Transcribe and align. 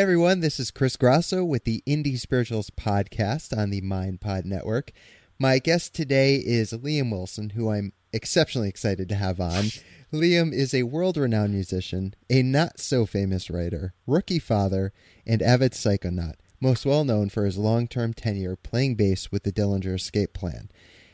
Hey 0.00 0.04
everyone, 0.04 0.40
this 0.40 0.58
is 0.58 0.70
Chris 0.70 0.96
Grosso 0.96 1.44
with 1.44 1.64
the 1.64 1.82
Indie 1.86 2.18
Spiritualist 2.18 2.74
podcast 2.74 3.54
on 3.54 3.68
the 3.68 3.82
Mind 3.82 4.18
Pod 4.22 4.46
Network. 4.46 4.92
My 5.38 5.58
guest 5.58 5.94
today 5.94 6.36
is 6.36 6.72
Liam 6.72 7.12
Wilson, 7.12 7.50
who 7.50 7.70
I'm 7.70 7.92
exceptionally 8.10 8.70
excited 8.70 9.10
to 9.10 9.14
have 9.16 9.40
on. 9.40 9.64
Liam 10.10 10.54
is 10.54 10.72
a 10.72 10.84
world 10.84 11.18
renowned 11.18 11.52
musician, 11.52 12.14
a 12.30 12.42
not 12.42 12.80
so 12.80 13.04
famous 13.04 13.50
writer, 13.50 13.92
rookie 14.06 14.38
father, 14.38 14.94
and 15.26 15.42
avid 15.42 15.72
psychonaut, 15.72 16.36
most 16.62 16.86
well 16.86 17.04
known 17.04 17.28
for 17.28 17.44
his 17.44 17.58
long 17.58 17.86
term 17.86 18.14
tenure 18.14 18.56
playing 18.56 18.94
bass 18.94 19.30
with 19.30 19.42
the 19.42 19.52
Dillinger 19.52 19.96
Escape 19.96 20.32
Plan. 20.32 20.70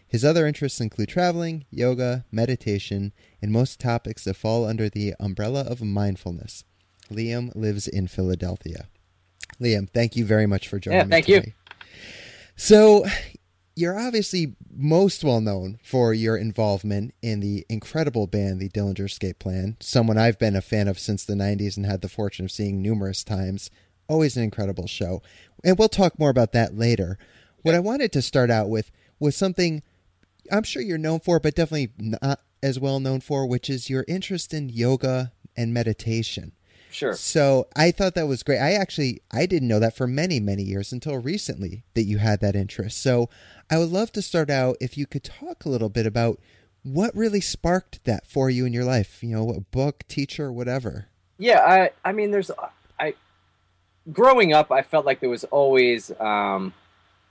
His 0.06 0.24
other 0.24 0.46
interests 0.46 0.80
include 0.80 1.08
traveling, 1.08 1.64
yoga, 1.72 2.24
meditation, 2.30 3.12
and 3.42 3.50
most 3.50 3.80
topics 3.80 4.22
that 4.22 4.34
fall 4.34 4.64
under 4.64 4.88
the 4.88 5.16
umbrella 5.18 5.62
of 5.62 5.82
mindfulness. 5.82 6.62
Liam 7.10 7.54
lives 7.54 7.88
in 7.88 8.06
Philadelphia. 8.06 8.88
Liam, 9.60 9.88
thank 9.88 10.16
you 10.16 10.24
very 10.24 10.46
much 10.46 10.68
for 10.68 10.78
joining 10.78 10.98
yeah, 10.98 11.04
me. 11.04 11.10
Thank 11.10 11.28
you. 11.28 11.42
So, 12.56 13.06
you're 13.76 13.98
obviously 13.98 14.56
most 14.74 15.22
well 15.22 15.42
known 15.42 15.78
for 15.82 16.14
your 16.14 16.36
involvement 16.36 17.14
in 17.20 17.40
the 17.40 17.66
incredible 17.68 18.26
band, 18.26 18.58
the 18.58 18.70
Dillinger 18.70 19.04
Escape 19.04 19.38
Plan, 19.38 19.76
someone 19.80 20.16
I've 20.16 20.38
been 20.38 20.56
a 20.56 20.62
fan 20.62 20.88
of 20.88 20.98
since 20.98 21.24
the 21.24 21.34
90s 21.34 21.76
and 21.76 21.84
had 21.84 22.00
the 22.00 22.08
fortune 22.08 22.46
of 22.46 22.50
seeing 22.50 22.80
numerous 22.80 23.22
times. 23.22 23.70
Always 24.08 24.36
an 24.36 24.44
incredible 24.44 24.86
show. 24.86 25.22
And 25.62 25.78
we'll 25.78 25.90
talk 25.90 26.18
more 26.18 26.30
about 26.30 26.52
that 26.52 26.76
later. 26.76 27.18
What 27.62 27.74
I 27.74 27.80
wanted 27.80 28.12
to 28.12 28.22
start 28.22 28.50
out 28.50 28.70
with 28.70 28.90
was 29.20 29.36
something 29.36 29.82
I'm 30.50 30.62
sure 30.62 30.80
you're 30.80 30.96
known 30.96 31.20
for, 31.20 31.38
but 31.38 31.54
definitely 31.54 31.90
not 31.98 32.40
as 32.62 32.80
well 32.80 32.98
known 32.98 33.20
for, 33.20 33.46
which 33.46 33.68
is 33.68 33.90
your 33.90 34.04
interest 34.08 34.54
in 34.54 34.70
yoga 34.70 35.32
and 35.56 35.74
meditation. 35.74 36.52
Sure. 36.96 37.12
So 37.12 37.68
I 37.76 37.90
thought 37.90 38.14
that 38.14 38.26
was 38.26 38.42
great. 38.42 38.58
I 38.58 38.72
actually 38.72 39.20
I 39.30 39.44
didn't 39.44 39.68
know 39.68 39.78
that 39.80 39.94
for 39.94 40.06
many 40.06 40.40
many 40.40 40.62
years 40.62 40.94
until 40.94 41.18
recently 41.18 41.84
that 41.92 42.04
you 42.04 42.16
had 42.16 42.40
that 42.40 42.56
interest. 42.56 43.02
So 43.02 43.28
I 43.70 43.76
would 43.76 43.90
love 43.90 44.12
to 44.12 44.22
start 44.22 44.48
out 44.48 44.78
if 44.80 44.96
you 44.96 45.06
could 45.06 45.22
talk 45.22 45.66
a 45.66 45.68
little 45.68 45.90
bit 45.90 46.06
about 46.06 46.40
what 46.84 47.14
really 47.14 47.42
sparked 47.42 48.02
that 48.06 48.26
for 48.26 48.48
you 48.48 48.64
in 48.64 48.72
your 48.72 48.84
life. 48.84 49.22
You 49.22 49.36
know, 49.36 49.50
a 49.50 49.60
book, 49.60 50.04
teacher, 50.08 50.50
whatever. 50.50 51.08
Yeah, 51.36 51.60
I 51.60 51.90
I 52.02 52.12
mean, 52.12 52.30
there's 52.30 52.50
I 52.98 53.12
growing 54.10 54.54
up, 54.54 54.72
I 54.72 54.80
felt 54.80 55.04
like 55.04 55.20
there 55.20 55.28
was 55.28 55.44
always. 55.44 56.10
Um, 56.18 56.72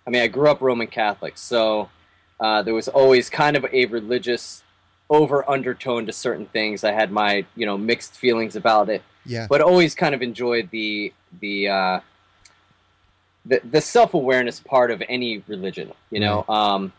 I 0.05 0.11
mean, 0.11 0.21
I 0.21 0.27
grew 0.27 0.47
up 0.47 0.61
Roman 0.61 0.85
Catholic, 0.85 1.39
so 1.39 1.89
uh, 2.39 2.61
there 2.61 2.75
was 2.75 2.87
always 2.87 3.31
kind 3.31 3.57
of 3.57 3.65
a 3.73 3.85
religious 3.85 4.63
over 5.09 5.49
undertone 5.49 6.05
to 6.05 6.13
certain 6.13 6.45
things. 6.45 6.83
I 6.83 6.91
had 6.91 7.11
my 7.11 7.47
you 7.55 7.65
know 7.65 7.79
mixed 7.79 8.13
feelings 8.13 8.55
about 8.55 8.89
it. 8.89 9.01
Yeah. 9.25 9.47
But 9.50 9.62
always 9.62 9.96
kind 9.96 10.13
of 10.16 10.22
enjoyed 10.22 10.69
the 10.72 11.13
the 11.40 11.69
uh, 11.69 12.00
the, 13.46 13.62
the 13.69 13.81
self 13.81 14.13
awareness 14.13 14.59
part 14.59 14.91
of 14.91 15.02
any 15.08 15.44
religion. 15.47 15.91
You 16.12 16.19
know. 16.19 16.46
Right. 16.47 16.74
Um, 16.74 16.94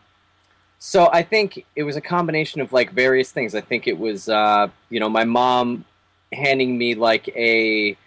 so 0.79 1.09
I 1.11 1.23
think 1.23 1.65
it 1.75 1.83
was 1.83 1.95
a 1.95 2.01
combination 2.01 2.61
of 2.61 2.71
like 2.71 2.91
various 2.91 3.31
things. 3.31 3.55
I 3.55 3.61
think 3.61 3.87
it 3.87 3.97
was 3.97 4.29
uh, 4.29 4.67
you 4.89 4.99
know 4.99 5.09
my 5.09 5.23
mom 5.23 5.85
handing 6.31 6.77
me 6.77 6.95
like 6.95 7.27
a 7.29 7.97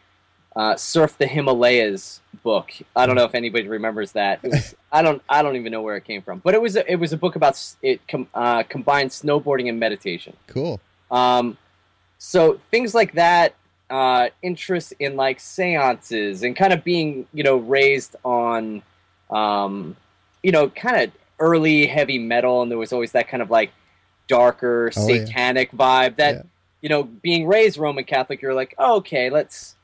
uh, 0.56 0.76
Surf 0.76 1.16
the 1.18 1.26
Himalayas 1.26 2.20
book. 2.42 2.72
I 2.94 3.06
don't 3.06 3.14
know 3.16 3.24
if 3.24 3.34
anybody 3.34 3.68
remembers 3.68 4.12
that. 4.12 4.40
It 4.42 4.50
was, 4.50 4.74
I 4.92 5.02
don't 5.02 5.22
I 5.28 5.42
don't 5.42 5.56
even 5.56 5.72
know 5.72 5.82
where 5.82 5.96
it 5.96 6.04
came 6.04 6.22
from, 6.22 6.40
but 6.40 6.54
it 6.54 6.62
was 6.62 6.76
a, 6.76 6.90
it 6.90 6.96
was 6.96 7.12
a 7.12 7.16
book 7.16 7.36
about 7.36 7.60
it 7.82 8.06
com- 8.08 8.28
uh, 8.34 8.62
combined 8.64 9.10
snowboarding 9.10 9.68
and 9.68 9.78
meditation. 9.80 10.36
Cool. 10.46 10.80
Um, 11.10 11.56
so 12.18 12.60
things 12.70 12.94
like 12.94 13.14
that, 13.14 13.54
uh, 13.90 14.28
interest 14.42 14.94
in 14.98 15.16
like 15.16 15.40
seances 15.40 16.42
and 16.42 16.54
kind 16.56 16.72
of 16.72 16.84
being 16.84 17.26
you 17.34 17.42
know 17.42 17.56
raised 17.56 18.16
on, 18.24 18.82
um, 19.30 19.96
you 20.42 20.52
know, 20.52 20.68
kind 20.68 21.02
of 21.04 21.12
early 21.38 21.86
heavy 21.86 22.18
metal, 22.18 22.62
and 22.62 22.70
there 22.70 22.78
was 22.78 22.92
always 22.92 23.12
that 23.12 23.28
kind 23.28 23.42
of 23.42 23.50
like 23.50 23.72
darker 24.28 24.90
Oh, 24.96 25.08
yeah. 25.08 25.24
satanic 25.24 25.72
vibe 25.72 26.16
that 26.16 26.34
Yeah. 26.36 26.42
you 26.82 26.88
know 26.88 27.02
being 27.02 27.46
raised 27.46 27.78
Roman 27.78 28.04
Catholic, 28.04 28.40
you're 28.42 28.54
like, 28.54 28.74
oh, 28.78 28.96
okay, 28.96 29.28
let's 29.30 29.74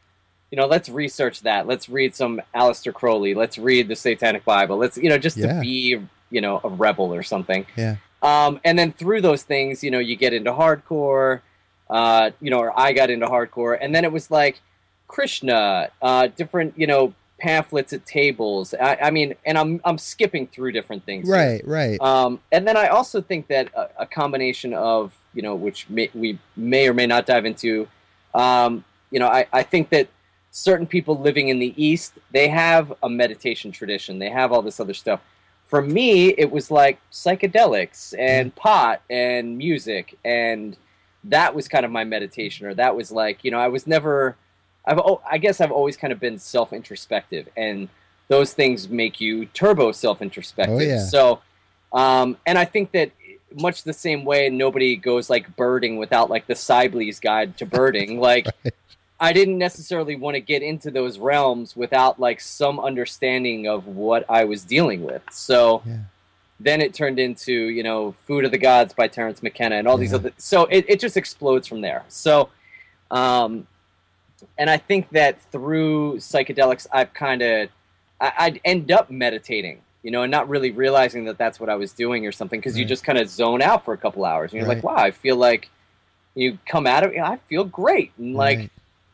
you 0.52 0.56
know, 0.56 0.66
let's 0.66 0.88
research 0.88 1.40
that. 1.40 1.66
Let's 1.66 1.88
read 1.88 2.14
some 2.14 2.40
Aleister 2.54 2.94
Crowley. 2.94 3.34
Let's 3.34 3.58
read 3.58 3.88
the 3.88 3.96
Satanic 3.96 4.44
Bible. 4.44 4.76
Let's, 4.76 4.96
you 4.96 5.08
know, 5.08 5.18
just 5.18 5.36
Yeah. 5.36 5.54
to 5.54 5.60
be, 5.60 6.00
you 6.30 6.40
know, 6.40 6.60
a 6.62 6.68
rebel 6.68 7.12
or 7.12 7.24
something. 7.24 7.66
Yeah. 7.76 7.96
Um, 8.22 8.60
and 8.64 8.78
then 8.78 8.92
through 8.92 9.22
those 9.22 9.42
things, 9.42 9.82
you 9.82 9.90
know, 9.90 9.98
you 9.98 10.14
get 10.14 10.32
into 10.32 10.52
hardcore, 10.52 11.40
uh, 11.88 12.30
you 12.40 12.50
know, 12.50 12.58
or 12.58 12.78
I 12.78 12.92
got 12.92 13.10
into 13.10 13.26
hardcore, 13.26 13.78
and 13.80 13.94
then 13.94 14.04
it 14.04 14.12
was 14.12 14.30
like 14.30 14.60
Krishna, 15.08 15.90
uh, 16.02 16.28
different, 16.28 16.74
you 16.76 16.86
know, 16.86 17.14
pamphlets 17.38 17.92
at 17.92 18.04
tables. 18.06 18.74
I, 18.74 18.96
I 18.96 19.10
mean, 19.10 19.34
and 19.44 19.58
I'm 19.58 19.80
I'm 19.84 19.98
skipping 19.98 20.46
through 20.46 20.72
different 20.72 21.04
things. 21.04 21.28
here. 21.28 21.36
Right. 21.36 21.66
Right. 21.66 22.00
Um, 22.00 22.40
and 22.50 22.66
then 22.66 22.76
I 22.76 22.88
also 22.88 23.20
think 23.20 23.48
that 23.48 23.68
a, 23.74 23.88
a 24.00 24.06
combination 24.06 24.74
of, 24.74 25.16
you 25.34 25.42
know, 25.42 25.54
which 25.54 25.88
may, 25.88 26.10
we 26.14 26.38
may 26.56 26.88
or 26.88 26.94
may 26.94 27.06
not 27.06 27.26
dive 27.26 27.44
into, 27.44 27.86
um, 28.34 28.84
you 29.10 29.20
know, 29.20 29.28
I, 29.28 29.46
I 29.52 29.62
think 29.62 29.90
that 29.90 30.08
certain 30.50 30.86
people 30.86 31.18
living 31.18 31.48
in 31.48 31.58
the 31.58 31.74
East, 31.76 32.14
they 32.32 32.48
have 32.48 32.92
a 33.02 33.08
meditation 33.08 33.70
tradition. 33.70 34.18
They 34.18 34.30
have 34.30 34.50
all 34.50 34.62
this 34.62 34.80
other 34.80 34.94
stuff. 34.94 35.20
For 35.66 35.82
me, 35.82 36.28
it 36.28 36.50
was 36.50 36.70
like 36.70 36.98
psychedelics 37.12 38.14
and 38.18 38.54
pot 38.54 39.02
and 39.10 39.58
music. 39.58 40.18
And 40.24 40.76
that 41.30 41.54
was 41.54 41.68
kind 41.68 41.84
of 41.84 41.90
my 41.90 42.04
meditation, 42.04 42.66
or 42.66 42.74
that 42.74 42.96
was 42.96 43.10
like, 43.10 43.44
you 43.44 43.50
know, 43.50 43.58
I 43.58 43.68
was 43.68 43.86
never, 43.86 44.36
I've, 44.84 44.98
oh, 44.98 45.20
I 45.28 45.38
guess 45.38 45.60
I've 45.60 45.72
always 45.72 45.96
kind 45.96 46.12
of 46.12 46.20
been 46.20 46.38
self 46.38 46.72
introspective. 46.72 47.48
And 47.56 47.88
those 48.28 48.52
things 48.52 48.88
make 48.88 49.20
you 49.20 49.46
turbo 49.46 49.92
self 49.92 50.22
introspective. 50.22 50.76
Oh, 50.76 50.82
yeah. 50.82 51.04
So, 51.04 51.40
um, 51.92 52.36
and 52.46 52.58
I 52.58 52.64
think 52.64 52.92
that 52.92 53.10
much 53.54 53.84
the 53.84 53.92
same 53.92 54.24
way 54.24 54.48
nobody 54.48 54.96
goes 54.96 55.30
like 55.30 55.54
birding 55.56 55.96
without 55.96 56.28
like 56.30 56.46
the 56.46 56.54
Sibley's 56.54 57.20
guide 57.20 57.56
to 57.58 57.66
birding. 57.66 58.20
Like 58.26 58.48
I 59.20 59.32
didn't 59.32 59.58
necessarily 59.58 60.16
want 60.16 60.34
to 60.34 60.40
get 60.40 60.62
into 60.62 60.90
those 60.90 61.18
realms 61.18 61.76
without 61.76 62.18
like 62.18 62.40
some 62.40 62.80
understanding 62.80 63.66
of 63.66 63.86
what 63.86 64.24
I 64.28 64.44
was 64.44 64.64
dealing 64.64 65.02
with. 65.02 65.22
So 65.30 65.82
Yeah. 65.86 65.98
Then 66.58 66.80
it 66.80 66.94
turned 66.94 67.18
into, 67.18 67.52
you 67.52 67.82
know, 67.82 68.12
Food 68.26 68.44
of 68.44 68.50
the 68.50 68.58
Gods 68.58 68.94
by 68.94 69.08
Terence 69.08 69.42
McKenna 69.42 69.76
and 69.76 69.86
all 69.86 69.98
these 69.98 70.14
other 70.14 70.32
so 70.38 70.64
it, 70.64 70.84
it 70.88 71.00
just 71.00 71.16
explodes 71.16 71.66
from 71.66 71.80
there. 71.80 72.04
So 72.08 72.48
um 73.10 73.66
and 74.58 74.68
I 74.68 74.76
think 74.76 75.10
that 75.10 75.40
through 75.52 76.16
psychedelics 76.16 76.86
I've 76.92 77.12
kind 77.14 77.42
of 77.42 77.68
I'd 78.20 78.60
end 78.64 78.90
up 78.90 79.10
meditating 79.10 79.82
you 80.06 80.12
know, 80.12 80.22
and 80.22 80.30
not 80.30 80.48
really 80.48 80.70
realizing 80.70 81.24
that 81.24 81.36
that's 81.36 81.58
what 81.58 81.68
I 81.68 81.74
was 81.74 81.92
doing 81.92 82.28
or 82.28 82.30
something 82.30 82.60
because 82.60 82.78
you 82.78 82.84
just 82.84 83.02
kind 83.02 83.18
of 83.18 83.28
zone 83.28 83.60
out 83.60 83.84
for 83.84 83.92
a 83.92 83.98
couple 83.98 84.24
hours 84.24 84.52
and 84.52 84.60
you're 84.60 84.68
like, 84.68 84.84
wow, 84.84 84.94
I 84.94 85.10
feel 85.10 85.34
like 85.34 85.68
you 86.36 86.60
come 86.64 86.86
out 86.86 87.04
of 87.04 87.12
it, 87.12 87.18
I 87.18 87.38
feel 87.48 87.64
great. 87.64 88.12
And 88.16 88.32
like, 88.32 88.70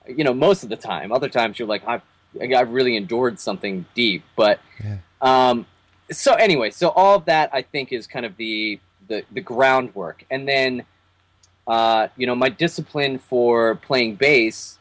Right. 0.06 0.18
you 0.18 0.22
know, 0.22 0.34
most 0.34 0.64
of 0.64 0.68
the 0.68 0.76
time, 0.76 1.10
other 1.10 1.30
times 1.30 1.58
you're 1.58 1.66
like, 1.66 1.82
I've, 1.88 2.02
I've 2.38 2.72
really 2.72 2.94
endured 2.94 3.40
something 3.40 3.86
deep. 3.94 4.22
But 4.36 4.60
Yeah. 4.84 4.98
Um, 5.22 5.64
so 6.12 6.34
anyway, 6.34 6.70
so 6.70 6.90
all 6.90 7.16
of 7.16 7.24
that 7.26 7.50
I 7.52 7.62
think 7.62 7.92
is 7.92 8.06
kind 8.06 8.26
of 8.26 8.36
the 8.36 8.80
the, 9.08 9.24
the 9.32 9.40
groundwork, 9.40 10.24
and 10.30 10.48
then 10.48 10.84
uh, 11.66 12.08
you 12.16 12.26
know 12.26 12.34
my 12.34 12.48
discipline 12.48 13.18
for 13.18 13.76
playing 13.76 14.16
bass. 14.16 14.78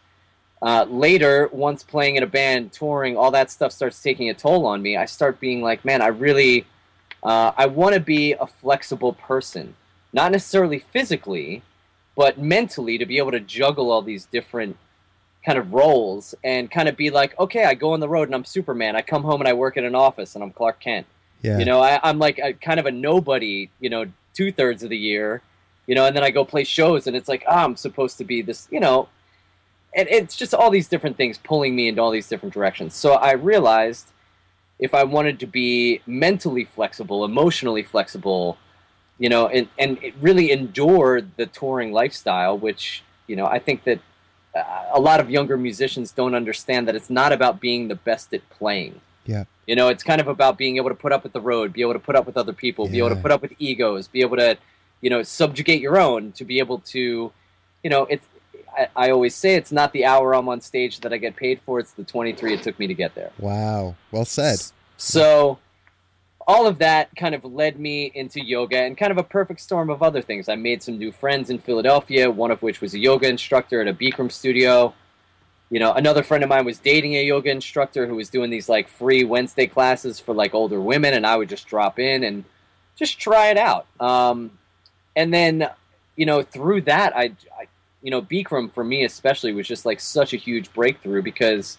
Uh, 0.63 0.85
later, 0.87 1.49
once 1.51 1.81
playing 1.81 2.17
in 2.17 2.23
a 2.23 2.27
band, 2.27 2.71
touring, 2.71 3.17
all 3.17 3.31
that 3.31 3.49
stuff 3.49 3.71
starts 3.71 3.99
taking 3.99 4.29
a 4.29 4.33
toll 4.33 4.67
on 4.67 4.79
me. 4.79 4.95
I 4.95 5.05
start 5.05 5.39
being 5.39 5.63
like, 5.63 5.83
man, 5.83 6.03
I 6.03 6.07
really, 6.07 6.67
uh, 7.23 7.51
I 7.57 7.65
want 7.65 7.95
to 7.95 7.99
be 7.99 8.33
a 8.33 8.45
flexible 8.45 9.13
person, 9.13 9.75
not 10.13 10.31
necessarily 10.31 10.77
physically, 10.77 11.63
but 12.15 12.37
mentally 12.37 12.99
to 12.99 13.07
be 13.07 13.17
able 13.17 13.31
to 13.31 13.39
juggle 13.39 13.91
all 13.91 14.03
these 14.03 14.25
different 14.25 14.77
kind 15.43 15.57
of 15.57 15.73
roles 15.73 16.35
and 16.43 16.69
kind 16.69 16.87
of 16.87 16.95
be 16.95 17.09
like, 17.09 17.37
okay, 17.39 17.65
I 17.65 17.73
go 17.73 17.93
on 17.93 17.99
the 17.99 18.09
road 18.09 18.27
and 18.27 18.35
I'm 18.35 18.45
Superman. 18.45 18.95
I 18.95 19.01
come 19.01 19.23
home 19.23 19.41
and 19.41 19.47
I 19.47 19.53
work 19.53 19.77
in 19.77 19.85
an 19.85 19.95
office 19.95 20.35
and 20.35 20.43
I'm 20.43 20.51
Clark 20.51 20.79
Kent. 20.79 21.07
Yeah. 21.41 21.57
You 21.57 21.65
know, 21.65 21.81
I, 21.81 22.09
am 22.09 22.19
like 22.19 22.39
a, 22.39 22.53
kind 22.53 22.79
of 22.79 22.85
a 22.85 22.91
nobody. 22.91 23.69
You 23.79 23.89
know, 23.89 24.05
two 24.33 24.51
thirds 24.51 24.83
of 24.83 24.89
the 24.89 24.97
year. 24.97 25.41
You 25.87 25.95
know, 25.95 26.05
and 26.05 26.15
then 26.15 26.23
I 26.23 26.29
go 26.29 26.45
play 26.45 26.63
shows 26.63 27.07
and 27.07 27.17
it's 27.17 27.27
like, 27.27 27.43
oh, 27.47 27.55
I'm 27.55 27.75
supposed 27.75 28.17
to 28.19 28.23
be 28.23 28.41
this. 28.41 28.67
You 28.71 28.79
know, 28.79 29.09
and 29.95 30.07
it's 30.09 30.35
just 30.35 30.53
all 30.53 30.69
these 30.69 30.87
different 30.87 31.17
things 31.17 31.37
pulling 31.37 31.75
me 31.75 31.87
into 31.87 32.01
all 32.01 32.11
these 32.11 32.29
different 32.29 32.53
directions. 32.53 32.95
So 32.95 33.13
I 33.13 33.33
realized 33.33 34.07
if 34.79 34.93
I 34.93 35.03
wanted 35.03 35.39
to 35.39 35.47
be 35.47 36.01
mentally 36.05 36.65
flexible, 36.65 37.25
emotionally 37.25 37.83
flexible, 37.83 38.57
you 39.19 39.29
know, 39.29 39.47
and 39.47 39.67
and 39.77 39.99
really 40.19 40.51
endure 40.51 41.21
the 41.21 41.45
touring 41.45 41.91
lifestyle, 41.91 42.57
which 42.57 43.03
you 43.27 43.35
know, 43.35 43.45
I 43.45 43.59
think 43.59 43.83
that 43.83 43.99
uh, 44.55 44.85
a 44.93 44.99
lot 44.99 45.19
of 45.19 45.29
younger 45.29 45.57
musicians 45.57 46.11
don't 46.11 46.35
understand 46.35 46.87
that 46.87 46.95
it's 46.95 47.09
not 47.09 47.31
about 47.31 47.61
being 47.61 47.87
the 47.87 47.95
best 47.95 48.33
at 48.33 48.47
playing. 48.49 48.99
Yeah. 49.25 49.45
You 49.71 49.77
know, 49.77 49.87
it's 49.87 50.03
kind 50.03 50.19
of 50.19 50.27
about 50.27 50.57
being 50.57 50.75
able 50.75 50.89
to 50.89 50.95
put 50.95 51.13
up 51.13 51.23
with 51.23 51.31
the 51.31 51.39
road, 51.39 51.71
be 51.71 51.79
able 51.79 51.93
to 51.93 51.99
put 51.99 52.17
up 52.17 52.25
with 52.25 52.35
other 52.35 52.51
people, 52.51 52.89
be 52.89 52.97
able 52.97 53.11
to 53.11 53.15
put 53.15 53.31
up 53.31 53.41
with 53.41 53.53
egos, 53.57 54.05
be 54.05 54.19
able 54.19 54.35
to, 54.35 54.57
you 54.99 55.09
know, 55.09 55.23
subjugate 55.23 55.79
your 55.79 55.97
own, 55.97 56.33
to 56.33 56.43
be 56.43 56.59
able 56.59 56.79
to, 56.79 57.31
you 57.81 57.89
know, 57.89 58.03
it's. 58.09 58.25
I, 58.77 58.89
I 58.97 59.11
always 59.11 59.33
say 59.33 59.55
it's 59.55 59.71
not 59.71 59.93
the 59.93 60.03
hour 60.03 60.35
I'm 60.35 60.49
on 60.49 60.59
stage 60.59 60.99
that 60.99 61.13
I 61.13 61.17
get 61.17 61.37
paid 61.37 61.61
for; 61.61 61.79
it's 61.79 61.93
the 61.93 62.03
23 62.03 62.55
it 62.55 62.63
took 62.63 62.77
me 62.79 62.87
to 62.87 62.93
get 62.93 63.15
there. 63.15 63.31
Wow. 63.39 63.95
Well 64.11 64.25
said. 64.25 64.59
So, 64.97 65.57
all 66.45 66.67
of 66.67 66.79
that 66.79 67.15
kind 67.15 67.33
of 67.33 67.45
led 67.45 67.79
me 67.79 68.11
into 68.13 68.43
yoga 68.43 68.77
and 68.77 68.97
kind 68.97 69.13
of 69.13 69.17
a 69.17 69.23
perfect 69.23 69.61
storm 69.61 69.89
of 69.89 70.03
other 70.03 70.21
things. 70.21 70.49
I 70.49 70.55
made 70.55 70.83
some 70.83 70.97
new 70.97 71.13
friends 71.13 71.49
in 71.49 71.59
Philadelphia, 71.59 72.29
one 72.29 72.51
of 72.51 72.61
which 72.61 72.81
was 72.81 72.93
a 72.93 72.99
yoga 72.99 73.29
instructor 73.29 73.79
at 73.79 73.87
a 73.87 73.93
Bikram 73.93 74.33
studio. 74.33 74.93
You 75.71 75.79
know, 75.79 75.93
another 75.93 76.21
friend 76.21 76.43
of 76.43 76.49
mine 76.49 76.65
was 76.65 76.79
dating 76.79 77.15
a 77.15 77.23
yoga 77.23 77.49
instructor 77.49 78.05
who 78.05 78.15
was 78.15 78.29
doing 78.29 78.49
these 78.51 78.67
like 78.67 78.89
free 78.89 79.23
Wednesday 79.23 79.67
classes 79.67 80.19
for 80.19 80.35
like 80.35 80.53
older 80.53 80.81
women, 80.81 81.13
and 81.13 81.25
I 81.25 81.37
would 81.37 81.47
just 81.47 81.65
drop 81.65 81.97
in 81.97 82.23
and 82.25 82.43
just 82.97 83.17
try 83.19 83.47
it 83.47 83.57
out. 83.57 83.87
Um, 83.99 84.51
and 85.15 85.33
then, 85.33 85.69
you 86.17 86.25
know, 86.25 86.41
through 86.41 86.81
that, 86.81 87.15
I, 87.15 87.31
I, 87.57 87.67
you 88.01 88.11
know, 88.11 88.21
Bikram 88.21 88.71
for 88.73 88.83
me 88.83 89.05
especially 89.05 89.53
was 89.53 89.65
just 89.65 89.85
like 89.85 90.01
such 90.01 90.33
a 90.33 90.37
huge 90.37 90.73
breakthrough 90.73 91.21
because 91.21 91.77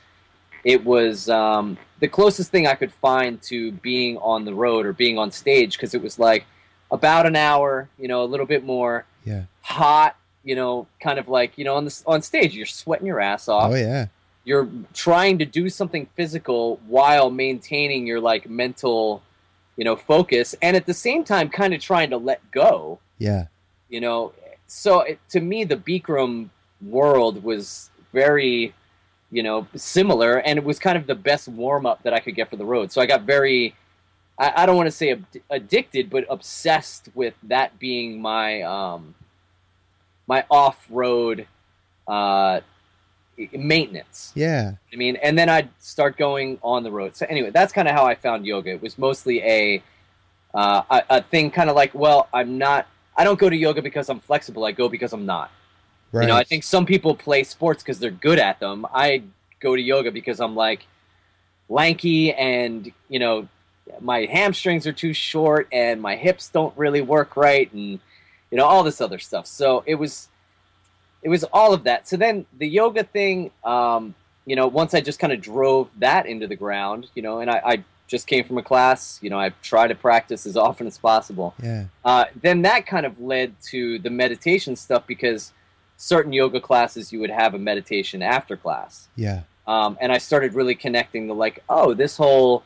it 0.64 0.82
was 0.84 1.28
um, 1.28 1.76
the 2.00 2.08
closest 2.08 2.50
thing 2.50 2.66
I 2.66 2.74
could 2.74 2.92
find 2.92 3.42
to 3.42 3.72
being 3.72 4.16
on 4.18 4.46
the 4.46 4.54
road 4.54 4.86
or 4.86 4.94
being 4.94 5.18
on 5.18 5.30
stage 5.30 5.76
because 5.76 5.92
it 5.92 6.00
was 6.02 6.18
like 6.18 6.46
about 6.90 7.26
an 7.26 7.36
hour, 7.36 7.90
you 7.98 8.08
know, 8.08 8.22
a 8.22 8.26
little 8.26 8.46
bit 8.46 8.64
more 8.64 9.04
Yeah. 9.24 9.42
hot, 9.60 10.16
you 10.44 10.54
know, 10.56 10.86
kind 11.00 11.18
of 11.18 11.28
like 11.28 11.56
you 11.58 11.64
know 11.64 11.76
on 11.76 11.84
the 11.84 12.02
on 12.06 12.22
stage 12.22 12.54
you're 12.54 12.66
sweating 12.66 13.06
your 13.06 13.20
ass 13.20 13.48
off. 13.48 13.72
Oh 13.72 13.74
yeah. 13.74 14.06
You're 14.44 14.68
trying 14.92 15.38
to 15.38 15.44
do 15.44 15.68
something 15.68 16.06
physical 16.16 16.80
while 16.88 17.30
maintaining 17.30 18.06
your 18.08 18.18
like 18.20 18.50
mental, 18.50 19.22
you 19.76 19.84
know, 19.84 19.94
focus, 19.94 20.54
and 20.60 20.76
at 20.76 20.84
the 20.86 20.94
same 20.94 21.22
time, 21.22 21.48
kind 21.48 21.72
of 21.74 21.80
trying 21.80 22.10
to 22.10 22.16
let 22.16 22.40
go 22.50 22.98
Yeah. 23.18 23.46
you 23.88 24.00
know 24.00 24.32
so 24.66 25.00
it, 25.02 25.18
to 25.28 25.38
me 25.40 25.64
the 25.64 25.76
bikram 25.76 26.48
world 26.80 27.44
was 27.44 27.90
very 28.12 28.74
you 29.30 29.42
know 29.42 29.66
similar 29.76 30.38
and 30.38 30.58
it 30.58 30.64
was 30.64 30.78
kind 30.78 30.96
of 30.98 31.06
the 31.06 31.14
best 31.14 31.46
warm-up 31.46 32.02
that 32.02 32.12
i 32.14 32.18
could 32.18 32.34
get 32.34 32.48
for 32.50 32.56
the 32.56 32.64
road 32.64 32.90
so 32.90 33.00
i 33.00 33.06
got 33.06 33.22
very 33.22 33.74
i, 34.38 34.64
don't 34.66 34.76
want 34.76 34.86
to 34.86 34.90
say 34.90 35.10
ab- 35.12 35.26
addicted 35.50 36.08
but 36.10 36.24
obsessed 36.30 37.08
with 37.14 37.34
that 37.42 37.78
being 37.78 38.20
my 38.20 38.62
um 38.62 39.14
my 40.32 40.44
off-road 40.50 41.46
uh 42.06 42.60
maintenance 43.52 44.32
Yeah. 44.34 44.72
I 44.92 44.96
mean, 44.96 45.16
and 45.16 45.38
then 45.38 45.48
I'd 45.48 45.68
start 45.78 46.16
going 46.16 46.58
on 46.62 46.82
the 46.82 46.92
road. 46.98 47.16
So 47.16 47.26
anyway, 47.28 47.50
that's 47.50 47.72
kind 47.72 47.88
of 47.88 47.94
how 47.94 48.04
I 48.04 48.14
found 48.14 48.46
yoga. 48.46 48.70
It 48.70 48.82
was 48.82 48.98
mostly 48.98 49.36
a 49.42 49.82
uh, 50.54 50.82
a, 50.90 51.02
a 51.16 51.22
thing, 51.22 51.50
kind 51.50 51.70
of 51.70 51.76
like, 51.76 51.94
well, 51.94 52.28
I'm 52.32 52.58
not. 52.58 52.86
I 53.16 53.24
don't 53.24 53.38
go 53.38 53.48
to 53.48 53.56
yoga 53.56 53.80
because 53.80 54.08
I'm 54.10 54.20
flexible. 54.20 54.64
I 54.64 54.72
go 54.72 54.88
because 54.88 55.12
I'm 55.12 55.26
not. 55.26 55.50
Right. 56.12 56.22
You 56.22 56.28
know, 56.28 56.36
I 56.36 56.44
think 56.44 56.62
some 56.62 56.84
people 56.84 57.14
play 57.14 57.42
sports 57.42 57.82
because 57.82 57.98
they're 57.98 58.10
good 58.28 58.38
at 58.38 58.60
them. 58.60 58.86
I 58.92 59.22
go 59.60 59.74
to 59.74 59.82
yoga 59.82 60.10
because 60.12 60.38
I'm 60.40 60.54
like 60.54 60.86
lanky 61.68 62.34
and 62.34 62.92
you 63.08 63.18
know 63.18 63.48
my 64.00 64.26
hamstrings 64.26 64.86
are 64.86 64.92
too 64.92 65.14
short 65.14 65.68
and 65.72 66.02
my 66.02 66.16
hips 66.16 66.48
don't 66.48 66.76
really 66.76 67.00
work 67.00 67.36
right 67.36 67.72
and 67.72 67.98
you 68.52 68.58
know 68.58 68.66
all 68.66 68.84
this 68.84 69.00
other 69.00 69.18
stuff. 69.18 69.46
So 69.46 69.82
it 69.86 69.96
was 69.96 70.28
it 71.22 71.28
was 71.28 71.42
all 71.44 71.72
of 71.72 71.84
that. 71.84 72.06
So 72.06 72.16
then 72.16 72.46
the 72.58 72.68
yoga 72.68 73.02
thing, 73.02 73.50
um, 73.64 74.14
you 74.44 74.54
know, 74.54 74.66
once 74.68 74.92
I 74.92 75.00
just 75.00 75.18
kind 75.18 75.32
of 75.32 75.40
drove 75.40 75.88
that 75.98 76.26
into 76.26 76.46
the 76.46 76.56
ground, 76.56 77.08
you 77.14 77.22
know, 77.22 77.40
and 77.40 77.50
I, 77.50 77.62
I 77.64 77.84
just 78.08 78.26
came 78.26 78.44
from 78.44 78.58
a 78.58 78.62
class, 78.62 79.18
you 79.22 79.30
know, 79.30 79.38
I 79.38 79.50
try 79.62 79.86
to 79.86 79.94
practice 79.94 80.46
as 80.46 80.56
often 80.56 80.86
as 80.86 80.98
possible. 80.98 81.54
yeah. 81.62 81.86
Uh, 82.04 82.26
then 82.40 82.62
that 82.62 82.86
kind 82.86 83.06
of 83.06 83.20
led 83.20 83.54
to 83.70 83.98
the 84.00 84.10
meditation 84.10 84.76
stuff 84.76 85.06
because 85.06 85.52
certain 85.96 86.32
yoga 86.32 86.60
classes 86.60 87.12
you 87.12 87.20
would 87.20 87.30
have 87.30 87.54
a 87.54 87.58
meditation 87.58 88.20
after 88.20 88.56
class. 88.56 89.08
Yeah. 89.16 89.42
Um, 89.66 89.96
and 90.00 90.12
I 90.12 90.18
started 90.18 90.54
really 90.54 90.74
connecting 90.74 91.28
the 91.28 91.34
like, 91.34 91.62
oh, 91.68 91.94
this 91.94 92.16
whole, 92.16 92.64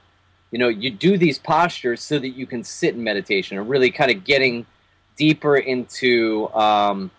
you 0.50 0.58
know, 0.58 0.68
you 0.68 0.90
do 0.90 1.18
these 1.18 1.38
postures 1.38 2.02
so 2.02 2.18
that 2.18 2.30
you 2.30 2.46
can 2.46 2.64
sit 2.64 2.94
in 2.94 3.04
meditation, 3.04 3.58
and 3.58 3.68
really 3.68 3.90
kind 3.90 4.10
of 4.10 4.24
getting 4.24 4.64
deeper 5.16 5.56
into, 5.56 6.48
um, 6.54 7.10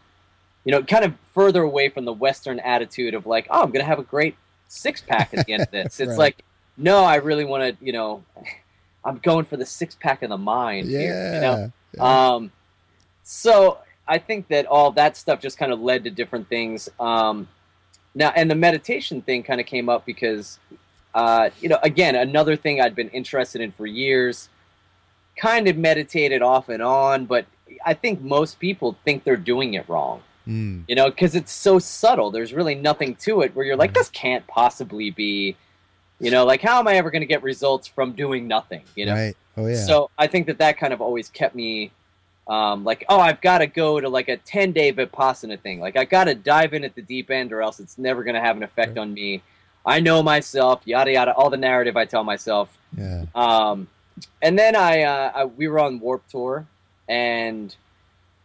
you 0.64 0.72
know, 0.72 0.84
kind 0.84 1.06
of 1.06 1.14
further 1.34 1.64
away 1.64 1.90
from 1.90 2.06
the 2.06 2.14
Western 2.14 2.60
attitude 2.60 3.14
of 3.14 3.26
like, 3.26 3.48
oh, 3.50 3.62
I'm 3.64 3.72
going 3.72 3.84
to 3.84 3.88
have 3.88 4.00
a 4.00 4.04
great 4.04 4.36
six 4.68 5.02
pack 5.02 5.34
at 5.34 5.46
the 5.46 5.54
end 5.54 5.64
of 5.64 5.72
this. 5.72 6.00
It's 6.00 6.10
Right. 6.10 6.18
like, 6.18 6.44
no, 6.78 7.04
I 7.04 7.16
really 7.16 7.46
want 7.46 7.64
to, 7.80 7.86
you 7.86 7.92
know, 7.94 8.24
I'm 9.06 9.18
going 9.20 9.46
for 9.46 9.58
the 9.58 9.66
six 9.66 9.96
pack 9.96 10.22
of 10.24 10.30
the 10.30 10.38
mind 10.38 10.88
Yeah. 10.90 11.00
here. 11.00 11.34
You 11.36 11.42
know? 11.42 11.72
Yeah. 11.96 12.34
Um, 12.36 12.52
so 13.24 13.80
I 14.08 14.18
think 14.18 14.48
that 14.50 14.66
all 14.66 14.92
that 14.92 15.18
stuff 15.18 15.42
just 15.42 15.58
kind 15.58 15.72
of 15.72 15.80
led 15.80 16.04
to 16.04 16.10
different 16.10 16.50
things. 16.50 16.90
Um, 17.00 17.48
now, 18.16 18.32
and 18.36 18.50
the 18.50 18.56
meditation 18.56 19.22
thing 19.22 19.44
kind 19.44 19.60
of 19.62 19.68
came 19.68 19.90
up 19.90 20.06
because, 20.06 20.60
uh, 21.14 21.50
you 21.62 21.70
know, 21.70 21.78
again, 21.84 22.16
another 22.16 22.56
thing 22.56 22.82
I'd 22.82 22.96
been 22.96 23.10
interested 23.10 23.62
in 23.62 23.72
for 23.72 23.86
years. 23.86 24.50
Kind 25.38 25.68
of 25.68 25.78
meditated 25.78 26.42
off 26.42 26.68
and 26.70 26.82
on, 26.82 27.26
but 27.26 27.46
I 27.86 27.94
think 27.94 28.22
most 28.22 28.60
people 28.60 28.98
think 29.06 29.24
they're 29.24 29.36
doing 29.38 29.74
it 29.76 29.88
wrong. 29.90 30.22
Mm. 30.48 30.86
You 30.88 30.96
know, 30.96 31.10
because 31.10 31.36
it's 31.36 31.52
so 31.52 31.78
subtle. 31.80 32.32
There's 32.32 32.54
really 32.54 32.76
nothing 32.76 33.16
to 33.18 33.42
it 33.42 33.54
where 33.56 33.66
you're 33.66 33.76
like, 33.76 33.94
this 33.94 34.10
can't 34.10 34.46
possibly 34.48 35.12
be. 35.12 35.56
You 36.20 36.32
know, 36.32 36.46
like 36.46 36.62
how 36.62 36.80
am 36.80 36.88
I 36.88 36.96
ever 36.96 37.12
going 37.12 37.22
to 37.22 37.28
get 37.28 37.44
results 37.44 37.88
from 37.88 38.14
doing 38.14 38.48
nothing? 38.48 38.82
You 38.96 39.06
know, 39.08 39.14
Right. 39.14 39.38
Oh 39.58 39.68
yeah. 39.68 39.86
so 39.86 40.10
I 40.18 40.28
think 40.28 40.48
that 40.48 40.58
that 40.60 40.78
kind 40.78 40.94
of 40.94 41.02
always 41.02 41.30
kept 41.30 41.54
me 41.54 41.92
um, 42.48 42.84
like, 42.86 43.04
oh, 43.10 43.20
I've 43.20 43.42
got 43.42 43.58
to 43.58 43.68
go 43.68 44.00
to 44.00 44.08
like 44.08 44.30
a 44.30 44.38
10 44.38 44.72
day 44.72 44.94
Vipassana 44.94 45.60
thing. 45.60 45.80
Like, 45.80 45.98
I 45.98 46.06
got 46.06 46.24
to 46.26 46.34
dive 46.36 46.74
in 46.74 46.84
at 46.86 46.96
the 46.96 47.02
deep 47.02 47.30
end 47.30 47.52
or 47.52 47.62
else 47.62 47.80
it's 47.80 47.98
never 47.98 48.24
going 48.24 48.36
to 48.36 48.42
have 48.42 48.56
an 48.58 48.64
effect 48.64 48.96
Right. 48.96 49.02
on 49.02 49.14
me. 49.14 49.42
I 49.86 50.00
know 50.00 50.24
myself, 50.24 50.82
yada, 50.86 51.12
yada, 51.12 51.34
all 51.34 51.50
the 51.50 51.58
narrative 51.58 51.96
I 51.98 52.06
tell 52.06 52.24
myself. 52.24 52.76
yeah. 52.98 53.26
Um, 53.36 53.88
and 54.42 54.58
then 54.58 54.76
I, 54.76 55.04
uh, 55.04 55.32
I, 55.36 55.46
we 55.46 55.68
were 55.68 55.80
on 55.80 56.00
Warped 56.00 56.32
Tour 56.32 56.66
and 57.08 57.76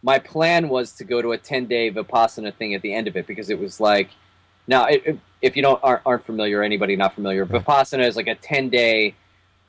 my 0.02 0.18
plan 0.18 0.68
was 0.68 0.92
to 0.94 1.04
go 1.04 1.22
to 1.22 1.32
a 1.32 1.38
10 1.38 1.66
day 1.66 1.90
Vipassana 1.90 2.54
thing 2.54 2.74
at 2.74 2.82
the 2.82 2.92
end 2.92 3.08
of 3.08 3.16
it 3.16 3.26
because 3.26 3.50
it 3.50 3.58
was 3.58 3.80
like, 3.80 4.10
now, 4.66 4.86
it, 4.86 5.18
if 5.40 5.56
you 5.56 5.62
don't 5.62 5.82
aren't, 5.82 6.02
aren't 6.06 6.24
familiar, 6.24 6.60
or 6.60 6.62
anybody 6.62 6.96
not 6.96 7.14
familiar, 7.14 7.44
Right. 7.44 7.64
Vipassana 7.64 8.06
is 8.06 8.16
like 8.16 8.28
a 8.28 8.34
10 8.34 8.68
day, 8.68 9.14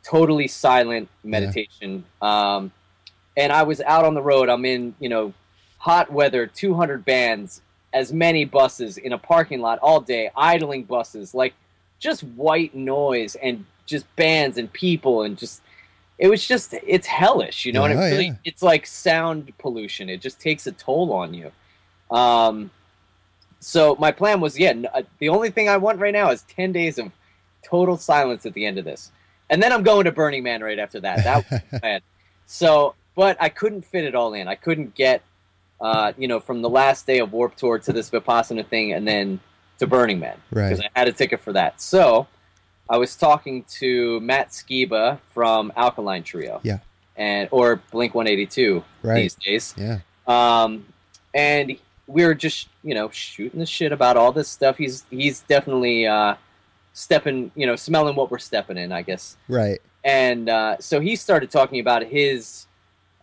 totally 0.03 0.47
silent 0.47 1.09
meditation. 1.23 2.05
Um, 2.21 2.71
and 3.35 3.51
I 3.51 3.63
was 3.63 3.81
out 3.81 4.05
on 4.05 4.13
the 4.13 4.21
road. 4.21 4.49
I'm 4.49 4.65
in, 4.65 4.93
you 4.99 5.09
know, 5.09 5.33
hot 5.79 6.11
weather, 6.11 6.45
200 6.45 7.03
bands, 7.03 7.61
as 7.91 8.13
many 8.13 8.45
buses 8.45 8.97
in 8.97 9.13
a 9.13 9.17
parking 9.17 9.59
lot 9.59 9.79
all 9.79 9.99
day, 9.99 10.29
idling 10.35 10.83
buses, 10.83 11.33
like 11.33 11.53
just 11.99 12.21
white 12.21 12.75
noise 12.75 13.35
and 13.35 13.65
just 13.85 14.13
bands 14.15 14.57
and 14.57 14.71
people 14.71 15.23
and 15.23 15.37
just 15.37 15.61
it 16.19 16.27
was 16.27 16.45
just 16.47 16.73
it's 16.85 17.07
hellish, 17.07 17.65
you 17.65 17.71
know, 17.73 17.83
and 17.85 17.93
it 17.93 17.97
Yeah, 17.97 18.09
really 18.11 18.25
yeah. 18.27 18.35
it's 18.45 18.61
like 18.61 18.85
sound 18.87 19.51
pollution. 19.57 20.09
It 20.09 20.21
just 20.21 20.39
takes 20.39 20.67
a 20.67 20.71
toll 20.71 21.11
on 21.13 21.33
you. 21.33 21.51
Um, 22.15 22.69
so 23.59 23.95
my 23.99 24.11
plan 24.11 24.41
was, 24.41 24.59
yeah, 24.59 24.69
n- 24.69 24.87
uh, 24.93 25.03
the 25.19 25.29
only 25.29 25.49
thing 25.49 25.69
I 25.69 25.77
want 25.77 25.99
right 25.99 26.13
now 26.13 26.31
is 26.31 26.41
ten 26.43 26.71
days 26.71 26.97
of 26.99 27.11
total 27.63 27.97
silence 27.97 28.45
at 28.45 28.53
the 28.53 28.65
end 28.65 28.77
of 28.77 28.85
this. 28.85 29.11
and 29.49 29.61
then 29.63 29.71
I'm 29.71 29.83
going 29.83 30.05
to 30.05 30.11
Burning 30.11 30.43
Man 30.43 30.61
right 30.61 30.79
after 30.79 30.99
that. 31.01 31.23
That 31.23 31.49
was 31.49 31.61
the 31.71 31.79
plan. 31.79 32.01
So, 32.45 32.95
but 33.15 33.37
I 33.39 33.49
couldn't 33.49 33.83
fit 33.85 34.03
it 34.03 34.15
all 34.15 34.33
in. 34.33 34.47
I 34.47 34.55
couldn't 34.55 34.95
get, 34.95 35.21
uh, 35.79 36.11
you 36.17 36.27
know, 36.27 36.39
from 36.39 36.61
the 36.61 36.69
last 36.69 37.07
day 37.07 37.19
of 37.19 37.31
Warped 37.31 37.57
Tour 37.57 37.79
to 37.79 37.93
this 37.93 38.09
Vipassana 38.09 38.65
thing, 38.67 38.91
and 38.93 39.07
then 39.07 39.39
to 39.79 39.87
Burning 39.87 40.19
Man 40.19 40.37
Right. 40.51 40.69
because 40.69 40.81
I 40.81 40.89
had 40.99 41.07
a 41.07 41.13
ticket 41.13 41.39
for 41.39 41.53
that. 41.53 41.81
So, 41.81 42.27
I 42.89 42.97
was 42.97 43.15
talking 43.15 43.63
to 43.79 44.19
Matt 44.19 44.49
Skiba 44.49 45.19
from 45.33 45.71
Alkaline 45.75 46.23
Trio, 46.23 46.59
Yeah. 46.63 46.79
and 47.15 47.47
or 47.51 47.77
Blink 47.91 48.13
182 48.13 48.83
Right. 49.01 49.15
these 49.15 49.35
days. 49.35 49.73
Yeah. 49.77 49.99
Um, 50.27 50.85
and 51.33 51.77
we 52.07 52.25
were 52.25 52.35
just, 52.35 52.67
you 52.83 52.93
know, 52.93 53.09
shooting 53.09 53.59
the 53.59 53.65
shit 53.65 53.91
about 53.91 54.17
all 54.17 54.31
this 54.31 54.49
stuff. 54.49 54.77
He's 54.77 55.05
he's 55.09 55.39
definitely 55.41 56.05
uh, 56.05 56.35
stepping, 56.93 57.51
you 57.55 57.65
know, 57.65 57.75
smelling 57.75 58.15
what 58.15 58.29
we're 58.29 58.37
stepping 58.39 58.77
in, 58.77 58.91
I 58.91 59.01
guess. 59.01 59.37
Right. 59.47 59.81
And 60.03 60.49
uh, 60.49 60.77
so 60.79 60.99
he 60.99 61.15
started 61.15 61.49
talking 61.49 61.79
about 61.79 62.03
his 62.03 62.67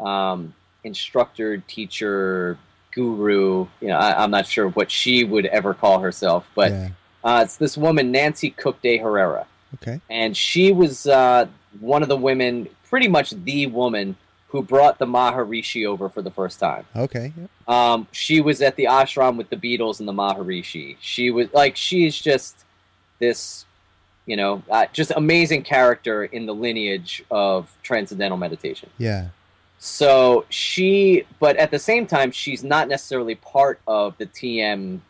um, 0.01 0.55
instructor, 0.83 1.59
teacher, 1.59 2.59
guru. 2.93 3.67
You 3.83 3.89
know, 3.89 3.99
I, 3.99 4.23
I'm 4.23 4.31
not 4.31 4.47
sure 4.47 4.69
what 4.71 4.91
she 4.91 5.25
would 5.25 5.45
ever 5.47 5.75
call 5.75 6.01
herself, 6.01 6.49
but 6.55 6.73
yeah. 6.73 6.89
uh, 7.23 7.43
it's 7.45 7.57
this 7.57 7.77
woman, 7.77 8.11
Nancy 8.11 8.51
Cook 8.51 8.81
de 8.81 8.97
Herrera 8.97 9.47
Okay. 9.75 10.01
and 10.11 10.37
she 10.37 10.73
was 10.73 11.07
uh, 11.07 11.47
one 11.79 12.03
of 12.03 12.09
the 12.09 12.17
women, 12.17 12.69
pretty 12.89 13.09
much 13.09 13.31
the 13.31 13.67
woman 13.67 14.17
who 14.49 14.63
brought 14.63 14.99
the 14.99 15.07
Maharishi 15.07 15.87
over 15.87 16.09
for 16.09 16.23
the 16.23 16.31
first 16.31 16.59
time. 16.59 16.85
Okay. 16.97 17.33
Um, 17.69 18.09
she 18.11 18.41
was 18.41 18.61
at 18.61 18.75
the 18.75 18.85
ashram 18.85 19.37
with 19.37 19.49
the 19.49 19.57
Beatles 19.57 20.01
and 20.01 20.09
the 20.09 20.13
Maharishi. 20.13 20.97
She 21.01 21.31
was 21.31 21.53
like, 21.53 21.77
she's 21.77 22.21
just 22.21 22.65
this, 23.21 23.65
you 24.27 24.37
know, 24.37 24.63
uh, 24.69 24.87
just 24.93 25.13
amazing 25.15 25.63
character 25.63 26.25
in 26.25 26.47
the 26.47 26.55
lineage 26.55 27.23
of 27.31 27.71
transcendental 27.85 28.37
meditation. 28.37 28.91
Yeah. 28.99 29.29
So 29.79 30.47
she, 30.49 31.27
but 31.39 31.57
at 31.57 31.71
the 31.71 31.79
same 31.79 32.07
time, 32.07 32.33
she's 32.33 32.65
not 32.65 32.89
necessarily 32.89 33.37
part 33.37 33.81
of 33.87 34.19
the 34.19 34.27
TM 34.27 35.01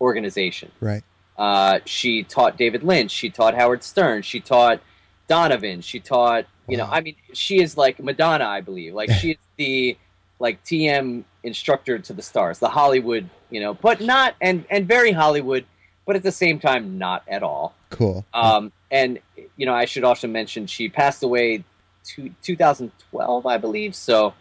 organization. 0.00 0.72
Right. 0.80 1.04
Uh, 1.40 1.80
she 1.86 2.22
taught 2.22 2.58
David 2.58 2.82
Lynch. 2.82 3.10
She 3.10 3.30
taught 3.30 3.54
Howard 3.54 3.82
Stern. 3.82 4.20
She 4.20 4.40
taught 4.40 4.82
Donovan. 5.26 5.80
She 5.80 5.98
taught, 5.98 6.44
you 6.68 6.76
know, 6.76 6.84
Wow. 6.84 6.90
I 6.92 7.00
mean, 7.00 7.16
she 7.32 7.62
is 7.62 7.78
like 7.78 7.98
Madonna, 7.98 8.44
I 8.44 8.60
believe. 8.60 8.92
Like 8.92 9.10
she 9.10 9.30
is 9.30 9.38
the 9.56 9.96
like 10.38 10.62
TM 10.64 11.24
instructor 11.42 11.98
to 11.98 12.12
the 12.12 12.20
stars, 12.20 12.58
the 12.58 12.68
Hollywood, 12.68 13.30
you 13.48 13.58
know, 13.58 13.72
but 13.72 14.02
not 14.02 14.34
and 14.42 14.66
and 14.68 14.86
very 14.86 15.12
Hollywood, 15.12 15.64
but 16.04 16.14
at 16.14 16.22
the 16.22 16.30
same 16.32 16.58
time 16.58 16.98
not 16.98 17.22
at 17.26 17.42
all. 17.42 17.74
Cool. 17.88 18.26
Um, 18.34 18.70
and 18.90 19.18
you 19.56 19.64
know, 19.64 19.74
I 19.74 19.86
should 19.86 20.04
also 20.04 20.28
mention 20.28 20.66
she 20.66 20.90
passed 20.90 21.22
away 21.22 21.64
to 22.04 22.34
2012, 22.42 23.46
I 23.46 23.56
believe. 23.56 23.94
So, 23.94 24.34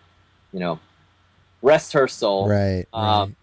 you 0.51 0.59
know, 0.59 0.81
rest 1.61 1.93
her 1.93 2.09
soul 2.09 2.49
right. 2.49 2.85
um, 2.91 3.37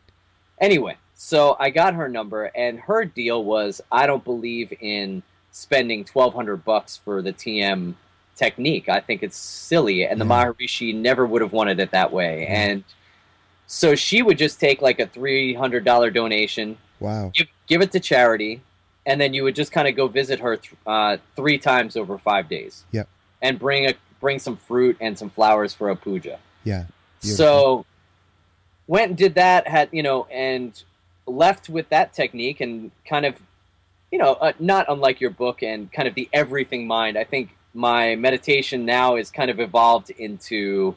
Anyway, 0.60 0.96
so 1.18 1.56
I 1.58 1.70
got 1.70 1.94
her 1.94 2.08
number, 2.08 2.44
and 2.54 2.78
her 2.80 3.04
deal 3.06 3.42
was 3.42 3.80
I 3.90 4.06
don't 4.06 4.22
believe 4.22 4.72
in 4.80 5.22
spending 5.50 6.04
twelve 6.04 6.34
hundred 6.34 6.64
bucks 6.64 6.98
for 6.98 7.22
the 7.22 7.32
TM 7.32 7.94
technique. 8.36 8.88
I 8.90 9.00
think 9.00 9.22
it's 9.22 9.36
silly, 9.36 10.04
and 10.04 10.20
the 10.20 10.26
Yeah. 10.26 10.52
Maharishi 10.52 10.94
never 10.94 11.24
would 11.24 11.40
have 11.40 11.52
wanted 11.52 11.80
it 11.80 11.90
that 11.92 12.12
way. 12.12 12.42
Yeah. 12.42 12.60
And 12.60 12.84
so 13.66 13.94
she 13.94 14.22
would 14.22 14.36
just 14.36 14.60
take 14.60 14.82
like 14.82 15.00
a 15.00 15.06
three 15.06 15.54
hundred 15.54 15.84
dollar 15.84 16.10
donation, 16.10 16.76
wow. 17.00 17.32
give 17.34 17.48
give 17.66 17.80
it 17.80 17.92
to 17.92 18.00
charity, 18.00 18.60
and 19.06 19.18
then 19.18 19.32
you 19.32 19.42
would 19.42 19.56
just 19.56 19.72
kind 19.72 19.88
of 19.88 19.96
go 19.96 20.08
visit 20.08 20.38
her 20.40 20.58
th- 20.58 20.74
uh, 20.86 21.16
three 21.34 21.56
times 21.56 21.96
over 21.96 22.18
five 22.18 22.48
days. 22.48 22.84
Yep. 22.92 23.08
And 23.40 23.58
bring 23.58 23.88
a 23.88 23.94
bring 24.20 24.38
some 24.38 24.56
fruit 24.56 24.98
and 25.00 25.18
some 25.18 25.30
flowers 25.30 25.72
for 25.72 25.88
a 25.88 25.96
puja. 25.96 26.38
Yeah. 26.62 26.84
So 27.20 27.86
went 28.86 29.08
and 29.08 29.16
did 29.16 29.34
that, 29.34 29.66
had 29.66 29.88
you 29.92 30.02
know, 30.02 30.26
and 30.26 30.80
left 31.26 31.68
with 31.68 31.88
that 31.90 32.12
technique 32.12 32.60
and 32.60 32.90
kind 33.08 33.26
of, 33.26 33.36
you 34.10 34.18
know, 34.18 34.34
uh, 34.34 34.52
not 34.58 34.86
unlike 34.88 35.20
your 35.20 35.30
book 35.30 35.62
and 35.62 35.92
kind 35.92 36.08
of 36.08 36.14
the 36.14 36.28
everything 36.32 36.86
mind. 36.86 37.18
I 37.18 37.24
think 37.24 37.50
my 37.74 38.16
meditation 38.16 38.84
now 38.84 39.16
is 39.16 39.30
kind 39.30 39.50
of 39.50 39.60
evolved 39.60 40.10
into 40.10 40.96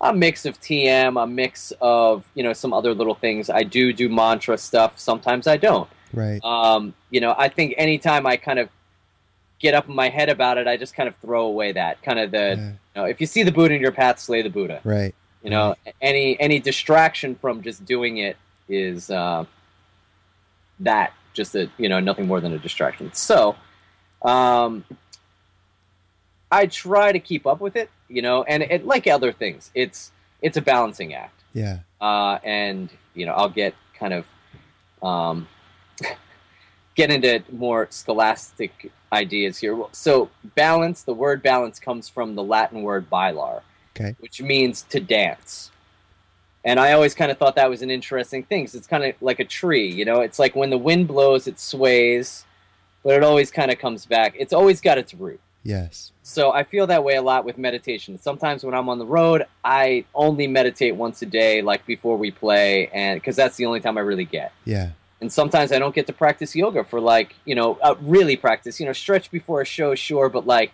a 0.00 0.12
mix 0.12 0.44
of 0.44 0.60
TM, 0.60 1.22
a 1.22 1.26
mix 1.26 1.72
of 1.80 2.24
you 2.34 2.42
know 2.42 2.52
some 2.52 2.72
other 2.72 2.94
little 2.94 3.14
things. 3.14 3.48
I 3.48 3.62
do 3.62 3.92
do 3.92 4.08
mantra 4.08 4.58
stuff. 4.58 4.98
Sometimes 4.98 5.46
I 5.46 5.56
don't. 5.56 5.88
Right. 6.12 6.42
Um, 6.44 6.94
you 7.10 7.20
know, 7.20 7.34
I 7.36 7.48
think 7.48 7.74
anytime 7.76 8.26
I 8.26 8.36
kind 8.36 8.58
of 8.58 8.68
get 9.58 9.74
up 9.74 9.88
in 9.88 9.94
my 9.94 10.08
head 10.08 10.28
about 10.28 10.58
it, 10.58 10.66
I 10.66 10.76
just 10.76 10.94
kind 10.94 11.08
of 11.08 11.16
throw 11.16 11.46
away 11.46 11.72
that 11.72 12.02
kind 12.02 12.18
of 12.18 12.30
the. 12.30 12.56
Yeah. 12.58 12.66
You 12.66 13.02
know, 13.02 13.04
if 13.04 13.20
you 13.20 13.26
see 13.26 13.42
the 13.42 13.52
Buddha 13.52 13.74
in 13.74 13.80
your 13.80 13.92
path, 13.92 14.18
slay 14.18 14.42
the 14.42 14.50
Buddha. 14.50 14.80
Right. 14.84 15.14
You 15.42 15.50
know, 15.50 15.74
any 16.00 16.38
any 16.40 16.58
distraction 16.58 17.34
from 17.36 17.62
just 17.62 17.84
doing 17.84 18.18
it 18.18 18.36
is 18.68 19.10
uh, 19.10 19.44
that 20.80 21.12
just 21.32 21.54
a 21.54 21.70
you 21.78 21.88
know 21.88 22.00
nothing 22.00 22.26
more 22.26 22.40
than 22.40 22.52
a 22.52 22.58
distraction. 22.58 23.12
So, 23.12 23.56
um, 24.22 24.84
I 26.50 26.66
try 26.66 27.12
to 27.12 27.18
keep 27.18 27.46
up 27.46 27.60
with 27.60 27.76
it. 27.76 27.90
You 28.08 28.22
know, 28.22 28.44
and 28.44 28.62
it 28.62 28.86
like 28.86 29.06
other 29.08 29.32
things, 29.32 29.70
it's 29.74 30.12
it's 30.40 30.56
a 30.56 30.62
balancing 30.62 31.12
act 31.14 31.42
Yeah. 31.54 31.78
uh, 32.00 32.38
and 32.44 32.88
you 33.14 33.26
know 33.26 33.32
I'll 33.32 33.48
get 33.48 33.74
kind 33.98 34.14
of 34.14 34.26
um, 35.02 35.48
get 36.94 37.10
into 37.10 37.42
more 37.52 37.88
scholastic 37.90 38.92
ideas 39.12 39.58
here. 39.58 39.76
So 39.92 40.30
balance, 40.54 41.02
the 41.02 41.14
word 41.14 41.42
balance 41.42 41.80
comes 41.80 42.08
from 42.08 42.34
the 42.36 42.44
Latin 42.44 42.82
word 42.82 43.10
bailar, 43.10 43.62
Okay. 43.96 44.14
which 44.20 44.40
means 44.40 44.82
to 44.90 45.00
dance. 45.00 45.70
And 46.66 46.80
I 46.80 46.92
always 46.92 47.14
kind 47.14 47.30
of 47.30 47.38
thought 47.38 47.54
that 47.54 47.70
was 47.70 47.80
an 47.80 47.90
interesting 47.90 48.42
thing. 48.42 48.66
'cause 48.66 48.74
it's 48.74 48.88
kind 48.88 49.04
of 49.04 49.14
like 49.22 49.38
a 49.40 49.44
tree, 49.44 49.86
you 49.90 50.04
know. 50.04 50.20
It's 50.20 50.38
like 50.38 50.54
when 50.56 50.68
the 50.70 50.76
wind 50.76 51.06
blows, 51.06 51.46
it 51.46 51.58
sways, 51.60 52.44
but 53.04 53.14
it 53.14 53.22
always 53.22 53.50
kind 53.52 53.70
of 53.70 53.78
comes 53.78 54.04
back. 54.04 54.34
It's 54.36 54.52
always 54.52 54.80
got 54.80 54.98
its 54.98 55.14
root. 55.14 55.40
Yes. 55.62 56.12
So 56.22 56.52
I 56.52 56.64
feel 56.64 56.86
that 56.88 57.02
way 57.04 57.14
a 57.16 57.22
lot 57.22 57.44
with 57.44 57.56
meditation. 57.56 58.18
Sometimes 58.20 58.64
when 58.64 58.74
I'm 58.74 58.88
on 58.88 58.98
the 58.98 59.06
road, 59.06 59.46
I 59.64 60.04
only 60.14 60.46
meditate 60.48 60.96
once 60.96 61.22
a 61.22 61.26
day, 61.26 61.62
like 61.62 61.86
before 61.86 62.16
we 62.16 62.30
play, 62.32 62.88
and 62.92 63.20
because 63.20 63.36
that's 63.36 63.56
the 63.56 63.66
only 63.66 63.80
time 63.80 63.96
I 63.96 64.00
really 64.02 64.24
get. 64.24 64.52
Yeah. 64.64 64.90
And 65.20 65.32
sometimes 65.32 65.72
I 65.72 65.78
don't 65.78 65.94
get 65.94 66.06
to 66.08 66.12
practice 66.12 66.54
yoga 66.54 66.84
for 66.84 67.00
like 67.00 67.34
you 67.44 67.54
know 67.54 67.78
uh, 67.80 67.94
really 68.00 68.36
practice. 68.36 68.78
You 68.80 68.86
know, 68.86 68.92
stretch 68.92 69.30
before 69.30 69.60
a 69.60 69.64
show, 69.64 69.94
sure, 69.94 70.28
but 70.28 70.46
like 70.46 70.72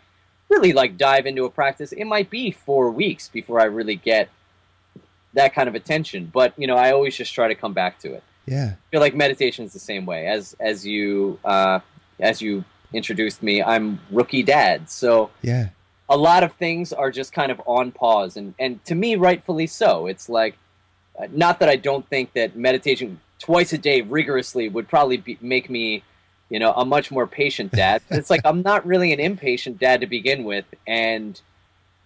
really 0.49 0.73
like 0.73 0.97
dive 0.97 1.27
into 1.27 1.45
a 1.45 1.51
practice. 1.51 1.93
It 1.93 2.05
might 2.05 2.29
be 2.29 2.51
four 2.51 2.91
weeks 2.91 3.29
before 3.29 3.61
I 3.61 3.65
really 3.65 3.97
get 3.97 4.29
that 5.35 5.55
kind 5.55 5.69
of 5.69 5.75
attention. 5.75 6.31
But 6.33 6.53
you 6.57 6.67
know, 6.67 6.77
I 6.77 6.93
always 6.93 7.17
just 7.17 7.35
try 7.35 7.49
to 7.49 7.55
come 7.55 7.73
back 7.73 7.99
to 8.01 8.13
it. 8.15 8.23
Yeah. 8.47 8.75
I 8.75 8.91
feel 8.91 9.01
like 9.01 9.15
meditation 9.15 9.65
is 9.65 9.73
the 9.73 9.79
same 9.79 10.05
way 10.07 10.27
as 10.27 10.55
as 10.61 10.87
you 10.87 11.39
uh, 11.45 11.81
as 12.21 12.43
you 12.43 12.65
introduced 12.93 13.43
me. 13.43 13.63
I'm 13.63 14.01
rookie 14.11 14.43
dad, 14.43 14.91
so 14.91 15.31
Yeah. 15.43 15.69
a 16.09 16.17
lot 16.17 16.43
of 16.43 16.53
things 16.55 16.93
are 16.93 17.11
just 17.11 17.33
kind 17.33 17.51
of 17.51 17.61
on 17.67 17.91
pause 17.93 18.37
and 18.37 18.55
and 18.59 18.85
to 18.85 18.95
me 18.95 19.17
rightfully 19.17 19.67
so 19.67 20.07
it's 20.07 20.29
like 20.29 20.59
uh, 21.19 21.27
not 21.31 21.59
that 21.61 21.69
i 21.71 21.77
don't 21.77 22.07
think 22.11 22.33
that 22.35 22.55
meditation 22.57 23.19
twice 23.39 23.73
a 23.73 23.79
day 23.79 24.03
rigorously 24.03 24.69
would 24.69 24.89
probably 24.89 25.17
be, 25.17 25.39
make 25.41 25.71
me 25.71 26.03
you 26.51 26.59
know 26.59 26.73
a 26.75 26.85
much 26.85 27.11
more 27.11 27.27
patient 27.27 27.73
dad 27.73 28.03
it's 28.11 28.29
like 28.29 28.41
i'm 28.51 28.61
not 28.61 28.85
really 28.85 29.11
an 29.15 29.21
impatient 29.21 29.79
dad 29.79 30.01
to 30.03 30.07
begin 30.07 30.45
with 30.45 30.67
and 30.87 31.41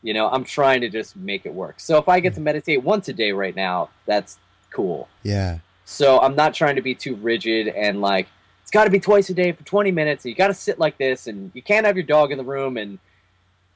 you 0.06 0.14
know 0.16 0.26
i'm 0.34 0.44
trying 0.58 0.80
to 0.84 0.88
just 0.98 1.16
make 1.16 1.42
it 1.48 1.52
work 1.62 1.76
so 1.80 1.92
if 1.98 2.06
i 2.08 2.16
get 2.20 2.32
to 2.34 2.40
meditate 2.40 2.78
once 2.92 3.08
a 3.08 3.12
day 3.22 3.32
right 3.32 3.56
now 3.56 3.88
that's 4.10 4.38
cool 4.70 5.08
Yeah. 5.22 5.58
so 5.84 6.06
I'm 6.20 6.36
not 6.42 6.50
trying 6.60 6.76
to 6.76 6.82
be 6.90 6.94
too 6.94 7.14
rigid 7.30 7.64
and 7.68 7.94
like 8.00 8.26
it's 8.62 8.70
got 8.70 8.84
to 8.84 8.90
be 8.90 9.00
twice 9.00 9.30
a 9.30 9.34
day 9.34 9.52
for 9.52 9.62
20 9.64 9.92
minutes. 9.92 10.24
And 10.24 10.30
you 10.30 10.34
got 10.36 10.48
to 10.48 10.54
sit 10.66 10.76
like 10.84 10.98
this, 10.98 11.28
and 11.28 11.52
you 11.54 11.62
can't 11.62 11.86
have 11.86 11.96
your 11.96 12.04
dog 12.16 12.32
in 12.32 12.36
the 12.42 12.42
room. 12.56 12.76
And 12.76 12.98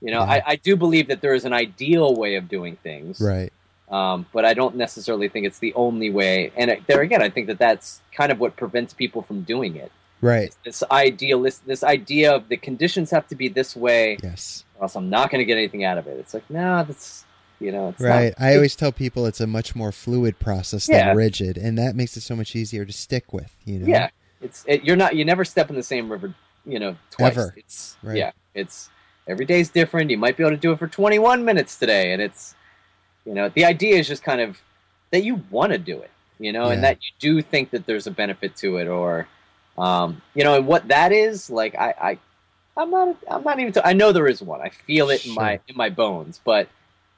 you 0.05 0.11
know, 0.11 0.19
Yeah. 0.25 0.33
I, 0.35 0.43
I 0.53 0.57
do 0.57 0.75
believe 0.77 1.07
that 1.07 1.21
there 1.21 1.33
is 1.33 1.45
an 1.45 1.53
ideal 1.53 2.17
way 2.17 2.35
of 2.35 2.49
doing 2.49 2.75
things, 2.83 3.21
Right. 3.21 3.53
um, 3.89 4.27
but 4.33 4.45
I 4.45 4.53
don't 4.53 4.75
necessarily 4.75 5.29
think 5.29 5.47
it's 5.47 5.61
the 5.61 5.73
only 5.75 6.11
way. 6.11 6.51
And 6.57 6.67
there 6.89 7.03
again, 7.03 7.23
I 7.23 7.31
think 7.31 7.47
that 7.47 7.59
that's 7.67 8.01
kind 8.13 8.33
of 8.33 8.41
what 8.41 8.57
prevents 8.57 8.93
people 8.93 9.23
from 9.23 9.43
doing 9.43 9.77
it. 9.77 9.93
Right. 10.21 10.55
This 10.65 10.83
idealist, 10.91 11.67
this 11.67 11.83
idea 11.83 12.35
of 12.35 12.49
the 12.49 12.57
conditions 12.57 13.11
have 13.11 13.27
to 13.29 13.35
be 13.35 13.49
this 13.49 13.75
way, 13.77 14.19
Yes. 14.23 14.65
or 14.77 14.83
else 14.85 14.95
I'm 14.97 15.09
not 15.11 15.31
going 15.31 15.41
to 15.41 15.45
get 15.45 15.57
anything 15.57 15.85
out 15.85 15.99
of 15.99 16.07
it. 16.07 16.19
It's 16.19 16.35
like, 16.35 16.49
no, 16.51 16.85
that's 16.85 17.25
you 17.59 17.73
know, 17.73 17.91
it's 17.91 18.01
not- 18.01 18.09
Right. 18.09 18.35
I 18.39 18.55
always 18.55 18.75
tell 18.75 18.91
people 18.91 19.27
it's 19.27 19.41
a 19.41 19.47
much 19.47 19.75
more 19.77 19.93
fluid 19.93 20.39
process 20.39 20.89
Yeah. 20.89 21.09
than 21.09 21.17
rigid, 21.17 21.59
and 21.59 21.77
that 21.79 21.95
makes 21.95 22.17
it 22.17 22.23
so 22.23 22.35
much 22.35 22.57
easier 22.57 22.85
to 22.87 22.93
stick 22.93 23.33
with. 23.35 23.55
You 23.67 23.81
know. 23.81 23.87
Yeah, 23.87 24.09
it's 24.41 24.65
it, 24.67 24.85
you're 24.85 24.97
not 24.97 25.15
you 25.17 25.25
never 25.27 25.45
step 25.45 25.69
in 25.71 25.77
the 25.77 25.83
same 25.83 26.11
river, 26.11 26.35
you 26.65 26.79
know, 26.79 26.97
twice. 27.11 27.33
Ever. 27.33 27.55
It's 27.59 27.97
Right. 28.03 28.17
yeah, 28.17 28.31
it's 28.55 28.89
every 29.29 29.45
day's 29.45 29.69
different. 29.69 30.11
You 30.11 30.17
might 30.19 30.37
be 30.39 30.43
able 30.43 30.53
to 30.53 30.57
do 30.57 30.73
it 30.73 30.79
for 30.79 30.89
21 30.89 31.45
minutes 31.45 31.77
today, 31.77 32.13
and 32.13 32.23
it's 32.23 32.55
you 33.27 33.35
know 33.35 33.51
the 33.51 33.65
idea 33.67 33.97
is 33.99 34.09
just 34.09 34.23
kind 34.23 34.41
of 34.41 34.59
that 35.11 35.23
you 35.25 35.43
want 35.51 35.73
to 35.73 35.79
do 35.79 35.99
it, 36.01 36.11
you 36.39 36.53
know, 36.53 36.67
and 36.69 36.83
that 36.83 36.97
you 37.03 37.11
do 37.19 37.43
think 37.43 37.71
that 37.73 37.85
there's 37.85 38.07
a 38.07 38.11
benefit 38.11 38.57
to 38.57 38.79
it, 38.79 38.89
or 38.89 39.29
um, 39.79 40.21
you 40.35 40.45
know, 40.45 40.55
and 40.57 40.67
what 40.67 40.89
that 40.89 41.13
is 41.13 41.51
like, 41.51 41.75
I 41.75 41.95
I, 42.01 42.19
I'm 42.77 42.91
not. 42.91 43.17
I'm 43.29 43.43
not 43.43 43.59
even. 43.61 43.73
T- 43.73 43.81
I 43.85 43.93
know 43.93 44.13
there 44.13 44.29
is 44.29 44.41
one. 44.43 44.61
I 44.61 44.69
feel 44.71 45.11
it 45.11 45.27
in 45.27 45.35
my 45.35 45.61
in 45.69 45.77
my 45.77 45.89
bones, 45.91 46.41
but 46.45 46.69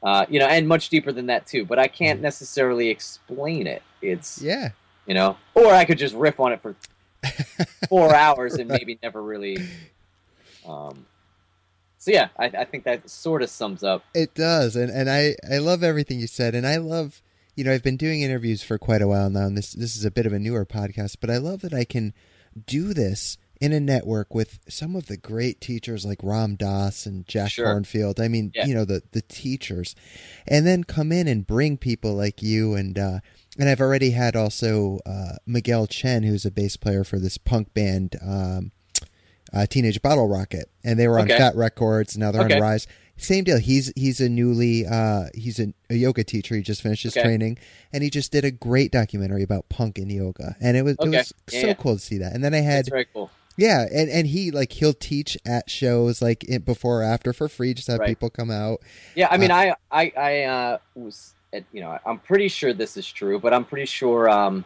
uh, 0.03 0.27
you 0.29 0.39
know, 0.41 0.47
and 0.47 0.67
much 0.69 0.89
deeper 0.89 1.13
than 1.13 1.27
that 1.27 1.47
too. 1.47 1.65
But 1.65 1.79
I 1.79 1.89
can't 1.89 2.21
necessarily 2.21 2.89
explain 2.89 3.67
it. 3.67 3.83
It's 4.01 4.41
Yeah. 4.43 4.71
you 5.07 5.15
know, 5.15 5.37
or 5.55 5.73
I 5.73 5.85
could 5.85 5.99
just 5.99 6.15
riff 6.15 6.41
on 6.41 6.53
it 6.53 6.61
for 6.63 6.75
four 7.89 8.15
hours 8.15 8.55
and 8.55 8.69
maybe 8.69 8.99
never 9.03 9.23
really. 9.23 9.59
Um, 10.67 11.07
so 11.99 12.11
yeah, 12.11 12.29
I, 12.39 12.47
I 12.47 12.65
think 12.65 12.85
that 12.85 13.09
sort 13.09 13.43
of 13.43 13.51
sums 13.51 13.85
up. 13.85 14.05
It 14.15 14.35
does, 14.35 14.75
and 14.77 14.91
and 14.91 15.09
I 15.09 15.37
I 15.49 15.59
love 15.59 15.83
everything 15.85 16.19
you 16.21 16.27
said, 16.27 16.55
and 16.55 16.67
I 16.67 16.77
love 16.79 17.23
you 17.55 17.63
know 17.65 17.73
I've 17.73 17.83
been 17.85 17.97
doing 17.97 18.23
interviews 18.23 18.63
for 18.63 18.79
quite 18.79 19.03
a 19.03 19.09
while 19.09 19.31
now, 19.31 19.47
and 19.47 19.57
this 19.57 19.73
this 19.73 19.95
is 19.97 20.05
a 20.05 20.11
bit 20.11 20.27
of 20.27 20.33
a 20.33 20.39
newer 20.41 20.65
podcast, 20.67 21.17
but 21.21 21.31
I 21.31 21.37
love 21.37 21.61
that 21.61 21.73
I 21.75 21.85
can 21.85 22.13
do 22.67 22.93
this 22.95 23.39
in 23.61 23.73
a 23.73 23.79
network 23.79 24.35
with 24.35 24.59
some 24.69 24.97
of 24.97 25.07
the 25.07 25.17
great 25.17 25.61
teachers 25.61 26.05
like 26.05 26.19
Ram 26.23 26.57
Dass 26.57 27.07
and 27.07 27.27
Jack 27.29 27.51
Sure. 27.53 27.67
Kornfield. 27.67 28.19
I 28.21 28.27
mean, 28.29 28.51
Yeah. 28.55 28.67
you 28.67 28.75
know 28.75 28.85
the 28.85 29.03
the 29.13 29.23
teachers, 29.23 29.95
and 30.49 30.67
then 30.67 30.83
come 30.85 31.13
in 31.13 31.29
and 31.29 31.47
bring 31.47 31.77
people 31.77 32.15
like 32.15 32.43
you 32.43 32.75
and. 32.75 32.99
uh 32.99 33.21
and 33.59 33.69
I've 33.69 33.83
already 33.83 34.13
had 34.13 34.35
also 34.35 35.01
uh, 35.05 35.33
Miguel 35.45 35.87
Chen, 35.87 36.23
who's 36.23 36.47
a 36.47 36.51
bass 36.51 36.79
player 36.79 37.05
for 37.05 37.19
this 37.19 37.37
punk 37.37 37.75
band, 37.75 38.17
um, 38.27 38.73
uh, 39.53 39.67
Teenage 39.67 40.01
Bottlerocket, 40.01 40.65
and 40.83 40.99
they 40.99 41.07
were 41.07 41.19
on 41.19 41.27
Okay. 41.27 41.37
Fat 41.37 41.55
Wreck 41.55 41.75
Chords. 41.75 42.17
Now 42.17 42.33
they're 42.33 42.41
Okay. 42.47 42.55
on 42.55 42.63
Rise. 42.63 42.87
Same 43.23 43.45
deal. 43.45 43.59
He's 43.59 43.93
he's 43.97 44.21
a 44.21 44.29
newly 44.29 44.87
uh, 44.87 45.27
he's 45.35 45.59
a, 45.61 45.73
a 45.89 45.95
yoga 45.95 46.25
teacher. 46.25 46.55
He 46.57 46.63
just 46.63 46.83
finished 46.83 47.05
his 47.05 47.17
Okay. 47.17 47.23
training, 47.23 47.59
and 47.93 48.03
he 48.03 48.11
just 48.11 48.33
did 48.33 48.45
a 48.45 48.51
great 48.51 48.91
documentary 48.93 49.43
about 49.43 49.69
punk 49.69 49.99
and 49.99 50.11
yoga, 50.11 50.57
and 50.61 50.77
it 50.77 50.83
was 50.83 50.97
it 51.01 51.09
was 51.09 51.33
Yeah, 51.53 51.61
so 51.61 51.67
yeah. 51.69 51.75
cool 51.75 51.95
to 51.95 52.01
see 52.01 52.19
that. 52.19 52.35
And 52.35 52.43
then 52.43 52.53
I 52.55 52.61
had 52.61 52.89
cool. 53.13 53.31
yeah, 53.57 53.87
and 53.93 54.11
and 54.11 54.27
he 54.27 54.51
like 54.51 54.73
he'll 54.73 54.93
teach 54.93 55.39
at 55.47 55.71
shows 55.71 56.21
like 56.21 56.43
in, 56.45 56.63
before 56.63 57.01
or 57.01 57.05
after 57.05 57.33
for 57.33 57.49
free. 57.49 57.75
Just 57.75 57.89
have 57.89 58.01
Right. 58.01 58.09
people 58.09 58.29
come 58.31 58.51
out. 58.51 58.81
Yeah, 59.15 59.29
I 59.31 59.37
mean, 59.37 59.51
I 59.53 59.75
I 59.91 60.13
I 60.17 60.43
uh, 60.43 60.79
was 60.95 61.35
at, 61.53 61.65
you 61.73 61.81
know 61.81 61.97
I'm 62.05 62.19
pretty 62.19 62.49
sure 62.49 62.73
this 62.73 62.97
is 62.97 63.07
true, 63.11 63.39
but 63.39 63.55
I'm 63.55 63.65
pretty 63.65 63.87
sure 63.87 64.29
um, 64.29 64.65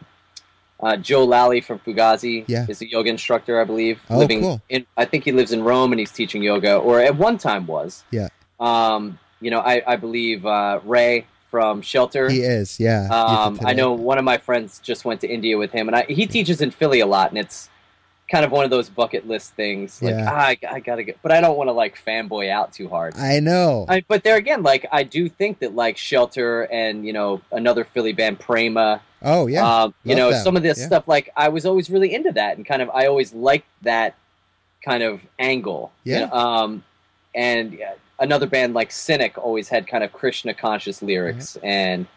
uh, 0.79 0.95
Joe 0.97 1.25
Lally 1.25 1.61
from 1.61 1.77
Fugazi 1.79 2.43
Yeah. 2.47 2.65
is 2.69 2.81
a 2.81 2.89
yoga 2.89 3.09
instructor, 3.11 3.59
I 3.61 3.65
believe. 3.65 4.01
Oh, 4.09 4.17
living 4.17 4.41
cool. 4.41 4.61
in 4.69 4.85
I 4.97 5.05
think 5.05 5.25
he 5.25 5.31
lives 5.31 5.51
in 5.51 5.63
Rome 5.63 5.91
and 5.91 5.99
he's 5.99 6.11
teaching 6.11 6.41
yoga, 6.41 6.75
or 6.77 6.99
at 6.99 7.15
one 7.17 7.37
time 7.37 7.67
was. 7.67 8.03
Yeah. 8.09 8.29
Um, 8.59 9.19
you 9.41 9.51
know, 9.51 9.59
I 9.59 9.81
I 9.85 9.95
believe 9.95 10.45
uh, 10.45 10.79
Ray 10.83 11.25
from 11.51 11.81
Shelter. 11.81 12.29
He 12.29 12.41
is, 12.41 12.79
yeah. 12.79 13.07
Um, 13.09 13.59
I 13.65 13.73
know 13.73 13.93
one 13.93 14.17
of 14.17 14.25
my 14.25 14.37
friends 14.37 14.79
just 14.79 15.05
went 15.05 15.21
to 15.21 15.27
India 15.29 15.57
with 15.57 15.71
him, 15.71 15.87
and 15.87 15.95
I, 15.95 16.03
he 16.09 16.25
teaches 16.27 16.61
in 16.61 16.71
Philly 16.71 16.99
a 16.99 17.05
lot, 17.05 17.29
and 17.29 17.37
it's 17.37 17.69
kind 18.29 18.43
of 18.43 18.51
one 18.51 18.65
of 18.65 18.69
those 18.71 18.89
bucket 18.89 19.25
list 19.25 19.53
things. 19.53 20.01
Like, 20.01 20.15
Yeah. 20.15 20.29
ah, 20.29 20.47
I, 20.47 20.57
I 20.69 20.79
gotta 20.81 21.03
get, 21.03 21.17
but 21.21 21.31
I 21.31 21.39
don't 21.39 21.57
want 21.57 21.69
to 21.69 21.71
like 21.71 21.97
fanboy 22.03 22.49
out 22.49 22.73
too 22.73 22.89
hard. 22.89 23.15
I 23.15 23.39
know. 23.39 23.85
I, 23.87 24.03
but 24.07 24.23
there 24.23 24.35
again, 24.35 24.63
like 24.63 24.85
I 24.91 25.03
do 25.03 25.29
think 25.29 25.59
that 25.59 25.75
like 25.75 25.97
Shelter 25.97 26.63
and 26.63 27.05
you 27.05 27.13
know 27.13 27.41
another 27.51 27.83
Philly 27.85 28.11
band 28.13 28.39
Prema, 28.39 29.01
oh 29.21 29.47
yeah, 29.47 29.83
um, 29.83 29.93
you 30.03 30.15
know 30.15 30.31
them. 30.31 30.43
some 30.43 30.57
of 30.57 30.63
this 30.63 30.79
Yeah. 30.79 30.87
stuff. 30.87 31.07
Like 31.07 31.29
I 31.37 31.47
was 31.49 31.65
always 31.65 31.89
really 31.89 32.13
into 32.13 32.31
that, 32.33 32.57
and 32.57 32.65
kind 32.65 32.81
of 32.81 32.89
I 32.89 33.05
always 33.05 33.33
liked 33.33 33.67
that 33.83 34.15
kind 34.83 35.03
of 35.03 35.21
angle. 35.39 35.91
you 36.03 36.13
Yeah. 36.13 36.25
know, 36.25 36.31
um, 36.33 36.83
and 37.33 37.71
yeah, 37.71 37.93
another 38.19 38.47
band 38.47 38.73
like 38.73 38.91
Cynic 38.91 39.37
always 39.37 39.69
had 39.69 39.87
kind 39.87 40.03
of 40.03 40.11
Krishna 40.13 40.53
conscious 40.53 41.01
lyrics, 41.01 41.57
and 41.63 42.07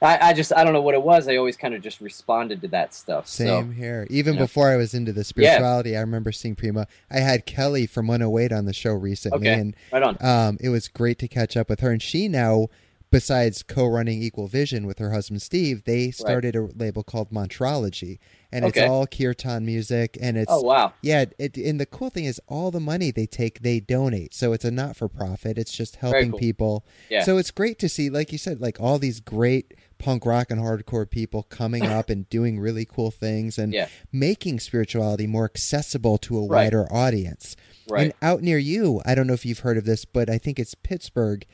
I, 0.00 0.30
I 0.30 0.32
just 0.32 0.52
I 0.52 0.64
don't 0.64 0.72
know 0.72 0.82
what 0.82 0.94
it 0.94 1.02
was. 1.02 1.28
I 1.28 1.36
always 1.36 1.56
kind 1.56 1.74
of 1.74 1.82
just 1.82 2.00
responded 2.00 2.60
to 2.62 2.68
that 2.68 2.92
stuff. 2.92 3.28
Same 3.28 3.46
So 3.46 3.62
here. 3.70 4.06
Even 4.10 4.34
you 4.34 4.40
know. 4.40 4.44
before 4.46 4.68
I 4.68 4.76
was 4.76 4.94
into 4.94 5.12
the 5.12 5.22
spirituality, 5.24 5.96
I 5.96 6.00
remember 6.00 6.32
seeing 6.32 6.56
Prema. 6.56 6.86
I 7.10 7.18
had 7.20 7.46
Kelly 7.46 7.86
from 7.86 8.08
108 8.08 8.52
on 8.52 8.64
the 8.64 8.72
show 8.72 8.92
recently, 8.94 9.48
Okay. 9.48 9.60
and 9.60 9.76
right 9.92 10.02
on. 10.02 10.16
um, 10.20 10.58
it 10.60 10.70
was 10.70 10.88
great 10.88 11.18
to 11.20 11.28
catch 11.28 11.56
up 11.56 11.68
with 11.68 11.80
her. 11.80 11.90
And 11.92 12.02
she 12.02 12.26
now, 12.28 12.68
besides 13.12 13.62
co-running 13.62 14.20
Equal 14.20 14.48
Vision 14.48 14.86
with 14.86 14.98
her 14.98 15.12
husband 15.12 15.40
Steve, 15.42 15.84
they 15.84 16.10
started 16.10 16.56
a 16.56 16.62
label 16.74 17.04
called 17.04 17.30
Mantralogy, 17.30 18.18
and 18.50 18.64
it's 18.64 18.78
all 18.80 19.06
kirtan 19.06 19.64
music, 19.64 20.18
and 20.20 20.36
it's 20.36 20.50
Oh 20.50 20.62
wow. 20.62 20.94
yeah. 21.02 21.26
It, 21.38 21.56
and 21.56 21.78
the 21.80 21.86
cool 21.86 22.10
thing 22.10 22.24
is, 22.24 22.40
all 22.48 22.70
the 22.72 22.80
money 22.80 23.10
they 23.12 23.26
take, 23.26 23.60
they 23.60 23.78
donate. 23.78 24.34
So 24.34 24.52
it's 24.52 24.64
a 24.64 24.70
not-for-profit. 24.70 25.56
It's 25.58 25.72
just 25.72 25.96
helping 25.96 26.30
cool. 26.32 26.40
people. 26.40 26.86
Yeah. 27.08 27.22
So 27.22 27.38
it's 27.38 27.50
great 27.52 27.78
to 27.78 27.88
see, 27.88 28.10
like 28.10 28.32
you 28.32 28.38
said, 28.38 28.60
like 28.60 28.80
all 28.80 28.98
these 28.98 29.20
great 29.20 29.74
punk 29.98 30.26
rock 30.26 30.50
and 30.50 30.60
hardcore 30.60 31.08
people 31.08 31.44
coming 31.44 31.86
up 31.86 32.10
and 32.10 32.28
doing 32.28 32.58
really 32.58 32.84
cool 32.84 33.12
things 33.12 33.56
and 33.56 33.72
Yeah. 33.72 33.86
making 34.10 34.58
spirituality 34.58 35.28
more 35.28 35.44
accessible 35.44 36.18
to 36.18 36.38
a 36.38 36.40
Right. 36.40 36.64
wider 36.64 36.92
audience. 36.92 37.54
Right. 37.88 38.04
And 38.06 38.12
out 38.20 38.42
near 38.42 38.58
you, 38.58 39.00
I 39.04 39.14
don't 39.14 39.26
know 39.28 39.32
if 39.34 39.46
you've 39.46 39.60
heard 39.60 39.76
of 39.78 39.84
this, 39.84 40.04
but 40.04 40.28
I 40.28 40.38
think 40.38 40.58
it's 40.58 40.74
Pittsburgh. 40.74 41.46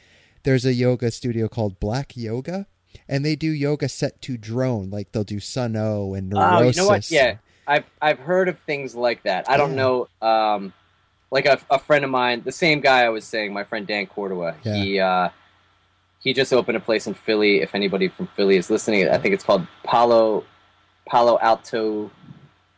There's 0.42 0.64
a 0.64 0.72
yoga 0.72 1.10
studio 1.10 1.48
called 1.48 1.78
Black 1.80 2.16
Yoga, 2.16 2.66
and 3.08 3.24
they 3.24 3.36
do 3.36 3.50
yoga 3.50 3.88
set 3.88 4.20
to 4.22 4.36
drone. 4.36 4.90
Like 4.90 5.12
they'll 5.12 5.24
do 5.24 5.40
Sunn 5.40 5.76
O))) 5.76 6.14
and 6.14 6.32
Oh, 6.34 6.38
Neurosis. 6.60 6.76
you 6.76 6.82
know 6.82 6.88
what? 6.88 7.10
Yeah, 7.10 7.36
I've 7.66 7.84
I've 8.00 8.18
heard 8.18 8.48
of 8.48 8.58
things 8.60 8.94
like 8.94 9.22
that. 9.24 9.48
I 9.48 9.56
don't 9.56 9.70
Yeah. 9.70 9.76
know. 9.76 10.08
Um, 10.22 10.72
like 11.30 11.44
a, 11.44 11.58
a 11.70 11.78
friend 11.78 12.04
of 12.04 12.10
mine, 12.10 12.40
the 12.44 12.52
same 12.52 12.80
guy 12.80 13.04
I 13.04 13.10
was 13.10 13.24
saying, 13.24 13.52
my 13.52 13.62
friend 13.64 13.86
Dan 13.86 14.06
Cordova. 14.06 14.56
Yeah. 14.62 14.74
He 14.74 14.98
uh, 15.00 15.28
he 16.20 16.32
just 16.32 16.52
opened 16.52 16.76
a 16.76 16.80
place 16.80 17.06
in 17.06 17.14
Philly. 17.14 17.60
If 17.60 17.74
anybody 17.74 18.08
from 18.08 18.28
Philly 18.28 18.56
is 18.56 18.70
listening, 18.70 19.08
I 19.08 19.18
think 19.18 19.34
it's 19.34 19.44
called 19.44 19.66
Palo 19.84 20.44
Palo 21.06 21.38
Alto 21.40 22.10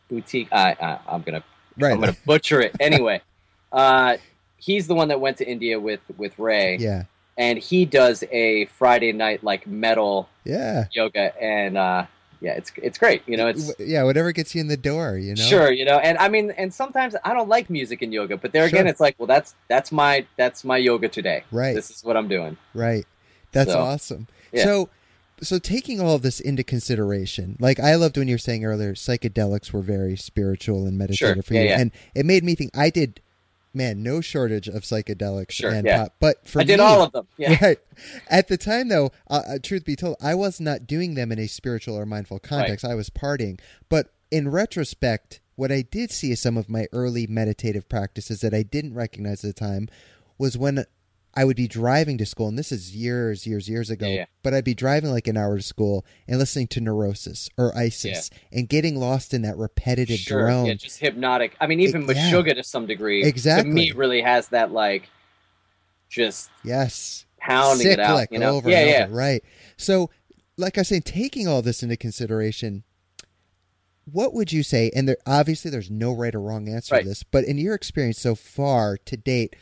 Boutique. 0.09 0.49
I, 0.51 0.75
I 0.81 0.99
I'm 1.07 1.21
gonna 1.21 1.43
Right. 1.77 1.93
I'm 1.93 1.99
gonna 2.01 2.15
butcher 2.25 2.59
it 2.61 2.75
anyway. 2.81 3.21
uh, 3.71 4.17
he's 4.57 4.87
the 4.87 4.95
one 4.95 5.07
that 5.07 5.21
went 5.21 5.37
to 5.37 5.49
India 5.49 5.79
with 5.79 6.01
with 6.17 6.37
Ray, 6.37 6.75
yeah. 6.77 7.03
And 7.37 7.57
he 7.59 7.85
does 7.85 8.23
a 8.31 8.65
Friday 8.65 9.11
night 9.13 9.43
like 9.43 9.65
metal 9.67 10.29
Yeah. 10.43 10.85
yoga, 10.91 11.33
and 11.41 11.77
uh, 11.77 12.05
yeah, 12.41 12.53
it's 12.53 12.71
it's 12.77 12.97
great. 12.97 13.21
You 13.27 13.37
know, 13.37 13.47
it's 13.47 13.71
yeah, 13.79 14.03
whatever 14.03 14.31
gets 14.31 14.53
you 14.55 14.61
in 14.61 14.67
the 14.67 14.77
door, 14.77 15.17
you 15.17 15.35
know? 15.35 15.41
Sure, 15.43 15.71
you 15.71 15.85
know, 15.85 15.97
and 15.99 16.17
I 16.17 16.27
mean, 16.27 16.51
and 16.57 16.73
sometimes 16.73 17.15
I 17.23 17.33
don't 17.33 17.49
like 17.49 17.69
music 17.69 18.01
and 18.01 18.11
yoga, 18.13 18.37
but 18.37 18.51
there 18.51 18.65
again, 18.65 18.81
Sure. 18.85 18.87
it's 18.87 18.99
like, 18.99 19.15
well, 19.19 19.27
that's 19.27 19.53
that's 19.67 19.91
my 19.91 20.25
that's 20.37 20.63
my 20.63 20.77
yoga 20.77 21.07
today. 21.07 21.43
Right. 21.51 21.75
This 21.75 21.89
is 21.91 22.03
what 22.03 22.17
I'm 22.17 22.27
doing. 22.27 22.57
Right. 22.73 23.05
That's 23.51 23.71
So, 23.71 23.79
awesome. 23.79 24.27
yeah. 24.51 24.63
So 24.63 24.89
so 25.43 25.57
taking 25.59 25.99
all 25.99 26.15
of 26.15 26.21
this 26.23 26.39
into 26.39 26.63
consideration, 26.63 27.57
like 27.59 27.79
I 27.79 27.95
loved 27.95 28.17
when 28.17 28.27
you 28.27 28.35
were 28.35 28.39
saying 28.39 28.63
earlier, 28.65 28.93
psychedelics 28.93 29.71
were 29.71 29.81
very 29.81 30.15
spiritual 30.15 30.85
and 30.85 30.97
meditative 30.97 31.35
Sure. 31.35 31.41
for 31.43 31.53
Yeah, 31.53 31.61
you. 31.61 31.67
yeah. 31.69 31.79
And 31.79 31.91
it 32.15 32.25
made 32.25 32.43
me 32.43 32.55
think 32.55 32.71
I 32.77 32.89
did 32.89 33.19
man, 33.73 34.03
no 34.03 34.21
shortage 34.21 34.67
of 34.67 34.83
psychedelics 34.83 35.51
Sure, 35.51 35.71
and 35.71 35.85
yeah. 35.85 36.03
pop. 36.03 36.15
But 36.19 36.47
for 36.47 36.61
I 36.61 36.63
did 36.63 36.79
me, 36.79 36.85
all 36.85 37.01
of 37.01 37.11
them. 37.11 37.27
Yeah, 37.37 37.57
Right. 37.61 37.79
At 38.29 38.47
the 38.47 38.57
time, 38.57 38.89
though, 38.89 39.11
uh, 39.29 39.41
uh, 39.47 39.59
truth 39.61 39.85
be 39.85 39.95
told, 39.95 40.17
I 40.21 40.35
was 40.35 40.59
not 40.59 40.87
doing 40.87 41.15
them 41.15 41.31
in 41.31 41.39
a 41.39 41.47
spiritual 41.47 41.97
or 41.97 42.05
mindful 42.05 42.39
context. 42.39 42.85
I 42.85 42.95
was 42.95 43.09
partying. 43.09 43.59
But 43.89 44.13
in 44.29 44.49
retrospect, 44.49 45.41
what 45.55 45.71
I 45.71 45.81
did 45.83 46.11
see 46.11 46.31
as 46.31 46.39
some 46.39 46.57
of 46.57 46.69
my 46.69 46.87
early 46.91 47.27
meditative 47.27 47.87
practices 47.87 48.41
that 48.41 48.53
I 48.53 48.63
didn't 48.63 48.93
recognize 48.93 49.43
at 49.43 49.55
the 49.55 49.59
time 49.59 49.89
was 50.37 50.57
when 50.57 50.85
I 51.33 51.45
would 51.45 51.55
be 51.55 51.67
driving 51.67 52.17
to 52.17 52.25
school, 52.25 52.49
and 52.49 52.59
this 52.59 52.71
is 52.73 52.93
years, 52.95 53.47
years, 53.47 53.69
years 53.69 53.89
ago, 53.89 54.05
Yeah, 54.05 54.13
yeah. 54.13 54.25
but 54.43 54.53
I'd 54.53 54.65
be 54.65 54.73
driving 54.73 55.11
like 55.11 55.27
an 55.27 55.37
hour 55.37 55.55
to 55.57 55.63
school 55.63 56.05
and 56.27 56.37
listening 56.39 56.67
to 56.67 56.81
Neurosis 56.81 57.49
or 57.57 57.75
Isis 57.77 58.29
and 58.51 58.67
getting 58.67 58.99
lost 58.99 59.33
in 59.33 59.41
that 59.43 59.57
repetitive 59.57 60.19
sure. 60.19 60.41
drone. 60.41 60.65
Yeah, 60.65 60.73
just 60.73 60.99
hypnotic. 60.99 61.55
I 61.61 61.67
mean, 61.67 61.79
even 61.79 62.05
with 62.05 62.17
yeah. 62.17 62.29
sugar 62.29 62.53
to 62.53 62.63
some 62.63 62.85
degree, 62.85 63.23
Exactly. 63.23 63.69
To 63.71 63.75
me, 63.75 63.91
really 63.91 64.21
has 64.21 64.49
that 64.49 64.71
like 64.73 65.09
just 66.09 66.49
yes. 66.65 67.25
pounding 67.39 67.87
it 67.87 67.99
out. 67.99 68.07
cyclic 68.17 68.31
You 68.33 68.39
know, 68.39 68.55
over 68.57 68.69
yeah, 68.69 68.79
and 68.79 68.89
yeah. 68.89 69.03
over, 69.05 69.13
right. 69.15 69.43
So, 69.77 70.09
like 70.57 70.77
I 70.77 70.81
saying, 70.83 71.03
taking 71.03 71.47
all 71.47 71.61
this 71.61 71.81
into 71.81 71.95
consideration, 71.95 72.83
what 74.05 74.33
would 74.33 74.51
you 74.51 74.63
say? 74.63 74.91
And 74.93 75.07
there, 75.07 75.17
obviously, 75.25 75.71
there's 75.71 75.89
no 75.89 76.11
right 76.13 76.35
or 76.35 76.41
wrong 76.41 76.67
answer 76.67 76.95
Right. 76.95 77.03
to 77.03 77.07
this, 77.09 77.23
but 77.23 77.45
in 77.45 77.57
your 77.57 77.73
experience 77.73 78.19
so 78.19 78.35
far 78.35 78.97
to 78.97 79.15
date, 79.17 79.55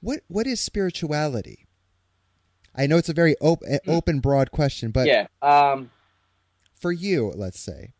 what 0.00 0.20
what 0.28 0.46
is 0.46 0.60
spirituality? 0.60 1.66
I 2.74 2.86
know 2.86 2.96
it's 2.98 3.08
a 3.08 3.12
very 3.14 3.36
op- 3.40 3.62
eh, 3.66 3.78
Hmm. 3.84 3.90
open, 3.90 4.20
broad 4.20 4.50
question, 4.50 4.90
but 4.90 5.06
yeah. 5.06 5.26
Um. 5.42 5.90
for 6.78 6.92
you, 6.92 7.32
let's 7.34 7.58
say, 7.60 7.92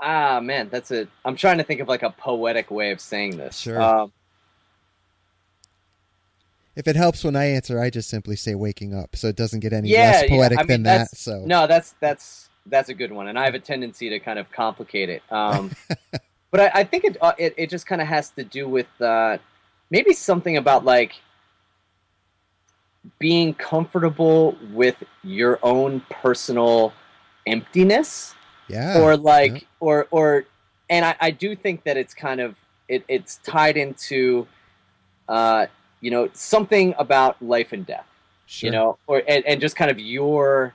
Ah, 0.00 0.40
man, 0.40 0.68
that's 0.70 0.90
a. 0.90 1.06
I'm 1.24 1.36
trying 1.36 1.58
to 1.58 1.64
think 1.64 1.80
of 1.80 1.88
like 1.88 2.02
a 2.02 2.10
poetic 2.10 2.70
way 2.70 2.90
of 2.90 3.00
saying 3.00 3.36
this. 3.36 3.58
Sure. 3.58 3.80
Um, 3.80 4.12
if 6.76 6.86
it 6.88 6.96
helps 6.96 7.24
when 7.24 7.36
I 7.36 7.46
answer, 7.46 7.78
I 7.80 7.90
just 7.90 8.08
simply 8.08 8.36
say 8.36 8.54
waking 8.54 8.94
up, 8.94 9.16
so 9.16 9.26
it 9.28 9.36
doesn't 9.36 9.60
get 9.60 9.72
any 9.72 9.88
Yeah, 9.88 10.04
less 10.04 10.22
yeah. 10.22 10.28
poetic 10.36 10.58
I 10.58 10.62
mean, 10.62 10.68
than 10.68 10.82
that. 10.84 11.16
So, 11.16 11.42
No, 11.44 11.66
that's 11.66 11.94
that's 12.00 12.48
that's 12.66 12.88
a 12.88 12.94
good 12.94 13.12
one, 13.12 13.28
and 13.28 13.38
I 13.38 13.44
have 13.44 13.54
a 13.54 13.58
tendency 13.58 14.08
to 14.10 14.20
kind 14.20 14.38
of 14.38 14.50
complicate 14.52 15.10
it. 15.10 15.22
Um, 15.30 15.70
but 16.50 16.60
I, 16.60 16.70
I 16.80 16.84
think 16.84 17.04
it, 17.04 17.16
uh, 17.20 17.32
it 17.38 17.54
it 17.58 17.68
just 17.70 17.86
kind 17.86 18.00
of 18.00 18.06
has 18.06 18.30
to 18.30 18.44
do 18.44 18.68
with 18.68 18.86
uh, 19.00 19.36
maybe 19.90 20.12
something 20.12 20.56
about 20.56 20.84
like 20.84 21.14
being 23.18 23.54
comfortable 23.54 24.56
with 24.72 25.02
your 25.22 25.58
own 25.62 26.00
personal 26.10 26.92
emptiness, 27.46 28.34
yeah, 28.68 29.00
or 29.00 29.16
like, 29.16 29.52
yeah. 29.52 29.60
or 29.80 30.06
or, 30.10 30.44
and 30.88 31.04
I, 31.04 31.16
I 31.20 31.30
do 31.30 31.54
think 31.54 31.84
that 31.84 31.96
it's 31.96 32.14
kind 32.14 32.40
of 32.40 32.56
it, 32.88 33.04
it's 33.08 33.36
tied 33.38 33.76
into, 33.76 34.46
uh, 35.28 35.66
you 36.00 36.10
know, 36.10 36.28
something 36.32 36.94
about 36.98 37.40
life 37.42 37.72
and 37.72 37.86
death. 37.86 38.06
Sure. 38.46 38.66
You 38.66 38.72
know, 38.72 38.98
or 39.06 39.22
and, 39.28 39.44
and 39.46 39.60
just 39.60 39.76
kind 39.76 39.90
of 39.90 40.00
your 40.00 40.74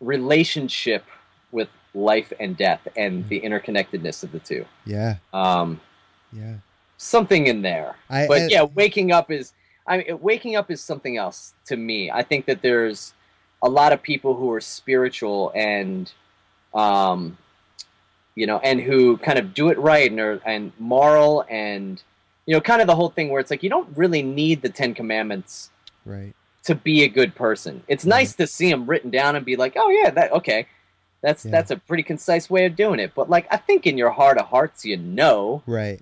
relationship 0.00 1.04
with 1.52 1.68
life 1.94 2.32
and 2.40 2.56
death 2.56 2.80
and 2.96 3.28
the 3.28 3.40
interconnectedness 3.40 4.24
of 4.24 4.32
the 4.32 4.40
two. 4.40 4.64
Yeah. 4.84 5.16
Um, 5.32 5.80
Yeah. 6.32 6.56
Something 7.02 7.46
in 7.46 7.62
there. 7.62 7.96
I, 8.08 8.26
but 8.26 8.42
I- 8.42 8.46
yeah, 8.48 8.62
waking 8.62 9.12
up 9.12 9.30
is. 9.30 9.52
I 9.86 9.98
mean, 9.98 10.18
waking 10.20 10.54
up 10.54 10.70
is 10.70 10.80
something 10.80 11.16
else 11.16 11.54
to 11.66 11.76
me. 11.76 12.08
I 12.10 12.22
think 12.22 12.46
that 12.46 12.62
there's 12.62 13.14
a 13.64 13.68
lot 13.68 13.92
of 13.92 14.00
people 14.00 14.34
who 14.36 14.48
are 14.52 14.60
spiritual 14.60 15.50
and, 15.56 16.10
um, 16.72 17.36
you 18.36 18.46
know, 18.46 18.58
and 18.60 18.80
who 18.80 19.16
kind 19.18 19.40
of 19.40 19.52
do 19.54 19.70
it 19.70 19.78
right 19.78 20.08
and 20.08 20.20
are 20.20 20.40
and 20.46 20.70
moral 20.78 21.44
and, 21.50 22.00
you 22.46 22.54
know, 22.54 22.60
kind 22.60 22.80
of 22.80 22.86
the 22.86 22.94
whole 22.94 23.10
thing 23.10 23.28
where 23.28 23.40
it's 23.40 23.50
like 23.50 23.64
you 23.64 23.70
don't 23.70 23.88
really 23.96 24.22
need 24.22 24.62
the 24.62 24.68
Ten 24.68 24.94
Commandments 24.94 25.70
Right. 26.04 26.32
to 26.64 26.76
be 26.76 27.02
a 27.02 27.08
good 27.08 27.34
person. 27.34 27.82
It's 27.88 28.04
nice 28.06 28.36
to 28.36 28.46
see 28.46 28.70
them 28.70 28.86
written 28.86 29.10
down 29.10 29.34
and 29.34 29.44
be 29.44 29.56
like, 29.56 29.72
oh 29.76 29.90
yeah, 29.90 30.10
that 30.10 30.30
okay, 30.32 30.66
that's 31.22 31.44
Yeah. 31.44 31.50
that's 31.50 31.72
a 31.72 31.76
pretty 31.76 32.04
concise 32.04 32.48
way 32.48 32.66
of 32.66 32.76
doing 32.76 33.00
it. 33.00 33.12
But 33.16 33.28
like, 33.28 33.48
I 33.50 33.56
think 33.56 33.84
in 33.86 33.98
your 33.98 34.10
heart 34.10 34.38
of 34.38 34.46
hearts, 34.46 34.84
you 34.84 34.96
know 34.96 35.62
Right. 35.66 36.00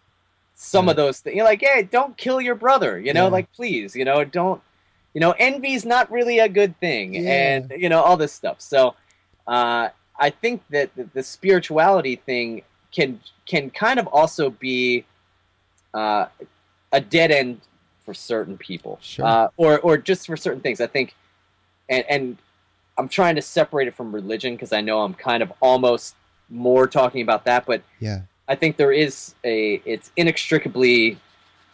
Some 0.62 0.90
of 0.90 0.96
those 0.96 1.20
things. 1.20 1.36
You're 1.36 1.46
like, 1.46 1.62
hey, 1.62 1.88
don't 1.90 2.14
kill 2.18 2.38
your 2.38 2.54
brother. 2.54 2.98
You 3.00 3.14
know, 3.14 3.24
Yeah. 3.24 3.30
like 3.30 3.50
please, 3.52 3.96
you 3.96 4.04
know, 4.04 4.24
don't. 4.24 4.60
You 5.14 5.20
know, 5.20 5.32
envy's 5.38 5.84
not 5.84 6.08
really 6.12 6.38
a 6.38 6.48
good 6.48 6.78
thing, 6.78 7.14
Yeah. 7.14 7.30
and 7.30 7.72
you 7.76 7.88
know 7.88 8.00
all 8.02 8.16
this 8.16 8.32
stuff. 8.32 8.60
So, 8.60 8.94
uh, 9.46 9.88
I 10.18 10.30
think 10.30 10.62
that 10.70 10.94
the, 10.94 11.04
the 11.14 11.22
spirituality 11.22 12.16
thing 12.16 12.62
can 12.92 13.20
can 13.46 13.70
kind 13.70 13.98
of 13.98 14.06
also 14.08 14.50
be 14.50 15.04
uh, 15.94 16.26
a 16.92 17.00
dead 17.00 17.30
end 17.32 17.62
for 18.04 18.14
certain 18.14 18.56
people, 18.58 18.98
Sure. 19.02 19.24
uh, 19.26 19.48
or 19.56 19.80
or 19.80 19.96
just 19.96 20.26
for 20.26 20.36
certain 20.36 20.60
things. 20.60 20.80
I 20.80 20.86
think, 20.86 21.14
and 21.88 22.04
and 22.08 22.36
I'm 22.98 23.08
trying 23.08 23.34
to 23.36 23.42
separate 23.42 23.88
it 23.88 23.94
from 23.94 24.14
religion 24.14 24.54
because 24.54 24.72
I 24.72 24.80
know 24.82 25.00
I'm 25.02 25.14
kind 25.14 25.42
of 25.42 25.52
almost 25.60 26.14
more 26.50 26.86
talking 26.86 27.22
about 27.22 27.44
that, 27.46 27.64
but 27.66 27.82
Yeah. 27.98 28.20
I 28.50 28.56
think 28.56 28.76
there 28.76 28.92
is 28.92 29.34
a 29.44 29.80
it's 29.86 30.10
inextricably 30.16 31.16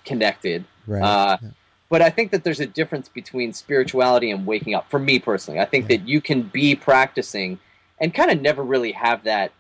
connected. 0.05 0.65
Right. 0.87 1.03
Uh, 1.03 1.39
Yeah. 1.43 1.49
But 1.89 2.03
I 2.03 2.11
think 2.11 2.33
that 2.33 2.43
there's 2.43 2.59
a 2.59 2.67
difference 2.67 3.09
between 3.09 3.53
spirituality 3.53 4.33
and 4.33 4.45
waking 4.45 4.75
up. 4.75 4.91
For 4.91 4.99
me 4.99 5.21
personally, 5.21 5.61
I 5.61 5.65
think 5.67 5.85
Yeah. 5.89 5.97
that 5.99 6.09
you 6.09 6.21
can 6.21 6.43
be 6.43 6.75
practicing 6.75 7.59
and 8.01 8.13
kind 8.13 8.31
of 8.31 8.41
never 8.43 8.63
really 8.63 8.93
have 8.93 9.23
that. 9.25 9.53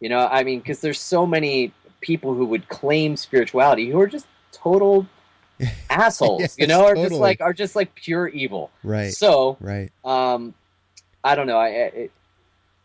You 0.00 0.08
know, 0.08 0.26
I 0.30 0.42
mean, 0.44 0.58
because 0.60 0.80
there's 0.80 0.98
so 1.00 1.26
many 1.26 1.72
people 2.00 2.34
who 2.34 2.46
would 2.46 2.68
claim 2.68 3.16
spirituality 3.16 3.88
who 3.90 4.00
are 4.00 4.06
just 4.08 4.26
total 4.50 5.06
assholes. 5.90 6.40
Yes, 6.40 6.56
you 6.58 6.66
know, 6.66 6.86
are 6.86 6.96
just 6.96 7.14
like 7.14 7.40
are 7.40 7.52
just 7.52 7.76
like 7.76 7.94
pure 7.94 8.26
evil. 8.28 8.70
right. 8.82 9.12
So 9.12 9.56
right. 9.60 9.92
um, 10.04 10.54
I 11.22 11.34
don't 11.36 11.46
know. 11.46 11.58
I 11.58 11.68
it, 11.68 12.12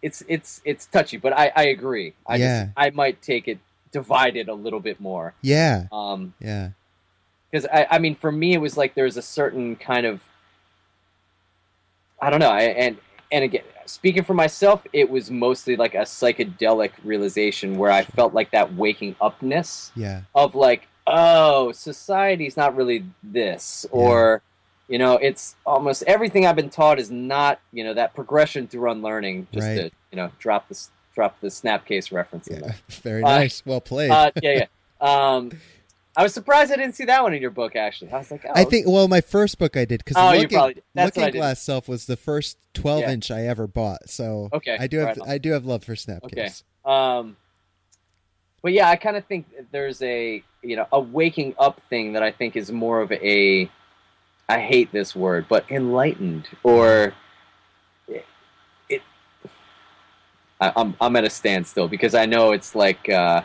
it's 0.01 0.23
it's 0.27 0.61
it's 0.65 0.85
touchy, 0.85 1.17
but 1.17 1.33
I 1.33 1.51
I 1.55 1.63
agree. 1.65 2.13
I 2.25 2.35
Yeah. 2.37 2.63
just 2.65 2.73
I 2.77 2.89
might 2.91 3.21
take 3.21 3.47
it 3.47 3.59
divided 3.91 4.47
a 4.49 4.53
little 4.53 4.79
bit 4.79 4.99
more. 4.99 5.33
Yeah. 5.41 5.87
Um, 5.91 6.33
Yeah. 6.39 6.69
because 7.51 7.65
I 7.71 7.87
I 7.91 7.99
mean 7.99 8.15
for 8.15 8.31
me 8.31 8.53
it 8.53 8.59
was 8.61 8.77
like 8.77 8.93
there's 8.95 9.17
a 9.17 9.21
certain 9.21 9.75
kind 9.75 10.05
of 10.05 10.21
I 12.21 12.29
don't 12.29 12.39
know. 12.39 12.49
I, 12.49 12.61
and 12.61 12.97
and 13.31 13.43
again, 13.43 13.63
speaking 13.85 14.23
for 14.23 14.33
myself, 14.33 14.85
it 14.93 15.09
was 15.09 15.29
mostly 15.29 15.75
like 15.75 15.93
a 15.95 15.99
psychedelic 15.99 16.91
realization 17.03 17.77
where 17.77 17.91
I 17.91 18.03
felt 18.03 18.33
like 18.33 18.51
that 18.51 18.73
waking 18.75 19.15
upness 19.21 19.91
Yeah. 19.95 20.21
of 20.33 20.55
like, 20.55 20.87
oh, 21.05 21.71
society's 21.73 22.57
not 22.57 22.75
really 22.75 23.05
this, 23.21 23.85
or 23.91 24.41
you 24.87 24.97
know, 24.97 25.13
it's 25.17 25.55
almost 25.65 26.03
everything 26.07 26.45
I've 26.45 26.55
been 26.55 26.69
taught 26.69 26.99
is 26.99 27.11
not, 27.11 27.59
you 27.73 27.83
know, 27.83 27.93
that 27.93 28.13
progression 28.13 28.67
through 28.67 28.89
unlearning. 28.91 29.47
Just 29.51 29.67
Right. 29.67 29.75
to 29.75 29.91
you 30.11 30.15
know, 30.15 30.31
drop 30.39 30.69
this 30.69 30.89
drop 31.13 31.39
the 31.41 31.47
snapcase 31.47 32.11
reference 32.11 32.47
Yeah. 32.49 32.73
Very 33.01 33.23
Uh, 33.23 33.27
nice. 33.39 33.63
Well 33.65 33.81
played. 33.81 34.11
Uh, 34.11 34.31
yeah, 34.41 34.51
yeah. 34.51 34.65
Um, 34.99 35.51
I 36.15 36.23
was 36.23 36.33
surprised 36.33 36.71
I 36.71 36.77
didn't 36.77 36.95
see 36.95 37.05
that 37.05 37.21
one 37.21 37.33
in 37.35 37.39
your 37.41 37.51
book. 37.51 37.75
Actually, 37.75 38.11
I 38.11 38.17
was 38.17 38.31
like, 38.31 38.43
oh, 38.47 38.51
I 38.55 38.63
think 38.63 38.87
well, 38.87 39.07
my 39.07 39.21
first 39.21 39.59
book 39.59 39.77
I 39.77 39.85
did 39.85 40.03
because 40.03 40.15
Oh, 40.17 40.35
looking, 40.35 40.57
probably- 40.57 40.81
looking 40.95 41.29
glass 41.31 41.61
self 41.61 41.87
was 41.87 42.05
the 42.07 42.17
first 42.17 42.57
twelve 42.73 43.01
Yeah. 43.01 43.11
inch 43.11 43.29
I 43.29 43.45
ever 43.45 43.67
bought. 43.67 44.09
So 44.09 44.49
Okay, 44.53 44.75
I 44.79 44.87
do 44.87 44.97
have 44.97 45.17
right. 45.17 45.29
I 45.29 45.37
do 45.37 45.51
have 45.51 45.65
love 45.65 45.83
for 45.83 45.93
Snapcase. 45.93 46.23
Okay. 46.23 46.49
Um, 46.83 47.37
but 48.63 48.73
yeah, 48.73 48.89
I 48.89 48.95
kind 48.95 49.17
of 49.17 49.25
think 49.25 49.45
there's 49.71 50.01
a 50.01 50.41
you 50.63 50.75
know 50.75 50.87
a 50.91 50.99
waking 50.99 51.53
up 51.59 51.79
thing 51.89 52.13
that 52.13 52.23
I 52.23 52.31
think 52.31 52.55
is 52.55 52.71
more 52.71 53.01
of 53.01 53.11
a 53.11 53.69
I 54.49 54.59
hate 54.59 54.91
this 54.91 55.15
word, 55.15 55.45
but 55.49 55.69
enlightened 55.69 56.47
or 56.63 57.13
it. 58.07 58.25
it 58.89 59.01
I, 60.61 60.71
I'm 60.75 60.95
I'm 61.01 61.15
at 61.15 61.23
a 61.25 61.29
standstill 61.29 61.87
because 61.87 62.15
I 62.15 62.25
know 62.25 62.51
it's 62.51 62.73
like 62.75 63.09
uh, 63.09 63.41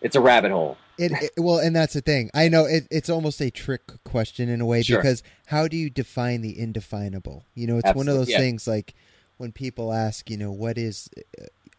it's 0.00 0.16
a 0.16 0.20
rabbit 0.20 0.52
hole. 0.52 0.76
It, 0.96 1.10
it- 1.10 1.32
well, 1.38 1.58
and 1.58 1.74
that's 1.74 1.94
the 1.94 2.00
thing. 2.00 2.30
I 2.34 2.48
know 2.48 2.66
it, 2.66 2.86
it's 2.90 3.10
almost 3.10 3.40
a 3.40 3.50
trick 3.50 3.82
question 4.04 4.48
in 4.48 4.60
a 4.60 4.66
way 4.66 4.82
Sure. 4.82 4.98
because 4.98 5.24
how 5.46 5.66
do 5.66 5.76
you 5.76 5.90
define 5.90 6.40
the 6.40 6.56
indefinable? 6.56 7.44
You 7.54 7.66
know, 7.66 7.78
it's 7.78 7.94
one 7.94 8.08
of 8.08 8.14
those 8.14 8.30
yeah. 8.30 8.38
things 8.38 8.68
like 8.68 8.94
when 9.38 9.50
people 9.50 9.92
ask, 9.92 10.30
you 10.30 10.36
know, 10.36 10.52
what 10.52 10.78
is 10.78 11.10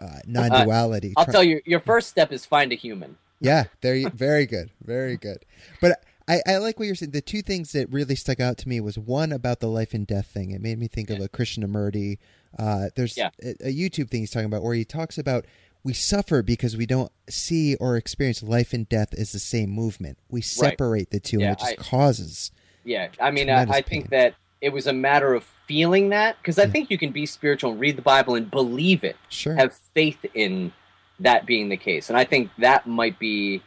uh, 0.01 0.19
non-duality? 0.27 1.13
I'll 1.15 1.23
Try- 1.23 1.31
tell 1.31 1.43
you, 1.43 1.61
your 1.65 1.79
first 1.79 2.09
step 2.09 2.33
is 2.33 2.45
find 2.45 2.73
a 2.73 2.75
human. 2.75 3.15
Yeah, 3.39 3.65
there 3.81 3.95
you 3.95 4.09
very 4.09 4.45
good. 4.45 4.71
Very 4.83 5.17
good. 5.17 5.45
But 5.79 6.03
I, 6.27 6.41
I 6.47 6.57
like 6.57 6.79
what 6.79 6.85
you're 6.85 6.95
saying. 6.95 7.11
The 7.11 7.21
two 7.21 7.41
things 7.41 7.71
that 7.73 7.91
really 7.91 8.15
stuck 8.15 8.39
out 8.39 8.57
to 8.59 8.69
me 8.69 8.79
was 8.79 8.97
one 8.97 9.31
about 9.31 9.59
the 9.59 9.67
life 9.67 9.93
and 9.93 10.07
death 10.07 10.25
thing. 10.27 10.51
It 10.51 10.61
made 10.61 10.79
me 10.79 10.87
think 10.87 11.09
of 11.09 11.19
a 11.19 11.29
Krishnamurti. 11.29 12.17
Uh, 12.57 12.85
there's 12.95 13.15
Yeah. 13.17 13.29
a, 13.43 13.67
a 13.67 13.73
YouTube 13.73 14.09
thing 14.09 14.21
he's 14.21 14.31
talking 14.31 14.47
about 14.47 14.63
where 14.63 14.73
he 14.75 14.85
talks 14.85 15.17
about 15.17 15.45
we 15.83 15.93
suffer 15.93 16.41
because 16.41 16.75
we 16.75 16.87
don't 16.87 17.11
see 17.29 17.75
or 17.75 17.95
experience 17.95 18.41
life 18.41 18.73
and 18.73 18.89
death 18.89 19.13
as 19.15 19.33
the 19.33 19.39
same 19.39 19.69
movement. 19.69 20.17
We 20.31 20.41
separate 20.41 21.11
the 21.11 21.19
two, 21.19 21.39
Yeah, 21.39 21.49
and 21.49 21.57
it 21.57 21.59
just 21.59 21.71
I- 21.73 21.75
causes. 21.75 22.51
Yeah, 22.83 23.09
I 23.19 23.29
mean, 23.31 23.49
I, 23.51 23.61
I 23.63 23.81
think 23.81 24.09
that 24.09 24.33
it 24.61 24.69
was 24.69 24.87
a 24.87 24.93
matter 24.93 25.33
of 25.35 25.43
feeling 25.67 26.09
that 26.09 26.37
because 26.41 26.57
I 26.57 26.63
Yeah. 26.63 26.69
think 26.71 26.89
you 26.89 26.97
can 26.97 27.11
be 27.11 27.25
spiritual 27.27 27.71
and 27.71 27.79
read 27.79 27.97
the 27.97 28.01
Bible 28.01 28.33
and 28.35 28.49
believe 28.49 29.03
it, 29.03 29.15
Sure. 29.29 29.53
have 29.55 29.73
faith 29.93 30.23
in 30.33 30.71
that 31.19 31.45
being 31.45 31.69
the 31.69 31.77
case, 31.77 32.09
and 32.09 32.17
I 32.17 32.23
think 32.25 32.49
that 32.57 32.87
might 32.87 33.19
be. 33.19 33.61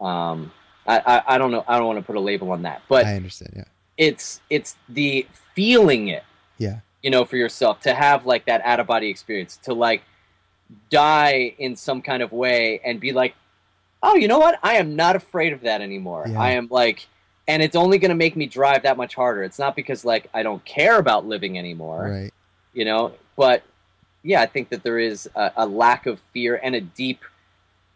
Um, 0.00 0.50
I, 0.86 0.98
I, 0.98 1.22
I 1.34 1.38
don't 1.38 1.50
know. 1.50 1.64
I 1.66 1.78
don't 1.78 1.86
want 1.86 1.98
to 1.98 2.04
put 2.04 2.16
a 2.16 2.20
label 2.20 2.50
on 2.52 2.62
that, 2.62 2.82
but 2.88 3.06
I 3.06 3.16
understand. 3.16 3.52
Yeah. 3.56 3.64
it's 3.96 4.40
it's 4.50 4.76
the 4.88 5.26
feeling 5.54 6.08
it, 6.08 6.24
Yeah. 6.58 6.80
you 7.02 7.10
know, 7.10 7.24
for 7.24 7.36
yourself 7.36 7.80
to 7.82 7.94
have 7.94 8.26
like 8.26 8.44
that 8.46 8.60
out 8.64 8.80
of 8.80 8.86
body 8.86 9.08
experience, 9.08 9.56
to 9.64 9.72
like 9.74 10.02
die 10.90 11.54
in 11.58 11.76
some 11.76 12.02
kind 12.02 12.22
of 12.22 12.32
way 12.32 12.80
and 12.84 13.00
be 13.00 13.12
like, 13.12 13.34
oh, 14.02 14.14
you 14.16 14.28
know 14.28 14.38
what? 14.38 14.58
I 14.62 14.74
am 14.74 14.96
not 14.96 15.16
afraid 15.16 15.52
of 15.52 15.62
that 15.62 15.80
anymore. 15.80 16.26
Yeah. 16.28 16.40
I 16.40 16.50
am 16.50 16.68
like, 16.70 17.06
and 17.48 17.62
it's 17.62 17.76
only 17.76 17.98
going 17.98 18.10
to 18.10 18.14
make 18.14 18.36
me 18.36 18.46
drive 18.46 18.82
that 18.82 18.96
much 18.96 19.14
harder. 19.14 19.42
It's 19.44 19.58
not 19.58 19.76
because 19.76 20.04
like 20.04 20.28
I 20.34 20.42
don't 20.42 20.64
care 20.64 20.98
about 20.98 21.26
living 21.26 21.58
anymore, 21.58 22.08
Right. 22.10 22.34
you 22.72 22.84
know, 22.84 23.12
but 23.36 23.62
yeah, 24.22 24.40
I 24.40 24.46
think 24.46 24.70
that 24.70 24.82
there 24.82 24.98
is 24.98 25.28
a, 25.34 25.52
a 25.58 25.66
lack 25.66 26.06
of 26.06 26.18
fear 26.32 26.58
and 26.62 26.74
a 26.74 26.80
deep, 26.80 27.20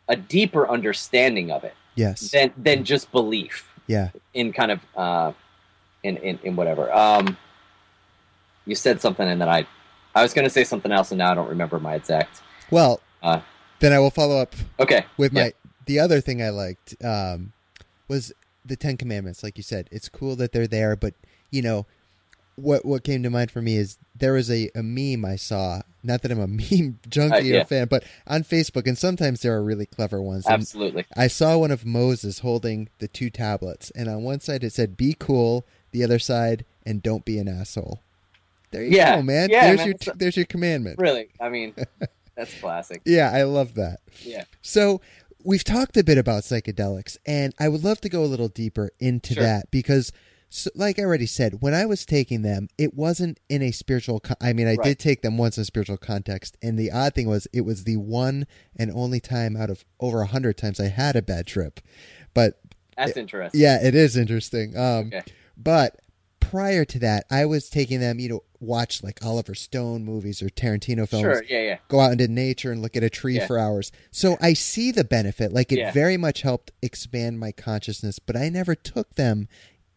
a 0.08 0.16
deeper 0.16 0.68
understanding 0.68 1.50
of 1.50 1.64
it 1.64 1.74
Yes. 1.98 2.30
than 2.30 2.52
than 2.56 2.84
just 2.84 3.10
belief 3.10 3.74
Yeah. 3.88 4.10
in 4.32 4.52
kind 4.52 4.70
of 4.70 4.80
uh, 4.96 5.32
in, 6.02 6.16
in 6.18 6.38
in 6.44 6.56
whatever. 6.56 6.92
Um, 6.92 7.36
you 8.66 8.74
said 8.74 9.00
something, 9.00 9.26
and 9.26 9.40
then 9.40 9.48
I, 9.48 9.66
I 10.14 10.22
was 10.22 10.32
going 10.34 10.44
to 10.44 10.50
say 10.50 10.62
something 10.64 10.92
else, 10.92 11.10
and 11.10 11.18
now 11.18 11.32
I 11.32 11.34
don't 11.34 11.48
remember 11.48 11.78
my 11.80 11.94
exact. 11.94 12.40
Well, 12.70 13.00
Uh, 13.22 13.40
then 13.80 13.92
I 13.92 13.98
will 13.98 14.10
follow 14.10 14.36
up 14.38 14.54
Okay, 14.78 15.04
with 15.16 15.32
my 15.32 15.46
Yeah. 15.46 15.50
the 15.86 15.98
other 15.98 16.20
thing 16.20 16.42
I 16.42 16.50
liked 16.50 16.94
um, 17.04 17.52
was 18.08 18.32
the 18.64 18.76
Ten 18.76 18.96
Commandments. 18.96 19.42
Like 19.42 19.56
you 19.56 19.62
said, 19.64 19.88
it's 19.90 20.08
cool 20.08 20.36
that 20.36 20.52
they're 20.52 20.66
there, 20.68 20.94
but 20.96 21.14
you 21.50 21.62
know 21.62 21.86
what 22.58 22.84
what 22.84 23.04
came 23.04 23.22
to 23.22 23.30
mind 23.30 23.50
for 23.50 23.62
me 23.62 23.76
is 23.76 23.98
there 24.16 24.32
was 24.32 24.50
a, 24.50 24.70
a 24.74 24.82
meme 24.82 25.24
I 25.24 25.36
saw. 25.36 25.82
Not 26.02 26.22
that 26.22 26.30
I'm 26.30 26.40
a 26.40 26.46
meme 26.46 26.98
junkie 27.08 27.56
Uh, 27.56 27.62
or 27.62 27.64
fan, 27.64 27.86
but 27.88 28.04
on 28.26 28.42
Facebook, 28.44 28.86
and 28.86 28.96
sometimes 28.96 29.40
there 29.42 29.54
are 29.54 29.62
really 29.62 29.86
clever 29.86 30.20
ones. 30.22 30.46
And 30.46 30.54
absolutely. 30.54 31.04
I 31.16 31.26
saw 31.28 31.58
one 31.58 31.70
of 31.70 31.84
Moses 31.86 32.40
holding 32.40 32.88
the 32.98 33.08
two 33.08 33.30
tablets, 33.30 33.90
and 33.92 34.08
on 34.08 34.22
one 34.22 34.40
side 34.40 34.64
it 34.64 34.72
said 34.72 34.96
"Be 34.96 35.14
cool," 35.18 35.64
the 35.92 36.04
other 36.04 36.18
side, 36.18 36.64
"And 36.86 37.02
don't 37.02 37.24
be 37.24 37.38
an 37.38 37.48
asshole." 37.48 38.00
There 38.70 38.82
you 38.84 38.96
Yeah. 38.96 39.16
go, 39.16 39.22
man. 39.22 39.48
Yeah, 39.50 39.66
there's 39.68 39.78
man, 39.78 39.86
your 40.04 40.14
there's 40.14 40.36
your 40.36 40.46
commandment. 40.46 40.98
Really, 40.98 41.28
I 41.40 41.48
mean, 41.48 41.74
that's 42.36 42.54
classic. 42.60 43.02
Yeah, 43.04 43.30
I 43.32 43.42
love 43.44 43.74
that. 43.74 44.00
Yeah, 44.22 44.44
So 44.62 45.00
we've 45.44 45.64
talked 45.64 45.96
a 45.96 46.04
bit 46.04 46.18
about 46.18 46.42
psychedelics, 46.42 47.16
and 47.26 47.54
I 47.58 47.68
would 47.68 47.82
love 47.84 48.00
to 48.02 48.08
go 48.08 48.22
a 48.22 48.26
little 48.26 48.48
deeper 48.48 48.90
into 49.00 49.34
Sure. 49.34 49.42
that 49.42 49.70
because 49.70 50.12
So, 50.50 50.70
like 50.74 50.98
I 50.98 51.02
already 51.02 51.26
said, 51.26 51.60
when 51.60 51.74
I 51.74 51.84
was 51.84 52.06
taking 52.06 52.40
them, 52.42 52.68
it 52.78 52.94
wasn't 52.94 53.38
in 53.50 53.60
a 53.62 53.70
spiritual. 53.70 54.18
Con- 54.20 54.36
I 54.40 54.52
mean, 54.54 54.66
I 54.66 54.76
Right. 54.76 54.84
did 54.84 54.98
take 54.98 55.20
them 55.22 55.36
once 55.36 55.58
in 55.58 55.62
a 55.62 55.64
spiritual 55.66 55.98
context, 55.98 56.56
and 56.62 56.78
the 56.78 56.90
odd 56.90 57.14
thing 57.14 57.28
was, 57.28 57.46
it 57.52 57.62
was 57.62 57.84
the 57.84 57.96
one 57.98 58.46
and 58.76 58.90
only 58.92 59.20
time 59.20 59.56
out 59.56 59.68
of 59.68 59.84
over 60.00 60.22
a 60.22 60.26
hundred 60.26 60.56
times 60.56 60.80
I 60.80 60.88
had 60.88 61.16
a 61.16 61.22
bad 61.22 61.46
trip. 61.46 61.80
But 62.32 62.60
That's 62.96 63.16
interesting. 63.16 63.60
yeah, 63.60 63.78
it 63.84 63.94
is 63.94 64.16
interesting. 64.16 64.74
Um, 64.76 65.08
Okay. 65.08 65.22
but 65.56 66.00
prior 66.40 66.86
to 66.86 66.98
that, 67.00 67.26
I 67.30 67.44
was 67.44 67.68
taking 67.68 68.00
them, 68.00 68.18
you 68.18 68.30
know, 68.30 68.42
watch 68.58 69.02
like 69.02 69.22
Oliver 69.24 69.54
Stone 69.54 70.04
movies 70.04 70.40
or 70.40 70.48
Tarantino 70.48 71.06
films. 71.06 71.22
Sure. 71.22 71.44
Yeah. 71.46 71.60
Yeah. 71.62 71.78
Go 71.88 72.00
out 72.00 72.12
into 72.12 72.26
nature 72.26 72.72
and 72.72 72.80
look 72.80 72.96
at 72.96 73.02
a 73.04 73.10
tree 73.10 73.36
Yeah. 73.36 73.46
for 73.46 73.58
hours. 73.58 73.92
So 74.10 74.38
I 74.40 74.54
see 74.54 74.90
the 74.92 75.04
benefit. 75.04 75.52
Like 75.52 75.70
it 75.72 75.78
Yeah. 75.78 75.92
very 75.92 76.16
much 76.16 76.40
helped 76.40 76.70
expand 76.80 77.38
my 77.38 77.52
consciousness, 77.52 78.18
but 78.18 78.34
I 78.34 78.48
never 78.48 78.74
took 78.74 79.14
them 79.16 79.46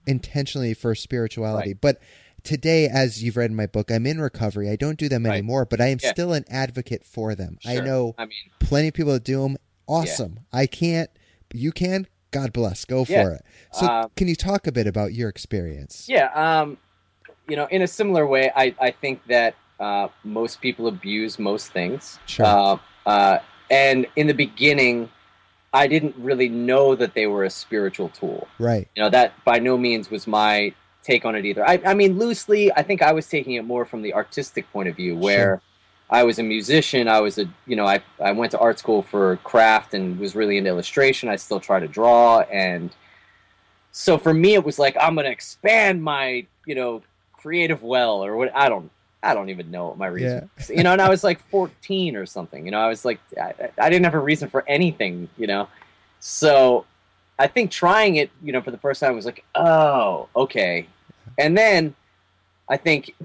intentionally 0.07 0.73
for 0.73 0.93
spirituality. 0.95 1.69
Right. 1.69 1.81
But 1.81 2.01
today, 2.43 2.87
as 2.87 3.23
you've 3.23 3.37
read 3.37 3.51
in 3.51 3.55
my 3.55 3.67
book, 3.67 3.91
I'm 3.91 4.05
in 4.05 4.19
recovery. 4.19 4.69
I 4.69 4.75
don't 4.75 4.97
do 4.97 5.07
them 5.09 5.25
Right. 5.25 5.33
anymore, 5.39 5.65
but 5.65 5.79
I 5.81 5.87
am 5.87 5.99
Yeah. 6.01 6.11
still 6.11 6.33
an 6.33 6.45
advocate 6.49 7.05
for 7.05 7.35
them. 7.35 7.57
I 7.65 7.79
know 7.79 8.15
I 8.17 8.25
mean, 8.25 8.37
plenty 8.59 8.87
of 8.89 8.93
people 8.93 9.13
that 9.13 9.23
do 9.23 9.41
them. 9.41 9.57
Awesome. 9.87 10.39
I 10.53 10.65
can't. 10.65 11.09
You 11.53 11.71
can. 11.71 12.07
God 12.31 12.53
bless. 12.53 12.85
Go 12.85 13.05
Yeah. 13.07 13.23
for 13.23 13.31
it. 13.33 13.41
So, 13.73 13.85
Um, 13.85 14.11
can 14.15 14.27
you 14.29 14.35
talk 14.35 14.65
a 14.65 14.71
bit 14.71 14.87
about 14.87 15.13
your 15.13 15.27
experience? 15.27 16.05
yeah. 16.07 16.27
Um, 16.33 16.77
you 17.47 17.55
know, 17.57 17.65
in 17.69 17.81
a 17.81 17.87
similar 17.87 18.25
way, 18.25 18.51
I 18.55 18.73
I 18.79 18.91
think 18.91 19.25
that 19.27 19.55
uh, 19.79 20.07
most 20.23 20.61
people 20.61 20.87
abuse 20.87 21.39
most 21.39 21.73
things. 21.73 22.19
Sure. 22.27 22.45
Uh, 22.45 22.77
uh, 23.05 23.39
and 23.71 24.05
in 24.15 24.27
the 24.27 24.33
beginning, 24.33 25.09
I 25.73 25.87
didn't 25.87 26.15
really 26.17 26.49
know 26.49 26.95
that 26.95 27.13
they 27.13 27.27
were 27.27 27.43
a 27.45 27.49
spiritual 27.49 28.09
tool. 28.09 28.47
Right. 28.59 28.87
You 28.95 29.03
know, 29.03 29.09
that 29.09 29.33
by 29.45 29.59
no 29.59 29.77
means 29.77 30.11
was 30.11 30.27
my 30.27 30.73
take 31.03 31.25
on 31.25 31.35
it 31.35 31.45
either. 31.45 31.65
I, 31.67 31.81
I 31.85 31.93
mean, 31.93 32.19
loosely, 32.19 32.71
I 32.73 32.83
think 32.83 33.01
I 33.01 33.11
was 33.11 33.27
taking 33.27 33.53
it 33.53 33.63
more 33.65 33.85
from 33.85 34.01
the 34.01 34.13
artistic 34.13 34.71
point 34.71 34.89
of 34.89 34.95
view, 34.95 35.15
where 35.15 35.55
Sure. 35.55 35.61
I 36.09 36.23
was 36.23 36.39
a 36.39 36.43
musician. 36.43 37.07
I 37.07 37.21
was 37.21 37.37
a, 37.37 37.45
you 37.65 37.77
know, 37.77 37.87
I, 37.87 38.03
I 38.19 38.33
went 38.33 38.51
to 38.51 38.59
art 38.59 38.77
school 38.79 39.01
for 39.01 39.37
craft 39.37 39.93
and 39.93 40.19
was 40.19 40.35
really 40.35 40.57
into 40.57 40.69
illustration. 40.69 41.29
I 41.29 41.37
still 41.37 41.61
try 41.61 41.79
to 41.79 41.87
draw. 41.87 42.41
And 42.41 42.91
so 43.91 44.17
for 44.17 44.33
me, 44.33 44.53
it 44.53 44.63
was 44.65 44.77
like, 44.77 44.97
I'm 44.99 45.15
going 45.15 45.25
to 45.25 45.31
expand 45.31 46.03
my, 46.03 46.45
you 46.65 46.75
know, 46.75 47.01
creative 47.31 47.81
well 47.81 48.23
or 48.23 48.35
what. 48.35 48.53
I 48.53 48.67
don't, 48.67 48.91
I 49.23 49.33
don't 49.33 49.49
even 49.49 49.69
know 49.71 49.87
what 49.87 49.97
my 49.97 50.07
reason 50.07 50.49
was. 50.57 50.69
You 50.69 50.83
know, 50.83 50.93
and 50.93 51.01
I 51.01 51.09
was 51.09 51.23
like 51.23 51.39
14 51.49 52.15
or 52.15 52.25
something. 52.25 52.65
You 52.65 52.71
know, 52.71 52.79
I 52.79 52.87
was 52.87 53.05
like, 53.05 53.19
I, 53.39 53.53
I 53.77 53.89
didn't 53.89 54.05
have 54.05 54.13
a 54.15 54.19
reason 54.19 54.49
for 54.49 54.63
anything, 54.67 55.29
you 55.37 55.47
know. 55.47 55.67
So 56.19 56.85
I 57.39 57.47
think 57.47 57.71
trying 57.71 58.15
it, 58.15 58.29
you 58.43 58.51
know, 58.51 58.61
for 58.61 58.71
the 58.71 58.77
first 58.77 58.99
time 58.99 59.15
was 59.15 59.25
like, 59.25 59.43
oh, 59.55 60.27
okay. 60.35 60.87
And 61.37 61.57
then 61.57 61.95
I 62.69 62.77
think, 62.77 63.15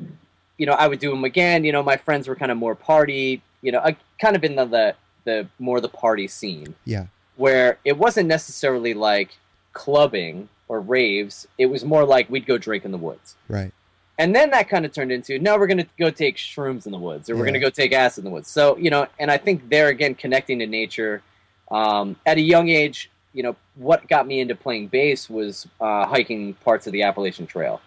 you 0.59 0.67
know, 0.67 0.73
I 0.73 0.87
would 0.87 0.99
do 0.99 1.11
them 1.11 1.25
again. 1.25 1.65
You 1.65 1.73
know, 1.73 1.83
my 1.83 1.97
friends 1.97 2.29
were 2.29 2.37
kind 2.37 2.51
of 2.53 2.59
more 2.59 2.75
party, 2.75 3.43
you 3.63 3.73
know, 3.73 3.81
I, 3.81 3.97
kind 4.21 4.37
of 4.37 4.45
in 4.45 4.57
the, 4.57 4.65
the 4.65 4.95
the 5.25 5.49
more 5.59 5.81
the 5.81 5.89
party 5.89 6.29
scene 6.29 6.75
Yeah. 6.85 7.07
where 7.37 7.79
it 7.85 7.99
wasn't 7.99 8.29
necessarily 8.29 8.95
like 8.95 9.37
clubbing 9.73 10.49
or 10.69 10.81
raves. 10.81 11.49
It 11.59 11.67
was 11.67 11.85
more 11.85 12.05
like 12.05 12.31
we'd 12.31 12.47
go 12.47 12.59
drink 12.59 12.85
in 12.85 12.93
the 12.93 12.99
woods. 12.99 13.35
Right. 13.49 13.73
And 14.19 14.35
then 14.35 14.51
that 14.51 14.69
kind 14.69 14.87
of 14.87 14.93
turned 14.93 15.13
into 15.13 15.39
no, 15.39 15.59
we're 15.59 15.67
going 15.67 15.79
to 15.79 15.87
go 15.99 16.11
take 16.11 16.37
shrooms 16.37 16.87
in 16.87 16.93
the 16.93 16.99
woods, 16.99 17.29
or 17.29 17.35
we're 17.37 17.45
going 17.45 17.55
to 17.55 17.61
go 17.61 17.71
take 17.71 17.93
acid 17.93 18.25
in 18.25 18.31
the 18.31 18.35
woods. 18.35 18.49
So 18.49 18.77
you 18.79 18.91
know, 18.91 19.07
and 19.19 19.31
I 19.31 19.37
think 19.37 19.69
there 19.69 19.89
again, 19.89 20.15
connecting 20.15 20.59
to 20.61 20.67
nature 20.67 21.23
um, 21.71 22.17
at 22.25 22.39
a 22.39 22.41
young 22.41 22.69
age, 22.69 23.11
you 23.35 23.43
know, 23.43 23.57
what 23.75 24.09
got 24.09 24.27
me 24.27 24.41
into 24.41 24.55
playing 24.55 24.89
bass 24.89 25.29
was 25.29 25.69
uh, 25.81 26.07
hiking 26.07 26.55
parts 26.55 26.87
of 26.87 26.93
the 26.95 27.03
Appalachian 27.03 27.47
Trail. 27.47 27.81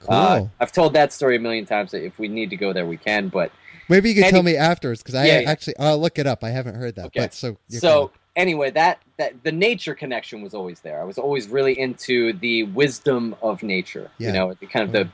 Cool. 0.00 0.14
Uh, 0.14 0.46
I've 0.60 0.72
told 0.72 0.94
that 0.94 1.12
story 1.12 1.36
a 1.36 1.40
million 1.40 1.66
times. 1.66 1.94
If 1.94 2.18
we 2.18 2.28
need 2.28 2.50
to 2.50 2.56
go 2.56 2.72
there, 2.72 2.86
we 2.86 2.96
can. 2.96 3.28
But 3.28 3.50
Maybe 3.88 4.08
you 4.10 4.14
can 4.14 4.24
any- 4.24 4.32
tell 4.32 4.42
me 4.42 4.56
afterwards 4.56 5.02
because 5.02 5.16
I 5.16 5.26
Yeah, 5.26 5.40
yeah. 5.40 5.50
actually 5.50 5.74
I'll 5.78 5.98
look 5.98 6.18
it 6.18 6.26
up. 6.26 6.44
I 6.44 6.50
haven't 6.50 6.76
heard 6.76 6.94
that. 6.96 7.06
Okay. 7.06 7.20
But 7.20 7.34
so 7.34 7.56
you're 7.68 7.80
so 7.80 8.12
anyway, 8.36 8.70
that 8.70 9.00
that 9.16 9.42
the 9.42 9.52
nature 9.52 9.94
connection 9.94 10.42
was 10.42 10.54
always 10.54 10.80
there. 10.80 11.00
I 11.00 11.04
was 11.04 11.18
always 11.18 11.48
really 11.48 11.78
into 11.78 12.32
the 12.34 12.64
wisdom 12.64 13.34
of 13.42 13.62
nature. 13.64 14.10
Yeah. 14.18 14.28
You 14.28 14.32
know, 14.34 14.54
the 14.54 14.66
kind 14.66 14.84
of 14.84 14.92
the 14.92 15.08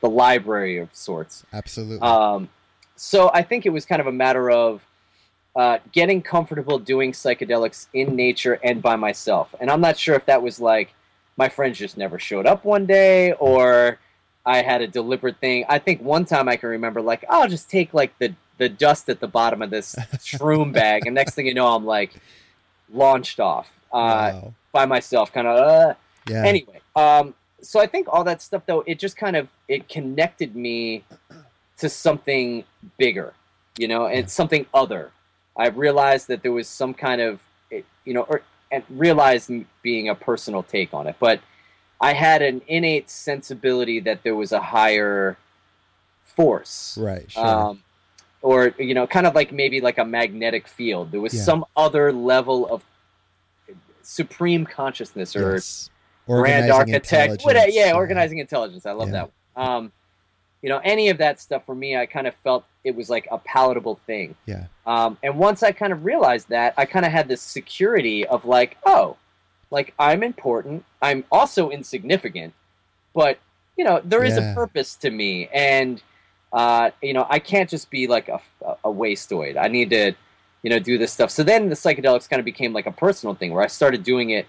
the 0.00 0.08
library 0.08 0.78
of 0.78 0.94
sorts. 0.94 1.44
absolutely. 1.52 2.00
Um, 2.00 2.48
so 2.96 3.30
I 3.32 3.42
think 3.42 3.66
it 3.66 3.70
was 3.70 3.84
kind 3.84 4.00
of 4.00 4.06
a 4.06 4.12
matter 4.12 4.50
of 4.50 4.86
uh, 5.56 5.78
getting 5.92 6.22
comfortable 6.22 6.78
doing 6.78 7.12
psychedelics 7.12 7.86
in 7.92 8.16
nature 8.16 8.58
and 8.62 8.82
by 8.82 8.96
myself. 8.96 9.54
And 9.60 9.70
I'm 9.70 9.80
not 9.80 9.96
sure 9.98 10.14
if 10.14 10.26
that 10.26 10.42
was 10.42 10.60
like 10.60 10.92
my 11.36 11.48
friends 11.48 11.78
just 11.78 11.96
never 11.96 12.18
showed 12.18 12.46
up 12.46 12.64
one 12.64 12.86
day 12.86 13.32
or 13.32 13.98
I 14.46 14.62
had 14.62 14.82
a 14.82 14.86
deliberate 14.86 15.38
thing. 15.38 15.64
I 15.68 15.78
think 15.78 16.02
one 16.02 16.24
time 16.24 16.48
I 16.48 16.56
can 16.56 16.68
remember 16.68 17.00
like 17.02 17.24
I'll 17.28 17.48
just 17.48 17.70
take 17.70 17.94
like 17.94 18.18
the 18.18 18.34
the 18.58 18.68
dust 18.68 19.08
at 19.08 19.18
the 19.18 19.26
bottom 19.26 19.62
of 19.62 19.70
this 19.70 19.94
shroom 20.18 20.72
bag, 20.72 21.06
and 21.06 21.14
next 21.14 21.34
thing 21.34 21.46
you 21.46 21.54
know, 21.54 21.74
I'm 21.74 21.84
like 21.84 22.14
launched 22.92 23.40
off 23.40 23.68
uh, 23.92 24.30
wow. 24.32 24.54
by 24.72 24.86
myself, 24.86 25.32
kind 25.32 25.46
of. 25.46 25.56
Uh, 25.56 25.94
Yeah. 26.26 26.42
anyway 26.46 26.80
um 26.96 27.34
so 27.64 27.80
i 27.80 27.86
think 27.86 28.06
all 28.12 28.24
that 28.24 28.40
stuff 28.42 28.62
though 28.66 28.82
it 28.86 28.98
just 28.98 29.16
kind 29.16 29.36
of 29.36 29.48
it 29.68 29.88
connected 29.88 30.54
me 30.54 31.02
to 31.78 31.88
something 31.88 32.64
bigger 32.98 33.32
you 33.78 33.88
know 33.88 34.06
and 34.06 34.20
Yeah. 34.20 34.26
something 34.26 34.66
other 34.72 35.10
i 35.56 35.66
realized 35.68 36.28
that 36.28 36.42
there 36.42 36.52
was 36.52 36.68
some 36.68 36.94
kind 36.94 37.20
of 37.20 37.40
you 38.04 38.14
know 38.14 38.22
or 38.22 38.42
and 38.70 38.82
realized 38.90 39.50
being 39.82 40.08
a 40.08 40.14
personal 40.14 40.62
take 40.62 40.92
on 40.94 41.06
it 41.06 41.16
but 41.18 41.40
i 42.00 42.12
had 42.12 42.42
an 42.42 42.60
innate 42.68 43.08
sensibility 43.10 43.98
that 44.00 44.22
there 44.24 44.34
was 44.36 44.52
a 44.52 44.60
higher 44.60 45.36
force 46.22 46.98
right. 47.00 47.30
Sure. 47.30 47.46
um, 47.46 47.82
or 48.42 48.74
you 48.78 48.92
know, 48.92 49.06
kind 49.06 49.26
of 49.26 49.34
like 49.34 49.52
maybe 49.52 49.80
like 49.80 49.96
a 49.96 50.04
magnetic 50.04 50.68
field. 50.68 51.12
There 51.12 51.20
was 51.20 51.32
Yeah. 51.32 51.44
some 51.44 51.64
other 51.76 52.12
level 52.12 52.68
of 52.68 52.82
supreme 54.02 54.66
consciousness 54.66 55.34
or 55.34 55.52
yes. 55.54 55.88
Grand 56.26 56.70
architect. 56.70 57.42
Whatever, 57.42 57.68
yeah, 57.70 57.92
uh, 57.92 57.96
organizing 57.96 58.38
intelligence. 58.38 58.86
I 58.86 58.92
love 58.92 59.08
Yeah. 59.10 59.26
that. 59.56 59.62
Um, 59.62 59.92
you 60.62 60.70
know, 60.70 60.80
any 60.82 61.10
of 61.10 61.18
that 61.18 61.40
stuff 61.40 61.66
for 61.66 61.74
me, 61.74 61.96
I 61.96 62.06
kind 62.06 62.26
of 62.26 62.34
felt 62.36 62.64
it 62.84 62.96
was 62.96 63.10
like 63.10 63.28
a 63.30 63.38
palatable 63.38 63.96
thing. 64.06 64.34
Yeah. 64.46 64.64
Um, 64.86 65.18
and 65.22 65.36
once 65.38 65.62
I 65.62 65.72
kind 65.72 65.92
of 65.92 66.04
realized 66.04 66.48
that, 66.48 66.72
I 66.78 66.86
kind 66.86 67.04
of 67.04 67.12
had 67.12 67.28
this 67.28 67.42
security 67.42 68.26
of 68.26 68.44
like, 68.46 68.78
oh, 68.86 69.16
like 69.70 69.92
I'm 69.98 70.22
important. 70.22 70.84
I'm 71.02 71.24
also 71.30 71.68
insignificant, 71.70 72.54
but 73.14 73.38
you 73.76 73.84
know, 73.84 74.00
there 74.04 74.24
is 74.24 74.36
Yeah. 74.36 74.52
a 74.52 74.54
purpose 74.54 74.94
to 74.96 75.10
me, 75.10 75.48
and 75.52 76.00
uh, 76.52 76.92
you 77.02 77.12
know, 77.12 77.26
I 77.28 77.40
can't 77.40 77.68
just 77.68 77.90
be 77.90 78.06
like 78.06 78.28
a, 78.28 78.40
a 78.84 78.88
wasteoid. 78.88 79.56
I 79.58 79.66
need 79.66 79.90
to, 79.90 80.12
you 80.62 80.70
know, 80.70 80.78
do 80.78 80.96
this 80.96 81.12
stuff. 81.12 81.30
So 81.30 81.42
then 81.42 81.68
the 81.68 81.74
psychedelics 81.74 82.30
kind 82.30 82.38
of 82.38 82.44
became 82.44 82.72
like 82.72 82.86
a 82.86 82.92
personal 82.92 83.34
thing 83.34 83.52
where 83.52 83.64
I 83.64 83.66
started 83.66 84.04
doing 84.04 84.30
it 84.30 84.46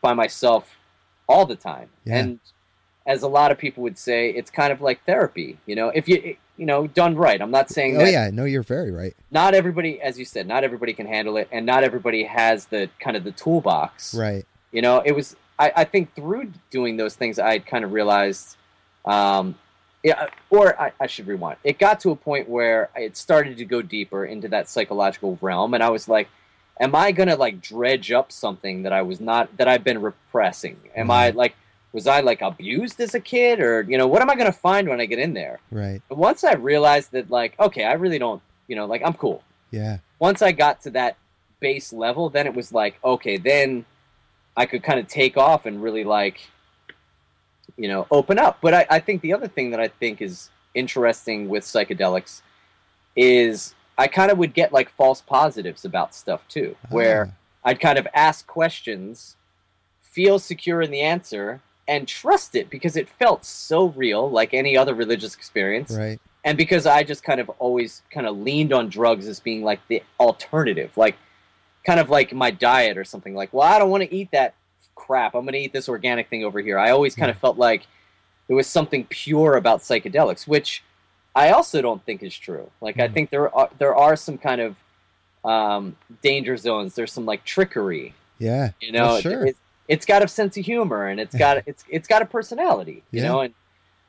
by 0.00 0.14
myself 0.14 0.77
all 1.28 1.46
the 1.46 1.56
time. 1.56 1.88
Yeah. 2.04 2.18
And 2.18 2.40
as 3.06 3.22
a 3.22 3.28
lot 3.28 3.50
of 3.50 3.58
people 3.58 3.82
would 3.82 3.98
say, 3.98 4.30
it's 4.30 4.50
kind 4.50 4.72
of 4.72 4.80
like 4.80 5.04
therapy. 5.04 5.58
You 5.66 5.76
know, 5.76 5.88
if 5.88 6.08
you 6.08 6.36
you 6.56 6.66
know 6.66 6.86
done 6.86 7.14
right. 7.16 7.40
I'm 7.40 7.50
not 7.50 7.70
saying 7.70 7.96
Oh 7.96 8.00
that 8.00 8.12
yeah, 8.12 8.30
no, 8.32 8.44
you're 8.44 8.62
very 8.62 8.90
right. 8.90 9.14
not 9.30 9.54
everybody, 9.54 10.00
as 10.00 10.18
you 10.18 10.24
said, 10.24 10.46
not 10.46 10.64
everybody 10.64 10.92
can 10.92 11.06
handle 11.06 11.36
it, 11.36 11.48
and 11.52 11.64
not 11.64 11.84
everybody 11.84 12.24
has 12.24 12.66
the 12.66 12.90
kind 12.98 13.16
of 13.16 13.24
the 13.24 13.32
toolbox. 13.32 14.14
Right. 14.14 14.44
You 14.72 14.82
know, 14.82 15.02
it 15.04 15.12
was. 15.12 15.36
I, 15.60 15.72
I 15.76 15.84
think 15.84 16.14
through 16.14 16.52
doing 16.70 16.96
those 16.96 17.14
things, 17.16 17.38
I 17.38 17.58
kind 17.58 17.84
of 17.84 17.92
realized. 17.92 18.56
Um, 19.04 19.56
yeah, 20.04 20.28
or 20.50 20.80
I, 20.80 20.92
I 21.00 21.06
should 21.08 21.26
rewind. 21.26 21.58
It 21.64 21.78
got 21.80 21.98
to 22.00 22.10
a 22.10 22.16
point 22.16 22.48
where 22.48 22.88
it 22.94 23.16
started 23.16 23.56
to 23.56 23.64
go 23.64 23.82
deeper 23.82 24.24
into 24.24 24.46
that 24.48 24.68
psychological 24.68 25.38
realm, 25.40 25.74
and 25.74 25.82
I 25.82 25.90
was 25.90 26.08
like, 26.08 26.28
"Am 26.80 26.94
I 26.94 27.12
gonna 27.12 27.36
like 27.36 27.60
dredge 27.60 28.12
up 28.12 28.32
something 28.32 28.82
that 28.82 28.92
I 28.92 29.02
was 29.02 29.20
not 29.20 29.56
that 29.56 29.68
I've 29.68 29.84
been 29.84 30.00
repressing? 30.00 30.76
Am 30.96 31.10
I 31.10 31.28
mm-hmm. 31.28 31.38
like 31.38 31.54
was 31.92 32.06
I 32.06 32.20
like 32.20 32.42
abused 32.42 33.00
as 33.00 33.14
a 33.14 33.20
kid, 33.20 33.60
or 33.60 33.82
you 33.82 33.98
know, 33.98 34.06
what 34.06 34.22
am 34.22 34.30
I 34.30 34.36
gonna 34.36 34.52
find 34.52 34.88
when 34.88 35.00
I 35.00 35.06
get 35.06 35.18
in 35.18 35.34
there?" 35.34 35.60
Right. 35.70 36.00
And 36.10 36.18
once 36.18 36.44
I 36.44 36.54
realized 36.54 37.12
that, 37.12 37.30
like, 37.30 37.58
okay, 37.58 37.84
I 37.84 37.94
really 37.94 38.18
don't, 38.18 38.42
you 38.66 38.76
know, 38.76 38.86
like 38.86 39.02
I'm 39.04 39.14
cool 39.14 39.42
Yeah. 39.70 39.98
once 40.18 40.42
I 40.42 40.52
got 40.52 40.82
to 40.82 40.90
that 40.90 41.16
base 41.60 41.92
level, 41.92 42.30
then 42.30 42.46
it 42.46 42.54
was 42.54 42.72
like, 42.72 42.98
okay, 43.02 43.36
then 43.36 43.84
I 44.56 44.66
could 44.66 44.82
kind 44.82 44.98
of 44.98 45.08
take 45.08 45.36
off 45.36 45.66
and 45.66 45.82
really 45.82 46.04
like, 46.04 46.48
you 47.76 47.88
know, 47.88 48.06
open 48.10 48.38
up. 48.38 48.58
But 48.60 48.74
I, 48.74 48.86
I 48.90 48.98
think 49.00 49.22
the 49.22 49.32
other 49.32 49.48
thing 49.48 49.70
that 49.70 49.80
I 49.80 49.88
think 49.88 50.20
is 50.20 50.50
interesting 50.74 51.48
with 51.48 51.64
psychedelics 51.64 52.42
is 53.16 53.74
I 53.98 54.06
kind 54.06 54.30
of 54.30 54.38
would 54.38 54.54
get 54.54 54.72
like 54.72 54.88
false 54.88 55.20
positives 55.20 55.84
about 55.84 56.14
stuff 56.14 56.46
too, 56.48 56.76
where 56.88 57.32
Ah, 57.64 57.70
I'd 57.70 57.80
kind 57.80 57.98
of 57.98 58.06
ask 58.14 58.46
questions, 58.46 59.36
feel 60.00 60.38
secure 60.38 60.80
in 60.80 60.90
the 60.90 61.00
answer, 61.00 61.60
and 61.88 62.06
trust 62.06 62.54
it 62.54 62.70
because 62.70 62.96
it 62.96 63.08
felt 63.08 63.44
so 63.44 63.88
real, 63.88 64.30
like 64.30 64.54
any 64.54 64.76
other 64.76 64.94
religious 64.94 65.34
experience 65.34 65.90
right. 65.90 66.20
and 66.44 66.56
because 66.56 66.86
I 66.86 67.02
just 67.02 67.24
kind 67.24 67.40
of 67.40 67.50
always 67.58 68.02
kind 68.10 68.26
of 68.26 68.36
leaned 68.38 68.72
on 68.72 68.88
drugs 68.88 69.26
as 69.26 69.40
being 69.40 69.62
like 69.64 69.80
the 69.88 70.02
alternative, 70.20 70.96
like 70.96 71.16
kind 71.84 71.98
of 71.98 72.08
like 72.10 72.32
my 72.32 72.50
diet 72.50 72.98
or 72.98 73.04
something. 73.04 73.34
Like, 73.34 73.52
well, 73.52 73.66
I 73.66 73.78
don't 73.78 73.90
want 73.90 74.04
to 74.04 74.14
eat 74.14 74.30
that 74.32 74.54
crap. 74.94 75.34
I'm 75.34 75.42
going 75.42 75.54
to 75.54 75.58
eat 75.58 75.72
this 75.72 75.88
organic 75.88 76.28
thing 76.28 76.44
over 76.44 76.60
here. 76.60 76.78
I 76.78 76.90
always 76.90 77.14
kind 77.14 77.30
of 77.30 77.38
felt 77.38 77.56
like 77.56 77.86
there 78.46 78.56
was 78.56 78.66
something 78.66 79.04
pure 79.08 79.56
about 79.56 79.80
psychedelics, 79.80 80.46
which 80.46 80.82
I 81.38 81.50
also 81.50 81.80
don't 81.82 82.04
think 82.04 82.22
is 82.22 82.36
true. 82.36 82.70
Like 82.80 82.98
I 82.98 83.08
Mhm. 83.08 83.14
think 83.14 83.30
there 83.30 83.54
are 83.54 83.70
there 83.78 83.94
are 83.94 84.16
some 84.16 84.38
kind 84.38 84.60
of 84.60 84.76
um, 85.44 85.96
danger 86.22 86.56
zones. 86.56 86.94
There's 86.94 87.12
some 87.12 87.24
like 87.26 87.44
trickery. 87.44 88.14
Yeah. 88.38 88.70
You 88.80 88.92
know, 88.92 89.20
sure. 89.20 89.46
it, 89.46 89.56
it's 89.86 90.04
got 90.04 90.22
a 90.22 90.28
sense 90.28 90.56
of 90.56 90.64
humor 90.64 91.06
and 91.06 91.18
it's 91.20 91.34
got 91.34 91.62
it's 91.66 91.84
it's 91.88 92.08
got 92.08 92.22
a 92.22 92.26
personality. 92.26 93.02
You 93.10 93.22
Yeah. 93.22 93.28
know, 93.28 93.40
and 93.40 93.54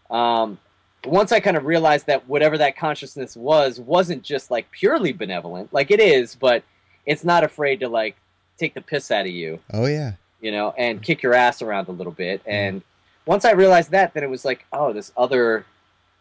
um, 0.10 0.58
once 1.06 1.32
I 1.32 1.40
kind 1.40 1.56
of 1.56 1.66
realized 1.66 2.08
that 2.08 2.28
whatever 2.28 2.58
that 2.58 2.76
consciousness 2.76 3.36
was 3.38 3.80
wasn't 3.80 4.24
just 4.24 4.50
like 4.52 4.70
purely 4.72 5.14
benevolent, 5.14 5.72
like 5.74 5.92
it 5.92 6.00
is, 6.00 6.36
but 6.36 6.64
it's 7.06 7.24
not 7.24 7.44
afraid 7.44 7.80
to 7.82 7.88
like 7.90 8.16
take 8.58 8.74
the 8.74 8.82
piss 8.82 9.10
out 9.12 9.26
of 9.26 9.32
you 9.32 9.60
Oh 9.72 9.86
yeah. 9.86 10.14
you 10.42 10.52
know, 10.52 10.74
and 10.78 11.02
kick 11.02 11.22
your 11.24 11.34
ass 11.34 11.62
around 11.62 11.88
a 11.88 11.92
little 11.92 12.12
bit. 12.12 12.42
And 12.46 12.82
once 13.26 13.46
I 13.46 13.52
realized 13.52 13.92
that, 13.92 14.14
then 14.14 14.24
it 14.24 14.30
was 14.30 14.44
like, 14.44 14.66
oh, 14.74 14.92
this 14.92 15.12
other, 15.16 15.66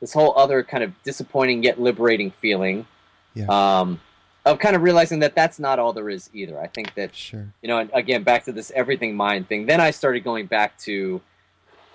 this 0.01 0.13
whole 0.13 0.37
other 0.37 0.63
kind 0.63 0.83
of 0.85 0.93
disappointing 1.03 1.63
yet 1.63 1.81
liberating 1.81 2.31
feeling 2.31 2.87
Yeah. 3.35 3.47
um, 3.49 4.01
of 4.45 4.59
kind 4.59 4.75
of 4.77 4.83
realizing 4.83 5.19
that 5.21 5.35
that's 5.35 5.59
not 5.59 5.79
all 5.79 5.93
there 5.93 6.09
is 6.09 6.31
either. 6.33 6.59
I 6.59 6.69
think 6.69 6.95
that 6.95 7.15
Sure. 7.15 7.49
you 7.63 7.69
know, 7.69 7.79
and 7.79 7.91
again, 7.93 8.23
back 8.23 8.45
to 8.45 8.53
this 8.53 8.71
everything 8.75 9.15
mind 9.17 9.49
thing. 9.49 9.67
Then 9.67 9.81
I 9.81 9.91
started 9.91 10.21
going 10.25 10.47
back 10.47 10.79
to, 10.81 11.21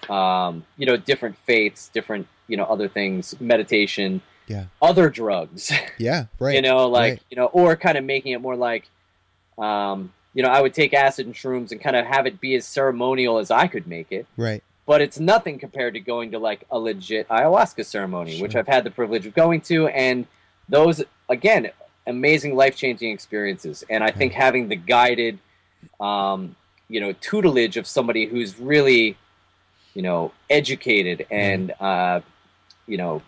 um, 0.09 0.65
you 0.77 0.85
know, 0.85 0.97
different 0.97 1.37
faiths, 1.37 1.89
different, 1.89 2.27
you 2.47 2.57
know, 2.57 2.65
other 2.65 2.87
things, 2.87 3.39
meditation, 3.39 4.21
Yeah. 4.47 4.65
other 4.81 5.09
drugs, 5.09 5.71
Yeah. 5.97 6.25
Right. 6.39 6.55
you 6.55 6.61
know, 6.61 6.87
like, 6.89 7.13
right. 7.13 7.21
you 7.29 7.37
know, 7.37 7.45
or 7.47 7.75
kind 7.75 7.97
of 7.97 8.03
making 8.03 8.33
it 8.33 8.41
more 8.41 8.55
like, 8.55 8.89
um, 9.57 10.11
you 10.33 10.43
know, 10.43 10.49
I 10.49 10.61
would 10.61 10.73
take 10.73 10.93
acid 10.93 11.25
and 11.27 11.35
shrooms 11.35 11.71
and 11.71 11.79
kind 11.79 11.95
of 11.95 12.05
have 12.05 12.25
it 12.25 12.41
be 12.41 12.55
as 12.55 12.65
ceremonial 12.65 13.37
as 13.37 13.49
I 13.51 13.67
could 13.67 13.87
make 13.87 14.11
it. 14.11 14.25
Right. 14.35 14.63
But 14.85 15.01
it's 15.01 15.19
nothing 15.19 15.59
compared 15.59 15.93
to 15.93 15.99
going 16.01 16.31
to 16.31 16.39
like 16.39 16.65
a 16.69 16.77
legit 16.77 17.27
ayahuasca 17.29 17.85
ceremony, 17.85 18.41
which 18.41 18.55
I've 18.55 18.67
had 18.67 18.83
the 18.83 18.91
privilege 18.91 19.25
of 19.25 19.33
going 19.33 19.61
to. 19.61 19.87
And 19.87 20.27
those, 20.67 21.03
again, 21.29 21.69
amazing 22.05 22.55
life 22.55 22.75
changing 22.75 23.11
experiences. 23.11 23.83
And 23.89 24.03
I 24.03 24.11
think 24.11 24.33
having 24.33 24.67
the 24.67 24.75
guided, 24.75 25.39
um, 26.01 26.55
you 26.89 26.99
know, 26.99 27.13
tutelage 27.13 27.77
of 27.77 27.87
somebody 27.87 28.25
who's 28.25 28.59
really, 28.59 29.17
you 29.93 30.01
know, 30.01 30.33
educated 30.49 31.25
and, 31.31 31.71
uh, 31.79 32.19
you 32.85 32.97
know, 32.97 33.21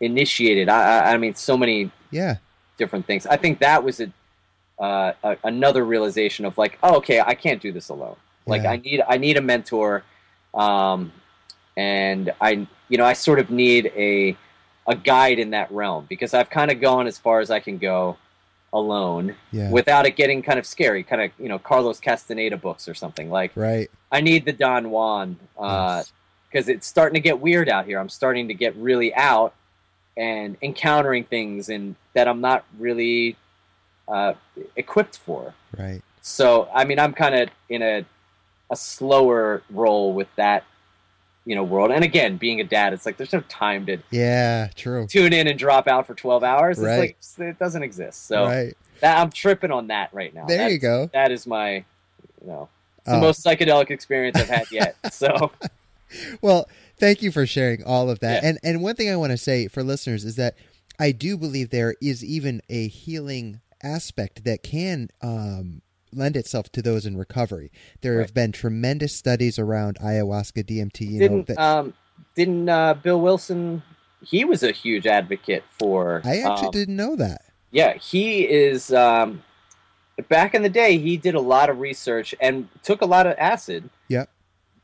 initiated. 0.00 0.68
I, 0.68 0.98
I, 0.98 1.12
I 1.14 1.16
mean, 1.16 1.34
so 1.34 1.56
many 1.56 1.90
Yeah. 2.10 2.36
different 2.76 3.06
things. 3.06 3.26
I 3.26 3.36
think 3.36 3.60
that 3.60 3.82
was 3.82 4.00
a, 4.00 4.12
uh, 4.78 5.12
a 5.22 5.36
another 5.44 5.84
realization 5.84 6.44
of 6.44 6.58
like, 6.58 6.78
oh, 6.82 6.96
okay, 6.96 7.20
I 7.20 7.34
can't 7.34 7.60
do 7.62 7.72
this 7.72 7.88
alone. 7.88 8.16
Like, 8.46 8.62
Yeah. 8.62 8.72
I 8.72 8.76
need 8.76 9.02
I 9.08 9.16
need 9.16 9.36
a 9.36 9.42
mentor, 9.42 10.04
um, 10.54 11.12
and 11.76 12.32
I 12.40 12.66
you 12.88 12.98
know 12.98 13.04
I 13.04 13.12
sort 13.14 13.38
of 13.38 13.50
need 13.50 13.92
a 13.96 14.36
a 14.86 14.96
guide 14.96 15.38
in 15.38 15.50
that 15.50 15.70
realm 15.70 16.06
because 16.08 16.34
I've 16.34 16.50
kind 16.50 16.70
of 16.70 16.80
gone 16.80 17.06
as 17.06 17.18
far 17.18 17.40
as 17.40 17.50
I 17.50 17.60
can 17.60 17.78
go 17.78 18.16
alone 18.72 19.34
Yeah. 19.52 19.70
without 19.70 20.06
it 20.06 20.16
getting 20.16 20.42
kind 20.42 20.58
of 20.58 20.66
scary, 20.66 21.02
kind 21.02 21.22
of 21.22 21.30
you 21.38 21.48
know 21.48 21.58
Carlos 21.58 22.00
Castaneda 22.00 22.56
books 22.56 22.88
or 22.88 22.94
something. 22.94 23.30
Like, 23.30 23.52
right. 23.54 23.90
I 24.12 24.20
need 24.20 24.44
the 24.44 24.52
Don 24.52 24.90
Juan. 24.90 25.36
Uh, 25.58 25.98
Yes. 25.98 26.12
because 26.50 26.68
it's 26.68 26.86
starting 26.86 27.14
to 27.14 27.20
get 27.20 27.38
weird 27.40 27.68
out 27.68 27.86
here. 27.86 27.98
I'm 28.00 28.08
starting 28.08 28.48
to 28.48 28.54
get 28.54 28.74
really 28.74 29.14
out 29.14 29.54
and 30.16 30.56
encountering 30.62 31.22
things 31.22 31.68
and 31.68 31.94
that 32.14 32.26
I'm 32.26 32.40
not 32.40 32.64
really 32.78 33.36
uh, 34.08 34.34
equipped 34.74 35.16
for. 35.18 35.54
Right. 35.78 36.02
So 36.22 36.68
I 36.74 36.84
mean, 36.84 36.98
I'm 36.98 37.12
kind 37.12 37.34
of 37.36 37.48
in 37.68 37.82
a 37.82 38.04
a 38.70 38.76
slower 38.76 39.62
role 39.70 40.12
with 40.12 40.28
that 40.36 40.64
you 41.44 41.54
know 41.56 41.64
world. 41.64 41.90
And 41.90 42.04
again, 42.04 42.36
being 42.36 42.60
a 42.60 42.64
dad, 42.64 42.92
it's 42.92 43.04
like 43.06 43.16
there's 43.16 43.32
no 43.32 43.40
time 43.48 43.86
to 43.86 43.98
Yeah. 44.10 44.68
True. 44.76 45.06
tune 45.06 45.32
in 45.32 45.46
and 45.48 45.58
drop 45.58 45.88
out 45.88 46.06
for 46.06 46.14
12 46.14 46.44
hours. 46.44 46.78
It's 46.78 46.86
Right. 46.86 46.98
like 47.38 47.48
it 47.48 47.58
doesn't 47.58 47.82
exist. 47.82 48.26
So 48.26 48.44
right. 48.44 48.76
that 49.00 49.18
I'm 49.18 49.30
tripping 49.30 49.70
on 49.72 49.88
that 49.88 50.10
right 50.12 50.32
now. 50.34 50.46
There 50.46 50.56
That's- 50.58 50.72
you 50.72 50.78
go. 50.78 51.10
That 51.12 51.32
is 51.32 51.46
my 51.46 51.76
you 52.40 52.46
know. 52.46 52.68
It's 52.98 53.06
the 53.08 53.16
Oh. 53.16 53.20
most 53.20 53.44
psychedelic 53.44 53.90
experience 53.90 54.38
I've 54.38 54.48
had 54.50 54.70
yet. 54.70 54.96
So 55.12 55.50
Well, 56.42 56.68
thank 56.98 57.22
you 57.22 57.30
for 57.32 57.46
sharing 57.46 57.82
all 57.84 58.10
of 58.10 58.20
that. 58.20 58.42
Yeah. 58.42 58.48
And 58.50 58.58
and 58.62 58.82
one 58.82 58.94
thing 58.96 59.08
I 59.10 59.16
want 59.16 59.30
to 59.32 59.38
say 59.38 59.66
for 59.68 59.82
listeners 59.82 60.24
is 60.24 60.36
that 60.36 60.54
I 60.98 61.12
do 61.12 61.36
believe 61.38 61.70
there 61.70 61.94
is 62.02 62.22
even 62.22 62.60
a 62.68 62.86
healing 62.88 63.60
aspect 63.82 64.44
that 64.44 64.62
can 64.62 65.08
um, 65.22 65.80
lend 66.12 66.36
itself 66.36 66.70
to 66.72 66.82
those 66.82 67.06
in 67.06 67.16
recovery. 67.16 67.70
There 68.00 68.20
have 68.20 68.34
been 68.34 68.52
tremendous 68.52 69.14
studies 69.14 69.58
around 69.58 69.98
ayahuasca, 69.98 70.64
DMT. 70.64 71.00
You 71.00 71.12
know 71.12 71.18
didn't 71.18 71.46
that 71.48 71.58
um 71.58 71.94
didn't 72.34 72.68
uh, 72.68 72.94
Bill 72.94 73.20
Wilson? 73.20 73.82
He 74.22 74.44
was 74.44 74.62
a 74.62 74.72
huge 74.72 75.06
advocate 75.06 75.64
for. 75.78 76.20
I 76.24 76.38
actually 76.38 76.66
um, 76.66 76.72
didn't 76.72 76.96
know 76.96 77.16
that. 77.16 77.42
Yeah, 77.70 77.94
he 77.94 78.48
is. 78.48 78.92
Um, 78.92 79.42
back 80.28 80.54
in 80.54 80.62
the 80.62 80.68
day, 80.68 80.98
he 80.98 81.16
did 81.16 81.34
a 81.34 81.40
lot 81.40 81.70
of 81.70 81.78
research 81.78 82.34
and 82.40 82.68
took 82.82 83.00
a 83.00 83.06
lot 83.06 83.26
of 83.26 83.34
acid. 83.38 83.88
Yep. 84.08 84.28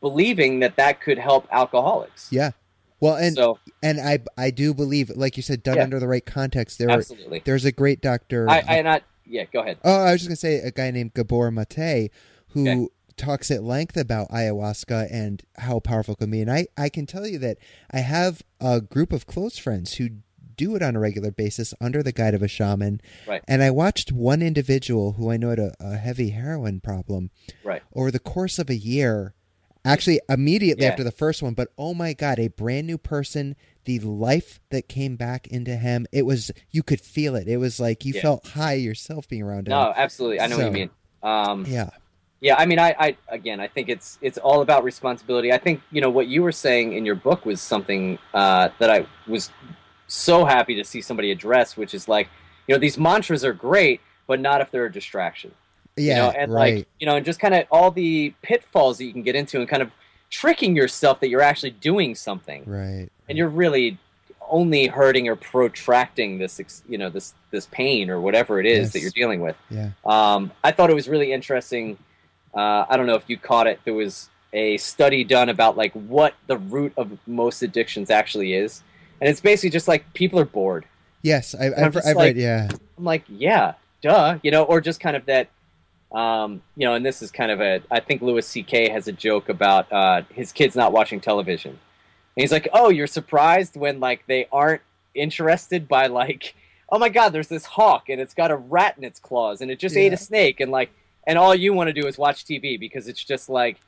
Believing 0.01 0.61
that 0.61 0.77
that 0.77 1.01
could 1.01 1.19
help 1.19 1.47
alcoholics. 1.51 2.29
Yeah. 2.31 2.53
Well, 3.01 3.17
and 3.17 3.35
so 3.35 3.59
and 3.83 4.01
I 4.01 4.21
I 4.39 4.51
do 4.51 4.73
believe, 4.73 5.11
like 5.11 5.37
you 5.37 5.43
said, 5.43 5.62
done 5.62 5.77
Yeah. 5.77 5.83
under 5.83 6.01
the 6.01 6.09
right 6.09 6.25
context. 6.25 6.79
There, 6.79 6.91
absolutely. 6.91 7.43
there's 7.45 7.65
a 7.65 7.73
great 7.73 8.01
doctor. 8.01 8.49
I, 8.49 8.62
I 8.67 8.83
not. 8.83 9.03
Yeah, 9.29 9.45
go 9.53 9.61
ahead. 9.61 9.79
Oh, 9.85 10.05
I 10.05 10.12
was 10.12 10.21
just 10.21 10.29
gonna 10.29 10.37
say 10.37 10.57
a 10.61 10.71
guy 10.71 10.91
named 10.91 11.15
Gabor 11.15 11.51
Mate 11.51 12.11
who 12.51 12.69
Okay. 12.69 12.87
talks 13.17 13.51
at 13.51 13.62
length 13.62 13.97
about 13.97 14.29
ayahuasca 14.31 15.09
and 15.11 15.43
how 15.57 15.81
powerful 15.81 16.15
it 16.15 16.19
can 16.19 16.31
be. 16.31 16.41
And 16.41 16.51
I, 16.51 16.67
I 16.77 16.89
can 16.89 17.07
tell 17.07 17.27
you 17.27 17.39
that 17.39 17.59
I 17.91 17.99
have 18.01 18.43
a 18.61 18.81
group 18.81 19.12
of 19.12 19.27
close 19.27 19.59
friends 19.59 19.95
who 19.95 20.11
do 20.57 20.75
it 20.75 20.83
on 20.83 20.97
a 20.97 21.01
regular 21.01 21.31
basis 21.31 21.75
under 21.81 22.03
the 22.03 22.12
guide 22.12 22.33
of 22.35 22.43
a 22.43 22.49
shaman. 22.49 23.01
Right. 23.27 23.43
And 23.47 23.62
I 23.62 23.71
watched 23.71 24.11
one 24.12 24.41
individual 24.41 25.12
who 25.12 25.31
I 25.31 25.37
know 25.37 25.51
had 25.51 25.59
a, 25.59 25.75
a 25.81 25.97
heavy 25.97 26.31
heroin 26.31 26.81
problem 26.81 27.31
Right. 27.62 27.83
over 27.95 28.11
the 28.11 28.19
course 28.19 28.59
of 28.59 28.71
a 28.71 28.75
year. 28.77 29.35
Actually, 29.85 30.21
immediately 30.29 30.85
Yeah. 30.85 30.91
after 30.91 31.05
the 31.05 31.11
first 31.12 31.43
one, 31.43 31.53
but 31.55 31.69
oh 31.77 31.95
my 31.95 32.12
God, 32.12 32.39
a 32.39 32.49
brand 32.49 32.87
new 32.87 32.97
person, 32.99 33.55
the 33.87 34.01
life 34.01 34.61
that 34.70 34.88
came 34.88 35.16
back 35.16 35.46
into 35.46 35.77
him, 35.77 36.07
it 36.12 36.27
was, 36.27 36.51
you 36.70 36.83
could 36.83 37.01
feel 37.01 37.35
it. 37.37 37.49
It 37.49 37.57
was 37.57 37.81
like 37.81 38.05
you 38.05 38.12
Yeah. 38.14 38.22
felt 38.22 38.46
high 38.49 38.75
yourself 38.75 39.29
being 39.29 39.42
around 39.42 39.68
him. 39.68 39.70
No, 39.70 39.92
absolutely. 39.96 40.40
I 40.40 40.46
know 40.49 40.59
what 40.59 40.66
you 40.66 40.72
mean. 40.72 40.90
Um, 41.22 41.64
Yeah. 41.66 41.90
Yeah, 42.40 42.57
I 42.59 42.66
mean, 42.66 42.79
I, 42.79 42.94
I 42.99 43.16
again, 43.29 43.61
I 43.61 43.66
think 43.66 43.88
it's 43.88 44.18
it's 44.20 44.37
all 44.37 44.61
about 44.61 44.85
responsibility. 44.85 45.53
I 45.53 45.59
think 45.59 45.81
you 45.90 46.03
know 46.03 46.11
what 46.11 46.27
you 46.27 46.42
were 46.42 46.53
saying 46.53 46.92
in 46.92 47.07
your 47.07 47.14
book 47.14 47.46
was 47.46 47.62
something 47.62 48.18
uh, 48.35 48.68
that 48.79 48.90
I 48.90 49.07
was 49.27 49.51
so 50.07 50.44
happy 50.44 50.75
to 50.75 50.85
see 50.85 51.01
somebody 51.01 51.31
address, 51.33 51.79
which 51.79 51.94
is 51.94 52.09
like, 52.09 52.29
you 52.68 52.75
know, 52.75 52.79
these 52.79 52.99
mantras 52.99 53.42
are 53.42 53.55
great, 53.55 54.03
but 54.27 54.38
not 54.38 54.61
if 54.61 54.70
they're 54.70 54.85
a 54.85 54.92
distraction. 54.92 55.53
Yeah. 55.96 56.09
you 56.09 56.14
know, 56.14 56.38
and 56.38 56.53
right. 56.53 56.75
like 56.77 56.88
you 57.01 57.07
know, 57.07 57.16
and 57.16 57.25
just 57.25 57.40
kind 57.40 57.55
of 57.55 57.64
all 57.70 57.90
the 57.90 58.35
pitfalls 58.42 58.99
that 58.99 59.05
you 59.07 59.12
can 59.14 59.22
get 59.22 59.35
into, 59.35 59.59
and 59.59 59.66
kind 59.68 59.83
of 59.83 59.90
tricking 60.31 60.77
yourself 60.77 61.21
that 61.21 61.29
you're 61.29 61.43
actually 61.43 61.71
doing 61.71 62.15
something, 62.15 62.65
right. 62.67 63.09
and 63.29 63.39
you're 63.39 63.49
really 63.49 63.99
only 64.49 64.87
hurting 64.87 65.29
or 65.29 65.37
protracting 65.37 66.39
this, 66.39 66.61
you 66.89 66.99
know, 66.99 67.11
this 67.11 67.35
this 67.51 67.67
pain 67.71 68.11
or 68.11 68.21
whatever 68.21 68.61
it 68.61 68.67
is 68.67 68.93
that 68.93 69.01
you're 69.01 69.11
dealing 69.11 69.41
with. 69.41 69.57
Yeah. 69.71 69.91
Um, 70.05 70.53
I 70.62 70.73
thought 70.73 70.91
it 70.91 70.95
was 70.95 71.09
really 71.09 71.33
interesting. 71.33 71.99
Uh, 72.55 72.87
I 72.89 72.97
don't 72.97 73.07
know 73.07 73.17
if 73.17 73.25
you 73.29 73.37
caught 73.37 73.67
it. 73.67 73.81
There 73.85 73.95
was 73.95 74.31
a 74.53 74.77
study 74.79 75.25
done 75.25 75.49
about 75.49 75.77
like 75.77 75.93
what 75.93 76.35
the 76.47 76.57
root 76.59 76.93
of 76.97 77.19
most 77.27 77.62
addictions 77.62 78.11
actually 78.11 78.55
is, 78.55 78.83
and 79.21 79.29
it's 79.29 79.41
basically 79.41 79.71
just 79.71 79.89
like 79.89 80.12
people 80.15 80.39
are 80.39 80.45
bored. 80.45 80.87
Yes, 81.23 81.55
I, 81.55 81.73
I've 81.77 81.95
like- 81.95 82.17
read. 82.17 82.37
Yeah. 82.37 82.69
I'm 82.97 83.05
like, 83.05 83.25
yeah, 83.29 83.75
duh, 84.01 84.39
you 84.43 84.51
know, 84.51 84.62
or 84.62 84.81
just 84.81 85.01
kind 85.01 85.17
of 85.17 85.27
that, 85.27 85.49
um, 86.12 86.62
you 86.77 86.87
know, 86.87 86.95
and 86.95 87.05
this 87.05 87.23
is 87.23 87.31
kind 87.31 87.51
of 87.51 87.61
a. 87.61 87.83
I 87.90 88.01
think 88.01 88.23
Louis 88.23 88.47
C.K. 88.47 88.88
has 88.90 89.09
a 89.09 89.12
joke 89.12 89.49
about 89.49 89.90
uh, 89.92 90.23
his 90.31 90.53
kids 90.53 90.77
not 90.77 90.92
watching 90.92 91.21
television, 91.21 91.73
and 91.73 91.79
he's 92.42 92.53
like, 92.53 92.69
oh, 92.73 92.88
you're 92.90 93.07
surprised 93.07 93.77
when 93.77 94.01
like 94.01 94.25
they 94.27 94.47
aren't 94.53 94.83
interested 95.14 95.88
by 95.88 96.07
like, 96.07 96.55
oh 96.90 96.99
my 96.99 97.09
god, 97.09 97.31
there's 97.31 97.49
this 97.49 97.64
hawk 97.64 98.09
and 98.09 98.21
it's 98.21 98.35
got 98.35 98.51
a 98.51 98.57
rat 98.57 98.95
in 98.99 99.03
its 99.05 99.18
claws 99.18 99.61
and 99.62 99.70
it 99.70 99.78
just 99.78 99.97
ate 99.97 100.12
a 100.12 100.16
snake 100.16 100.61
and 100.61 100.70
like, 100.70 100.91
and 101.26 101.39
all 101.39 101.55
you 101.55 101.72
want 101.72 101.89
to 101.89 101.93
do 101.93 102.07
is 102.07 102.16
watch 102.18 102.45
TV 102.45 102.78
because 102.78 103.09
it's 103.09 103.24
just 103.24 103.49
like 103.49 103.78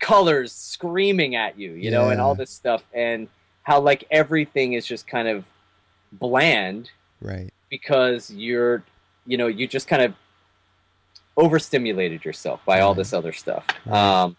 colors 0.00 0.50
screaming 0.52 1.36
at 1.36 1.58
you, 1.58 1.72
you 1.72 1.90
know, 1.90 2.08
and 2.10 2.20
all 2.20 2.34
this 2.34 2.50
stuff 2.50 2.82
and 2.94 3.28
how 3.62 3.78
like 3.78 4.04
everything 4.10 4.72
is 4.72 4.86
just 4.86 5.06
kind 5.06 5.28
of 5.28 5.44
bland 6.12 6.90
Right. 7.20 7.52
because 7.68 8.30
you're 8.30 8.82
you 9.26 9.36
know 9.36 9.46
you 9.46 9.66
just 9.66 9.88
kind 9.88 10.02
of 10.02 10.14
overstimulated 11.38 12.24
yourself 12.24 12.60
by 12.66 12.80
all 12.80 12.92
this 12.94 13.12
other 13.14 13.32
stuff 13.32 13.64
um 13.88 14.36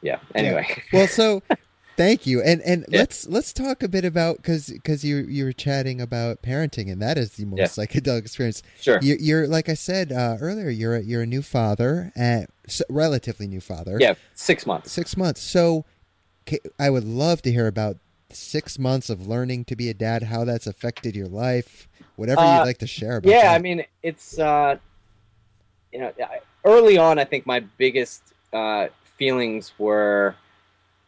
yeah 0.00 0.18
anyway 0.34 0.66
Well, 0.92 1.08
so 1.08 1.42
thank 1.96 2.26
you, 2.26 2.40
and 2.40 2.62
and 2.62 2.84
Yeah. 2.88 3.00
let's 3.00 3.26
let's 3.26 3.52
talk 3.52 3.82
a 3.82 3.88
bit 3.88 4.04
about 4.04 4.36
because 4.36 4.68
because 4.68 5.04
you 5.04 5.16
you 5.28 5.44
were 5.44 5.52
chatting 5.52 6.00
about 6.00 6.40
parenting, 6.42 6.90
and 6.90 7.02
that 7.02 7.18
is 7.18 7.32
the 7.32 7.44
most 7.44 7.58
Yeah. 7.58 7.84
psychedelic 7.84 8.20
experience. 8.20 8.62
sure 8.80 9.00
You, 9.02 9.16
you're 9.18 9.48
like 9.48 9.68
I 9.68 9.74
said 9.74 10.12
uh, 10.12 10.36
earlier, 10.40 10.70
you're 10.70 10.94
a, 10.96 11.02
you're 11.02 11.22
a 11.22 11.26
new 11.26 11.42
father, 11.42 12.12
and 12.14 12.46
relatively 12.88 13.48
new 13.48 13.60
father. 13.60 13.98
yeah 14.00 14.14
six 14.34 14.64
months 14.64 14.92
six 14.92 15.16
months. 15.16 15.40
So 15.42 15.84
I 16.78 16.88
would 16.88 17.04
love 17.04 17.42
to 17.42 17.52
hear 17.52 17.66
about 17.66 17.96
six 18.30 18.78
months 18.78 19.08
of 19.10 19.26
learning 19.26 19.64
to 19.66 19.76
be 19.76 19.88
a 19.88 19.94
dad, 19.94 20.22
how 20.24 20.44
that's 20.44 20.66
affected 20.66 21.16
your 21.16 21.28
life, 21.28 21.88
whatever 22.16 22.40
Uh, 22.40 22.58
you'd 22.58 22.64
like 22.66 22.78
to 22.78 22.86
share 22.86 23.16
about. 23.18 23.30
yeah 23.30 23.42
that. 23.42 23.54
i 23.54 23.58
mean 23.58 23.84
it's 24.02 24.38
uh 24.38 24.76
you 25.92 25.98
know 26.00 26.12
early 26.64 26.98
on 26.98 27.18
i 27.18 27.24
think 27.24 27.46
my 27.46 27.60
biggest 27.78 28.22
uh 28.52 28.88
feelings 29.16 29.72
were 29.78 30.34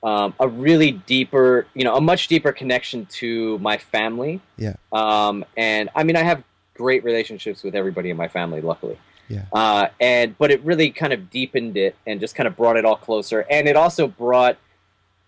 um, 0.02 0.32
a 0.40 0.48
really 0.48 0.92
deeper 0.92 1.66
you 1.74 1.84
know 1.84 1.94
a 1.96 2.00
much 2.00 2.28
deeper 2.28 2.52
connection 2.52 3.06
to 3.06 3.58
my 3.58 3.76
family 3.76 4.40
Yeah. 4.56 4.74
um 4.92 5.44
and 5.56 5.90
i 5.94 6.04
mean 6.04 6.16
i 6.16 6.22
have 6.22 6.42
great 6.74 7.04
relationships 7.04 7.62
with 7.62 7.74
everybody 7.74 8.08
in 8.10 8.16
my 8.16 8.28
family 8.28 8.60
luckily 8.62 8.98
Yeah. 9.28 9.44
uh 9.52 9.88
and 10.00 10.38
but 10.38 10.50
it 10.50 10.62
really 10.62 10.90
kind 10.90 11.12
of 11.12 11.28
deepened 11.28 11.76
it 11.76 11.96
and 12.06 12.18
just 12.20 12.34
kind 12.34 12.46
of 12.46 12.56
brought 12.56 12.76
it 12.76 12.84
all 12.86 12.96
closer 12.96 13.40
and 13.50 13.68
it 13.68 13.76
also 13.76 14.06
brought 14.08 14.56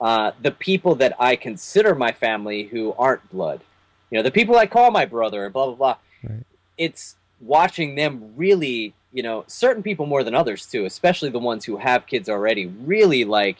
uh, 0.03 0.32
the 0.42 0.50
people 0.50 0.96
that 0.96 1.14
I 1.18 1.36
consider 1.36 1.94
my 1.94 2.11
family 2.11 2.64
who 2.64 2.92
aren't 2.98 3.30
blood, 3.30 3.61
you 4.11 4.18
know, 4.18 4.22
the 4.22 4.32
people 4.32 4.57
I 4.57 4.66
call 4.66 4.90
my 4.90 5.07
brother, 5.07 5.48
blah 5.48 5.66
blah 5.66 5.74
blah. 5.76 5.96
Right. 6.28 6.44
It's 6.76 7.14
watching 7.40 7.94
them 7.94 8.32
really, 8.36 8.94
you 9.12 9.22
know, 9.22 9.44
certain 9.46 9.82
people 9.82 10.07
more 10.07 10.24
than 10.24 10.34
others 10.34 10.66
too, 10.66 10.84
especially 10.86 11.30
the 11.30 11.38
ones 11.38 11.64
who 11.64 11.76
have 11.76 12.07
kids 12.07 12.28
already, 12.28 12.66
really 12.66 13.24
like 13.24 13.59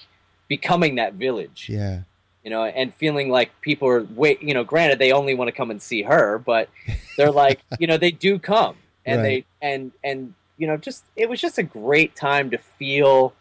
becoming 0.49 0.97
that 0.97 1.15
village, 1.15 1.69
yeah, 1.71 2.01
you 2.43 2.51
know, 2.51 2.65
and 2.65 2.93
feeling 2.93 3.31
like 3.31 3.49
people 3.61 3.87
are 3.89 4.03
wait, 4.17 4.43
you 4.43 4.53
know, 4.53 4.65
granted 4.65 4.99
they 4.99 5.13
only 5.13 5.35
want 5.35 5.49
to 5.49 5.53
come 5.53 5.71
and 5.71 5.81
see 5.81 6.03
her, 6.03 6.39
but 6.39 6.69
they're 7.17 7.31
like, 7.31 7.61
you 7.79 7.87
know, 7.87 7.97
they 7.97 8.11
do 8.11 8.39
come 8.39 8.77
and 9.07 9.23
Right. 9.23 9.47
they 9.61 9.69
and 9.69 9.93
and 10.03 10.35
you 10.59 10.67
know, 10.67 10.77
just 10.77 11.05
it 11.15 11.29
was 11.29 11.41
just 11.41 11.59
a 11.59 11.63
great 11.63 12.17
time 12.17 12.51
to 12.51 12.59
feel 12.59 13.33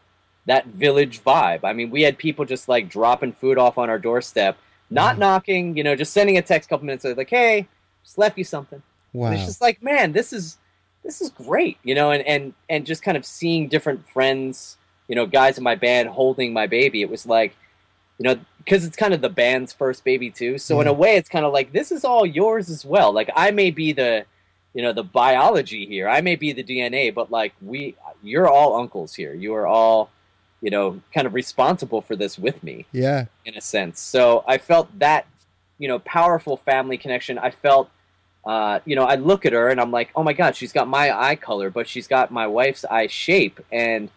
that 0.45 0.65
village 0.67 1.23
vibe. 1.23 1.59
I 1.63 1.73
mean, 1.73 1.89
we 1.91 2.01
had 2.01 2.17
people 2.17 2.45
just 2.45 2.67
like 2.67 2.89
dropping 2.89 3.33
food 3.33 3.57
off 3.57 3.77
on 3.77 3.89
our 3.89 3.99
doorstep, 3.99 4.57
not 4.89 5.15
Mhm. 5.15 5.19
knocking, 5.19 5.77
you 5.77 5.83
know, 5.83 5.95
just 5.95 6.13
sending 6.13 6.37
a 6.37 6.41
text 6.41 6.67
a 6.67 6.69
couple 6.69 6.85
minutes 6.85 7.03
later, 7.05 7.15
like, 7.15 7.29
"Hey, 7.29 7.67
just 8.03 8.17
left 8.17 8.37
you 8.37 8.43
something." 8.43 8.81
wow, 9.13 9.27
And 9.27 9.35
it's 9.35 9.45
just 9.45 9.61
like, 9.61 9.81
man, 9.83 10.13
this 10.13 10.33
is 10.33 10.57
this 11.03 11.19
is 11.21 11.29
great, 11.31 11.77
you 11.83 11.95
know, 11.95 12.11
and 12.11 12.25
and 12.27 12.53
and 12.69 12.85
just 12.85 13.01
kind 13.03 13.17
of 13.17 13.25
seeing 13.25 13.67
different 13.67 14.07
friends, 14.09 14.77
you 15.07 15.15
know, 15.15 15.25
guys 15.25 15.57
in 15.57 15.63
my 15.63 15.75
band 15.75 16.09
holding 16.09 16.53
my 16.53 16.67
baby. 16.67 17.01
It 17.01 17.09
was 17.09 17.25
like, 17.25 17.55
you 18.19 18.23
know, 18.23 18.39
because 18.59 18.85
it's 18.85 18.95
kind 18.95 19.13
of 19.13 19.21
the 19.21 19.29
band's 19.29 19.73
first 19.73 20.03
baby 20.03 20.29
too. 20.29 20.57
So 20.59 20.79
in 20.81 20.87
a 20.87 20.93
way, 20.93 21.15
it's 21.15 21.29
kind 21.29 21.45
of 21.45 21.53
like 21.53 21.71
this 21.71 21.91
is 21.91 22.03
all 22.05 22.25
yours 22.25 22.69
as 22.69 22.85
well. 22.85 23.11
Like 23.11 23.29
I 23.35 23.49
may 23.51 23.71
be 23.71 23.93
the, 23.93 24.25
you 24.73 24.81
know, 24.83 24.93
the 24.93 25.03
biology 25.03 25.85
here. 25.87 26.07
I 26.07 26.21
may 26.21 26.35
be 26.35 26.51
the 26.53 26.63
DNA, 26.63 27.13
but 27.13 27.31
like 27.31 27.53
we, 27.61 27.95
you're 28.23 28.47
all 28.47 28.75
uncles 28.75 29.15
here. 29.15 29.33
You 29.33 29.53
are 29.55 29.65
all, 29.67 30.11
you 30.61 30.69
know, 30.69 31.01
kind 31.13 31.27
of 31.27 31.33
responsible 31.33 32.01
for 32.01 32.15
this 32.15 32.37
with 32.37 32.63
me 32.63 32.85
yeah, 32.91 33.25
in 33.45 33.55
a 33.55 33.61
sense. 33.61 33.99
So 33.99 34.43
I 34.47 34.57
felt 34.57 34.87
that, 34.99 35.25
you 35.79 35.87
know, 35.87 35.99
powerful 35.99 36.57
family 36.57 36.97
connection. 36.97 37.37
I 37.39 37.49
felt, 37.49 37.89
uh, 38.45 38.79
you 38.85 38.95
know, 38.95 39.03
I 39.03 39.15
look 39.15 39.45
at 39.45 39.53
her 39.53 39.69
and 39.69 39.81
I'm 39.81 39.91
like, 39.91 40.11
oh 40.15 40.23
my 40.23 40.33
God, 40.33 40.55
she's 40.55 40.71
got 40.71 40.87
my 40.87 41.11
eye 41.17 41.35
color, 41.35 41.69
but 41.71 41.87
she's 41.87 42.07
got 42.07 42.31
my 42.31 42.45
wife's 42.45 42.85
eye 42.85 43.07
shape. 43.07 43.59
And, 43.71 44.09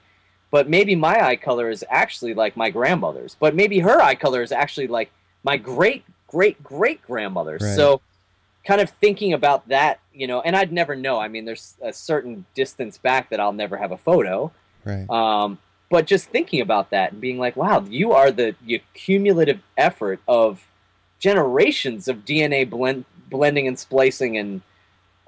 but 0.50 0.68
maybe 0.68 0.94
my 0.94 1.26
eye 1.26 1.36
color 1.36 1.70
is 1.70 1.84
actually 1.88 2.34
like 2.34 2.56
my 2.56 2.70
grandmother's, 2.70 3.34
but 3.34 3.54
maybe 3.54 3.78
her 3.80 4.00
eye 4.00 4.14
color 4.14 4.42
is 4.42 4.52
actually 4.52 4.86
like 4.86 5.10
my 5.42 5.56
great, 5.56 6.04
great, 6.28 6.62
great 6.62 7.02
grandmother's. 7.02 7.62
Right. 7.62 7.76
So 7.76 8.02
kind 8.66 8.80
of 8.80 8.90
thinking 8.90 9.32
about 9.32 9.68
that, 9.68 10.00
you 10.12 10.26
know, 10.26 10.40
and 10.40 10.56
I'd 10.56 10.72
never 10.72 10.94
know. 10.96 11.18
I 11.18 11.28
mean, 11.28 11.44
there's 11.44 11.76
a 11.82 11.92
certain 11.92 12.44
distance 12.54 12.98
back 12.98 13.30
that 13.30 13.40
I'll 13.40 13.52
never 13.52 13.76
have 13.76 13.92
a 13.92 13.98
photo. 13.98 14.52
right, 14.84 15.08
Um, 15.08 15.58
but 15.94 16.06
just 16.08 16.28
thinking 16.28 16.60
about 16.60 16.90
that 16.90 17.12
and 17.12 17.20
being 17.20 17.38
like, 17.38 17.54
wow, 17.54 17.84
you 17.88 18.10
are 18.10 18.32
the, 18.32 18.56
the 18.66 18.82
cumulative 18.94 19.60
effort 19.76 20.18
of 20.26 20.60
generations 21.20 22.08
of 22.08 22.24
DNA 22.24 22.68
blend, 22.68 23.04
blending 23.30 23.68
and 23.68 23.78
splicing. 23.78 24.36
And, 24.36 24.60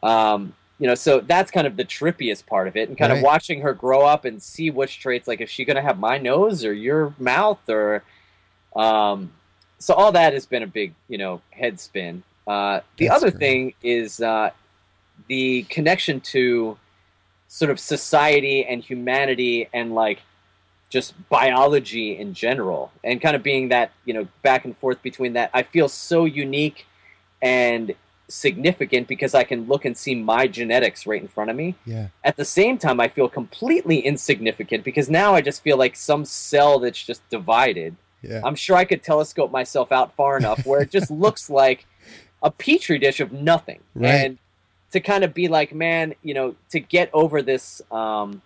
um, 0.03 0.55
you 0.81 0.89
know, 0.89 0.97
so 0.97 1.21
that's 1.21 1.53
kind 1.53 1.69
of 1.69 1.77
the 1.77 1.85
trippiest 1.85 2.47
part 2.47 2.67
of 2.67 2.77
it. 2.77 2.89
And 2.89 2.99
kind 2.99 3.13
Right. 3.13 3.19
of 3.19 3.23
watching 3.23 3.61
her 3.61 3.75
grow 3.75 4.05
up 4.05 4.25
and 4.25 4.43
see 4.43 4.71
which 4.71 4.99
traits, 4.99 5.29
like, 5.29 5.41
is 5.41 5.49
she 5.49 5.65
going 5.65 5.77
to 5.77 5.83
have 5.83 6.01
my 6.01 6.19
nose 6.19 6.65
or 6.65 6.73
your 6.73 7.15
mouth 7.17 7.61
or, 7.69 8.03
um, 8.75 9.31
so 9.79 9.95
all 9.95 10.11
that 10.11 10.33
has 10.33 10.47
been 10.47 10.65
a 10.65 10.67
big, 10.67 10.95
you 11.07 11.17
know, 11.17 11.43
head 11.53 11.79
spin. 11.79 12.25
Uh, 12.45 12.81
the 12.97 13.07
That's 13.07 13.23
other 13.23 13.31
great. 13.31 13.39
thing 13.39 13.75
is 13.85 14.21
uh, 14.21 14.51
the 15.29 15.63
connection 15.69 16.21
to 16.23 16.77
sort 17.47 17.71
of 17.71 17.79
society 17.79 18.65
and 18.65 18.83
humanity 18.83 19.69
and 19.73 19.95
like 19.95 20.23
just 20.89 21.15
biology 21.29 22.17
in 22.17 22.33
general 22.33 22.93
and 23.03 23.21
kind 23.21 23.35
of 23.35 23.43
being 23.43 23.69
that 23.69 23.91
you 24.05 24.15
know 24.15 24.27
back 24.43 24.65
and 24.65 24.77
forth 24.77 25.03
between 25.03 25.33
that 25.33 25.51
i 25.53 25.63
feel 25.63 25.89
so 25.89 26.25
unique 26.25 26.87
and 27.43 27.95
significant 28.29 29.07
because 29.07 29.35
i 29.35 29.45
can 29.45 29.67
look 29.67 29.85
and 29.85 29.97
see 29.97 30.15
my 30.15 30.47
genetics 30.47 31.07
right 31.07 31.23
in 31.23 31.29
front 31.29 31.51
of 31.51 31.57
me 31.57 31.75
yeah, 31.85 32.09
at 32.25 32.37
the 32.37 32.45
same 32.45 32.79
time 32.79 33.01
i 33.01 33.09
feel 33.09 33.29
completely 33.29 33.99
insignificant 33.99 34.85
because 34.85 35.09
now 35.11 35.35
i 35.35 35.41
just 35.41 35.63
feel 35.63 35.77
like 35.77 35.95
some 35.97 36.25
cell 36.25 36.79
that's 36.79 37.03
just 37.03 37.29
divided 37.31 37.97
yeah, 38.23 38.41
I'm 38.45 38.55
sure 38.55 38.77
I 38.77 38.85
could 38.85 39.03
telescope 39.03 39.51
myself 39.51 39.93
out 39.93 40.15
far 40.15 40.37
enough 40.37 40.65
where 40.67 40.81
it 40.81 40.91
just 40.91 41.11
looks 41.13 41.49
like 41.51 41.87
a 42.43 42.51
petri 42.51 42.99
dish 42.99 43.21
of 43.21 43.33
nothing. 43.33 43.81
Right. 43.95 44.11
And 44.11 44.39
to 44.93 45.01
kind 45.01 45.25
of 45.25 45.35
be 45.35 45.49
like, 45.49 45.75
man, 45.75 46.15
you 46.23 46.35
know, 46.35 46.55
to 46.71 46.81
get 46.81 47.11
over 47.13 47.43
this, 47.43 47.83
um, 47.91 48.43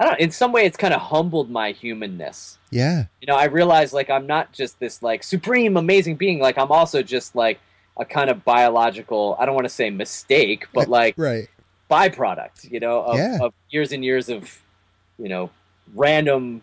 I 0.00 0.04
don't 0.04 0.12
know, 0.12 0.18
in 0.24 0.30
some 0.30 0.52
way 0.52 0.64
it's 0.64 0.76
kind 0.76 0.94
of 0.94 1.00
humbled 1.00 1.50
my 1.50 1.72
humanness. 1.72 2.58
yeah, 2.70 3.06
You 3.20 3.26
know, 3.26 3.36
I 3.36 3.44
realize 3.46 3.92
like 3.92 4.10
I'm 4.10 4.26
not 4.26 4.52
just 4.52 4.78
this 4.78 5.02
like 5.02 5.22
supreme 5.24 5.76
amazing 5.76 6.16
being, 6.16 6.38
like 6.38 6.56
I'm 6.56 6.70
also 6.70 7.02
just 7.02 7.34
like 7.34 7.58
a 7.96 8.04
kind 8.04 8.30
of 8.30 8.44
biological, 8.44 9.36
I 9.40 9.44
don't 9.46 9.54
want 9.56 9.64
to 9.64 9.70
say 9.74 9.90
mistake, 9.90 10.66
but 10.72 10.88
like 10.98 11.14
right, 11.16 11.48
byproduct, 11.90 12.70
you 12.70 12.80
know, 12.80 13.02
of, 13.02 13.16
Yeah. 13.16 13.38
of 13.40 13.54
years 13.70 13.90
and 13.92 14.04
years 14.04 14.28
of, 14.28 14.60
you 15.18 15.28
know, 15.28 15.50
random 15.94 16.62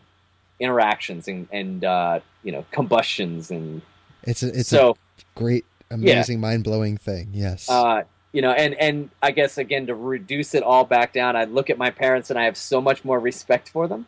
interactions 0.60 1.28
and, 1.28 1.48
and 1.52 1.84
uh, 1.84 2.20
you 2.44 2.52
know, 2.52 2.66
combustions 2.72 3.52
and 3.52 3.82
it's 4.24 4.44
a 4.44 4.48
it's 4.60 4.70
so, 4.70 4.92
a 4.92 4.96
great, 5.40 5.66
amazing, 5.92 6.40
mind 6.40 6.64
blowing 6.64 6.96
thing. 6.98 7.30
Yes, 7.34 7.70
uh, 7.70 8.04
you 8.36 8.42
know, 8.42 8.52
and, 8.52 8.74
and 8.82 9.10
I 9.24 9.32
guess 9.32 9.58
again, 9.58 9.88
to 9.88 9.96
reduce 9.96 10.54
it 10.54 10.62
all 10.62 10.84
back 10.84 11.14
down, 11.14 11.38
I 11.38 11.46
look 11.46 11.70
at 11.70 11.78
my 11.78 11.90
parents 11.90 12.30
and 12.30 12.38
I 12.38 12.44
have 12.44 12.58
so 12.58 12.82
much 12.82 13.06
more 13.06 13.18
respect 13.18 13.70
for 13.70 13.88
them 13.88 14.08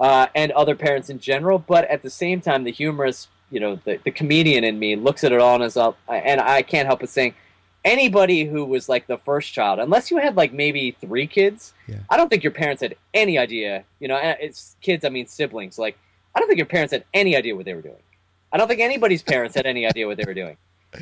uh, 0.00 0.28
and 0.34 0.52
other 0.52 0.74
parents 0.74 1.10
in 1.10 1.18
general. 1.20 1.58
But 1.58 1.84
at 1.90 2.00
the 2.00 2.08
same 2.08 2.40
time, 2.40 2.64
the 2.64 2.72
humorous, 2.72 3.28
you 3.50 3.60
know, 3.60 3.78
the, 3.84 4.00
the 4.04 4.10
comedian 4.10 4.64
in 4.64 4.78
me 4.78 4.96
looks 4.96 5.22
at 5.22 5.32
it 5.32 5.40
all 5.40 5.56
and 5.56 5.64
is 5.64 5.76
up, 5.76 5.98
and 6.08 6.40
I 6.40 6.62
can't 6.62 6.86
help 6.86 7.00
but 7.00 7.10
saying, 7.10 7.34
anybody 7.84 8.44
who 8.44 8.64
was 8.64 8.88
like 8.88 9.06
the 9.06 9.18
first 9.18 9.52
child, 9.52 9.78
unless 9.78 10.10
you 10.10 10.16
had 10.16 10.34
like 10.34 10.54
maybe 10.54 10.96
three 10.98 11.26
kids, 11.26 11.74
Yeah. 11.86 11.96
I 12.08 12.16
don't 12.16 12.30
think 12.30 12.42
your 12.42 12.52
parents 12.52 12.80
had 12.80 12.96
any 13.12 13.36
idea. 13.36 13.84
You 14.00 14.08
know, 14.08 14.18
it's 14.22 14.76
kids. 14.80 15.04
I 15.04 15.10
mean 15.10 15.26
siblings. 15.26 15.78
Like, 15.78 15.98
I 16.34 16.38
don't 16.38 16.48
think 16.48 16.56
your 16.56 16.66
parents 16.66 16.92
had 16.92 17.04
any 17.12 17.36
idea 17.36 17.54
what 17.54 17.66
they 17.66 17.74
were 17.74 17.82
doing. 17.82 18.02
I 18.50 18.56
don't 18.56 18.68
think 18.68 18.80
anybody's 18.80 19.22
parents 19.22 19.54
had 19.54 19.66
any 19.66 19.86
idea 19.86 20.06
what 20.06 20.16
they 20.16 20.24
were 20.26 20.32
doing. 20.32 20.56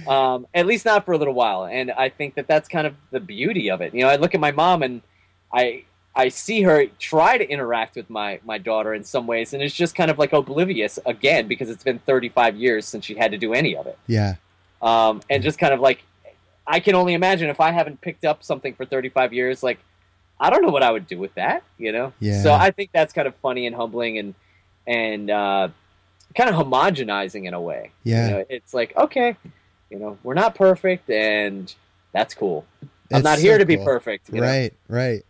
Um, 0.07 0.47
at 0.55 0.66
least 0.66 0.84
not 0.84 1.05
for 1.05 1.12
a 1.12 1.18
little 1.18 1.34
while. 1.34 1.64
And 1.64 1.91
I 1.91 2.09
think 2.09 2.34
that 2.36 2.47
that's 2.47 2.68
kind 2.68 2.86
of 2.86 2.95
the 3.11 3.20
beauty 3.20 3.70
of 3.70 3.80
it. 3.80 3.93
You 3.95 4.03
know, 4.03 4.09
I 4.09 4.16
look 4.16 4.34
at 4.34 4.41
my 4.41 4.53
mom 4.53 4.82
and 4.82 5.03
I 5.53 5.84
I 6.14 6.28
see 6.28 6.62
her 6.62 6.86
try 6.99 7.38
to 7.38 7.49
interact 7.49 7.97
with 7.97 8.11
my 8.11 8.41
my 8.45 8.59
daughter 8.59 8.95
in 8.95 9.05
some 9.05 9.26
ways, 9.26 9.53
and 9.53 9.62
it's 9.62 9.74
just 9.74 9.95
kind 9.95 10.11
of 10.11 10.18
like 10.18 10.32
oblivious 10.32 10.99
again 11.07 11.49
because 11.49 11.70
it's 11.70 11.84
been 11.84 11.99
35 12.01 12.57
years 12.57 12.86
since 12.86 13.05
she 13.05 13.14
had 13.14 13.30
to 13.32 13.38
do 13.38 13.53
any 13.55 13.76
of 13.76 13.86
it. 13.86 13.99
yeah, 14.07 14.34
Um, 14.82 15.22
and 15.30 15.43
just 15.43 15.59
kind 15.59 15.72
of 15.72 15.80
like 15.80 16.03
I 16.66 16.80
can 16.80 16.95
only 16.95 17.14
imagine 17.14 17.49
if 17.51 17.61
I 17.61 17.70
haven't 17.72 18.01
picked 18.01 18.24
up 18.24 18.43
something 18.43 18.74
for 18.74 18.84
35 18.84 19.32
years, 19.32 19.62
like 19.62 19.78
I 20.38 20.51
don't 20.51 20.62
know 20.62 20.70
what 20.70 20.82
I 20.82 20.91
would 20.91 21.07
do 21.07 21.18
with 21.18 21.34
that, 21.34 21.62
you 21.78 21.93
know. 21.93 22.12
Yeah. 22.20 22.43
So 22.43 22.53
I 22.53 22.70
think 22.70 22.91
that's 22.93 23.12
kind 23.12 23.28
of 23.28 23.34
funny 23.36 23.66
and 23.66 23.74
humbling 23.74 24.18
and 24.18 24.34
and 24.86 25.30
uh, 25.30 25.68
kind 26.34 26.51
of 26.51 26.57
homogenizing 26.57 27.47
in 27.47 27.55
a 27.55 27.61
way. 27.61 27.91
yeah. 28.05 28.24
You 28.26 28.30
know, 28.32 28.45
it's 28.49 28.74
like 28.74 28.97
okay, 28.97 29.36
you 29.91 29.99
know, 29.99 30.18
we're 30.22 30.34
not 30.34 30.55
perfect, 30.55 31.11
and 31.11 31.74
that's 32.12 32.34
cool. 32.34 32.64
I'm 33.12 33.22
not 33.22 33.38
so 33.38 33.43
here 33.43 33.59
to 33.59 33.66
be 33.66 33.76
perfect. 33.76 34.28
you 34.32 34.41
know? 34.41 34.47
Right, 34.47 34.72
right. 34.88 35.22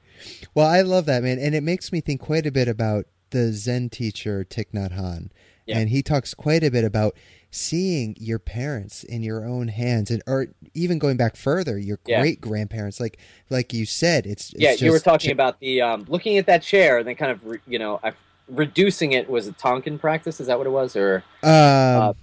Well, 0.54 0.66
I 0.66 0.82
love 0.82 1.06
that 1.06 1.22
man, 1.22 1.38
and 1.38 1.54
it 1.54 1.62
makes 1.62 1.92
me 1.92 2.00
think 2.00 2.20
quite 2.20 2.46
a 2.46 2.52
bit 2.52 2.68
about 2.68 3.06
the 3.30 3.52
Zen 3.52 3.88
teacher 3.88 4.44
Thich 4.48 4.72
Nhat 4.74 4.92
Hanh, 4.92 5.30
Yeah. 5.66 5.78
and 5.78 5.88
he 5.88 6.02
talks 6.02 6.34
quite 6.34 6.62
a 6.62 6.70
bit 6.70 6.84
about 6.84 7.16
seeing 7.52 8.14
your 8.20 8.38
parents 8.38 9.02
in 9.02 9.22
your 9.22 9.44
own 9.46 9.68
hands, 9.68 10.11
and 10.11 10.22
or 10.26 10.48
even 10.74 10.98
going 10.98 11.16
back 11.16 11.36
further, 11.36 11.78
your 11.78 11.98
Yeah. 12.06 12.20
great 12.20 12.40
grandparents. 12.40 13.00
Like, 13.00 13.18
like 13.48 13.72
you 13.72 13.86
said, 13.86 14.26
it's, 14.26 14.52
it's 14.52 14.61
Yeah, 14.62 14.72
you 14.72 14.92
were 14.92 14.98
talking 15.00 15.30
about 15.32 15.58
the 15.61 15.80
um, 15.80 16.04
looking 16.08 16.36
at 16.38 16.46
that 16.46 16.62
chair 16.62 16.98
and 16.98 17.08
then 17.08 17.16
kind 17.16 17.32
of 17.32 17.44
re- 17.46 17.58
you 17.66 17.78
know 17.78 17.98
I, 18.04 18.12
reducing 18.48 19.12
it. 19.12 19.28
Was 19.30 19.46
a 19.46 19.52
Tonkin 19.52 19.98
practice? 19.98 20.38
Is 20.40 20.48
that 20.48 20.58
what 20.58 20.66
it 20.66 20.70
was, 20.70 20.94
or 20.96 21.24
Um, 21.42 22.14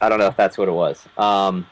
I 0.00 0.08
don't 0.08 0.18
know 0.18 0.28
if 0.28 0.36
that's 0.36 0.56
what 0.56 0.68
it 0.68 0.72
was. 0.72 1.04
Um, 1.18 1.66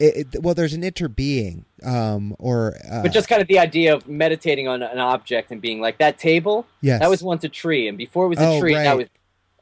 it, 0.00 0.26
it- 0.34 0.42
well, 0.42 0.54
there's 0.54 0.72
an 0.74 0.82
interbeing, 0.82 1.64
um, 1.84 2.34
or 2.38 2.74
uh, 2.90 3.02
but 3.02 3.12
just 3.12 3.28
kind 3.28 3.40
of 3.42 3.46
the 3.48 3.58
idea 3.58 3.94
of 3.94 4.08
meditating 4.08 4.66
on 4.66 4.82
an 4.82 4.98
object 4.98 5.52
and 5.52 5.60
being 5.60 5.80
like 5.80 5.98
that 5.98 6.18
table 6.18 6.66
yes, 6.80 6.98
that 7.00 7.08
was 7.10 7.22
once 7.22 7.44
a 7.44 7.48
tree 7.48 7.86
and 7.88 7.96
before 7.98 8.24
it 8.26 8.28
was 8.30 8.38
a 8.38 8.46
Oh, 8.46 8.60
tree 8.60 8.74
right. 8.74 8.82
that 8.84 8.96
was 8.96 9.06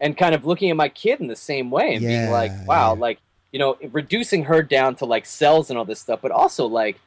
and 0.01 0.17
kind 0.17 0.35
of 0.35 0.45
looking 0.47 0.71
at 0.71 0.77
my 0.77 0.89
kid 0.89 1.21
in 1.21 1.27
the 1.27 1.35
same 1.37 1.71
way 1.71 1.95
and 1.97 2.05
being 2.07 2.31
like, 2.31 2.53
wow, 2.67 2.95
yeah. 2.95 3.01
like 3.01 3.19
you 3.51 3.59
know, 3.59 3.77
reducing 3.93 4.45
her 4.45 4.63
down 4.63 4.95
to 4.95 5.05
like 5.07 5.27
cells 5.27 5.71
and 5.71 5.79
all 5.79 5.85
this 5.85 5.99
stuff, 6.01 6.21
but 6.23 6.31
also 6.31 6.67
like, 6.67 7.01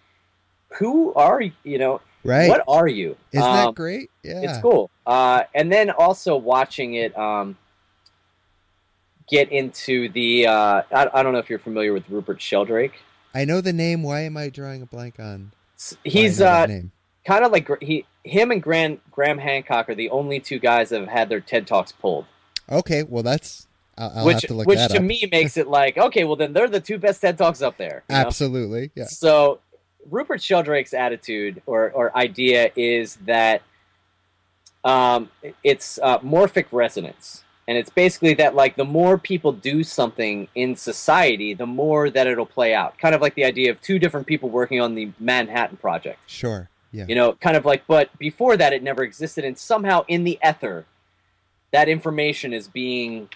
who 0.80 1.14
are 1.14 1.40
you? 1.42 1.52
You 1.64 1.78
know, 1.78 2.02
Right. 2.24 2.50
what 2.50 2.64
are 2.68 2.88
you? 2.88 3.16
Isn't 3.32 3.48
Um, 3.48 3.56
that 3.68 3.76
great? 3.76 4.10
Yeah. 4.24 4.42
it's 4.42 4.60
cool. 4.62 4.90
Uh, 5.06 5.44
and 5.56 5.72
then 5.72 5.90
also 5.92 6.36
watching 6.36 6.96
it 6.96 7.18
um, 7.18 7.58
get 9.30 9.52
into 9.52 10.10
the. 10.10 10.48
Uh, 10.48 10.82
I, 10.92 11.10
I 11.14 11.24
don't 11.24 11.34
know 11.34 11.40
if 11.40 11.50
you're 11.50 11.60
familiar 11.60 11.94
with 11.94 12.10
Rupert 12.10 12.42
Sheldrake. 12.42 13.00
I 13.34 13.46
know 13.46 13.62
the 13.62 13.74
name. 13.74 14.04
Why 14.04 14.22
am 14.22 14.38
I 14.38 14.50
drawing 14.50 14.82
a 14.82 14.86
blank 14.86 15.20
on? 15.20 15.52
S- 15.78 15.96
why 16.04 16.10
I 16.10 16.10
He's 16.10 16.42
uh, 16.42 16.66
name? 16.66 16.92
kind 17.26 17.46
of 17.46 17.52
like 17.52 17.70
he, 17.82 18.06
him 18.24 18.52
and 18.52 18.62
Graham, 18.62 19.00
Graham 19.12 19.38
Hancock 19.38 19.90
are 19.90 19.96
the 19.96 20.10
only 20.10 20.40
two 20.40 20.60
guys 20.60 20.90
that 20.90 21.00
have 21.00 21.10
had 21.10 21.30
their 21.30 21.40
TED 21.40 21.68
talks 21.68 21.92
pulled. 21.92 22.26
Okay, 22.70 23.04
well 23.04 23.24
that's 23.24 23.68
I'll, 23.98 24.12
I'll 24.16 24.26
which, 24.26 24.36
have 24.36 24.42
to 24.44 24.54
look 24.54 24.68
which 24.68 24.78
that 24.78 24.92
to 24.92 24.98
up. 24.98 25.04
me 25.04 25.28
makes 25.32 25.58
it 25.58 25.68
like, 25.68 25.98
okay, 25.98 26.24
well 26.24 26.36
then 26.36 26.54
they're 26.54 26.70
the 26.70 26.80
two 26.80 26.98
best 26.98 27.22
TED 27.22 27.38
talks 27.38 27.62
up 27.62 27.78
there. 27.78 28.04
you 28.10 28.16
know? 28.16 28.22
Absolutely, 28.22 28.92
yeah. 28.96 29.06
So 29.06 29.60
Rupert 30.10 30.42
Sheldrake's 30.42 30.94
attitude 30.94 31.62
or, 31.66 31.92
or 31.92 32.16
idea 32.18 32.72
is 32.76 33.18
that 33.26 33.62
um, 34.84 35.30
it's 35.64 36.00
uh, 36.02 36.20
morphic 36.20 36.66
resonance. 36.72 37.44
And 37.72 37.78
it's 37.78 37.90
basically 37.90 38.34
that 38.34 38.54
like 38.54 38.76
the 38.76 38.84
more 38.84 39.18
people 39.18 39.54
do 39.54 39.82
something 39.82 40.50
in 40.56 40.76
society, 40.76 41.54
the 41.54 41.66
more 41.66 42.10
that 42.10 42.28
it'll 42.28 42.46
play 42.46 42.74
out. 42.74 42.98
Kind 42.98 43.16
of 43.16 43.22
like 43.22 43.34
the 43.36 43.46
idea 43.46 43.72
of 43.72 43.80
two 43.80 43.98
different 43.98 44.28
people 44.28 44.50
working 44.50 44.82
on 44.82 44.94
the 44.94 45.14
Manhattan 45.22 45.78
Project. 45.78 46.20
Sure, 46.28 46.68
yeah, 46.92 47.06
You 47.08 47.16
know, 47.16 47.32
kind 47.32 47.56
of 47.56 47.64
like, 47.64 47.88
but 47.88 48.10
before 48.20 48.58
that, 48.58 48.74
it 48.74 48.84
never 48.84 49.04
existed. 49.04 49.46
And 49.46 49.58
somehow 49.58 50.04
in 50.10 50.26
the 50.26 50.38
ether, 50.46 50.86
that 51.72 51.88
information 51.88 52.52
is 52.52 52.68
being 52.68 53.30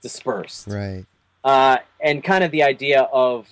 dispersed 0.00 0.66
right, 0.68 1.04
uh, 1.44 1.76
and 2.00 2.24
kind 2.24 2.42
of 2.42 2.50
the 2.50 2.62
idea 2.62 3.02
of 3.12 3.50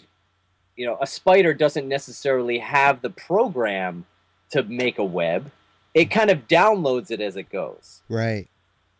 you 0.76 0.86
know 0.86 0.96
a 0.98 1.06
spider 1.06 1.52
doesn't 1.52 1.86
necessarily 1.86 2.56
have 2.60 3.02
the 3.02 3.10
program 3.10 4.06
to 4.48 4.62
make 4.62 4.96
a 4.98 5.04
web 5.04 5.50
it 5.92 6.06
kind 6.06 6.30
of 6.30 6.48
downloads 6.48 7.10
it 7.10 7.20
as 7.20 7.36
it 7.36 7.50
goes 7.50 8.00
right, 8.08 8.48